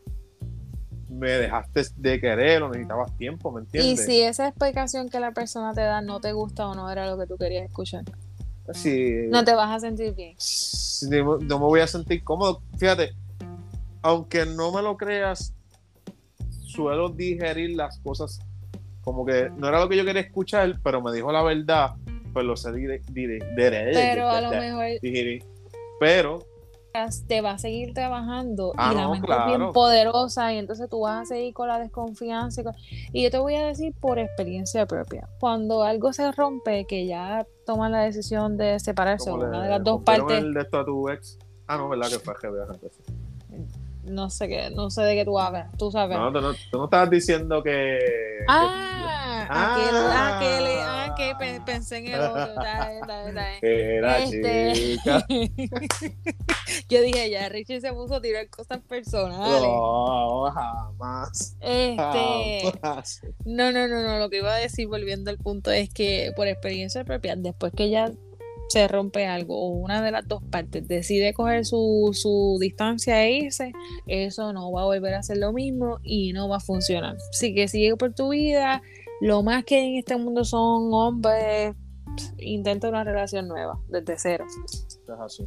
me 1.12 1.32
dejaste 1.32 1.84
de 1.98 2.20
querer 2.20 2.64
o 2.64 2.70
necesitabas 2.70 3.16
tiempo, 3.18 3.52
¿me 3.52 3.62
entiendes? 3.62 4.00
Y 4.00 4.04
si 4.04 4.22
esa 4.22 4.48
explicación 4.48 5.10
que 5.10 5.20
la 5.20 5.32
persona 5.32 5.74
te 5.74 5.82
da 5.82 6.02
no 6.02 6.20
te 6.20 6.32
gusta 6.32 6.68
o 6.68 6.76
no 6.76 6.90
era 6.90 7.10
lo 7.10 7.18
que 7.18 7.28
tú 7.28 7.38
querías 7.38 7.66
escuchar. 7.66 8.04
Sí. 8.74 9.26
No 9.30 9.44
te 9.44 9.54
vas 9.54 9.70
a 9.70 9.80
sentir 9.80 10.16
bien. 10.16 10.36
No 11.48 11.60
me 11.60 11.66
voy 11.66 11.82
a 11.82 11.88
sentir 11.88 12.24
cómodo. 12.24 12.62
Fíjate, 12.78 13.14
aunque 14.02 14.46
no 14.46 14.72
me 14.72 14.82
lo 14.82 14.96
creas, 14.96 15.54
suelo 16.64 17.10
digerir 17.10 17.76
las 17.76 18.00
cosas 18.00 18.40
como 19.02 19.26
que 19.26 19.50
no 19.58 19.68
era 19.68 19.80
lo 19.80 19.90
que 19.90 19.98
yo 19.98 20.06
quería 20.06 20.22
escuchar, 20.22 20.80
pero 20.84 21.02
me 21.02 21.12
dijo 21.12 21.32
la 21.32 21.44
verdad 21.44 21.96
pues 22.34 22.46
lo 22.46 22.56
sé 22.56 22.72
diré, 22.72 23.02
Pero 23.56 24.30
a 24.30 24.42
lo 24.42 24.50
mejor. 24.52 24.86
Pero 26.00 26.40
te 27.28 27.42
va 27.42 27.52
a 27.52 27.58
seguir 27.58 27.94
trabajando 27.94 28.72
y 28.74 28.78
ah, 28.78 28.94
la 28.94 29.10
mente 29.10 29.32
es 29.32 29.46
bien 29.46 29.72
poderosa 29.72 30.54
y 30.54 30.58
entonces 30.58 30.90
tú 30.90 31.02
vas 31.02 31.22
a 31.22 31.26
seguir 31.26 31.54
con 31.54 31.68
la 31.68 31.80
desconfianza. 31.80 32.62
Y, 33.14 33.24
yo 33.24 33.32
te 33.32 33.38
voy 33.38 33.56
a 33.56 33.66
decir 33.66 33.94
por 34.00 34.20
experiencia 34.20 34.86
propia, 34.86 35.28
cuando 35.40 35.84
algo 35.84 36.14
se 36.14 36.32
rompe, 36.32 36.86
que 36.86 37.06
ya 37.06 37.46
toman 37.66 37.92
la 37.92 38.02
decisión 38.02 38.58
de 38.58 38.80
separarse 38.80 39.32
una 39.32 39.62
de 39.62 39.70
las 39.70 39.84
dos 39.84 40.04
partes. 40.04 40.38
El 40.38 40.54
de 40.54 40.62
esto 40.62 40.80
a 40.80 40.86
tu 40.86 41.10
ex? 41.10 41.38
Ah, 41.68 41.78
no, 41.78 41.90
¿verdad 41.90 42.10
que 42.10 42.20
fue 42.20 42.34
no 44.04 44.30
sé 44.30 44.48
qué, 44.48 44.70
no 44.72 44.90
sé 44.90 45.04
de 45.04 45.16
qué 45.16 45.26
tú 45.26 45.40
hablas, 45.40 45.72
tú 45.78 45.92
sabes. 45.92 46.18
No, 46.18 46.32
tú 46.32 46.42
no, 46.42 46.54
tú 46.54 46.78
no 46.78 46.86
estabas 46.86 47.10
diciendo 47.10 47.62
que. 47.62 48.00
Ah, 48.48 49.48
aquel, 49.50 49.96
ah, 49.96 50.38
aquel, 50.38 50.66
ah, 50.80 51.16
que 51.16 51.62
pensé 51.66 51.98
en 51.98 52.08
el 52.08 52.22
otro. 52.22 52.54
Era 53.62 54.20
este... 54.20 54.74
chica. 54.74 55.26
Yo 56.90 57.02
dije, 57.02 57.30
ya, 57.30 57.50
Richie 57.50 57.82
se 57.82 57.94
puso 57.94 58.16
a 58.16 58.22
tirar 58.22 58.48
cosas 58.50 58.80
personales. 58.80 59.62
No, 59.62 60.52
jamás. 60.52 61.58
Este. 61.60 62.74
No, 63.46 63.72
no, 63.72 63.88
no, 63.88 64.02
no. 64.02 64.20
Lo 64.20 64.30
que 64.30 64.38
iba 64.38 64.54
a 64.54 64.58
decir, 64.58 64.88
volviendo 64.88 65.30
al 65.30 65.38
punto, 65.38 65.72
es 65.72 65.94
que 65.94 66.32
por 66.36 66.48
experiencia 66.48 67.04
propia, 67.04 67.36
después 67.36 67.74
que 67.76 67.90
ya 67.90 68.12
se 68.72 68.88
rompe 68.88 69.28
algo 69.28 69.56
o 69.58 69.70
una 69.70 70.02
de 70.02 70.12
las 70.12 70.28
dos 70.28 70.42
partes 70.44 70.88
decide 70.88 71.34
coger 71.34 71.66
su, 71.66 72.12
su, 72.14 72.58
distancia 72.60 73.24
e 73.26 73.32
irse, 73.32 73.74
eso 74.08 74.54
no 74.54 74.72
va 74.72 74.84
a 74.84 74.86
volver 74.86 75.14
a 75.14 75.24
ser 75.24 75.38
lo 75.38 75.52
mismo 75.52 76.00
y 76.04 76.32
no 76.34 76.48
va 76.48 76.58
a 76.58 76.60
funcionar. 76.62 77.18
Así 77.30 77.54
que 77.54 77.68
sigue 77.68 77.96
por 77.98 78.14
tu 78.14 78.30
vida. 78.30 78.82
Lo 79.20 79.44
más 79.44 79.66
que 79.66 79.76
hay 79.76 79.90
en 79.92 79.98
este 79.98 80.16
mundo 80.18 80.46
son 80.46 80.90
hombres. 80.94 81.76
Intenta 82.38 82.90
una 82.90 83.04
relación 83.04 83.48
nueva, 83.48 83.80
desde 83.90 84.18
cero. 84.18 84.46
Es 84.66 85.00
así. 85.10 85.44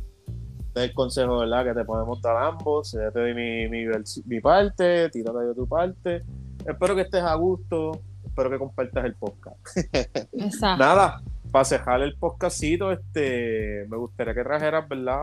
Este 0.68 0.84
es 0.84 0.90
el 0.90 0.94
consejo, 0.94 1.38
¿verdad? 1.38 1.64
Que 1.64 1.74
te 1.74 1.84
podemos 1.84 2.20
dar 2.20 2.36
ambos. 2.36 2.92
Ya 2.92 3.10
te 3.10 3.24
di 3.24 3.34
mi, 3.34 3.68
mi, 3.68 3.86
mi 4.26 4.40
parte, 4.40 5.08
tírate 5.10 5.38
de 5.38 5.54
tu 5.54 5.66
parte. 5.66 6.22
Espero 6.66 6.94
que 6.94 7.02
estés 7.02 7.22
a 7.22 7.34
gusto. 7.34 7.92
Espero 8.24 8.50
que 8.50 8.58
compartas 8.58 9.04
el 9.04 9.14
podcast. 9.14 9.76
Exacto. 10.32 10.84
Nada, 10.84 11.22
para 11.54 11.64
cerrar 11.64 12.02
el 12.02 12.16
podcastito, 12.16 12.90
este, 12.90 13.86
me 13.88 13.96
gustaría 13.96 14.34
que 14.34 14.42
trajeras, 14.42 14.88
¿verdad? 14.88 15.22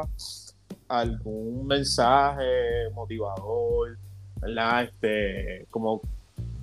Algún 0.88 1.68
mensaje 1.68 2.90
motivador, 2.94 3.98
¿verdad? 4.40 4.84
Este, 4.84 5.66
como 5.70 6.00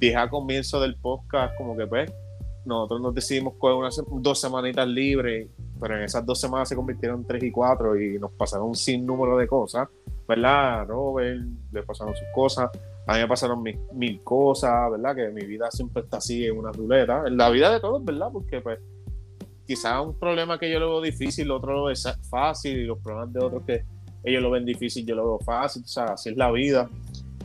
dije 0.01 0.17
al 0.17 0.31
comienzo 0.31 0.81
del 0.81 0.97
podcast, 0.97 1.55
como 1.59 1.77
que 1.77 1.87
pues, 1.87 2.11
nosotros 2.65 3.03
nos 3.03 3.15
decidimos 3.15 3.57
coger 3.59 3.77
unas 3.77 4.03
dos 4.11 4.41
semanitas 4.41 4.89
libres, 4.89 5.51
pero 5.79 5.99
en 5.99 6.05
esas 6.05 6.25
dos 6.25 6.41
semanas 6.41 6.71
se 6.71 6.75
convirtieron 6.75 7.21
en 7.21 7.27
tres 7.27 7.43
y 7.43 7.51
cuatro 7.51 8.01
y 8.01 8.19
nos 8.19 8.33
pasaron 8.33 8.69
un 8.69 8.75
sinnúmero 8.75 9.37
de 9.37 9.47
cosas, 9.47 9.87
¿verdad? 10.27 10.87
Robert 10.87 11.43
le 11.73 11.83
pasaron 11.83 12.17
sus 12.17 12.29
cosas, 12.35 12.71
a 13.07 13.13
mí 13.13 13.21
me 13.21 13.29
pasaron 13.29 13.63
mil, 13.63 13.79
mil 13.93 14.23
cosas, 14.23 14.91
¿verdad? 14.93 15.15
Que 15.15 15.29
mi 15.29 15.45
vida 15.45 15.71
siempre 15.71 16.05
está 16.05 16.17
así 16.17 16.47
en 16.47 16.57
una 16.57 16.73
ruleta, 16.73 17.25
en 17.27 17.37
la 17.37 17.51
vida 17.51 17.71
de 17.71 17.81
todos, 17.81 18.03
¿verdad? 18.03 18.29
Porque 18.33 18.63
pues 18.63 18.79
quizás 19.69 20.01
un 20.05 20.19
problema 20.19 20.59
que 20.59 20.71
yo 20.71 20.81
lo 20.81 20.89
veo 20.89 21.03
difícil, 21.03 21.51
otro 21.51 21.75
lo 21.75 21.85
ve 21.85 21.95
fácil, 22.31 22.79
y 22.79 22.85
los 22.85 22.99
problemas 23.01 23.35
de 23.35 23.45
otros 23.45 23.63
que 23.65 23.85
ellos 24.25 24.43
lo 24.43 24.51
ven 24.51 24.65
difícil, 24.65 25.05
yo 25.05 25.15
lo 25.15 25.25
veo 25.25 25.39
fácil, 25.41 25.83
o 25.85 25.87
sea, 25.87 26.05
así 26.07 26.31
es 26.31 26.37
la 26.39 26.51
vida 26.51 26.89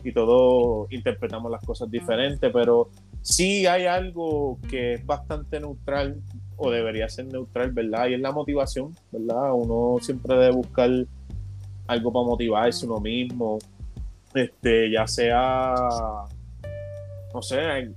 y 0.02 0.10
todos 0.10 0.90
interpretamos 0.90 1.52
las 1.52 1.62
cosas 1.62 1.90
diferentes, 1.90 2.50
pero 2.50 2.88
sí 3.20 3.66
hay 3.66 3.84
algo 3.84 4.58
que 4.70 4.94
es 4.94 5.04
bastante 5.04 5.60
neutral 5.60 6.18
o 6.56 6.70
debería 6.70 7.10
ser 7.10 7.26
neutral, 7.26 7.72
¿verdad? 7.72 8.08
Y 8.08 8.14
es 8.14 8.20
la 8.20 8.32
motivación, 8.32 8.96
¿verdad? 9.12 9.52
Uno 9.52 9.98
siempre 10.00 10.34
debe 10.34 10.52
buscar 10.52 10.90
algo 11.86 12.10
para 12.10 12.26
motivarse 12.26 12.86
uno 12.86 13.00
mismo, 13.00 13.58
este, 14.34 14.90
ya 14.90 15.06
sea, 15.06 15.74
no 17.34 17.42
sé, 17.42 17.92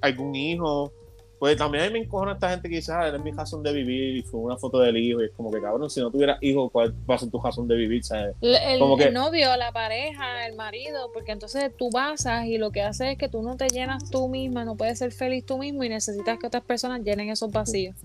algún 0.00 0.34
hijo, 0.34 0.92
pues 1.38 1.56
también 1.56 1.84
a 1.84 1.86
mí 1.88 1.92
me 1.92 1.98
encojona 2.00 2.32
esta 2.32 2.50
gente 2.50 2.68
que 2.68 2.76
dice, 2.76 2.92
ah, 2.92 3.08
eres 3.08 3.22
mi 3.22 3.30
razón 3.30 3.62
de 3.62 3.72
vivir 3.72 4.16
y 4.16 4.22
fue 4.22 4.40
una 4.40 4.56
foto 4.56 4.78
del 4.78 4.96
hijo. 4.96 5.20
Y 5.20 5.26
es 5.26 5.30
como 5.32 5.50
que, 5.50 5.60
cabrón, 5.60 5.90
si 5.90 6.00
no 6.00 6.10
tuvieras 6.10 6.38
hijo, 6.40 6.70
¿cuál 6.70 6.94
va 7.08 7.16
a 7.16 7.18
ser 7.18 7.30
tu 7.30 7.40
razón 7.40 7.68
de 7.68 7.76
vivir? 7.76 8.02
El, 8.40 8.78
novio, 9.12 9.56
la 9.56 9.72
pareja, 9.72 10.46
el 10.46 10.56
marido, 10.56 11.10
porque 11.12 11.32
entonces 11.32 11.70
tú 11.76 11.90
basas 11.90 12.46
y 12.46 12.56
lo 12.56 12.70
que 12.70 12.82
hace 12.82 13.12
es 13.12 13.18
que 13.18 13.28
tú 13.28 13.42
no 13.42 13.56
te 13.56 13.68
llenas 13.68 14.10
tú 14.10 14.28
misma, 14.28 14.64
no 14.64 14.76
puedes 14.76 14.98
ser 14.98 15.12
feliz 15.12 15.44
tú 15.44 15.58
mismo 15.58 15.84
y 15.84 15.88
necesitas 15.88 16.38
que 16.38 16.46
otras 16.46 16.64
personas 16.64 17.02
llenen 17.02 17.28
esos 17.28 17.50
vacíos. 17.50 17.96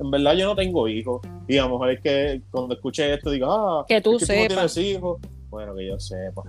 En 0.00 0.10
verdad 0.10 0.34
yo 0.34 0.46
no 0.46 0.56
tengo 0.56 0.88
hijos 0.88 1.22
y 1.46 1.56
a 1.58 1.62
lo 1.62 1.70
mejor 1.70 1.90
es 1.90 2.00
que 2.00 2.42
cuando 2.50 2.74
escuché 2.74 3.14
esto 3.14 3.30
digo, 3.30 3.46
ah, 3.50 3.84
que 3.86 4.00
tú 4.00 4.16
es 4.16 4.26
que 4.26 4.34
Tú 4.34 4.42
no 4.42 4.48
tienes 4.48 4.76
hijos. 4.76 5.20
Bueno, 5.48 5.74
que 5.76 5.86
yo 5.86 6.00
sepa. 6.00 6.42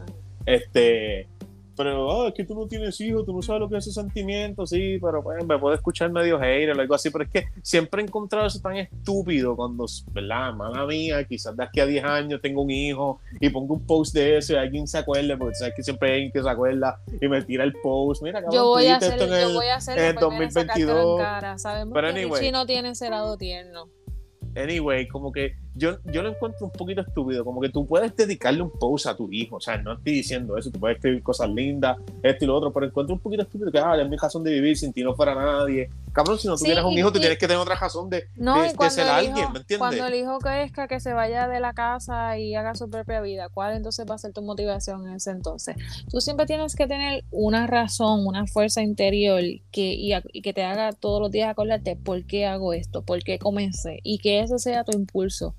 Este, 0.47 1.27
pero 1.76 2.07
oh, 2.07 2.27
es 2.27 2.34
que 2.34 2.43
tú 2.43 2.56
no 2.56 2.68
tienes 2.68 2.99
hijos, 3.02 3.26
tú 3.26 3.34
no 3.34 3.41
sabes 3.41 3.61
lo 3.61 3.69
que 3.69 3.77
es 3.77 3.88
ese 3.88 3.99
sentimiento, 3.99 4.65
sí, 4.65 4.97
pero 5.02 5.22
pues, 5.23 5.45
me 5.45 5.57
puede 5.60 5.76
escuchar 5.76 6.11
medio 6.11 6.39
hater 6.39 6.77
o 6.77 6.81
algo 6.81 6.95
así, 6.95 7.10
pero 7.10 7.23
es 7.23 7.30
que 7.30 7.45
siempre 7.61 8.02
he 8.02 8.06
encontrado 8.06 8.47
eso 8.47 8.60
tan 8.60 8.77
estúpido 8.77 9.56
cuando, 9.56 9.85
¿verdad? 10.11 10.53
Mala 10.53 10.85
mía, 10.85 11.23
quizás 11.26 11.56
de 11.56 11.64
aquí 11.64 11.80
a 11.80 11.85
10 11.85 12.03
años 12.03 12.41
tengo 12.41 12.61
un 12.61 12.72
hijo 12.72 13.19
y 13.39 13.49
pongo 13.49 13.76
un 13.76 13.85
post 13.85 14.14
de 14.14 14.38
eso 14.38 14.53
y 14.53 14.56
alguien 14.57 14.88
se 14.88 14.97
acuerde, 14.97 15.38
porque 15.38 15.56
sabes 15.56 15.73
que 15.76 15.84
siempre 15.84 16.10
hay 16.10 16.14
alguien 16.15 16.31
que 16.31 16.41
se 16.41 16.49
acuerda 16.49 16.99
y 17.22 17.27
me 17.27 17.41
tira 17.41 17.64
el 17.64 17.73
post, 17.73 18.23
mira, 18.23 18.41
yo 18.52 18.65
voy, 18.65 18.88
a 18.88 18.97
hacer, 18.97 19.19
yo 19.19 19.53
voy 19.53 19.68
a 19.68 19.76
hacer, 19.76 19.97
en 19.97 20.06
el 20.06 20.15
2022. 20.15 21.22
Sabemos 21.57 21.93
pero 21.93 22.14
que 22.14 22.22
anyway, 22.22 22.52
no 22.52 22.65
tiene 22.65 22.95
cerado 22.95 23.38
tierno. 23.38 23.89
Anyway, 24.56 25.07
como 25.07 25.31
que 25.31 25.56
yo, 25.76 25.97
yo 26.06 26.23
lo 26.23 26.30
encuentro 26.30 26.65
un 26.65 26.72
poquito 26.72 27.02
estúpido, 27.02 27.43
como 27.43 27.60
que 27.60 27.69
tú 27.69 27.85
puedes 27.85 28.15
dedicarle 28.15 28.61
un 28.61 28.72
post 28.72 29.07
a 29.07 29.15
tu 29.15 29.30
hijo, 29.31 29.57
o 29.57 29.60
sea, 29.60 29.77
no 29.77 29.93
estoy 29.93 30.14
diciendo 30.14 30.57
eso, 30.57 30.72
tú 30.72 30.80
puedes 30.80 30.95
escribir 30.95 31.22
cosas 31.22 31.49
lindas, 31.49 31.97
esto 32.23 32.45
y 32.45 32.47
lo 32.47 32.56
otro, 32.56 32.72
pero 32.72 32.85
encuentro 32.85 33.14
un 33.14 33.19
poquito 33.19 33.43
estúpido 33.43 33.72
que, 33.72 33.80
ah, 33.80 34.02
es 34.02 34.10
mi 34.10 34.15
razón 34.15 34.43
de 34.43 34.52
vivir, 34.52 34.77
sin 34.77 34.93
ti 34.93 35.03
no 35.03 35.14
fuera 35.15 35.35
nadie. 35.35 35.89
Cabrón, 36.14 36.39
si 36.39 36.47
no 36.47 36.56
tuvieras 36.56 36.85
un 36.85 36.93
hijo, 36.93 37.11
tú 37.11 37.19
tienes 37.19 37.38
que 37.38 37.45
tener 37.45 37.61
otra 37.61 37.76
razón 37.76 38.10
de, 38.10 38.30
ser 38.89 39.07
alguien, 39.07 39.52
¿me 39.52 39.60
entiendes? 39.60 39.77
Cuando 39.80 40.06
el 40.06 40.15
hijo 40.15 40.39
crezca, 40.39 40.88
que 40.88 41.02
se 41.02 41.11
vaya 41.11 41.49
de 41.49 41.60
la 41.60 41.73
casa 41.73 42.38
y 42.38 42.56
haga 42.56 42.73
su 42.76 42.89
propia 42.89 43.19
vida, 43.19 43.49
¿cuál 43.49 43.76
entonces 43.76 44.06
va 44.10 44.15
a 44.15 44.18
ser 44.18 44.31
tu 44.31 44.41
motivación 44.41 45.06
en 45.10 45.15
ese 45.15 45.31
entonces? 45.31 45.76
Tú 46.10 46.22
siempre 46.22 46.45
tienes 46.45 46.76
que 46.76 46.88
tener 46.88 47.26
una 47.31 47.68
razón, 47.68 48.26
una 48.26 48.47
fuerza 48.47 48.81
interior 48.81 49.41
que, 49.72 49.93
y, 49.93 50.14
y 50.31 50.41
que 50.41 50.53
te 50.53 50.64
haga 50.64 50.93
todos 50.93 51.22
los 51.22 51.31
días 51.31 51.49
acordarte 51.49 51.97
por 51.97 52.23
qué 52.26 52.45
hago 52.45 52.72
esto, 52.72 53.02
por 53.02 53.22
qué 53.23 53.38
comencé, 53.39 53.99
y 54.03 54.19
que 54.19 54.39
ese 54.39 54.57
sea 54.57 54.85
tu 54.85 54.93
impulso 54.93 55.53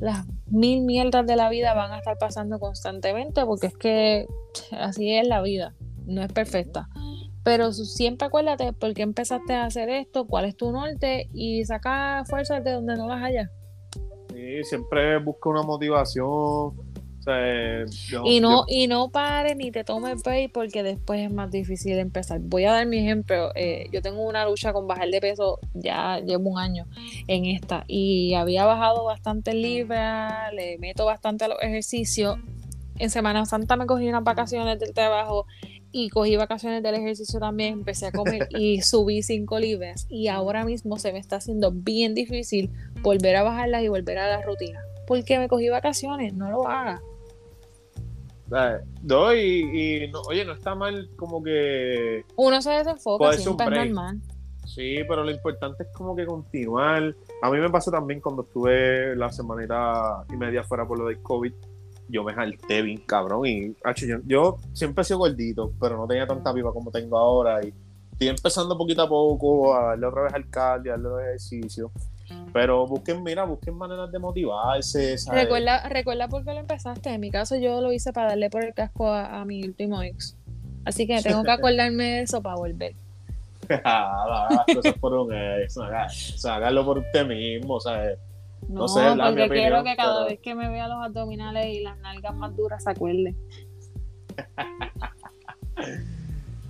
las 0.00 0.26
mil 0.46 0.82
mierdas 0.82 1.26
de 1.26 1.36
la 1.36 1.48
vida 1.50 1.74
van 1.74 1.92
a 1.92 1.98
estar 1.98 2.16
pasando 2.18 2.58
constantemente 2.58 3.44
porque 3.44 3.68
es 3.68 3.76
que 3.76 4.26
así 4.72 5.14
es 5.14 5.28
la 5.28 5.42
vida, 5.42 5.74
no 6.06 6.22
es 6.22 6.32
perfecta. 6.32 6.88
Pero 7.44 7.72
siempre 7.72 8.26
acuérdate 8.26 8.72
por 8.72 8.92
qué 8.94 9.02
empezaste 9.02 9.54
a 9.54 9.64
hacer 9.64 9.88
esto, 9.88 10.26
cuál 10.26 10.44
es 10.44 10.56
tu 10.56 10.72
norte 10.72 11.28
y 11.32 11.64
saca 11.64 12.24
fuerzas 12.26 12.64
de 12.64 12.72
donde 12.72 12.96
no 12.96 13.08
las 13.08 13.22
haya. 13.22 13.50
Sí, 14.32 14.62
siempre 14.64 15.18
busca 15.18 15.48
una 15.50 15.62
motivación, 15.62 16.89
y 18.24 18.40
no, 18.40 18.64
y 18.66 18.86
no 18.86 19.10
pare 19.10 19.54
ni 19.54 19.70
te 19.70 19.84
tomes 19.84 20.22
break 20.22 20.52
porque 20.52 20.82
después 20.82 21.20
es 21.20 21.32
más 21.32 21.50
difícil 21.50 21.98
empezar. 21.98 22.40
Voy 22.40 22.64
a 22.64 22.72
dar 22.72 22.86
mi 22.86 22.98
ejemplo. 22.98 23.50
Eh, 23.54 23.88
yo 23.92 24.02
tengo 24.02 24.26
una 24.26 24.44
lucha 24.46 24.72
con 24.72 24.86
bajar 24.86 25.08
de 25.08 25.20
peso, 25.20 25.58
ya 25.74 26.20
llevo 26.20 26.50
un 26.50 26.58
año 26.58 26.86
en 27.26 27.46
esta. 27.46 27.84
Y 27.86 28.34
había 28.34 28.64
bajado 28.64 29.04
bastante 29.04 29.54
libra, 29.54 30.50
le 30.52 30.78
meto 30.78 31.04
bastante 31.04 31.44
a 31.44 31.48
los 31.48 31.62
ejercicios. 31.62 32.38
En 32.98 33.10
Semana 33.10 33.46
Santa 33.46 33.76
me 33.76 33.86
cogí 33.86 34.08
unas 34.08 34.24
vacaciones 34.24 34.78
del 34.78 34.92
trabajo 34.92 35.46
y 35.92 36.08
cogí 36.10 36.36
vacaciones 36.36 36.82
del 36.82 36.94
ejercicio 36.94 37.40
también, 37.40 37.74
empecé 37.74 38.06
a 38.06 38.12
comer 38.12 38.48
y 38.50 38.80
subí 38.82 39.22
5 39.22 39.58
libras 39.58 40.06
y 40.08 40.28
ahora 40.28 40.64
mismo 40.64 40.98
se 40.98 41.12
me 41.12 41.18
está 41.18 41.36
haciendo 41.36 41.72
bien 41.72 42.14
difícil 42.14 42.70
volver 43.02 43.36
a 43.36 43.42
bajarlas 43.42 43.82
y 43.82 43.88
volver 43.88 44.18
a 44.18 44.28
la 44.28 44.42
rutina. 44.42 44.80
Porque 45.06 45.38
me 45.38 45.48
cogí 45.48 45.68
vacaciones, 45.68 46.34
no 46.34 46.50
lo 46.50 46.68
haga. 46.68 47.02
No, 49.02 49.34
y, 49.34 50.10
oye, 50.28 50.44
no 50.44 50.52
está 50.52 50.74
mal 50.74 51.08
como 51.16 51.42
que... 51.42 52.24
Uno 52.36 52.60
se 52.60 52.70
desenfoca, 52.70 53.32
siempre 53.34 53.66
es 53.66 53.86
normal. 53.92 54.20
Sí, 54.66 54.98
pero 55.08 55.24
lo 55.24 55.30
importante 55.30 55.84
es 55.84 55.88
como 55.92 56.14
que 56.14 56.26
continuar. 56.26 57.14
A 57.42 57.50
mí 57.50 57.58
me 57.58 57.70
pasó 57.70 57.90
también 57.90 58.20
cuando 58.20 58.42
estuve 58.42 59.16
la 59.16 59.30
semanita 59.32 60.24
y 60.32 60.36
media 60.36 60.62
fuera 60.62 60.86
por 60.86 60.98
lo 60.98 61.06
del 61.06 61.20
COVID. 61.22 61.52
Yo 62.08 62.24
me 62.24 62.34
jalté 62.34 62.82
bien 62.82 63.02
cabrón 63.06 63.46
y 63.46 63.74
yo, 63.96 64.18
yo, 64.26 64.56
siempre 64.72 65.02
he 65.02 65.04
sido 65.04 65.20
gordito, 65.20 65.72
pero 65.80 65.96
no 65.96 66.08
tenía 66.08 66.26
tanta 66.26 66.52
viva 66.52 66.72
como 66.72 66.90
tengo 66.90 67.16
ahora 67.16 67.64
y 67.64 67.72
estoy 68.12 68.28
empezando 68.28 68.76
poquito 68.76 69.02
a 69.02 69.08
poco 69.08 69.74
a 69.74 69.90
darle 69.90 70.06
otra 70.06 70.22
vez 70.22 70.34
al 70.34 70.50
cardio, 70.50 70.92
a 70.92 70.98
darle 70.98 71.22
ejercicio. 71.28 71.92
Pero 72.52 72.86
busquen, 72.86 73.22
mira, 73.22 73.44
busquen 73.44 73.76
maneras 73.76 74.10
de 74.10 74.18
motivarse. 74.18 75.16
Recuerda, 75.30 75.88
recuerda 75.88 76.28
por 76.28 76.44
qué 76.44 76.52
lo 76.52 76.60
empezaste. 76.60 77.10
En 77.10 77.20
mi 77.20 77.30
caso, 77.30 77.56
yo 77.56 77.80
lo 77.80 77.92
hice 77.92 78.12
para 78.12 78.30
darle 78.30 78.50
por 78.50 78.64
el 78.64 78.74
casco 78.74 79.12
a, 79.12 79.44
mi 79.44 79.62
último 79.64 80.02
ex. 80.02 80.36
Así 80.84 81.06
que 81.06 81.20
tengo 81.22 81.42
que 81.42 81.50
acordarme 81.52 82.04
de 82.04 82.20
eso 82.22 82.42
para 82.42 82.56
volver. 82.56 82.94
las 83.68 84.64
cosas 84.74 84.94
por 84.98 85.14
un 85.14 85.32
ex. 85.32 85.76
O 85.76 85.86
sea, 86.38 86.56
hágalo 86.56 86.84
por 86.84 86.98
usted 86.98 87.26
mismo. 87.26 87.74
O 87.74 87.80
sea, 87.80 88.02
No, 88.68 88.88
sé, 88.88 89.00
porque 89.16 89.48
quiero 89.48 89.84
que 89.84 89.96
cada 89.96 90.24
vez 90.24 90.40
que 90.40 90.54
me 90.54 90.68
vea 90.68 90.88
los 90.88 91.04
abdominales 91.04 91.66
y 91.66 91.80
las 91.82 91.98
nalgas 91.98 92.34
más 92.34 92.56
duras 92.56 92.82
se 92.82 92.90
acuerde. 92.90 93.34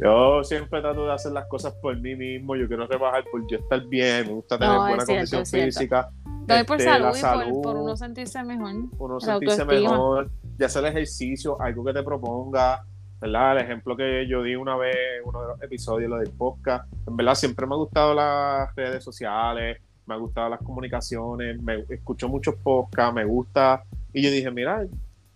yo 0.03 0.45
siempre 0.45 0.81
trato 0.81 1.05
de 1.07 1.13
hacer 1.13 1.33
las 1.33 1.47
cosas 1.47 1.75
por 1.75 1.97
mí 1.99 2.15
mismo. 2.17 2.57
Yo 2.57 2.67
quiero 2.67 2.87
rebajar 2.87 3.25
por 3.31 3.47
yo 3.47 3.59
estar 3.59 3.85
bien. 3.87 4.27
Me 4.27 4.33
gusta 4.35 4.59
tener 4.59 4.77
buena 4.79 5.05
condición 5.05 5.47
física. 5.47 6.09
Doy 6.47 6.65
por 6.65 6.81
este, 6.81 6.91
salud, 6.91 7.49
y 7.49 7.63
por, 7.63 7.77
uno 7.77 7.97
sentirse 7.97 8.43
mejor. 8.43 8.75
Uno 8.99 9.21
sentirse 9.21 9.65
mejor. 9.65 10.31
De 10.57 10.65
hacer 10.65 10.85
ejercicio, 10.85 11.61
algo 11.61 11.85
que 11.85 11.93
te 11.93 12.03
proponga. 12.03 12.85
¿verdad? 13.21 13.59
El 13.59 13.65
ejemplo 13.65 13.97
que 13.97 14.27
yo 14.27 14.43
di 14.43 14.57
una 14.57 14.77
vez 14.77 14.97
en 15.19 15.29
uno 15.29 15.43
de 15.43 15.49
los 15.49 15.63
episodios, 15.63 16.09
lo 16.09 16.17
del 16.17 16.31
podcast. 16.31 16.91
En 17.07 17.17
verdad, 17.17 17.35
siempre 17.35 17.67
me 17.67 17.75
ha 17.75 17.77
gustado 17.77 18.15
las 18.15 18.75
redes 18.75 19.05
sociales 19.05 19.79
me 20.11 20.17
ha 20.17 20.19
gustado 20.19 20.49
las 20.49 20.61
comunicaciones, 20.61 21.63
me 21.63 21.85
escucho 21.89 22.29
muchos 22.29 22.57
podcasts, 22.57 23.15
me 23.15 23.25
gusta. 23.25 23.85
Y 24.13 24.23
yo 24.23 24.31
dije, 24.31 24.51
mira, 24.51 24.85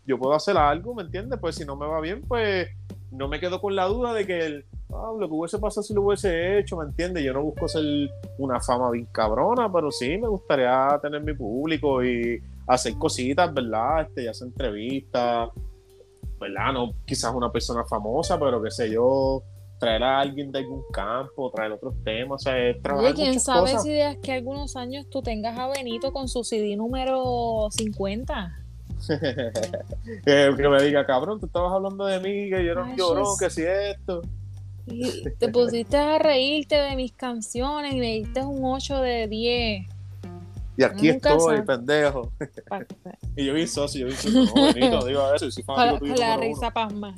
yo 0.05 0.19
puedo 0.19 0.35
hacer 0.35 0.57
algo, 0.57 0.95
¿me 0.95 1.05
entiendes? 1.05 1.39
Pues 1.41 1.55
si 1.55 1.65
no 1.65 1.77
me 1.77 1.87
va 1.87 2.01
bien, 2.01 2.23
pues 2.23 2.69
no 3.15 3.29
me 3.29 3.41
quedo 3.41 3.61
con 3.61 3.77
la 3.77 3.87
duda 3.87 4.13
de 4.13 4.27
que 4.27 4.39
el, 4.45 4.65
ah, 4.93 5.13
lo 5.19 5.29
que 5.29 5.35
hubiese 5.35 5.59
pasado 5.59 5.83
si 5.83 5.95
lo 5.95 6.03
hubiese 6.03 6.59
hecho, 6.59 6.77
¿me 6.77 6.85
entiendes? 6.85 7.25
Yo 7.25 7.33
no 7.33 7.43
busco 7.43 7.69
ser 7.69 7.85
una 8.39 8.61
fama 8.61 8.91
bien 8.91 9.07
cabrona, 9.13 9.73
pero 9.73 9.91
sí 9.91 10.19
me 10.19 10.29
gustaría 10.29 10.99
tener 11.01 11.23
mi 11.23 11.35
público 11.35 12.05
y 12.05 12.43
hacer 12.67 12.95
cositas, 12.95 13.53
¿verdad? 13.53 14.03
Este, 14.03 14.25
ya 14.25 14.31
hacer 14.31 14.49
entrevistas, 14.49 15.51
¿verdad? 16.41 16.73
No 16.73 16.93
quizás 17.07 17.33
una 17.35 17.53
persona 17.53 17.85
famosa, 17.85 18.39
pero 18.39 18.63
qué 18.63 18.71
sé 18.71 18.91
yo, 18.91 19.43
traer 19.79 20.03
a 20.03 20.21
alguien 20.21 20.51
de 20.51 20.61
algún 20.61 20.83
campo, 20.93 21.51
traer 21.51 21.73
otros 21.73 21.95
temas, 22.03 22.43
o 22.43 22.45
sea, 22.45 22.55
trabajar 22.83 23.13
Oye, 23.13 23.23
quién 23.23 23.41
sabe 23.41 23.79
si 23.79 23.91
de 23.91 24.19
que 24.21 24.33
algunos 24.33 24.77
años 24.77 25.09
tú 25.09 25.23
tengas 25.23 25.59
a 25.59 25.69
Benito 25.69 26.13
con 26.13 26.29
su 26.29 26.43
CD 26.43 26.77
número 26.77 27.69
50. 27.71 28.64
que, 30.25 30.69
me 30.69 30.83
diga, 30.83 31.05
cabrón, 31.05 31.41
tú 31.41 31.47
estabas 31.47 31.73
hablando 31.73 32.07
de 32.07 32.21
mí, 32.21 32.51
que 32.51 32.65
yo 32.65 32.73
era 32.73 32.85
un 32.85 32.97
llorón, 32.97 33.37
que 33.39 33.51
si 33.51 33.63
esto. 33.63 34.23
Y 34.87 35.31
te 35.39 35.49
pusiste 35.49 35.97
a 35.97 36.19
reírte 36.19 36.77
de 36.77 36.95
mis 36.97 37.13
canciones 37.13 37.95
y 37.95 37.99
me 37.99 38.15
diste 38.15 38.43
un 38.43 38.61
8 38.63 39.01
de 39.01 39.29
10. 39.29 39.87
Y 40.77 40.83
aquí 40.83 41.09
estoy, 41.09 41.63
pendejo. 41.63 42.33
y 43.37 43.47
yo 43.47 43.55
vi 43.55 43.67
socio, 43.67 44.03
yo 44.03 44.07
vi 44.09 44.13
socio, 44.15 44.45
no, 44.45 44.73
Benito, 44.75 45.07
digo 45.07 45.35
eso, 45.35 45.47
y 45.47 45.53
si 45.53 45.63
tuyo. 45.63 46.15
La 46.17 46.37
risa 46.37 46.71
pasma. 46.71 47.15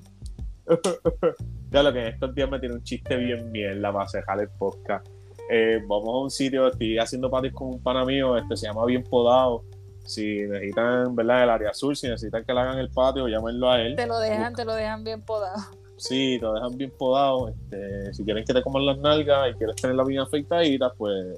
ya 1.71 1.83
lo 1.83 1.93
que 1.93 2.01
en 2.01 2.07
estos 2.07 2.35
días 2.35 2.51
me 2.51 2.59
tiene 2.59 2.75
un 2.75 2.83
chiste 2.83 3.17
bien 3.17 3.51
mierda 3.51 3.93
para 3.93 4.09
cerrar 4.09 4.41
el 4.41 4.49
podcast. 4.51 5.07
Eh, 5.51 5.81
vamos 5.87 6.09
a 6.09 6.19
un 6.19 6.31
sitio, 6.31 6.69
estoy 6.69 6.99
haciendo 6.99 7.31
patis 7.31 7.53
con 7.53 7.69
un 7.69 7.83
pana 7.83 8.05
mío, 8.05 8.37
este 8.37 8.57
se 8.57 8.67
llama 8.67 8.85
Bien 8.85 9.03
Podado. 9.03 9.65
Si 10.07 10.43
necesitan, 10.47 11.15
¿verdad? 11.15 11.43
El 11.43 11.51
área 11.51 11.71
azul, 11.71 11.97
si 11.97 12.09
necesitan 12.09 12.45
que 12.45 12.55
le 12.55 12.61
hagan 12.61 12.79
el 12.79 12.91
patio, 12.91 13.29
llámenlo 13.29 13.71
a 13.71 13.81
él. 13.83 13.97
Te 13.97 14.07
lo 14.07 14.19
dejan, 14.19 14.55
te 14.55 14.65
lo 14.65 14.75
dejan 14.75 15.05
bien 15.05 15.23
podado. 15.23 15.59
Sí, 15.97 16.37
te 16.39 16.47
lo 16.47 16.55
dejan 16.55 16.77
bien 16.77 16.93
podado. 16.97 17.49
Este, 17.49 18.15
si 18.15 18.25
quieren 18.25 18.45
que 18.45 18.55
te 18.55 18.63
coman 18.63 18.87
las 18.87 18.99
nalgas 18.99 19.51
y 19.51 19.55
quieres 19.55 19.77
tenerla 19.77 20.05
bien 20.05 20.21
afeitadita, 20.21 20.93
pues. 20.97 21.37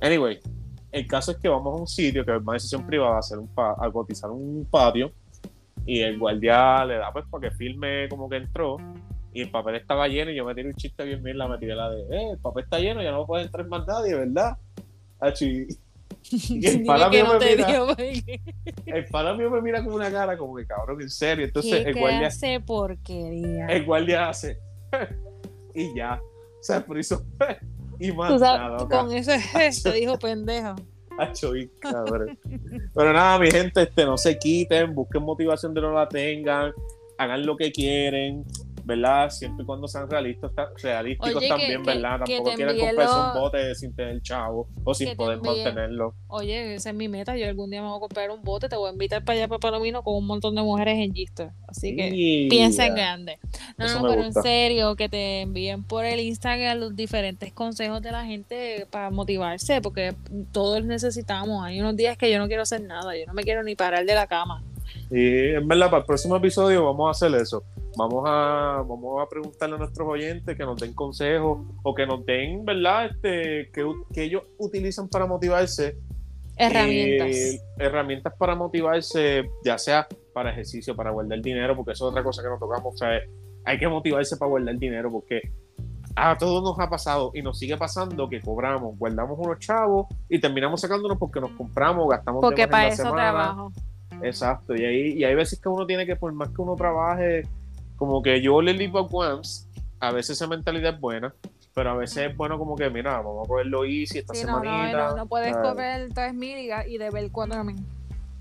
Anyway, 0.00 0.40
el 0.92 1.06
caso 1.06 1.32
es 1.32 1.38
que 1.38 1.48
vamos 1.48 1.74
a 1.74 1.80
un 1.80 1.86
sitio 1.86 2.24
que 2.24 2.34
es 2.34 2.40
una 2.40 2.54
decisión 2.54 2.86
privada 2.86 3.16
a, 3.16 3.18
hacer 3.18 3.38
un 3.38 3.50
a 3.56 3.90
cotizar 3.92 4.30
un 4.30 4.66
patio 4.70 5.12
y 5.84 6.00
el 6.00 6.18
guardia 6.18 6.84
le 6.84 6.96
da 6.96 7.12
pues 7.12 7.24
para 7.30 7.48
que 7.48 7.56
filme 7.56 8.08
como 8.08 8.28
que 8.28 8.36
entró 8.36 8.76
y 9.32 9.42
el 9.42 9.50
papel 9.50 9.76
estaba 9.76 10.08
lleno 10.08 10.30
y 10.30 10.36
yo 10.36 10.44
me 10.44 10.54
tiré 10.54 10.68
un 10.68 10.74
chiste 10.74 11.04
bien 11.04 11.22
bien 11.22 11.38
la 11.38 11.48
metí 11.48 11.66
la 11.66 11.90
de 11.90 12.02
eh, 12.02 12.30
el 12.32 12.38
papel 12.38 12.64
está 12.64 12.78
lleno 12.78 13.02
ya 13.02 13.10
no 13.10 13.26
puede 13.26 13.44
entrar 13.44 13.66
más 13.68 13.86
nadie 13.86 14.14
¿verdad? 14.14 14.56
Y, 16.30 16.66
el 16.66 16.84
pana 16.84 17.08
mío 17.08 17.38
me 17.38 17.56
mira. 17.56 17.96
el 18.86 19.04
pana 19.06 19.34
mío 19.34 19.50
me 19.50 19.62
mira 19.62 19.84
con 19.84 19.94
una 19.94 20.10
cara 20.10 20.36
como 20.36 20.56
que 20.56 20.66
cabrón 20.66 21.00
en 21.00 21.10
serio. 21.10 21.44
Entonces 21.44 21.86
el 21.86 21.94
guardia 21.94 22.28
hace 22.28 22.60
porquería 22.60 23.66
el 23.66 23.84
guardia 23.84 24.28
hace 24.28 24.58
y 25.74 25.94
ya. 25.94 26.20
O 26.22 26.62
sea 26.62 26.84
por 26.84 26.98
eso 26.98 27.24
y 27.98 28.12
más 28.12 28.40
nada, 28.40 28.88
con 28.88 29.12
ese 29.12 29.40
gesto 29.40 29.92
dijo 29.92 30.18
pendejo. 30.18 30.76
Pero 32.94 33.12
nada, 33.12 33.38
mi 33.40 33.50
gente, 33.50 33.82
este, 33.82 34.04
no 34.04 34.16
se 34.16 34.38
quiten, 34.38 34.94
busquen 34.94 35.22
motivación 35.22 35.74
de 35.74 35.80
no 35.80 35.92
la 35.92 36.08
tengan, 36.08 36.72
hagan 37.18 37.44
lo 37.44 37.56
que 37.56 37.72
quieren. 37.72 38.44
¿Verdad? 38.88 39.28
Siempre 39.28 39.64
y 39.64 39.66
cuando 39.66 39.86
sean 39.86 40.08
realistas, 40.08 40.50
realísticos 40.82 41.46
también, 41.46 41.82
¿verdad? 41.82 42.20
Tampoco 42.24 42.54
quieren 42.54 42.78
comprarse 42.78 43.14
un 43.14 43.42
bote 43.42 43.74
sin 43.74 43.94
tener 43.94 44.22
chavo 44.22 44.66
o 44.82 44.94
sin 44.94 45.14
poder 45.14 45.42
mantenerlo. 45.42 46.14
Oye, 46.28 46.74
esa 46.74 46.88
es 46.88 46.96
mi 46.96 47.06
meta. 47.06 47.36
Yo 47.36 47.46
algún 47.46 47.70
día 47.70 47.82
me 47.82 47.88
voy 47.88 47.98
a 47.98 48.00
comprar 48.00 48.30
un 48.30 48.42
bote, 48.42 48.70
te 48.70 48.76
voy 48.76 48.88
a 48.88 48.92
invitar 48.92 49.22
para 49.22 49.38
allá 49.38 49.48
para 49.48 49.58
Palomino 49.58 50.02
con 50.02 50.16
un 50.16 50.26
montón 50.26 50.54
de 50.54 50.62
mujeres 50.62 50.96
en 50.96 51.14
Gister. 51.14 51.50
Así 51.66 51.94
que 51.94 52.46
piensa 52.48 52.86
en 52.86 52.94
grande. 52.94 53.38
No, 53.76 54.00
no, 54.00 54.08
pero 54.08 54.24
en 54.24 54.32
serio, 54.32 54.96
que 54.96 55.10
te 55.10 55.42
envíen 55.42 55.84
por 55.84 56.06
el 56.06 56.20
Instagram 56.20 56.78
los 56.78 56.96
diferentes 56.96 57.52
consejos 57.52 58.00
de 58.00 58.10
la 58.10 58.24
gente 58.24 58.86
para 58.90 59.10
motivarse, 59.10 59.82
porque 59.82 60.14
todos 60.50 60.82
necesitamos. 60.82 61.62
Hay 61.62 61.78
unos 61.78 61.94
días 61.94 62.16
que 62.16 62.32
yo 62.32 62.38
no 62.38 62.48
quiero 62.48 62.62
hacer 62.62 62.80
nada, 62.80 63.14
yo 63.14 63.26
no 63.26 63.34
me 63.34 63.42
quiero 63.42 63.62
ni 63.62 63.76
parar 63.76 64.06
de 64.06 64.14
la 64.14 64.26
cama. 64.26 64.64
Y 65.10 65.54
en 65.54 65.68
verdad, 65.68 65.90
para 65.90 66.00
el 66.00 66.06
próximo 66.06 66.36
episodio 66.36 66.86
vamos 66.86 67.08
a 67.08 67.10
hacer 67.10 67.38
eso. 67.38 67.62
Vamos 67.98 68.22
a, 68.28 68.84
vamos 68.86 69.20
a 69.20 69.28
preguntarle 69.28 69.74
a 69.74 69.78
nuestros 69.78 70.08
oyentes 70.08 70.56
que 70.56 70.62
nos 70.62 70.80
den 70.80 70.94
consejos 70.94 71.66
o 71.82 71.94
que 71.96 72.06
nos 72.06 72.24
den, 72.24 72.64
¿verdad? 72.64 73.06
Este, 73.06 73.72
que, 73.72 73.84
que 74.14 74.22
ellos 74.22 74.44
utilizan 74.56 75.08
para 75.08 75.26
motivarse. 75.26 75.96
Herramientas. 76.56 77.36
Eh, 77.36 77.60
herramientas 77.76 78.34
para 78.38 78.54
motivarse, 78.54 79.50
ya 79.64 79.76
sea 79.78 80.06
para 80.32 80.52
ejercicio, 80.52 80.94
para 80.94 81.10
guardar 81.10 81.40
dinero, 81.40 81.74
porque 81.74 81.90
eso 81.90 82.06
es 82.06 82.12
otra 82.12 82.22
cosa 82.22 82.40
que 82.40 82.48
nos 82.48 82.60
tocamos. 82.60 82.94
O 82.94 82.96
sea, 82.96 83.20
hay 83.64 83.78
que 83.78 83.88
motivarse 83.88 84.36
para 84.36 84.48
guardar 84.48 84.78
dinero, 84.78 85.10
porque 85.10 85.40
a 86.14 86.38
todos 86.38 86.62
nos 86.62 86.78
ha 86.78 86.88
pasado 86.88 87.32
y 87.34 87.42
nos 87.42 87.58
sigue 87.58 87.76
pasando 87.76 88.28
que 88.28 88.40
cobramos, 88.40 88.96
guardamos 88.96 89.36
unos 89.40 89.58
chavos 89.58 90.06
y 90.28 90.40
terminamos 90.40 90.80
sacándonos 90.80 91.18
porque 91.18 91.40
nos 91.40 91.50
compramos, 91.50 92.08
gastamos 92.08 92.42
porque 92.42 92.68
para 92.68 92.86
eso 92.86 93.12
trabajo. 93.12 93.72
Exacto, 94.22 94.76
y, 94.76 94.84
ahí, 94.84 95.12
y 95.14 95.24
hay 95.24 95.34
veces 95.34 95.60
que 95.60 95.68
uno 95.68 95.84
tiene 95.84 96.06
que, 96.06 96.14
por 96.14 96.32
más 96.32 96.48
que 96.50 96.62
uno 96.62 96.76
trabaje, 96.76 97.42
como 97.98 98.22
que 98.22 98.40
yo 98.40 98.62
le 98.62 98.72
live 98.72 99.06
once, 99.10 99.66
a 100.00 100.12
veces 100.12 100.36
esa 100.36 100.46
mentalidad 100.46 100.94
es 100.94 101.00
buena, 101.00 101.34
pero 101.74 101.90
a 101.90 101.96
veces 101.96 102.30
es 102.30 102.36
bueno 102.36 102.58
como 102.58 102.76
que, 102.76 102.88
mira, 102.88 103.18
vamos 103.18 103.44
a 103.44 103.48
cogerlo 103.48 103.84
easy 103.84 104.18
esta 104.18 104.34
semanita. 104.34 105.10
No, 105.10 105.16
no, 105.16 105.26
puedes 105.26 105.54
coger 105.56 106.08
3.000 106.10 106.86
y, 106.86 106.94
y 106.94 106.98
deber 106.98 107.30
4.000. 107.30 107.76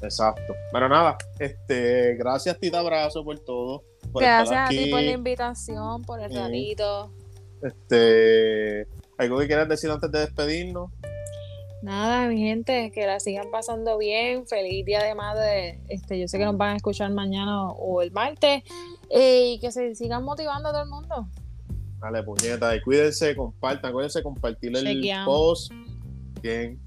Exacto. 0.01 0.53
Pero 0.71 0.87
nada, 0.87 1.17
este, 1.39 2.15
gracias 2.15 2.59
Tita 2.59 2.79
Abrazo 2.79 3.23
por 3.23 3.39
todo. 3.39 3.83
gracias 4.13 4.59
a 4.59 4.69
ti 4.69 4.91
por 4.91 5.01
la 5.01 5.11
invitación, 5.11 6.03
por 6.03 6.21
el 6.21 6.33
ratito. 6.33 7.11
Este, 7.61 8.87
¿algo 9.17 9.39
que 9.39 9.47
quieras 9.47 9.67
decir 9.67 9.89
antes 9.89 10.11
de 10.11 10.19
despedirnos? 10.19 10.91
Nada, 11.81 12.27
mi 12.27 12.39
gente, 12.39 12.91
que 12.91 13.05
la 13.05 13.19
sigan 13.19 13.51
pasando 13.51 13.97
bien. 13.97 14.47
Feliz 14.47 14.85
día 14.85 15.03
de 15.03 15.15
madre. 15.15 15.79
Este, 15.89 16.19
yo 16.19 16.27
sé 16.27 16.37
que 16.37 16.45
nos 16.45 16.57
van 16.57 16.73
a 16.73 16.75
escuchar 16.75 17.11
mañana 17.11 17.69
o 17.71 18.01
el 18.01 18.11
martes. 18.11 18.63
Eh, 19.09 19.53
y 19.53 19.59
que 19.59 19.71
se 19.71 19.95
sigan 19.95 20.23
motivando 20.23 20.69
a 20.69 20.71
todo 20.71 20.83
el 20.83 20.89
mundo. 20.89 21.27
Dale, 21.99 22.23
puñeta. 22.23 22.75
Y 22.75 22.81
cuídense, 22.81 23.35
compartan. 23.35 23.89
Acuérdense 23.89 24.21
compartir 24.21 24.75
el 24.75 25.09
post. 25.25 25.71
Bien. 26.41 26.79